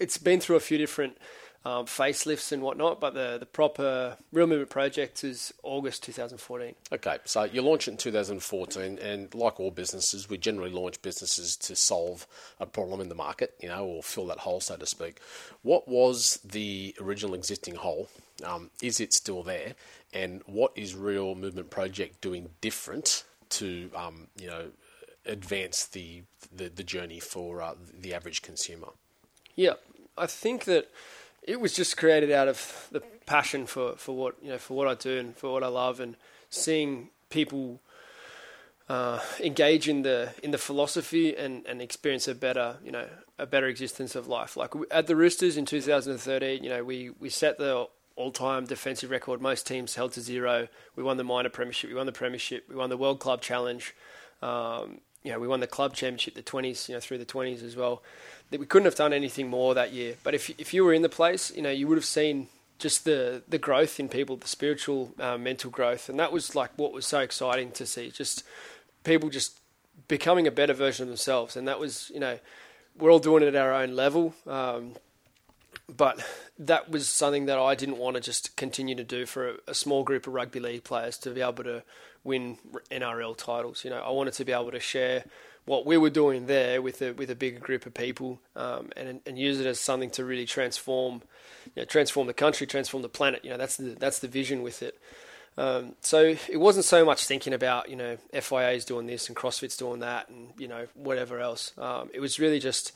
has 0.00 0.16
been 0.16 0.40
through 0.40 0.56
a 0.56 0.60
few 0.60 0.78
different 0.78 1.18
um, 1.64 1.86
facelifts 1.86 2.52
and 2.52 2.62
whatnot. 2.62 3.00
But 3.00 3.14
the 3.14 3.36
the 3.38 3.46
proper 3.46 4.16
real 4.32 4.46
movement 4.46 4.70
project 4.70 5.24
is 5.24 5.52
August 5.62 6.02
2014. 6.04 6.74
Okay, 6.92 7.18
so 7.24 7.44
you 7.44 7.62
launched 7.62 7.88
it 7.88 7.92
in 7.92 7.96
2014, 7.96 8.98
and 8.98 9.34
like 9.34 9.60
all 9.60 9.70
businesses, 9.70 10.28
we 10.28 10.38
generally 10.38 10.70
launch 10.70 11.00
businesses 11.02 11.56
to 11.56 11.76
solve 11.76 12.26
a 12.58 12.66
problem 12.66 13.00
in 13.00 13.08
the 13.08 13.14
market, 13.14 13.54
you 13.60 13.68
know, 13.68 13.84
or 13.84 14.02
fill 14.02 14.26
that 14.26 14.38
hole, 14.38 14.60
so 14.60 14.76
to 14.76 14.86
speak. 14.86 15.20
What 15.62 15.88
was 15.88 16.38
the 16.44 16.94
original 17.00 17.34
existing 17.34 17.76
hole? 17.76 18.08
Um, 18.44 18.70
is 18.82 19.00
it 19.00 19.12
still 19.12 19.42
there? 19.42 19.74
And 20.12 20.42
what 20.46 20.72
is 20.74 20.94
Real 20.94 21.34
Movement 21.34 21.70
Project 21.70 22.20
doing 22.20 22.50
different 22.60 23.24
to, 23.50 23.90
um, 23.94 24.28
you 24.40 24.46
know, 24.46 24.70
advance 25.26 25.84
the 25.84 26.22
the, 26.54 26.68
the 26.68 26.82
journey 26.82 27.20
for 27.20 27.62
uh, 27.62 27.74
the 27.92 28.14
average 28.14 28.42
consumer? 28.42 28.88
Yeah, 29.54 29.74
I 30.16 30.26
think 30.26 30.64
that 30.64 30.88
it 31.42 31.60
was 31.60 31.72
just 31.72 31.96
created 31.96 32.30
out 32.30 32.48
of 32.48 32.88
the 32.90 33.00
passion 33.26 33.66
for, 33.66 33.94
for 33.96 34.16
what 34.16 34.36
you 34.42 34.50
know 34.50 34.58
for 34.58 34.76
what 34.76 34.88
I 34.88 34.94
do 34.94 35.18
and 35.18 35.36
for 35.36 35.52
what 35.52 35.62
I 35.62 35.68
love, 35.68 36.00
and 36.00 36.16
seeing 36.50 37.10
people 37.28 37.80
uh, 38.88 39.20
engage 39.38 39.88
in 39.88 40.02
the 40.02 40.34
in 40.42 40.50
the 40.50 40.58
philosophy 40.58 41.36
and, 41.36 41.64
and 41.66 41.80
experience 41.80 42.28
a 42.28 42.34
better 42.34 42.76
you 42.84 42.92
know 42.92 43.06
a 43.38 43.46
better 43.46 43.66
existence 43.66 44.14
of 44.14 44.26
life. 44.26 44.56
Like 44.56 44.72
at 44.90 45.06
the 45.06 45.16
Roosters 45.16 45.56
in 45.56 45.64
2013, 45.66 46.62
you 46.62 46.70
know 46.70 46.84
we 46.84 47.10
we 47.18 47.30
set 47.30 47.58
the 47.58 47.86
all-time 48.16 48.66
defensive 48.66 49.10
record. 49.10 49.40
Most 49.40 49.66
teams 49.66 49.94
held 49.94 50.12
to 50.12 50.20
zero. 50.20 50.68
We 50.94 51.02
won 51.02 51.16
the 51.16 51.24
minor 51.24 51.48
premiership. 51.48 51.88
We 51.88 51.96
won 51.96 52.06
the 52.06 52.12
premiership. 52.12 52.68
We 52.68 52.76
won 52.76 52.90
the 52.90 52.98
World 52.98 53.18
Club 53.18 53.40
Challenge. 53.40 53.94
Um, 54.42 55.00
you 55.22 55.32
know, 55.32 55.38
we 55.38 55.48
won 55.48 55.60
the 55.60 55.66
club 55.66 55.94
championship, 55.94 56.34
the 56.34 56.42
20s, 56.42 56.88
you 56.88 56.94
know, 56.94 57.00
through 57.00 57.18
the 57.18 57.26
20s 57.26 57.62
as 57.62 57.76
well. 57.76 58.02
That 58.50 58.60
we 58.60 58.66
couldn't 58.66 58.86
have 58.86 58.96
done 58.96 59.12
anything 59.12 59.48
more 59.48 59.74
that 59.74 59.92
year. 59.92 60.16
But 60.22 60.34
if 60.34 60.50
if 60.58 60.74
you 60.74 60.84
were 60.84 60.92
in 60.92 61.02
the 61.02 61.08
place, 61.08 61.52
you 61.54 61.62
know, 61.62 61.70
you 61.70 61.86
would 61.88 61.98
have 61.98 62.04
seen 62.04 62.48
just 62.78 63.04
the 63.04 63.42
the 63.48 63.58
growth 63.58 64.00
in 64.00 64.08
people, 64.08 64.36
the 64.36 64.48
spiritual, 64.48 65.12
uh, 65.20 65.38
mental 65.38 65.70
growth, 65.70 66.08
and 66.08 66.18
that 66.18 66.32
was 66.32 66.54
like 66.54 66.70
what 66.76 66.92
was 66.92 67.06
so 67.06 67.20
exciting 67.20 67.70
to 67.72 67.86
see. 67.86 68.10
Just 68.10 68.42
people 69.04 69.28
just 69.28 69.60
becoming 70.08 70.46
a 70.46 70.50
better 70.50 70.72
version 70.72 71.04
of 71.04 71.08
themselves, 71.08 71.56
and 71.56 71.68
that 71.68 71.78
was, 71.78 72.10
you 72.12 72.20
know, 72.20 72.38
we're 72.98 73.12
all 73.12 73.18
doing 73.18 73.42
it 73.42 73.54
at 73.54 73.56
our 73.56 73.72
own 73.72 73.94
level. 73.94 74.34
Um, 74.46 74.94
but 75.88 76.20
that 76.58 76.90
was 76.90 77.08
something 77.08 77.46
that 77.46 77.58
I 77.58 77.74
didn't 77.74 77.98
want 77.98 78.16
to 78.16 78.20
just 78.20 78.56
continue 78.56 78.94
to 78.94 79.04
do 79.04 79.26
for 79.26 79.48
a, 79.48 79.54
a, 79.68 79.74
small 79.74 80.04
group 80.04 80.26
of 80.26 80.34
rugby 80.34 80.60
league 80.60 80.84
players 80.84 81.18
to 81.18 81.30
be 81.30 81.40
able 81.40 81.64
to 81.64 81.82
win 82.22 82.58
NRL 82.90 83.36
titles. 83.36 83.84
You 83.84 83.90
know, 83.90 84.00
I 84.00 84.10
wanted 84.10 84.34
to 84.34 84.44
be 84.44 84.52
able 84.52 84.70
to 84.70 84.80
share 84.80 85.24
what 85.70 85.86
we 85.86 85.96
were 85.96 86.10
doing 86.10 86.46
there 86.46 86.82
with 86.82 87.00
a 87.00 87.12
with 87.12 87.30
a 87.30 87.36
bigger 87.36 87.60
group 87.60 87.86
of 87.86 87.94
people, 87.94 88.40
um, 88.56 88.90
and 88.96 89.20
and 89.24 89.38
use 89.38 89.60
it 89.60 89.66
as 89.66 89.78
something 89.78 90.10
to 90.10 90.24
really 90.24 90.44
transform, 90.44 91.22
you 91.76 91.82
know, 91.82 91.84
transform 91.84 92.26
the 92.26 92.34
country, 92.34 92.66
transform 92.66 93.02
the 93.02 93.08
planet. 93.08 93.44
You 93.44 93.50
know, 93.50 93.56
that's 93.56 93.76
the 93.76 93.90
that's 93.90 94.18
the 94.18 94.26
vision 94.26 94.62
with 94.62 94.82
it. 94.82 94.98
Um, 95.56 95.94
so 96.00 96.34
it 96.48 96.56
wasn't 96.56 96.86
so 96.86 97.04
much 97.04 97.24
thinking 97.24 97.52
about 97.52 97.88
you 97.88 97.94
know 97.94 98.16
FIA's 98.32 98.84
doing 98.84 99.06
this 99.06 99.28
and 99.28 99.36
CrossFit's 99.36 99.76
doing 99.76 100.00
that 100.00 100.28
and 100.28 100.48
you 100.58 100.66
know 100.66 100.88
whatever 100.94 101.38
else. 101.38 101.72
Um, 101.78 102.10
it 102.12 102.18
was 102.18 102.40
really 102.40 102.58
just 102.58 102.90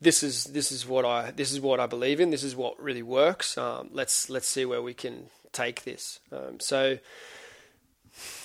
this 0.00 0.22
is 0.22 0.44
this 0.44 0.72
is 0.72 0.86
what 0.86 1.04
I 1.04 1.32
this 1.32 1.52
is 1.52 1.60
what 1.60 1.80
I 1.80 1.86
believe 1.86 2.18
in. 2.18 2.30
This 2.30 2.44
is 2.44 2.56
what 2.56 2.82
really 2.82 3.02
works. 3.02 3.58
Um, 3.58 3.90
let's 3.92 4.30
let's 4.30 4.48
see 4.48 4.64
where 4.64 4.80
we 4.80 4.94
can 4.94 5.26
take 5.52 5.84
this. 5.84 6.20
Um, 6.32 6.60
so 6.60 6.98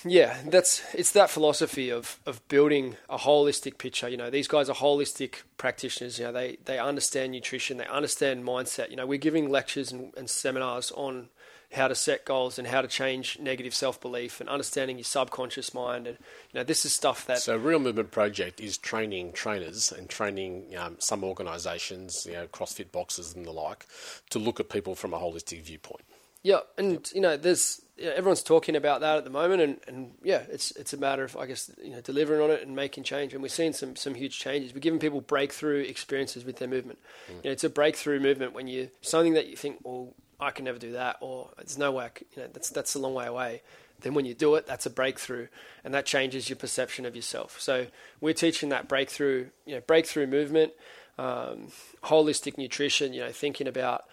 yeah, 0.04 0.36
that's 0.46 0.82
it's 0.94 1.12
that 1.12 1.30
philosophy 1.30 1.90
of 1.90 2.18
of 2.26 2.46
building 2.48 2.96
a 3.08 3.18
holistic 3.18 3.78
picture. 3.78 4.08
You 4.08 4.16
know, 4.16 4.30
these 4.30 4.48
guys 4.48 4.68
are 4.68 4.74
holistic 4.74 5.42
practitioners. 5.58 6.18
You 6.18 6.26
know, 6.26 6.32
they 6.32 6.58
they 6.64 6.78
understand 6.78 7.32
nutrition, 7.32 7.78
they 7.78 7.86
understand 7.86 8.44
mindset. 8.44 8.90
You 8.90 8.96
know, 8.96 9.06
we're 9.06 9.18
giving 9.18 9.50
lectures 9.50 9.92
and, 9.92 10.12
and 10.16 10.28
seminars 10.28 10.92
on 10.92 11.28
how 11.72 11.88
to 11.88 11.94
set 11.94 12.24
goals 12.24 12.58
and 12.58 12.68
how 12.68 12.80
to 12.80 12.88
change 12.88 13.38
negative 13.38 13.74
self 13.74 14.00
belief 14.00 14.40
and 14.40 14.48
understanding 14.48 14.98
your 14.98 15.04
subconscious 15.04 15.74
mind. 15.74 16.06
And 16.06 16.18
you 16.52 16.60
know, 16.60 16.64
this 16.64 16.84
is 16.84 16.92
stuff 16.92 17.26
that. 17.26 17.38
So, 17.38 17.56
Real 17.56 17.78
Movement 17.78 18.10
Project 18.10 18.60
is 18.60 18.78
training 18.78 19.32
trainers 19.32 19.92
and 19.92 20.08
training 20.08 20.74
um, 20.78 20.96
some 20.98 21.24
organisations, 21.24 22.26
you 22.26 22.34
know, 22.34 22.46
CrossFit 22.46 22.92
boxes 22.92 23.34
and 23.34 23.44
the 23.44 23.52
like, 23.52 23.86
to 24.30 24.38
look 24.38 24.60
at 24.60 24.68
people 24.68 24.94
from 24.94 25.12
a 25.12 25.18
holistic 25.18 25.62
viewpoint. 25.62 26.02
Yeah, 26.42 26.60
and 26.78 26.92
yep. 26.92 27.06
you 27.14 27.20
know, 27.20 27.36
there's 27.36 27.82
you 27.96 28.06
know, 28.06 28.12
everyone's 28.12 28.42
talking 28.42 28.76
about 28.76 29.00
that 29.00 29.16
at 29.16 29.24
the 29.24 29.30
moment, 29.30 29.62
and, 29.62 29.80
and 29.88 30.12
yeah, 30.22 30.42
it's 30.50 30.70
it's 30.72 30.92
a 30.92 30.98
matter 30.98 31.24
of 31.24 31.36
I 31.36 31.46
guess 31.46 31.70
you 31.82 31.92
know 31.92 32.00
delivering 32.00 32.40
on 32.42 32.50
it 32.50 32.66
and 32.66 32.76
making 32.76 33.04
change, 33.04 33.32
and 33.32 33.42
we're 33.42 33.48
seeing 33.48 33.72
some 33.72 33.96
some 33.96 34.14
huge 34.14 34.38
changes. 34.38 34.74
We're 34.74 34.80
giving 34.80 35.00
people 35.00 35.20
breakthrough 35.22 35.80
experiences 35.80 36.44
with 36.44 36.58
their 36.58 36.68
movement. 36.68 36.98
Mm. 37.30 37.36
You 37.36 37.42
know, 37.44 37.50
it's 37.52 37.64
a 37.64 37.70
breakthrough 37.70 38.20
movement 38.20 38.52
when 38.52 38.68
you 38.68 38.90
something 39.00 39.34
that 39.34 39.48
you 39.48 39.56
think, 39.56 39.78
well, 39.82 40.12
I 40.38 40.50
can 40.50 40.66
never 40.66 40.78
do 40.78 40.92
that, 40.92 41.16
or 41.20 41.50
there's 41.56 41.78
no 41.78 41.92
way, 41.92 42.10
can, 42.14 42.26
you 42.36 42.42
know, 42.42 42.48
that's 42.52 42.68
that's 42.68 42.94
a 42.94 42.98
long 42.98 43.14
way 43.14 43.26
away. 43.26 43.62
Then 44.00 44.12
when 44.12 44.26
you 44.26 44.34
do 44.34 44.56
it, 44.56 44.66
that's 44.66 44.84
a 44.84 44.90
breakthrough, 44.90 45.48
and 45.82 45.94
that 45.94 46.04
changes 46.04 46.50
your 46.50 46.56
perception 46.56 47.06
of 47.06 47.16
yourself. 47.16 47.58
So 47.58 47.86
we're 48.20 48.34
teaching 48.34 48.68
that 48.68 48.88
breakthrough, 48.88 49.48
you 49.64 49.74
know, 49.74 49.80
breakthrough 49.80 50.26
movement, 50.26 50.72
um, 51.18 51.68
holistic 52.04 52.58
nutrition. 52.58 53.14
You 53.14 53.20
know, 53.22 53.32
thinking 53.32 53.66
about 53.66 54.04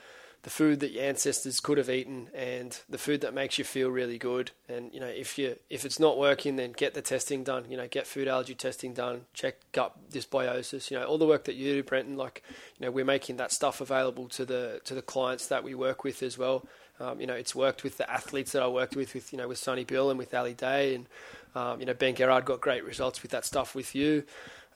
the 0.43 0.49
food 0.49 0.81
that 0.81 0.91
your 0.91 1.05
ancestors 1.05 1.61
could 1.61 1.77
have 1.77 1.89
eaten 1.89 2.29
and 2.33 2.81
the 2.89 2.97
food 2.97 3.21
that 3.21 3.33
makes 3.33 3.57
you 3.57 3.63
feel 3.63 3.89
really 3.89 4.17
good. 4.17 4.51
And 4.67 4.93
you 4.93 4.99
know, 4.99 5.07
if 5.07 5.37
you 5.37 5.55
if 5.69 5.85
it's 5.85 5.99
not 5.99 6.17
working, 6.17 6.57
then 6.57 6.73
get 6.73 6.93
the 6.93 7.01
testing 7.01 7.43
done. 7.45 7.65
You 7.69 7.77
know, 7.77 7.87
get 7.87 8.05
food 8.05 8.27
allergy 8.27 8.53
testing 8.53 8.93
done. 8.93 9.21
Check 9.33 9.55
gut 9.71 9.95
dysbiosis. 10.11 10.91
You 10.91 10.99
know, 10.99 11.05
all 11.05 11.17
the 11.17 11.25
work 11.25 11.45
that 11.45 11.55
you 11.55 11.75
do, 11.75 11.83
Brenton. 11.83 12.17
Like, 12.17 12.43
you 12.77 12.85
know, 12.85 12.91
we're 12.91 13.05
making 13.05 13.37
that 13.37 13.53
stuff 13.53 13.79
available 13.79 14.27
to 14.29 14.43
the 14.43 14.81
to 14.83 14.93
the 14.93 15.01
clients 15.01 15.47
that 15.47 15.63
we 15.63 15.75
work 15.75 16.03
with 16.03 16.21
as 16.21 16.37
well. 16.37 16.65
Um, 16.99 17.21
you 17.21 17.25
know, 17.25 17.33
it's 17.33 17.55
worked 17.55 17.83
with 17.83 17.97
the 17.97 18.09
athletes 18.11 18.51
that 18.51 18.61
I 18.61 18.67
worked 18.67 18.95
with, 18.95 19.13
with 19.13 19.31
you 19.31 19.37
know, 19.37 19.47
with 19.47 19.57
Sonny 19.57 19.85
Bill 19.85 20.09
and 20.09 20.19
with 20.19 20.33
Ali 20.33 20.53
Day, 20.53 20.95
and 20.95 21.07
um, 21.55 21.79
you 21.79 21.85
know, 21.85 21.93
Ben 21.93 22.15
Gerard 22.15 22.43
got 22.43 22.59
great 22.59 22.83
results 22.83 23.21
with 23.21 23.31
that 23.31 23.45
stuff 23.45 23.75
with 23.75 23.95
you. 23.95 24.23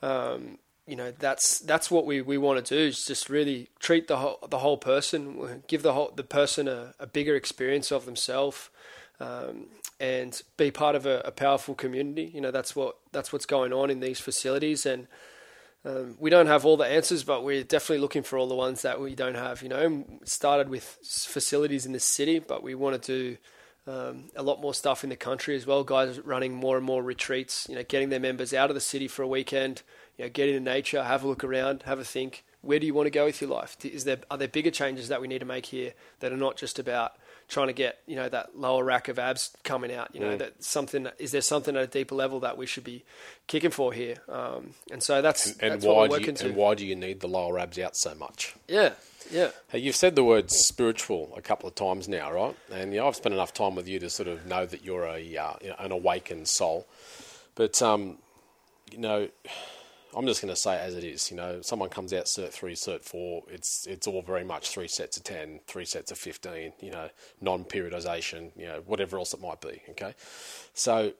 Um, 0.00 0.58
you 0.88 0.96
know 0.96 1.12
that's 1.18 1.58
that's 1.60 1.90
what 1.90 2.06
we, 2.06 2.22
we 2.22 2.38
want 2.38 2.64
to 2.64 2.74
do 2.74 2.88
is 2.88 3.04
just 3.04 3.28
really 3.28 3.68
treat 3.78 4.08
the 4.08 4.16
whole 4.16 4.38
the 4.48 4.58
whole 4.58 4.78
person, 4.78 5.62
give 5.66 5.82
the 5.82 5.92
whole 5.92 6.10
the 6.16 6.24
person 6.24 6.66
a, 6.66 6.94
a 6.98 7.06
bigger 7.06 7.36
experience 7.36 7.92
of 7.92 8.06
themselves, 8.06 8.70
um, 9.20 9.66
and 10.00 10.42
be 10.56 10.70
part 10.70 10.96
of 10.96 11.04
a, 11.04 11.20
a, 11.26 11.30
powerful 11.30 11.74
community. 11.74 12.30
You 12.34 12.40
know 12.40 12.50
that's 12.50 12.74
what 12.74 12.96
that's 13.12 13.32
what's 13.32 13.44
going 13.44 13.72
on 13.74 13.90
in 13.90 14.00
these 14.00 14.18
facilities, 14.18 14.86
and 14.86 15.06
um, 15.84 16.16
we 16.18 16.30
don't 16.30 16.46
have 16.46 16.64
all 16.64 16.78
the 16.78 16.86
answers, 16.86 17.22
but 17.22 17.44
we're 17.44 17.64
definitely 17.64 18.00
looking 18.00 18.22
for 18.22 18.38
all 18.38 18.48
the 18.48 18.54
ones 18.54 18.80
that 18.80 18.98
we 18.98 19.14
don't 19.14 19.36
have. 19.36 19.62
You 19.62 19.68
know, 19.68 20.04
started 20.24 20.70
with 20.70 20.84
facilities 21.04 21.84
in 21.84 21.92
the 21.92 22.00
city, 22.00 22.38
but 22.38 22.62
we 22.62 22.74
want 22.74 23.00
to 23.02 23.12
do. 23.12 23.36
Um, 23.88 24.24
a 24.36 24.42
lot 24.42 24.60
more 24.60 24.74
stuff 24.74 25.02
in 25.02 25.08
the 25.08 25.16
country 25.16 25.56
as 25.56 25.66
well. 25.66 25.82
Guys 25.82 26.20
running 26.20 26.52
more 26.52 26.76
and 26.76 26.84
more 26.84 27.02
retreats, 27.02 27.66
you 27.70 27.74
know, 27.74 27.82
getting 27.82 28.10
their 28.10 28.20
members 28.20 28.52
out 28.52 28.68
of 28.68 28.74
the 28.74 28.82
city 28.82 29.08
for 29.08 29.22
a 29.22 29.26
weekend, 29.26 29.82
you 30.18 30.26
know, 30.26 30.28
get 30.28 30.48
into 30.48 30.60
nature, 30.60 31.02
have 31.02 31.24
a 31.24 31.28
look 31.28 31.42
around, 31.42 31.84
have 31.84 31.98
a 31.98 32.04
think. 32.04 32.44
Where 32.60 32.78
do 32.78 32.86
you 32.86 32.92
want 32.92 33.06
to 33.06 33.10
go 33.10 33.24
with 33.24 33.40
your 33.40 33.48
life? 33.48 33.82
Is 33.84 34.04
there 34.04 34.18
are 34.30 34.36
there 34.36 34.48
bigger 34.48 34.70
changes 34.70 35.08
that 35.08 35.22
we 35.22 35.28
need 35.28 35.38
to 35.38 35.46
make 35.46 35.66
here 35.66 35.94
that 36.20 36.32
are 36.32 36.36
not 36.36 36.58
just 36.58 36.78
about 36.78 37.12
trying 37.46 37.68
to 37.68 37.72
get 37.72 38.00
you 38.06 38.14
know 38.14 38.28
that 38.28 38.58
lower 38.58 38.84
rack 38.84 39.08
of 39.08 39.18
abs 39.18 39.56
coming 39.64 39.90
out? 39.90 40.14
You 40.14 40.20
know, 40.20 40.34
mm. 40.34 40.38
that 40.38 40.62
something 40.62 41.08
is 41.18 41.30
there 41.30 41.40
something 41.40 41.74
at 41.74 41.82
a 41.82 41.86
deeper 41.86 42.14
level 42.14 42.40
that 42.40 42.58
we 42.58 42.66
should 42.66 42.84
be 42.84 43.04
kicking 43.46 43.70
for 43.70 43.94
here? 43.94 44.16
Um, 44.28 44.74
and 44.90 45.02
so 45.02 45.22
that's 45.22 45.52
and, 45.52 45.62
and 45.62 45.72
that's 45.74 45.86
why 45.86 46.08
do 46.08 46.20
you, 46.20 46.34
and 46.40 46.56
why 46.56 46.74
do 46.74 46.84
you 46.84 46.96
need 46.96 47.20
the 47.20 47.28
lower 47.28 47.58
abs 47.58 47.78
out 47.78 47.96
so 47.96 48.14
much? 48.14 48.54
Yeah, 48.66 48.94
yeah. 49.30 49.50
Hey, 49.68 49.78
you've 49.78 49.96
said 49.96 50.14
the 50.16 50.24
word 50.24 50.50
spiritual 50.50 51.32
a 51.36 51.42
couple 51.42 51.68
of 51.68 51.74
times 51.74 52.08
now, 52.08 52.32
right? 52.32 52.56
And 52.72 52.92
you 52.92 53.00
know, 53.00 53.08
I've 53.08 53.16
spent 53.16 53.34
enough 53.34 53.52
time 53.52 53.74
with 53.74 53.88
you 53.88 53.98
to 54.00 54.10
sort 54.10 54.28
of 54.28 54.46
know 54.46 54.66
that 54.66 54.84
you're 54.84 55.04
a 55.04 55.36
uh, 55.36 55.54
you 55.60 55.68
know, 55.68 55.76
an 55.78 55.92
awakened 55.92 56.48
soul. 56.48 56.86
But 57.54 57.80
um, 57.82 58.18
you 58.92 58.98
know, 58.98 59.28
I'm 60.16 60.26
just 60.26 60.40
going 60.40 60.54
to 60.54 60.60
say 60.60 60.78
as 60.78 60.94
it 60.94 61.04
is. 61.04 61.30
You 61.30 61.36
know, 61.36 61.60
someone 61.62 61.88
comes 61.88 62.12
out 62.12 62.24
cert 62.24 62.50
three, 62.50 62.74
cert 62.74 63.02
four. 63.02 63.42
It's 63.48 63.86
it's 63.86 64.06
all 64.06 64.22
very 64.22 64.44
much 64.44 64.70
three 64.70 64.88
sets 64.88 65.16
of 65.16 65.24
10, 65.24 65.60
three 65.66 65.84
sets 65.84 66.10
of 66.10 66.18
fifteen. 66.18 66.72
You 66.80 66.90
know, 66.90 67.08
non-periodization. 67.40 68.52
You 68.56 68.66
know, 68.66 68.82
whatever 68.86 69.18
else 69.18 69.34
it 69.34 69.40
might 69.40 69.60
be. 69.60 69.82
Okay, 69.90 70.14
so 70.74 71.12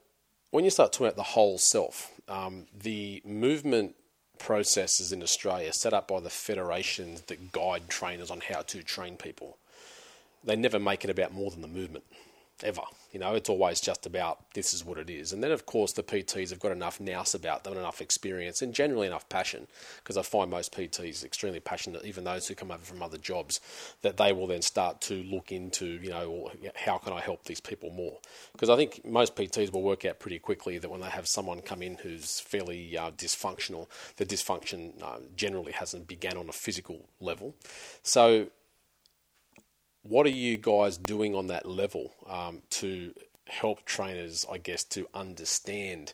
when 0.51 0.63
you 0.63 0.71
start 0.71 0.91
talking 0.91 1.07
about 1.07 1.15
the 1.15 1.23
whole 1.23 1.57
self, 1.57 2.11
um, 2.27 2.65
the 2.73 3.21
movement 3.25 3.95
processes 4.39 5.11
in 5.11 5.21
Australia 5.21 5.71
set 5.71 5.93
up 5.93 6.07
by 6.07 6.19
the 6.19 6.29
federations 6.29 7.21
that 7.23 7.51
guide 7.51 7.87
trainers 7.89 8.31
on 8.31 8.41
how 8.41 8.61
to 8.63 8.81
train 8.81 9.15
people, 9.17 9.57
they 10.43 10.55
never 10.55 10.79
make 10.79 11.03
it 11.03 11.09
about 11.09 11.33
more 11.33 11.51
than 11.51 11.61
the 11.61 11.67
movement 11.67 12.03
ever. 12.63 12.81
You 13.11 13.19
know, 13.19 13.33
it's 13.33 13.49
always 13.49 13.81
just 13.81 14.05
about 14.05 14.53
this 14.53 14.73
is 14.73 14.85
what 14.85 14.97
it 14.97 15.09
is. 15.09 15.33
And 15.33 15.43
then, 15.43 15.51
of 15.51 15.65
course, 15.65 15.93
the 15.93 16.03
PTs 16.03 16.51
have 16.51 16.59
got 16.59 16.71
enough 16.71 16.99
nous 16.99 17.33
about 17.33 17.63
them, 17.63 17.75
enough 17.75 18.01
experience, 18.01 18.61
and 18.61 18.73
generally 18.73 19.07
enough 19.07 19.27
passion, 19.29 19.67
because 19.97 20.15
I 20.15 20.21
find 20.21 20.51
most 20.51 20.75
PTs 20.75 21.23
extremely 21.23 21.59
passionate, 21.59 22.05
even 22.05 22.23
those 22.23 22.47
who 22.47 22.55
come 22.55 22.71
over 22.71 22.83
from 22.83 23.01
other 23.01 23.17
jobs, 23.17 23.61
that 24.03 24.17
they 24.17 24.31
will 24.31 24.45
then 24.45 24.61
start 24.61 25.01
to 25.01 25.23
look 25.23 25.51
into, 25.51 25.85
you 25.85 26.11
know, 26.11 26.51
how 26.75 26.97
can 26.99 27.13
I 27.13 27.21
help 27.21 27.45
these 27.45 27.61
people 27.61 27.89
more? 27.89 28.17
Because 28.51 28.69
I 28.69 28.75
think 28.75 29.03
most 29.05 29.35
PTs 29.35 29.73
will 29.73 29.83
work 29.83 30.05
out 30.05 30.19
pretty 30.19 30.39
quickly 30.39 30.77
that 30.77 30.89
when 30.89 31.01
they 31.01 31.09
have 31.09 31.27
someone 31.27 31.61
come 31.61 31.81
in 31.81 31.95
who's 31.95 32.39
fairly 32.39 32.95
uh, 32.95 33.11
dysfunctional, 33.11 33.87
the 34.17 34.25
dysfunction 34.25 35.01
uh, 35.01 35.17
generally 35.35 35.71
hasn't 35.71 36.07
began 36.07 36.37
on 36.37 36.47
a 36.47 36.53
physical 36.53 37.07
level. 37.19 37.55
So 38.03 38.47
what 40.03 40.25
are 40.25 40.29
you 40.29 40.57
guys 40.57 40.97
doing 40.97 41.35
on 41.35 41.47
that 41.47 41.65
level 41.65 42.13
um, 42.27 42.61
to 42.71 43.13
help 43.47 43.85
trainers, 43.85 44.45
I 44.51 44.57
guess, 44.57 44.83
to 44.85 45.07
understand 45.13 46.13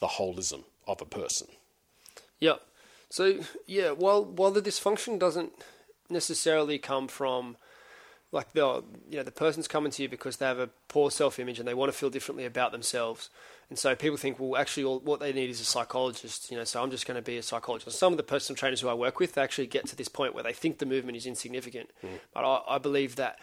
the 0.00 0.06
holism 0.06 0.64
of 0.86 1.00
a 1.00 1.06
person? 1.06 1.48
Yeah. 2.40 2.56
So 3.10 3.40
yeah, 3.66 3.90
while 3.90 4.24
while 4.24 4.50
the 4.50 4.62
dysfunction 4.62 5.18
doesn't 5.18 5.52
necessarily 6.10 6.78
come 6.78 7.08
from 7.08 7.56
like 8.34 8.52
the 8.52 8.82
you 9.08 9.16
know 9.16 9.22
the 9.22 9.30
person's 9.30 9.68
coming 9.68 9.92
to 9.92 10.02
you 10.02 10.08
because 10.08 10.38
they 10.38 10.46
have 10.46 10.58
a 10.58 10.68
poor 10.88 11.10
self 11.10 11.38
image 11.38 11.60
and 11.60 11.68
they 11.68 11.72
want 11.72 11.90
to 11.90 11.96
feel 11.96 12.10
differently 12.10 12.44
about 12.44 12.72
themselves. 12.72 13.30
And 13.70 13.78
so 13.78 13.94
people 13.94 14.18
think, 14.18 14.38
well, 14.38 14.60
actually, 14.60 14.84
all, 14.84 14.98
what 14.98 15.20
they 15.20 15.32
need 15.32 15.48
is 15.48 15.60
a 15.60 15.64
psychologist. 15.64 16.50
You 16.50 16.58
know, 16.58 16.64
so 16.64 16.82
I'm 16.82 16.90
just 16.90 17.06
going 17.06 17.14
to 17.14 17.22
be 17.22 17.38
a 17.38 17.42
psychologist. 17.42 17.96
Some 17.96 18.12
of 18.12 18.16
the 18.16 18.24
personal 18.24 18.56
trainers 18.56 18.80
who 18.80 18.88
I 18.88 18.94
work 18.94 19.20
with 19.20 19.38
actually 19.38 19.68
get 19.68 19.86
to 19.86 19.96
this 19.96 20.08
point 20.08 20.34
where 20.34 20.42
they 20.42 20.52
think 20.52 20.78
the 20.78 20.86
movement 20.86 21.16
is 21.16 21.26
insignificant. 21.26 21.90
Mm. 22.02 22.18
But 22.34 22.44
I, 22.44 22.74
I 22.74 22.78
believe 22.78 23.16
that 23.16 23.38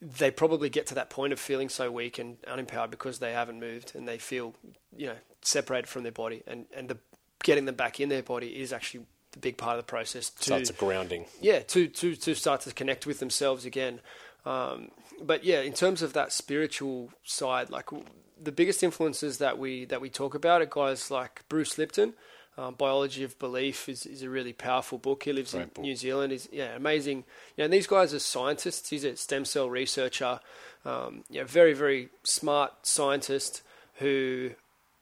they 0.00 0.30
probably 0.30 0.70
get 0.70 0.86
to 0.86 0.94
that 0.94 1.10
point 1.10 1.34
of 1.34 1.38
feeling 1.38 1.68
so 1.68 1.90
weak 1.90 2.18
and 2.18 2.40
unempowered 2.42 2.90
because 2.90 3.18
they 3.18 3.32
haven't 3.32 3.60
moved 3.60 3.92
and 3.94 4.08
they 4.08 4.18
feel, 4.18 4.54
you 4.96 5.08
know, 5.08 5.16
separated 5.42 5.88
from 5.88 6.04
their 6.04 6.12
body. 6.12 6.42
And 6.46 6.64
and 6.74 6.88
the 6.88 6.96
getting 7.42 7.66
them 7.66 7.74
back 7.74 8.00
in 8.00 8.08
their 8.08 8.22
body 8.22 8.48
is 8.60 8.72
actually 8.72 9.04
the 9.36 9.40
big 9.40 9.56
part 9.58 9.78
of 9.78 9.84
the 9.84 9.90
process. 9.90 10.30
To, 10.30 10.44
so 10.44 10.56
it's 10.56 10.70
a 10.70 10.72
grounding. 10.72 11.26
Yeah, 11.40 11.60
to 11.60 11.86
to 11.88 12.16
to 12.16 12.34
start 12.34 12.62
to 12.62 12.72
connect 12.72 13.06
with 13.06 13.20
themselves 13.20 13.64
again. 13.64 14.00
Um, 14.44 14.90
but 15.22 15.44
yeah, 15.44 15.60
in 15.60 15.74
terms 15.74 16.02
of 16.02 16.14
that 16.14 16.32
spiritual 16.32 17.10
side, 17.22 17.70
like 17.70 17.90
the 18.42 18.52
biggest 18.52 18.82
influences 18.82 19.38
that 19.38 19.58
we 19.58 19.84
that 19.86 20.00
we 20.00 20.08
talk 20.08 20.34
about 20.34 20.62
are 20.62 20.66
guys 20.66 21.10
like 21.10 21.44
Bruce 21.48 21.78
Lipton. 21.78 22.14
Um, 22.58 22.72
Biology 22.72 23.22
of 23.22 23.38
Belief 23.38 23.86
is, 23.86 24.06
is 24.06 24.22
a 24.22 24.30
really 24.30 24.54
powerful 24.54 24.96
book. 24.96 25.24
He 25.24 25.32
lives 25.34 25.52
Great 25.52 25.64
in 25.64 25.68
book. 25.68 25.82
New 25.82 25.94
Zealand. 25.94 26.32
He's 26.32 26.48
yeah 26.50 26.74
amazing. 26.74 27.24
You 27.56 27.64
know, 27.64 27.68
these 27.68 27.86
guys 27.86 28.14
are 28.14 28.18
scientists. 28.18 28.88
He's 28.88 29.04
a 29.04 29.14
stem 29.16 29.44
cell 29.44 29.68
researcher. 29.68 30.40
Um, 30.86 31.24
you 31.28 31.40
know, 31.40 31.46
very 31.46 31.74
very 31.74 32.08
smart 32.22 32.86
scientist 32.86 33.62
who 33.96 34.52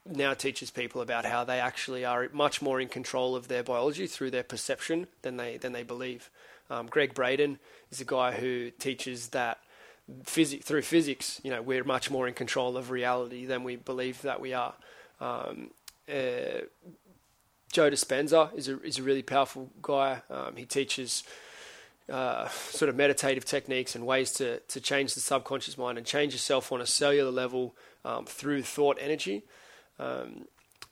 now 0.05 0.33
teaches 0.33 0.69
people 0.69 1.01
about 1.01 1.25
how 1.25 1.43
they 1.43 1.59
actually 1.59 2.05
are 2.05 2.29
much 2.31 2.61
more 2.61 2.79
in 2.79 2.87
control 2.87 3.35
of 3.35 3.47
their 3.47 3.63
biology 3.63 4.07
through 4.07 4.31
their 4.31 4.43
perception 4.43 5.07
than 5.23 5.37
they 5.37 5.57
than 5.57 5.73
they 5.73 5.83
believe. 5.83 6.29
Um, 6.69 6.87
Gregg 6.87 7.13
Braden 7.13 7.59
is 7.91 8.01
a 8.01 8.05
guy 8.05 8.31
who 8.31 8.71
teaches 8.71 9.29
that 9.29 9.59
through 10.23 10.83
physics, 10.83 11.41
you 11.43 11.49
know, 11.49 11.61
we're 11.61 11.83
much 11.83 12.11
more 12.11 12.27
in 12.27 12.33
control 12.33 12.77
of 12.77 12.91
reality 12.91 13.45
than 13.45 13.63
we 13.63 13.75
believe 13.75 14.21
that 14.21 14.39
we 14.39 14.53
are. 14.53 14.75
Um, 15.19 15.71
uh, 16.07 16.61
Joe 17.71 17.89
Dispenza 17.89 18.55
is 18.55 18.67
a 18.67 18.81
is 18.83 18.99
a 18.99 19.03
really 19.03 19.23
powerful 19.23 19.71
guy. 19.81 20.21
Um, 20.29 20.55
he 20.55 20.65
teaches 20.65 21.23
uh, 22.11 22.47
sort 22.49 22.89
of 22.89 22.95
meditative 22.95 23.45
techniques 23.45 23.95
and 23.95 24.05
ways 24.05 24.31
to 24.33 24.59
to 24.59 24.79
change 24.79 25.15
the 25.15 25.19
subconscious 25.19 25.77
mind 25.77 25.97
and 25.97 26.05
change 26.05 26.33
yourself 26.33 26.71
on 26.71 26.79
a 26.79 26.85
cellular 26.85 27.31
level 27.31 27.75
um, 28.03 28.25
through 28.25 28.61
thought 28.61 28.97
energy. 29.01 29.43
Um, 29.99 30.45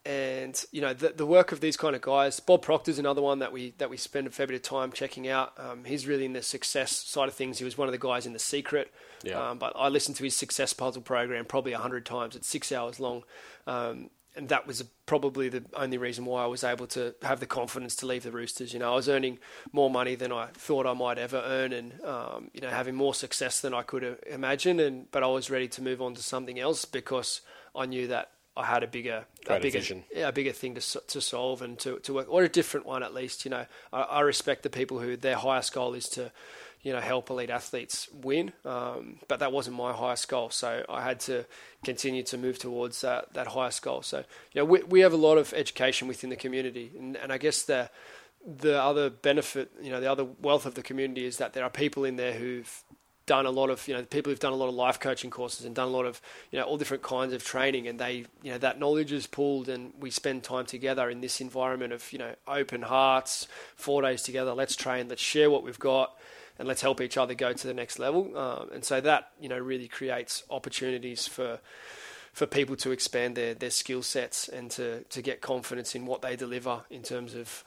and 0.06 0.66
you 0.72 0.82
know 0.82 0.94
the, 0.94 1.10
the 1.10 1.26
work 1.26 1.52
of 1.52 1.62
these 1.62 1.78
kind 1.78 1.96
of 1.96 2.02
guys. 2.02 2.40
Bob 2.40 2.62
Proctor 2.62 2.92
is 2.92 3.00
another 3.00 3.22
one 3.22 3.40
that 3.40 3.54
we 3.54 3.74
that 3.78 3.90
we 3.90 3.98
spend 3.98 4.28
a 4.28 4.30
fair 4.30 4.48
bit 4.48 4.56
of 4.56 4.62
time 4.62 4.92
checking 4.92 5.28
out. 5.30 5.54
Um, 5.58 5.86
he's 5.86 6.08
really 6.08 6.26
in 6.26 6.34
the 6.34 6.42
success 6.42 6.92
side 6.92 7.30
of 7.30 7.34
things. 7.34 7.58
He 7.58 7.64
was 7.64 7.78
one 7.78 7.88
of 7.88 7.94
the 7.94 7.98
guys 7.98 8.26
in 8.26 8.34
The 8.34 8.40
Secret. 8.40 8.92
Yeah. 9.24 9.52
Um, 9.52 9.60
but 9.60 9.74
I 9.78 9.88
listened 9.88 10.18
to 10.18 10.24
his 10.24 10.36
success 10.36 10.74
puzzle 10.74 11.02
program 11.02 11.46
probably 11.46 11.72
a 11.72 11.78
hundred 11.78 12.06
times. 12.06 12.36
It's 12.36 12.50
six 12.50 12.74
hours 12.74 13.00
long, 13.00 13.24
um, 13.66 14.10
and 14.36 14.50
that 14.50 14.68
was 14.68 14.84
probably 15.06 15.48
the 15.48 15.64
only 15.74 15.98
reason 15.98 16.26
why 16.26 16.44
I 16.44 16.48
was 16.48 16.66
able 16.66 16.88
to 16.88 17.16
have 17.22 17.40
the 17.40 17.46
confidence 17.46 17.96
to 17.98 18.06
leave 18.06 18.24
the 18.24 18.32
Roosters. 18.32 18.74
You 18.74 18.80
know, 18.80 18.92
I 18.92 18.96
was 18.96 19.08
earning 19.08 19.40
more 19.72 19.90
money 19.90 20.16
than 20.16 20.34
I 20.34 20.48
thought 20.48 20.86
I 20.86 20.94
might 20.94 21.18
ever 21.18 21.42
earn, 21.46 21.72
and 21.72 22.04
um, 22.04 22.52
you 22.54 22.60
know, 22.60 22.70
having 22.70 22.96
more 22.96 23.14
success 23.14 23.62
than 23.62 23.74
I 23.74 23.84
could 23.84 24.18
imagine. 24.30 24.82
And 24.82 25.10
but 25.12 25.24
I 25.24 25.28
was 25.28 25.50
ready 25.50 25.70
to 25.70 25.82
move 25.82 26.02
on 26.02 26.14
to 26.16 26.22
something 26.22 26.60
else 26.60 26.84
because 26.84 27.40
I 27.74 27.86
knew 27.86 28.08
that 28.08 28.33
I 28.56 28.66
had 28.66 28.84
a 28.84 28.88
bigger, 28.88 29.26
a 29.48 29.60
bigger, 29.60 29.80
vision. 29.80 30.04
Yeah, 30.14 30.28
a 30.28 30.32
bigger 30.32 30.52
thing 30.52 30.76
to 30.76 30.82
to 31.08 31.22
solve 31.22 31.62
and 31.62 31.80
to, 31.80 32.00
to 32.00 32.14
work, 32.14 32.28
or 32.30 32.44
a 32.44 32.50
different 32.50 32.86
one 32.86 33.02
at 33.02 33.14
least. 33.14 33.46
You 33.46 33.52
know, 33.52 33.66
I, 33.92 34.02
I 34.02 34.20
respect 34.22 34.64
the 34.64 34.70
people 34.70 35.00
who 35.00 35.18
their 35.18 35.38
highest 35.38 35.74
goal 35.74 35.96
is 35.96 36.08
to, 36.10 36.32
you 36.82 36.94
know, 36.94 37.00
help 37.00 37.30
elite 37.30 37.50
athletes 37.50 38.10
win. 38.14 38.54
Um, 38.64 39.20
but 39.28 39.40
that 39.40 39.52
wasn't 39.52 39.78
my 39.78 39.92
highest 39.92 40.28
goal, 40.28 40.52
so 40.52 40.86
I 40.88 41.02
had 41.02 41.20
to 41.22 41.46
continue 41.84 42.24
to 42.24 42.38
move 42.38 42.60
towards 42.60 43.02
that 43.02 43.34
that 43.34 43.48
highest 43.48 43.82
goal. 43.82 44.04
So, 44.04 44.20
you 44.20 44.62
know, 44.62 44.66
we 44.66 44.84
we 44.84 45.00
have 45.00 45.14
a 45.14 45.18
lot 45.18 45.38
of 45.38 45.54
education 45.54 46.08
within 46.08 46.30
the 46.30 46.36
community, 46.36 46.92
and, 46.98 47.18
and 47.18 47.34
I 47.34 47.40
guess 47.40 47.64
the 47.64 47.90
the 48.46 48.82
other 48.82 49.10
benefit, 49.10 49.72
you 49.82 49.90
know, 49.90 50.00
the 50.00 50.12
other 50.12 50.26
wealth 50.42 50.66
of 50.66 50.76
the 50.76 50.84
community 50.84 51.26
is 51.26 51.38
that 51.38 51.54
there 51.54 51.64
are 51.64 51.70
people 51.70 52.04
in 52.04 52.18
there 52.18 52.34
who've 52.34 52.84
done 53.26 53.46
a 53.46 53.52
lot 53.52 53.70
of 53.70 53.88
you 53.88 53.94
know 53.94 54.04
people 54.04 54.32
who've 54.32 54.40
done 54.40 54.54
a 54.54 54.56
lot 54.56 54.68
of 54.68 54.76
life 54.76 55.00
coaching 55.00 55.30
courses 55.30 55.66
and 55.66 55.74
done 55.74 55.88
a 55.88 55.92
lot 55.92 56.06
of 56.06 56.22
you 56.52 56.60
know 56.60 56.66
all 56.66 56.78
different 56.78 57.04
kinds 57.04 57.34
of 57.34 57.44
training 57.44 57.88
and 57.88 58.00
they 58.00 58.26
you 58.42 58.52
know 58.52 58.58
that 58.58 58.80
knowledge 58.80 59.12
is 59.12 59.28
pooled 59.28 59.70
and 59.70 59.94
we 60.00 60.10
spend 60.10 60.44
time 60.44 60.66
together 60.66 61.10
in 61.10 61.22
this 61.22 61.40
environment 61.40 61.94
of 61.94 62.12
you 62.12 62.20
know 62.20 62.36
open 62.48 62.82
hearts 62.82 63.48
four 63.76 64.02
days 64.02 64.22
together 64.24 64.54
let's 64.54 64.76
train 64.76 65.08
let's 65.08 65.22
share 65.22 65.50
what 65.50 65.64
we've 65.64 65.80
got 65.80 66.14
and 66.60 66.68
let's 66.68 66.82
help 66.82 67.02
each 67.02 67.18
other 67.18 67.34
go 67.34 67.54
to 67.54 67.68
the 67.68 67.74
next 67.74 68.00
level. 68.00 68.38
Um, 68.38 68.70
and 68.74 68.86
so 68.86 69.02
that 69.02 69.32
you 69.40 69.50
know 69.50 69.58
really 69.58 69.88
creates 69.88 70.44
opportunities 70.50 71.28
for 71.28 71.60
for 72.32 72.46
people 72.46 72.76
to 72.78 72.92
expand 72.92 73.36
their 73.36 73.54
their 73.54 73.72
skill 73.72 74.04
sets 74.04 74.48
and 74.48 74.70
to 74.72 75.04
to 75.04 75.22
get 75.22 75.42
confidence 75.42 75.96
in 75.96 76.06
what 76.06 76.22
they 76.22 76.36
deliver 76.36 76.82
in 76.90 77.02
terms 77.02 77.36
of 77.36 77.64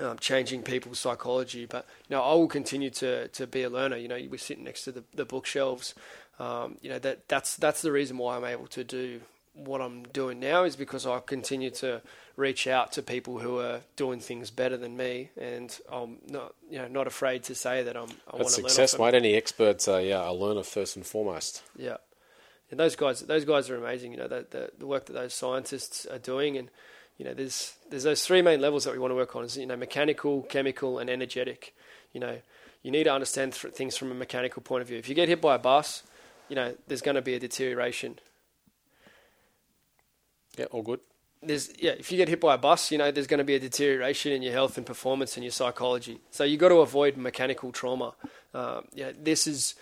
um, 0.00 0.18
changing 0.18 0.62
people's 0.62 0.98
psychology. 0.98 1.66
But 1.66 1.86
you 2.08 2.16
know, 2.16 2.22
I 2.22 2.34
will 2.34 2.48
continue 2.48 2.90
to 2.90 3.28
to 3.28 3.46
be 3.46 3.62
a 3.62 3.70
learner. 3.70 3.96
You 3.96 4.08
know, 4.08 4.18
we're 4.30 4.38
sitting 4.38 4.64
next 4.64 4.84
to 4.84 4.92
the, 4.92 5.04
the 5.14 5.24
bookshelves. 5.24 5.94
Um, 6.38 6.76
you 6.80 6.88
know 6.88 6.98
that 7.00 7.28
that's 7.28 7.56
that's 7.56 7.82
the 7.82 7.92
reason 7.92 8.18
why 8.18 8.36
I'm 8.36 8.44
able 8.44 8.68
to 8.68 8.84
do 8.84 9.20
what 9.54 9.80
I'm 9.80 10.04
doing 10.04 10.38
now 10.38 10.64
is 10.64 10.76
because 10.76 11.06
I 11.06 11.18
continue 11.18 11.70
to 11.70 12.00
reach 12.36 12.68
out 12.68 12.92
to 12.92 13.02
people 13.02 13.40
who 13.40 13.58
are 13.58 13.80
doing 13.96 14.20
things 14.20 14.50
better 14.50 14.76
than 14.76 14.96
me, 14.96 15.30
and 15.36 15.76
I'm 15.90 16.18
not 16.28 16.54
you 16.70 16.78
know 16.78 16.88
not 16.88 17.06
afraid 17.06 17.44
to 17.44 17.54
say 17.54 17.82
that 17.82 17.96
I'm. 17.96 18.10
I 18.32 18.38
That's 18.38 18.54
success, 18.54 18.98
mate. 18.98 19.14
Any 19.14 19.34
experts 19.34 19.88
are 19.88 20.00
yeah 20.00 20.28
a 20.28 20.32
learner 20.32 20.62
first 20.62 20.96
and 20.96 21.04
foremost. 21.04 21.62
Yeah. 21.76 21.96
And 22.70 22.78
those 22.78 22.96
guys, 22.96 23.20
those 23.22 23.46
guys 23.46 23.70
are 23.70 23.76
amazing. 23.76 24.12
You 24.12 24.18
know, 24.18 24.28
the, 24.28 24.46
the, 24.50 24.70
the 24.80 24.86
work 24.86 25.06
that 25.06 25.14
those 25.14 25.32
scientists 25.32 26.04
are 26.04 26.18
doing, 26.18 26.58
and 26.58 26.70
you 27.18 27.24
know, 27.24 27.34
there's 27.34 27.74
there's 27.90 28.04
those 28.04 28.24
three 28.24 28.42
main 28.42 28.60
levels 28.60 28.84
that 28.84 28.92
we 28.92 28.98
want 28.98 29.10
to 29.10 29.16
work 29.16 29.34
on. 29.34 29.44
Is 29.44 29.56
you 29.56 29.66
know, 29.66 29.76
mechanical, 29.76 30.42
chemical, 30.42 30.98
and 30.98 31.10
energetic. 31.10 31.74
You 32.12 32.20
know, 32.20 32.38
you 32.82 32.92
need 32.92 33.04
to 33.04 33.12
understand 33.12 33.52
th- 33.52 33.74
things 33.74 33.96
from 33.96 34.12
a 34.12 34.14
mechanical 34.14 34.62
point 34.62 34.82
of 34.82 34.88
view. 34.88 34.98
If 34.98 35.08
you 35.08 35.14
get 35.16 35.28
hit 35.28 35.40
by 35.40 35.56
a 35.56 35.58
bus, 35.58 36.04
you 36.48 36.54
know, 36.54 36.74
there's 36.86 37.02
going 37.02 37.16
to 37.16 37.22
be 37.22 37.34
a 37.34 37.40
deterioration. 37.40 38.20
Yeah, 40.56 40.66
all 40.66 40.82
good. 40.82 41.00
There's 41.42 41.70
yeah, 41.80 41.92
if 41.92 42.10
you 42.12 42.18
get 42.18 42.28
hit 42.28 42.40
by 42.40 42.54
a 42.54 42.58
bus, 42.58 42.92
you 42.92 42.98
know, 42.98 43.10
there's 43.10 43.26
going 43.26 43.38
to 43.38 43.44
be 43.44 43.56
a 43.56 43.60
deterioration 43.60 44.32
in 44.32 44.42
your 44.42 44.52
health 44.52 44.76
and 44.76 44.86
performance 44.86 45.36
and 45.36 45.42
your 45.44 45.52
psychology. 45.52 46.20
So 46.30 46.44
you've 46.44 46.60
got 46.60 46.68
to 46.68 46.76
avoid 46.76 47.16
mechanical 47.16 47.72
trauma. 47.72 48.14
Um, 48.54 48.86
yeah, 48.94 49.10
this 49.20 49.48
is 49.48 49.74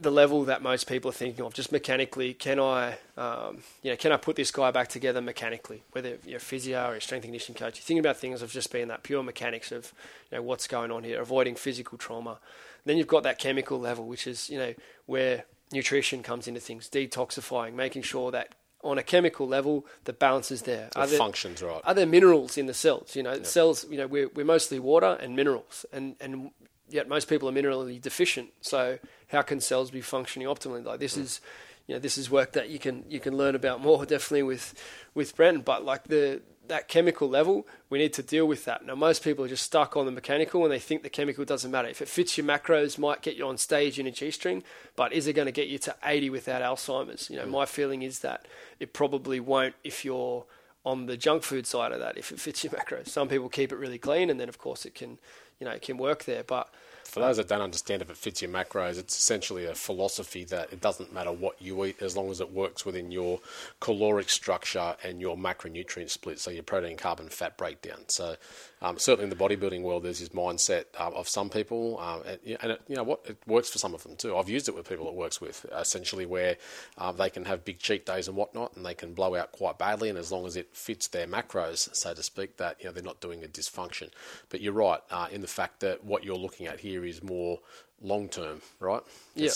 the 0.00 0.10
level 0.10 0.44
that 0.44 0.62
most 0.62 0.86
people 0.86 1.10
are 1.10 1.14
thinking 1.14 1.44
of. 1.44 1.54
Just 1.54 1.72
mechanically, 1.72 2.34
can 2.34 2.58
I, 2.58 2.96
um, 3.16 3.58
you 3.82 3.90
know, 3.90 3.96
can 3.96 4.12
I 4.12 4.16
put 4.16 4.36
this 4.36 4.50
guy 4.50 4.70
back 4.70 4.88
together 4.88 5.20
mechanically? 5.20 5.82
Whether 5.92 6.18
you're 6.24 6.38
a 6.38 6.40
physio 6.40 6.90
or 6.90 6.94
a 6.94 7.00
strength 7.00 7.24
and 7.24 7.32
conditioning 7.32 7.58
coach, 7.58 7.76
you're 7.76 7.84
thinking 7.84 8.00
about 8.00 8.16
things 8.16 8.42
of 8.42 8.50
just 8.50 8.72
being 8.72 8.88
that 8.88 9.02
pure 9.02 9.22
mechanics 9.22 9.72
of, 9.72 9.92
you 10.30 10.38
know, 10.38 10.42
what's 10.42 10.66
going 10.66 10.90
on 10.90 11.04
here, 11.04 11.20
avoiding 11.20 11.54
physical 11.54 11.98
trauma. 11.98 12.38
Then 12.84 12.98
you've 12.98 13.06
got 13.06 13.22
that 13.22 13.38
chemical 13.38 13.78
level, 13.78 14.06
which 14.06 14.26
is, 14.26 14.50
you 14.50 14.58
know, 14.58 14.74
where 15.06 15.44
nutrition 15.72 16.22
comes 16.22 16.48
into 16.48 16.60
things, 16.60 16.88
detoxifying, 16.88 17.74
making 17.74 18.02
sure 18.02 18.30
that 18.30 18.54
on 18.82 18.98
a 18.98 19.02
chemical 19.02 19.48
level, 19.48 19.86
the 20.04 20.12
balance 20.12 20.50
is 20.50 20.62
there. 20.62 20.88
The 20.92 21.00
are 21.00 21.06
there, 21.06 21.18
functions 21.18 21.62
right. 21.62 21.80
Are 21.84 21.94
there 21.94 22.06
minerals 22.06 22.58
in 22.58 22.66
the 22.66 22.74
cells? 22.74 23.16
You 23.16 23.22
know, 23.22 23.32
yep. 23.32 23.46
cells. 23.46 23.86
You 23.88 23.96
know, 23.96 24.06
we're 24.06 24.28
we're 24.28 24.44
mostly 24.44 24.78
water 24.78 25.18
and 25.20 25.34
minerals, 25.34 25.86
and 25.92 26.16
and 26.20 26.50
yet 26.88 27.08
most 27.08 27.28
people 27.28 27.48
are 27.48 27.52
minerally 27.52 28.00
deficient. 28.00 28.50
So 28.60 28.98
how 29.28 29.42
can 29.42 29.60
cells 29.60 29.90
be 29.90 30.00
functioning 30.00 30.48
optimally? 30.48 30.84
Like 30.84 31.00
this 31.00 31.16
is, 31.16 31.40
you 31.86 31.94
know, 31.94 31.98
this 31.98 32.18
is 32.18 32.30
work 32.30 32.52
that 32.52 32.68
you 32.70 32.78
can 32.78 33.04
you 33.08 33.20
can 33.20 33.36
learn 33.36 33.54
about 33.54 33.80
more 33.80 34.04
definitely 34.06 34.42
with 34.42 34.74
with 35.14 35.36
Brent. 35.36 35.64
But 35.64 35.84
like 35.84 36.04
the 36.04 36.42
that 36.68 36.88
chemical 36.88 37.28
level, 37.28 37.66
we 37.90 37.98
need 37.98 38.12
to 38.14 38.22
deal 38.22 38.46
with 38.46 38.64
that. 38.64 38.84
Now, 38.84 38.94
most 38.94 39.22
people 39.22 39.44
are 39.44 39.48
just 39.48 39.64
stuck 39.64 39.96
on 39.96 40.06
the 40.06 40.12
mechanical 40.12 40.62
and 40.64 40.72
they 40.72 40.78
think 40.78 41.02
the 41.02 41.10
chemical 41.10 41.44
doesn't 41.44 41.70
matter. 41.70 41.88
If 41.88 42.00
it 42.00 42.08
fits 42.08 42.38
your 42.38 42.46
macros, 42.46 42.98
might 42.98 43.22
get 43.22 43.36
you 43.36 43.46
on 43.46 43.58
stage 43.58 43.98
in 43.98 44.06
a 44.06 44.10
G 44.10 44.30
string, 44.30 44.62
but 44.96 45.12
is 45.12 45.26
it 45.26 45.34
going 45.34 45.46
to 45.46 45.52
get 45.52 45.68
you 45.68 45.78
to 45.80 45.94
80 46.02 46.30
without 46.30 46.62
Alzheimer's? 46.62 47.28
You 47.28 47.36
know, 47.36 47.44
mm. 47.44 47.50
my 47.50 47.66
feeling 47.66 48.02
is 48.02 48.20
that 48.20 48.46
it 48.80 48.92
probably 48.92 49.40
won't 49.40 49.74
if 49.84 50.04
you're 50.04 50.46
on 50.84 51.06
the 51.06 51.16
junk 51.16 51.42
food 51.42 51.66
side 51.66 51.92
of 51.92 52.00
that, 52.00 52.18
if 52.18 52.30
it 52.30 52.38
fits 52.38 52.64
your 52.64 52.72
macros. 52.72 53.08
Some 53.08 53.28
people 53.28 53.48
keep 53.48 53.72
it 53.72 53.76
really 53.76 53.98
clean 53.98 54.30
and 54.30 54.38
then, 54.38 54.48
of 54.48 54.58
course, 54.58 54.84
it 54.84 54.94
can 54.94 55.18
you 55.58 55.66
know, 55.66 55.72
it 55.72 55.82
can 55.82 55.96
work 55.96 56.24
there. 56.24 56.44
But 56.44 56.68
for 57.04 57.20
those 57.20 57.36
that 57.36 57.48
don't 57.48 57.60
understand 57.60 58.02
if 58.02 58.10
it 58.10 58.16
fits 58.16 58.42
your 58.42 58.50
macros, 58.50 58.98
it's 58.98 59.16
essentially 59.16 59.66
a 59.66 59.74
philosophy 59.74 60.44
that 60.44 60.72
it 60.72 60.80
doesn't 60.80 61.12
matter 61.12 61.30
what 61.30 61.60
you 61.60 61.84
eat 61.84 62.02
as 62.02 62.16
long 62.16 62.30
as 62.30 62.40
it 62.40 62.52
works 62.52 62.84
within 62.84 63.10
your 63.12 63.40
caloric 63.80 64.28
structure 64.28 64.96
and 65.04 65.20
your 65.20 65.36
macronutrient 65.36 66.10
split, 66.10 66.40
so 66.40 66.50
your 66.50 66.62
protein, 66.62 66.96
carbon, 66.96 67.28
fat 67.28 67.56
breakdown. 67.56 68.00
So 68.08 68.36
Um, 68.84 68.98
certainly 68.98 69.24
in 69.24 69.30
the 69.30 69.36
bodybuilding 69.36 69.80
world, 69.80 70.02
there's 70.02 70.20
this 70.20 70.28
mindset 70.28 70.84
uh, 71.00 71.10
of 71.14 71.26
some 71.26 71.48
people, 71.48 71.98
um, 72.00 72.22
and, 72.26 72.58
and 72.60 72.72
it, 72.72 72.82
you 72.86 72.94
know 72.94 73.02
what, 73.02 73.20
it 73.24 73.38
works 73.46 73.70
for 73.70 73.78
some 73.78 73.94
of 73.94 74.02
them 74.02 74.14
too. 74.14 74.36
I've 74.36 74.50
used 74.50 74.68
it 74.68 74.74
with 74.74 74.86
people 74.86 75.08
it 75.08 75.14
works 75.14 75.40
with, 75.40 75.64
essentially 75.72 76.26
where 76.26 76.58
uh, 76.98 77.10
they 77.10 77.30
can 77.30 77.46
have 77.46 77.64
big 77.64 77.78
cheat 77.78 78.04
days 78.04 78.28
and 78.28 78.36
whatnot, 78.36 78.76
and 78.76 78.84
they 78.84 78.92
can 78.92 79.14
blow 79.14 79.36
out 79.36 79.52
quite 79.52 79.78
badly, 79.78 80.10
and 80.10 80.18
as 80.18 80.30
long 80.30 80.44
as 80.44 80.54
it 80.54 80.76
fits 80.76 81.08
their 81.08 81.26
macros, 81.26 81.96
so 81.96 82.12
to 82.12 82.22
speak, 82.22 82.58
that 82.58 82.76
you 82.78 82.84
know 82.84 82.92
they're 82.92 83.02
not 83.02 83.22
doing 83.22 83.42
a 83.42 83.48
dysfunction. 83.48 84.10
But 84.50 84.60
you're 84.60 84.74
right 84.74 85.00
uh, 85.10 85.28
in 85.32 85.40
the 85.40 85.46
fact 85.46 85.80
that 85.80 86.04
what 86.04 86.22
you're 86.22 86.36
looking 86.36 86.66
at 86.66 86.80
here 86.80 87.06
is 87.06 87.22
more 87.22 87.60
long 88.02 88.28
term, 88.28 88.60
right? 88.80 89.00
Yeah. 89.34 89.50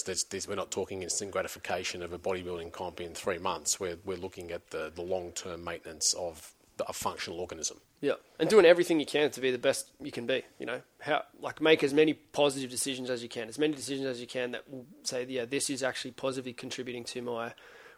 we're 0.49 0.55
not 0.55 0.71
talking 0.71 1.03
instant 1.03 1.33
gratification 1.33 2.03
of 2.03 2.15
a 2.15 2.19
bodybuilding 2.19 2.73
comp 2.73 3.03
in 3.03 3.13
three 3.13 3.37
months. 3.37 3.79
We're, 3.79 3.99
we're 4.07 4.17
looking 4.17 4.53
at 4.53 4.71
the, 4.71 4.91
the 4.95 5.03
long 5.03 5.33
term 5.33 5.65
maintenance 5.65 6.15
of 6.15 6.55
a 6.89 6.93
functional 6.93 7.41
organism. 7.41 7.81
Yeah, 8.01 8.15
and 8.39 8.49
doing 8.49 8.65
everything 8.65 9.01
you 9.01 9.07
can 9.07 9.31
to 9.31 9.41
be 9.41 9.51
the 9.51 9.59
best 9.59 9.91
you 10.01 10.13
can 10.13 10.27
be. 10.27 10.43
You 10.59 10.67
know, 10.67 10.83
how 11.01 11.25
like 11.41 11.61
make 11.61 11.83
as 11.83 11.95
many 11.95 12.15
positive 12.15 12.71
decisions 12.71 13.11
as 13.11 13.23
you 13.23 13.29
can, 13.29 13.49
as 13.49 13.59
many 13.59 13.75
decisions 13.75 14.07
as 14.07 14.21
you 14.21 14.27
can 14.27 14.53
that 14.53 14.71
will 14.71 14.87
say, 15.03 15.27
yeah, 15.29 15.45
this 15.45 15.71
is 15.71 15.83
actually 15.83 16.13
positively 16.13 16.53
contributing 16.53 17.05
to 17.05 17.23
my 17.23 17.53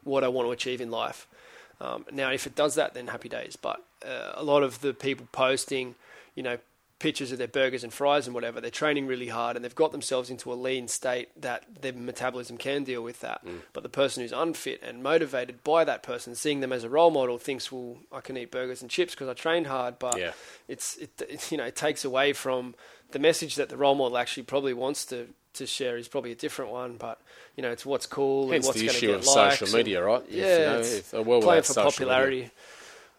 what 0.05 0.25
I 0.25 0.29
want 0.29 0.49
to 0.49 0.53
achieve 0.53 0.81
in 0.81 0.91
life. 0.91 1.27
Um, 1.81 2.05
now, 2.13 2.31
if 2.31 2.47
it 2.47 2.55
does 2.55 2.75
that, 2.75 2.95
then 2.95 3.07
happy 3.07 3.29
days. 3.29 3.57
But 3.57 3.83
uh, 4.07 4.33
a 4.35 4.45
lot 4.45 4.63
of 4.63 4.81
the 4.81 4.93
people 4.93 5.27
posting, 5.33 5.95
you 6.35 6.43
know, 6.43 6.59
pictures 7.01 7.33
of 7.33 7.39
their 7.39 7.49
burgers 7.49 7.83
and 7.83 7.93
fries 7.93 8.27
and 8.27 8.35
whatever. 8.35 8.61
They're 8.61 8.71
training 8.71 9.09
really 9.09 9.29
hard 9.29 9.57
and 9.57 9.65
they've 9.65 9.75
got 9.75 9.91
themselves 9.91 10.31
into 10.31 10.53
a 10.53 10.55
lean 10.55 10.87
state 10.87 11.29
that 11.41 11.65
their 11.81 11.93
metabolism 11.93 12.59
can 12.59 12.85
deal 12.85 13.03
with 13.03 13.21
that. 13.21 13.45
Mm. 13.45 13.63
But 13.73 13.83
the 13.83 13.89
person 13.89 14.23
who's 14.23 14.33
unfit 14.33 14.81
and 14.83 15.03
motivated 15.03 15.65
by 15.65 15.83
that 15.85 16.03
person, 16.05 16.35
seeing 16.37 16.61
them 16.61 16.73
as 16.73 16.85
a 16.85 16.89
role 16.89 17.11
model, 17.11 17.39
thinks, 17.39 17.73
"Well, 17.73 17.97
I 18.13 18.21
can 18.21 18.37
eat 18.37 18.53
burgers 18.53 18.83
and 18.83 18.91
chips 18.91 19.15
because 19.15 19.29
I 19.29 19.35
trained 19.35 19.67
hard." 19.67 19.99
But 19.99 20.19
yeah. 20.19 20.33
it's 20.69 20.97
it, 20.99 21.11
it, 21.29 21.51
you 21.51 21.59
know 21.59 21.65
it 21.65 21.75
takes 21.75 22.05
away 22.05 22.33
from 22.35 22.75
the 23.11 23.19
message 23.19 23.57
that 23.57 23.71
the 23.71 23.77
role 23.77 23.95
model 23.97 24.17
actually 24.17 24.45
probably 24.45 24.75
wants 24.75 25.07
to 25.07 25.29
to 25.55 25.67
share 25.67 25.97
is 25.97 26.07
probably 26.07 26.33
a 26.33 26.37
different 26.37 26.71
one, 26.71 26.97
but 26.97 27.21
you 27.57 27.63
know 27.63 27.71
it's 27.71 27.87
what's 27.87 28.07
cool 28.07 28.51
Hence 28.51 28.67
and 28.67 28.75
what's 28.75 28.83
going 28.83 28.95
to 28.95 29.01
get 29.01 29.13
likes. 29.13 29.27
the 29.27 29.31
issue 29.31 29.49
of 29.49 29.53
social 29.65 29.77
media, 29.79 30.05
right? 30.05 30.23
Yeah, 30.29 30.45
if, 30.45 30.59
you 30.59 31.19
know, 31.19 31.21
if, 31.23 31.27
well 31.27 31.43
playing 31.43 31.63
for 31.63 31.75
popularity. 31.75 32.37
Media. 32.37 32.51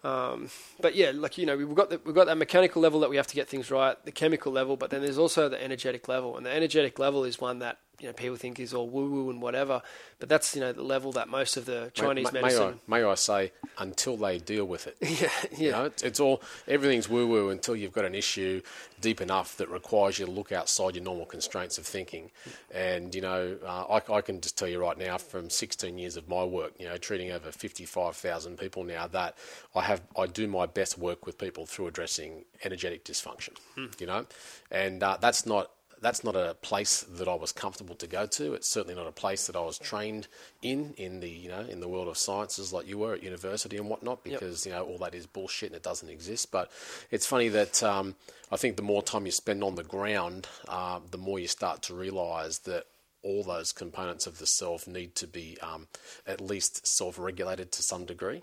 Um, 0.04 0.49
but 0.80 0.95
yeah, 0.95 1.12
like 1.14 1.38
you 1.38 1.45
know, 1.45 1.56
we've 1.56 1.76
got 1.76 1.89
the, 1.89 2.02
we've 2.04 2.16
got 2.16 2.26
that 2.28 2.38
mechanical 2.38 2.82
level 2.82 2.99
that 3.02 3.10
we 3.10 3.18
have 3.18 3.28
to 3.28 3.36
get 3.36 3.47
things 3.47 3.70
right, 3.70 4.04
the 4.04 4.12
chemical 4.12 4.52
level, 4.52 4.76
but 4.76 4.89
then 4.89 5.02
there's 5.02 5.18
also 5.18 5.47
the 5.47 5.64
energetic 5.64 6.08
level, 6.08 6.38
and 6.38 6.45
the 6.45 6.52
energetic 6.52 6.97
level 6.97 7.24
is 7.24 7.39
one 7.39 7.60
that 7.60 7.78
you 8.02 8.08
know 8.08 8.14
people 8.14 8.36
think 8.36 8.60
is 8.60 8.74
all 8.74 8.89
woo 8.89 9.10
woo 9.10 9.30
and 9.30 9.41
whatever, 9.41 9.82
but 10.20 10.28
that's 10.28 10.56
you 10.56 10.62
know 10.62 10.74
the 10.74 10.82
level 10.82 11.12
that 11.14 11.30
most 11.30 11.56
of 11.56 11.66
the 11.66 11.91
Chinese 11.93 12.34
may, 12.34 12.41
medicine. 12.41 12.80
May 12.88 12.97
I, 12.97 13.02
may 13.02 13.08
I 13.08 13.16
say 13.16 13.52
until 13.78 14.18
they 14.18 14.39
deal 14.39 14.66
with 14.66 14.88
it? 14.88 14.97
yeah, 15.02 15.30
yeah. 15.52 15.58
You 15.60 15.72
know, 15.72 15.86
it's, 15.86 16.02
it's 16.02 16.20
all 16.20 16.41
everything's 16.68 17.08
woo 17.08 17.28
woo 17.28 17.49
until 17.49 17.76
you've 17.76 17.93
got 17.93 18.06
an 18.06 18.16
issue 18.16 18.62
deep 18.99 19.22
enough 19.22 19.56
that 19.58 19.70
requires 19.70 20.18
you 20.18 20.26
to 20.26 20.32
look 20.32 20.52
outside 20.52 20.95
your 20.95 21.04
normal 21.04 21.26
constraints 21.26 21.78
of 21.78 21.86
thinking. 21.86 22.32
And 22.74 23.14
you 23.14 23.22
know, 23.22 23.58
uh, 23.64 23.99
I, 23.99 24.14
I, 24.14 24.22
can 24.22 24.41
just 24.41 24.58
tell 24.58 24.68
you 24.68 24.82
right 24.82 24.97
now, 24.97 25.18
from 25.18 25.49
16 25.49 25.97
years 25.97 26.18
of 26.18 26.28
my 26.28 26.43
work, 26.43 26.74
you 26.80 26.88
know, 26.88 26.97
treating 26.97 27.32
over 27.32 27.52
55,000 27.52 28.58
people 28.58 28.84
now, 28.84 29.08
that 29.08 29.38
I 29.76 29.84
have 29.84 30.02
I 30.18 30.26
do 30.26 30.47
my 30.47 30.66
best 30.66 30.97
work 30.97 31.26
with 31.28 31.38
people 31.38 31.68
through 31.68 31.88
addressing 31.88 32.45
energetic 32.64 33.06
dysfunction. 33.06 33.58
Hmm. 33.76 33.86
You 33.99 34.08
know, 34.08 34.26
and 34.72 35.04
uh, 35.04 35.18
that's 35.22 35.45
not 35.45 35.70
that's 36.02 36.24
not 36.24 36.36
a 36.36 36.56
place 36.62 37.02
that 37.02 37.28
I 37.28 37.36
was 37.36 37.52
comfortable 37.52 37.95
to 37.95 38.08
go 38.08 38.26
to. 38.26 38.54
It's 38.56 38.68
certainly 38.68 38.95
not 38.95 39.08
a 39.08 39.12
place 39.12 39.45
that 39.47 39.56
I 39.56 39.62
was 39.62 39.78
trained 39.78 40.28
in 40.62 40.93
in 40.97 41.20
the 41.20 41.30
you 41.30 41.49
know 41.49 41.62
in 41.62 41.80
the 41.80 41.88
world 41.88 42.08
of 42.08 42.18
sciences 42.18 42.74
like 42.74 42.88
you 42.88 42.97
were 42.97 43.14
at 43.14 43.24
university 43.24 43.78
and 43.78 43.88
whatnot 43.88 44.24
because 44.24 44.66
yep. 44.66 44.74
you 44.74 44.80
know 44.80 44.86
all 44.86 44.97
that 44.99 45.14
is 45.14 45.28
bullshit 45.28 45.70
and 45.70 45.76
it 45.76 45.84
doesn't 45.84 46.10
exist. 46.10 46.52
But 46.52 46.72
it's 47.12 47.28
funny 47.28 47.49
that 47.49 47.84
um, 47.84 48.16
I 48.52 48.58
think 48.58 48.76
the 48.76 48.82
more 48.82 49.04
time 49.04 49.26
you 49.26 49.32
spend 49.32 49.64
on 49.64 49.76
the 49.76 49.84
ground, 49.84 50.47
uh, 50.68 50.99
the 51.10 51.20
more 51.20 51.39
you 51.39 51.47
start 51.47 51.84
to 51.84 51.93
realise 51.93 52.58
that 52.60 52.86
all 53.24 53.43
those 53.43 53.72
components 53.72 54.26
of 54.26 54.39
the 54.39 54.47
self 54.47 54.88
need 54.88 55.14
to 55.14 55.28
be 55.28 55.56
um, 55.62 55.88
at 56.26 56.41
least 56.41 56.88
self-regulated 56.88 57.72
to 57.72 57.84
some 57.84 58.06
degree, 58.06 58.41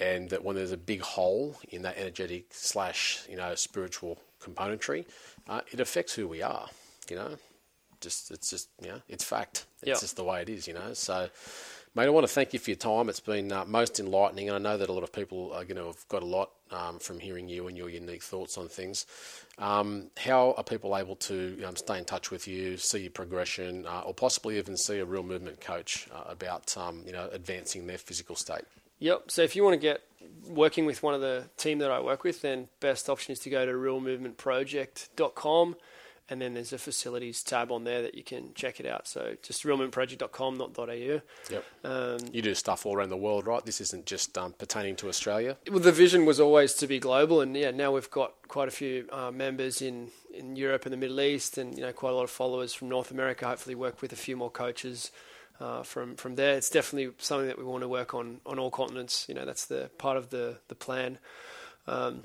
and 0.00 0.30
that 0.30 0.42
when 0.42 0.56
there's 0.56 0.72
a 0.72 0.78
big 0.78 1.02
hole 1.02 1.58
in 1.68 1.82
that 1.82 1.98
energetic 1.98 2.46
slash 2.50 3.20
you 3.28 3.36
know 3.36 3.54
spiritual 3.54 4.18
componentry, 4.42 5.04
uh, 5.50 5.60
it 5.70 5.80
affects 5.80 6.14
who 6.14 6.26
we 6.26 6.40
are 6.40 6.70
you 7.10 7.16
know, 7.16 7.36
just 8.00 8.30
it's 8.30 8.50
just 8.50 8.68
you 8.80 8.88
know, 8.88 9.00
it's 9.08 9.24
fact. 9.24 9.66
It's 9.82 9.88
yep. 9.88 10.00
just 10.00 10.16
the 10.16 10.24
way 10.24 10.42
it 10.42 10.48
is, 10.48 10.68
you 10.68 10.74
know. 10.74 10.94
So, 10.94 11.28
mate, 11.94 12.06
I 12.06 12.10
want 12.10 12.26
to 12.26 12.32
thank 12.32 12.52
you 12.52 12.58
for 12.58 12.70
your 12.70 12.76
time. 12.76 13.08
It's 13.08 13.20
been 13.20 13.50
uh, 13.50 13.64
most 13.64 13.98
enlightening, 13.98 14.48
and 14.48 14.56
I 14.56 14.70
know 14.70 14.78
that 14.78 14.88
a 14.88 14.92
lot 14.92 15.02
of 15.02 15.12
people 15.12 15.52
are 15.52 15.64
going 15.64 15.76
to 15.76 15.86
have 15.86 16.06
got 16.08 16.22
a 16.22 16.26
lot 16.26 16.50
um, 16.70 16.98
from 16.98 17.18
hearing 17.18 17.48
you 17.48 17.66
and 17.66 17.76
your 17.76 17.88
unique 17.88 18.22
thoughts 18.22 18.58
on 18.58 18.68
things. 18.68 19.06
Um, 19.58 20.10
how 20.16 20.54
are 20.56 20.64
people 20.64 20.96
able 20.96 21.16
to 21.16 21.62
um, 21.64 21.76
stay 21.76 21.98
in 21.98 22.04
touch 22.04 22.30
with 22.30 22.46
you, 22.46 22.76
see 22.76 23.00
your 23.00 23.10
progression, 23.10 23.86
uh, 23.86 24.00
or 24.00 24.14
possibly 24.14 24.58
even 24.58 24.76
see 24.76 24.98
a 24.98 25.04
real 25.04 25.22
movement 25.22 25.60
coach 25.60 26.08
uh, 26.14 26.30
about 26.30 26.76
um, 26.76 27.02
you 27.06 27.12
know 27.12 27.28
advancing 27.32 27.86
their 27.86 27.98
physical 27.98 28.36
state? 28.36 28.64
Yep. 29.00 29.30
So 29.30 29.42
if 29.42 29.56
you 29.56 29.64
want 29.64 29.74
to 29.74 29.80
get 29.80 30.02
working 30.48 30.86
with 30.86 31.02
one 31.02 31.14
of 31.14 31.20
the 31.20 31.44
team 31.56 31.78
that 31.78 31.90
I 31.90 32.00
work 32.00 32.24
with, 32.24 32.42
then 32.42 32.68
best 32.80 33.08
option 33.08 33.32
is 33.32 33.38
to 33.40 33.50
go 33.50 33.66
to 33.66 33.72
realmovementproject.com 33.72 35.76
and 36.28 36.40
then 36.40 36.54
there's 36.54 36.72
a 36.72 36.78
facilities 36.78 37.42
tab 37.42 37.70
on 37.70 37.84
there 37.84 38.00
that 38.02 38.14
you 38.14 38.22
can 38.22 38.54
check 38.54 38.80
it 38.80 38.86
out. 38.86 39.06
So 39.06 39.36
just 39.42 39.62
realmovementproject.com, 39.62 40.56
not 40.56 40.78
.au. 40.78 41.20
Yep. 41.50 41.64
Um, 41.84 42.18
you 42.32 42.40
do 42.40 42.54
stuff 42.54 42.86
all 42.86 42.96
around 42.96 43.10
the 43.10 43.16
world, 43.16 43.46
right? 43.46 43.64
This 43.64 43.80
isn't 43.80 44.06
just 44.06 44.36
um, 44.38 44.54
pertaining 44.54 44.96
to 44.96 45.08
Australia. 45.08 45.58
Well, 45.70 45.80
the 45.80 45.92
vision 45.92 46.24
was 46.24 46.40
always 46.40 46.74
to 46.74 46.86
be 46.86 46.98
global, 46.98 47.40
and 47.42 47.54
yeah, 47.54 47.70
now 47.70 47.92
we've 47.92 48.10
got 48.10 48.32
quite 48.48 48.68
a 48.68 48.72
few 48.72 49.06
uh, 49.12 49.30
members 49.30 49.82
in, 49.82 50.10
in 50.32 50.56
Europe 50.56 50.86
and 50.86 50.92
the 50.92 50.96
Middle 50.96 51.20
East, 51.20 51.58
and 51.58 51.76
you 51.76 51.82
know 51.82 51.92
quite 51.92 52.10
a 52.10 52.14
lot 52.14 52.24
of 52.24 52.30
followers 52.30 52.72
from 52.72 52.88
North 52.88 53.10
America. 53.10 53.46
Hopefully, 53.46 53.74
work 53.74 54.00
with 54.00 54.12
a 54.12 54.16
few 54.16 54.36
more 54.36 54.50
coaches. 54.50 55.10
Uh, 55.60 55.82
from 55.84 56.16
from 56.16 56.34
there, 56.34 56.56
it's 56.56 56.70
definitely 56.70 57.12
something 57.18 57.46
that 57.46 57.58
we 57.58 57.64
want 57.64 57.82
to 57.82 57.88
work 57.88 58.14
on 58.14 58.40
on 58.46 58.58
all 58.58 58.70
continents. 58.70 59.26
You 59.28 59.34
know, 59.34 59.44
that's 59.44 59.66
the 59.66 59.90
part 59.98 60.16
of 60.16 60.30
the 60.30 60.58
the 60.68 60.74
plan. 60.74 61.18
Um, 61.86 62.24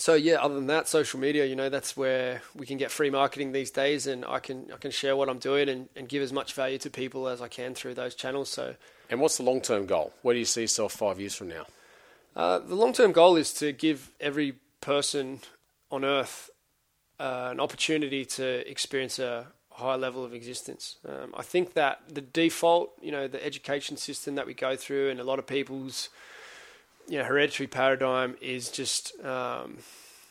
so 0.00 0.14
yeah, 0.14 0.36
other 0.36 0.54
than 0.54 0.66
that, 0.68 0.88
social 0.88 1.20
media, 1.20 1.44
you 1.44 1.54
know, 1.54 1.68
that's 1.68 1.94
where 1.94 2.40
we 2.56 2.64
can 2.64 2.78
get 2.78 2.90
free 2.90 3.10
marketing 3.10 3.52
these 3.52 3.70
days, 3.70 4.06
and 4.06 4.24
I 4.24 4.38
can 4.38 4.70
I 4.72 4.78
can 4.78 4.90
share 4.90 5.14
what 5.14 5.28
I'm 5.28 5.38
doing 5.38 5.68
and, 5.68 5.90
and 5.94 6.08
give 6.08 6.22
as 6.22 6.32
much 6.32 6.54
value 6.54 6.78
to 6.78 6.88
people 6.88 7.28
as 7.28 7.42
I 7.42 7.48
can 7.48 7.74
through 7.74 7.94
those 7.94 8.14
channels. 8.14 8.48
So, 8.48 8.76
and 9.10 9.20
what's 9.20 9.36
the 9.36 9.42
long 9.42 9.60
term 9.60 9.84
goal? 9.84 10.14
Where 10.22 10.34
do 10.34 10.38
you 10.38 10.46
see 10.46 10.62
yourself 10.62 10.94
five 10.94 11.20
years 11.20 11.34
from 11.34 11.48
now? 11.48 11.66
Uh, 12.34 12.60
the 12.60 12.74
long 12.74 12.94
term 12.94 13.12
goal 13.12 13.36
is 13.36 13.52
to 13.54 13.72
give 13.72 14.10
every 14.20 14.54
person 14.80 15.40
on 15.90 16.02
Earth 16.02 16.48
uh, 17.18 17.48
an 17.50 17.60
opportunity 17.60 18.24
to 18.24 18.66
experience 18.70 19.18
a 19.18 19.48
high 19.70 19.96
level 19.96 20.24
of 20.24 20.32
existence. 20.32 20.96
Um, 21.06 21.34
I 21.36 21.42
think 21.42 21.74
that 21.74 22.00
the 22.08 22.22
default, 22.22 22.92
you 23.02 23.12
know, 23.12 23.28
the 23.28 23.44
education 23.44 23.98
system 23.98 24.34
that 24.36 24.46
we 24.46 24.54
go 24.54 24.76
through, 24.76 25.10
and 25.10 25.20
a 25.20 25.24
lot 25.24 25.38
of 25.38 25.46
people's 25.46 26.08
you 27.10 27.18
know, 27.18 27.24
hereditary 27.24 27.66
paradigm 27.66 28.36
is 28.40 28.70
just 28.70 29.12
um, 29.24 29.78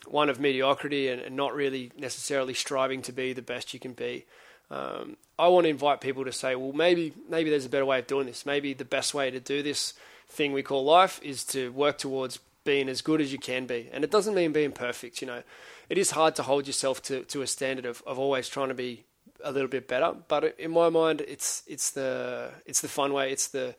one 0.07 0.29
of 0.29 0.39
mediocrity 0.39 1.09
and, 1.09 1.21
and, 1.21 1.35
not 1.35 1.53
really 1.53 1.91
necessarily 1.97 2.53
striving 2.53 3.01
to 3.01 3.11
be 3.11 3.33
the 3.33 3.41
best 3.41 3.73
you 3.73 3.81
can 3.81 3.91
be. 3.91 4.25
Um, 4.71 5.17
I 5.37 5.49
want 5.49 5.65
to 5.65 5.69
invite 5.69 5.99
people 5.99 6.23
to 6.23 6.31
say, 6.31 6.55
well, 6.55 6.71
maybe 6.71 7.13
maybe 7.27 7.49
there's 7.49 7.65
a 7.65 7.69
better 7.69 7.85
way 7.85 7.99
of 7.99 8.07
doing 8.07 8.27
this. 8.27 8.45
Maybe 8.45 8.73
the 8.73 8.85
best 8.85 9.13
way 9.13 9.29
to 9.29 9.41
do 9.41 9.61
this 9.61 9.93
thing 10.29 10.53
we 10.53 10.63
call 10.63 10.85
life 10.85 11.19
is 11.21 11.43
to 11.45 11.71
work 11.73 11.97
towards 11.97 12.39
being 12.63 12.87
as 12.87 13.01
good 13.01 13.19
as 13.19 13.33
you 13.33 13.39
can 13.39 13.65
be. 13.65 13.89
And 13.91 14.05
it 14.05 14.11
doesn't 14.11 14.33
mean 14.33 14.53
being 14.53 14.71
perfect. 14.71 15.21
You 15.21 15.27
know, 15.27 15.43
it 15.89 15.97
is 15.97 16.11
hard 16.11 16.35
to 16.35 16.43
hold 16.43 16.65
yourself 16.65 17.01
to, 17.03 17.25
to 17.25 17.41
a 17.41 17.47
standard 17.47 17.85
of, 17.85 18.01
of 18.07 18.17
always 18.17 18.47
trying 18.47 18.69
to 18.69 18.73
be 18.73 19.03
a 19.43 19.51
little 19.51 19.67
bit 19.67 19.87
better. 19.89 20.15
But 20.29 20.57
in 20.57 20.71
my 20.71 20.87
mind, 20.87 21.21
it's 21.27 21.61
it's 21.67 21.91
the 21.91 22.51
it's 22.65 22.79
the 22.79 22.87
fun 22.87 23.11
way. 23.11 23.33
It's 23.33 23.49
the 23.49 23.75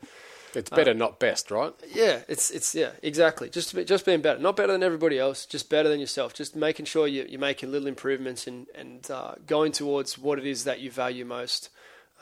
it's 0.55 0.69
better, 0.69 0.91
uh, 0.91 0.95
not 0.95 1.19
best, 1.19 1.51
right? 1.51 1.73
Yeah, 1.93 2.21
it's 2.27 2.51
it's 2.51 2.75
yeah, 2.75 2.91
exactly. 3.01 3.49
Just 3.49 3.75
just 3.85 4.05
being 4.05 4.21
better, 4.21 4.39
not 4.39 4.55
better 4.55 4.71
than 4.71 4.83
everybody 4.83 5.17
else, 5.17 5.45
just 5.45 5.69
better 5.69 5.89
than 5.89 5.99
yourself. 5.99 6.33
Just 6.33 6.55
making 6.55 6.85
sure 6.85 7.07
you, 7.07 7.25
you're 7.29 7.39
making 7.39 7.71
little 7.71 7.87
improvements 7.87 8.47
and 8.47 8.67
and 8.75 9.09
uh, 9.09 9.35
going 9.47 9.71
towards 9.71 10.17
what 10.17 10.39
it 10.39 10.45
is 10.45 10.63
that 10.63 10.79
you 10.79 10.91
value 10.91 11.25
most. 11.25 11.69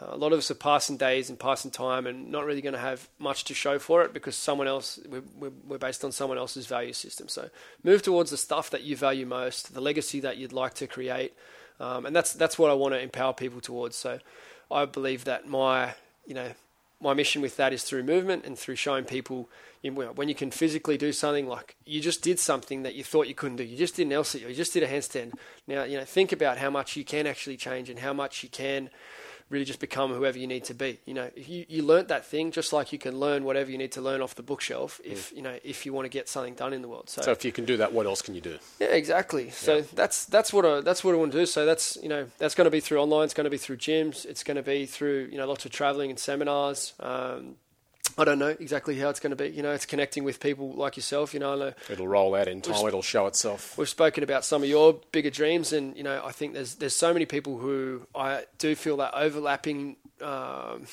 Uh, 0.01 0.07
a 0.11 0.17
lot 0.17 0.31
of 0.31 0.39
us 0.39 0.49
are 0.49 0.55
passing 0.55 0.97
days 0.97 1.29
and 1.29 1.39
passing 1.39 1.71
time 1.71 2.07
and 2.07 2.31
not 2.31 2.45
really 2.45 2.61
going 2.61 2.73
to 2.73 2.79
have 2.79 3.09
much 3.19 3.43
to 3.45 3.53
show 3.53 3.77
for 3.77 4.03
it 4.03 4.13
because 4.13 4.35
someone 4.35 4.67
else 4.67 4.97
we're, 5.09 5.51
we're 5.67 5.77
based 5.77 6.05
on 6.05 6.11
someone 6.11 6.37
else's 6.37 6.67
value 6.67 6.93
system. 6.93 7.27
So 7.27 7.49
move 7.83 8.01
towards 8.01 8.31
the 8.31 8.37
stuff 8.37 8.69
that 8.69 8.83
you 8.83 8.95
value 8.95 9.25
most, 9.25 9.73
the 9.73 9.81
legacy 9.81 10.21
that 10.21 10.37
you'd 10.37 10.53
like 10.53 10.75
to 10.75 10.87
create, 10.87 11.33
um, 11.79 12.05
and 12.05 12.15
that's 12.15 12.33
that's 12.33 12.57
what 12.57 12.71
I 12.71 12.73
want 12.73 12.93
to 12.93 13.01
empower 13.01 13.33
people 13.33 13.61
towards. 13.61 13.95
So 13.95 14.19
I 14.71 14.85
believe 14.85 15.25
that 15.25 15.47
my 15.47 15.95
you 16.25 16.33
know 16.33 16.51
my 17.01 17.13
mission 17.13 17.41
with 17.41 17.55
that 17.57 17.73
is 17.73 17.83
through 17.83 18.03
movement 18.03 18.45
and 18.45 18.57
through 18.57 18.75
showing 18.75 19.05
people 19.05 19.49
you 19.81 19.91
know, 19.91 20.11
when 20.11 20.27
you 20.27 20.35
can 20.35 20.51
physically 20.51 20.97
do 20.97 21.13
something 21.13 21.47
like 21.47 21.75
you 21.85 22.01
just 22.01 22.21
did 22.21 22.39
something 22.39 22.83
that 22.83 22.95
you 22.95 23.03
thought 23.03 23.27
you 23.27 23.35
couldn't 23.35 23.57
do. 23.57 23.63
You 23.63 23.77
just 23.77 23.95
did 23.95 24.07
an 24.07 24.13
L-sit, 24.13 24.41
you 24.41 24.53
just 24.53 24.73
did 24.73 24.83
a 24.83 24.87
handstand. 24.87 25.33
Now, 25.67 25.83
you 25.83 25.97
know, 25.97 26.03
think 26.03 26.31
about 26.31 26.57
how 26.57 26.69
much 26.69 26.97
you 26.97 27.05
can 27.05 27.25
actually 27.25 27.57
change 27.57 27.89
and 27.89 27.99
how 27.99 28.13
much 28.13 28.43
you 28.43 28.49
can 28.49 28.89
really 29.49 29.65
just 29.65 29.79
become 29.79 30.13
whoever 30.13 30.37
you 30.37 30.45
need 30.47 30.63
to 30.65 30.73
be. 30.73 30.99
You 31.05 31.13
know, 31.15 31.29
if 31.35 31.49
you, 31.49 31.65
you 31.67 31.83
learnt 31.83 32.07
that 32.09 32.25
thing, 32.25 32.51
just 32.51 32.71
like 32.71 32.93
you 32.93 32.99
can 32.99 33.19
learn 33.19 33.43
whatever 33.43 33.71
you 33.71 33.77
need 33.77 33.91
to 33.93 34.01
learn 34.01 34.21
off 34.21 34.35
the 34.35 34.43
bookshelf 34.43 35.01
if, 35.03 35.31
you 35.31 35.41
know, 35.41 35.57
if 35.63 35.85
you 35.85 35.93
want 35.93 36.05
to 36.05 36.09
get 36.09 36.29
something 36.29 36.53
done 36.53 36.71
in 36.73 36.81
the 36.81 36.87
world. 36.87 37.09
So, 37.09 37.21
So 37.23 37.31
if 37.31 37.43
you 37.43 37.51
can 37.51 37.65
do 37.65 37.77
that, 37.77 37.91
what 37.91 38.05
else 38.05 38.21
can 38.21 38.35
you 38.35 38.41
do? 38.41 38.59
yeah, 38.79 38.87
exactly. 38.87 39.49
So 39.49 39.81
that's 39.81 40.25
that's 40.25 40.53
what 40.53 40.65
I 40.65 40.81
that's 40.81 41.03
what 41.03 41.15
I 41.15 41.17
want 41.17 41.31
to 41.31 41.39
do. 41.39 41.45
So 41.45 41.65
that's 41.65 41.97
you 42.01 42.09
know 42.09 42.27
that's 42.37 42.53
going 42.55 42.65
to 42.65 42.71
be 42.71 42.79
through 42.79 42.99
online. 42.99 43.25
It's 43.25 43.33
going 43.33 43.45
to 43.45 43.49
be 43.49 43.57
through 43.57 43.77
gyms. 43.77 44.25
It's 44.25 44.43
going 44.43 44.57
to 44.57 44.63
be 44.63 44.85
through 44.85 45.29
you 45.31 45.37
know 45.37 45.47
lots 45.47 45.65
of 45.65 45.71
traveling 45.71 46.09
and 46.11 46.19
seminars. 46.19 46.93
Um, 46.99 47.55
I 48.19 48.25
don't 48.25 48.37
know 48.37 48.47
exactly 48.47 48.99
how 48.99 49.09
it's 49.09 49.21
going 49.21 49.31
to 49.31 49.35
be. 49.35 49.49
You 49.49 49.63
know, 49.63 49.71
it's 49.71 49.85
connecting 49.85 50.25
with 50.25 50.41
people 50.41 50.73
like 50.73 50.97
yourself. 50.97 51.33
You 51.33 51.39
know, 51.39 51.53
I 51.53 51.55
know 51.55 51.73
It'll 51.89 52.07
roll 52.07 52.35
out 52.35 52.49
in 52.49 52.61
time. 52.61 52.85
It'll 52.85 53.01
show 53.01 53.27
itself. 53.27 53.77
we've 53.77 53.87
spoken 53.87 54.23
about 54.23 54.43
some 54.43 54.61
of 54.61 54.67
your 54.67 54.99
bigger 55.13 55.29
dreams, 55.29 55.71
and 55.71 55.95
you 55.95 56.03
know, 56.03 56.21
I 56.23 56.33
think 56.33 56.53
there's 56.53 56.75
there's 56.75 56.95
so 56.95 57.13
many 57.13 57.25
people 57.25 57.57
who 57.57 58.05
I 58.13 58.43
do 58.57 58.75
feel 58.75 58.97
that 58.97 59.13
overlapping. 59.13 59.95
Um, 60.21 60.85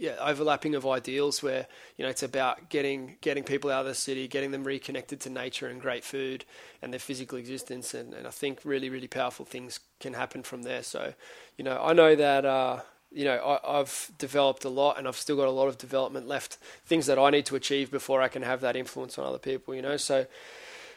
yeah, 0.00 0.14
overlapping 0.20 0.76
of 0.76 0.86
ideals 0.86 1.42
where 1.42 1.66
you 1.96 2.04
know 2.04 2.08
it's 2.08 2.22
about 2.22 2.70
getting 2.70 3.16
getting 3.20 3.42
people 3.42 3.70
out 3.70 3.80
of 3.80 3.86
the 3.86 3.94
city, 3.96 4.28
getting 4.28 4.52
them 4.52 4.62
reconnected 4.62 5.20
to 5.22 5.30
nature 5.30 5.66
and 5.66 5.80
great 5.80 6.04
food 6.04 6.44
and 6.80 6.92
their 6.92 7.00
physical 7.00 7.36
existence, 7.36 7.94
and, 7.94 8.14
and 8.14 8.26
I 8.26 8.30
think 8.30 8.60
really 8.64 8.90
really 8.90 9.08
powerful 9.08 9.44
things 9.44 9.80
can 9.98 10.14
happen 10.14 10.44
from 10.44 10.62
there. 10.62 10.84
So, 10.84 11.14
you 11.56 11.64
know, 11.64 11.80
I 11.82 11.94
know 11.94 12.14
that 12.14 12.44
uh, 12.44 12.80
you 13.10 13.24
know 13.24 13.36
I, 13.36 13.80
I've 13.80 14.10
developed 14.18 14.64
a 14.64 14.68
lot, 14.68 14.98
and 14.98 15.08
I've 15.08 15.16
still 15.16 15.36
got 15.36 15.48
a 15.48 15.52
lot 15.52 15.68
of 15.68 15.78
development 15.78 16.28
left, 16.28 16.58
things 16.86 17.06
that 17.06 17.18
I 17.18 17.30
need 17.30 17.46
to 17.46 17.56
achieve 17.56 17.90
before 17.90 18.22
I 18.22 18.28
can 18.28 18.42
have 18.42 18.60
that 18.60 18.76
influence 18.76 19.18
on 19.18 19.26
other 19.26 19.38
people. 19.38 19.74
You 19.74 19.82
know, 19.82 19.96
so 19.96 20.26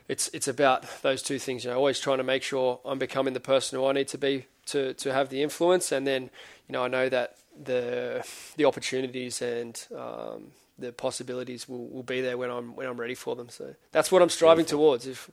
it's 0.07 0.27
it's 0.29 0.47
about 0.47 0.85
those 1.01 1.21
two 1.21 1.39
things. 1.39 1.63
You 1.63 1.71
know, 1.71 1.77
always 1.77 1.99
trying 1.99 2.17
to 2.17 2.23
make 2.23 2.43
sure 2.43 2.79
I'm 2.85 2.99
becoming 2.99 3.33
the 3.33 3.39
person 3.39 3.79
who 3.79 3.85
I 3.85 3.93
need 3.93 4.07
to 4.09 4.17
be 4.17 4.45
to 4.67 4.93
to 4.95 5.13
have 5.13 5.29
the 5.29 5.41
influence, 5.41 5.91
and 5.91 6.05
then 6.05 6.23
you 6.67 6.73
know 6.73 6.83
I 6.83 6.87
know 6.87 7.09
that 7.09 7.37
the 7.63 8.25
the 8.57 8.65
opportunities 8.65 9.41
and 9.41 9.81
um, 9.97 10.51
the 10.77 10.91
possibilities 10.91 11.69
will, 11.69 11.87
will 11.87 12.03
be 12.03 12.21
there 12.21 12.37
when 12.37 12.49
I'm 12.49 12.75
when 12.75 12.87
I'm 12.87 12.99
ready 12.99 13.15
for 13.15 13.35
them. 13.35 13.49
So 13.49 13.75
that's 13.91 14.11
what 14.11 14.21
I'm 14.21 14.29
striving 14.29 14.65
towards. 14.65 15.07
If 15.07 15.29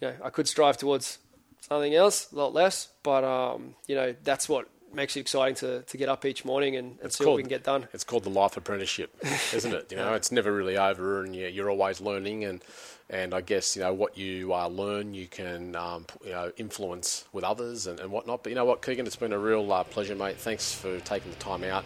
you 0.00 0.08
know, 0.08 0.14
I 0.24 0.30
could 0.30 0.48
strive 0.48 0.76
towards 0.76 1.18
something 1.60 1.94
else, 1.94 2.32
a 2.32 2.36
lot 2.36 2.52
less, 2.52 2.88
but 3.02 3.24
um, 3.24 3.74
you 3.86 3.94
know 3.94 4.14
that's 4.24 4.48
what 4.48 4.68
makes 4.96 5.16
it 5.16 5.20
exciting 5.20 5.54
to, 5.56 5.82
to 5.82 5.96
get 5.96 6.08
up 6.08 6.24
each 6.24 6.44
morning 6.44 6.74
and, 6.76 6.98
and 7.02 7.12
see 7.12 7.24
what 7.24 7.36
we 7.36 7.42
can 7.42 7.48
get 7.48 7.62
done. 7.62 7.86
It's 7.92 8.02
called 8.02 8.24
the 8.24 8.30
life 8.30 8.56
apprenticeship, 8.56 9.14
isn't 9.54 9.72
it? 9.72 9.90
You 9.92 9.98
know, 9.98 10.14
it's 10.14 10.32
never 10.32 10.52
really 10.52 10.76
over, 10.76 11.22
and 11.22 11.36
you- 11.36 11.46
you're 11.48 11.70
always 11.70 12.00
learning. 12.00 12.44
And 12.44 12.64
and 13.08 13.32
I 13.34 13.40
guess 13.40 13.76
you 13.76 13.82
know 13.82 13.94
what 13.94 14.18
you 14.18 14.52
uh, 14.52 14.66
learn, 14.66 15.14
you 15.14 15.28
can 15.28 15.76
um, 15.76 16.06
you 16.24 16.32
know 16.32 16.50
influence 16.56 17.24
with 17.32 17.44
others 17.44 17.86
and, 17.86 18.00
and 18.00 18.10
whatnot. 18.10 18.42
But 18.42 18.50
you 18.50 18.56
know 18.56 18.64
what, 18.64 18.82
Keegan, 18.82 19.06
it's 19.06 19.14
been 19.14 19.32
a 19.32 19.38
real 19.38 19.70
uh, 19.72 19.84
pleasure, 19.84 20.16
mate. 20.16 20.38
Thanks 20.38 20.74
for 20.74 20.98
taking 21.00 21.30
the 21.30 21.36
time 21.38 21.62
out. 21.62 21.84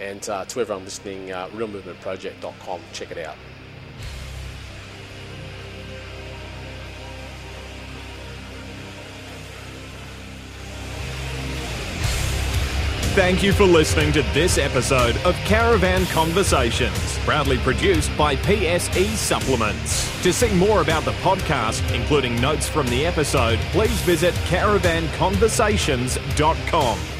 And 0.00 0.26
uh, 0.28 0.44
to 0.46 0.60
everyone 0.60 0.84
listening, 0.84 1.32
uh, 1.32 1.48
realmovementproject.com, 1.48 2.80
check 2.94 3.10
it 3.10 3.18
out. 3.18 3.36
Thank 13.14 13.44
you 13.44 13.52
for 13.52 13.62
listening 13.62 14.10
to 14.14 14.22
this 14.34 14.58
episode 14.58 15.16
of 15.18 15.36
Caravan 15.44 16.04
Conversations, 16.06 17.16
proudly 17.18 17.58
produced 17.58 18.10
by 18.18 18.34
PSE 18.34 19.14
Supplements. 19.14 20.20
To 20.24 20.32
see 20.32 20.52
more 20.52 20.82
about 20.82 21.04
the 21.04 21.12
podcast, 21.12 21.94
including 21.94 22.34
notes 22.40 22.68
from 22.68 22.88
the 22.88 23.06
episode, 23.06 23.60
please 23.70 24.00
visit 24.00 24.34
caravanconversations.com. 24.34 27.13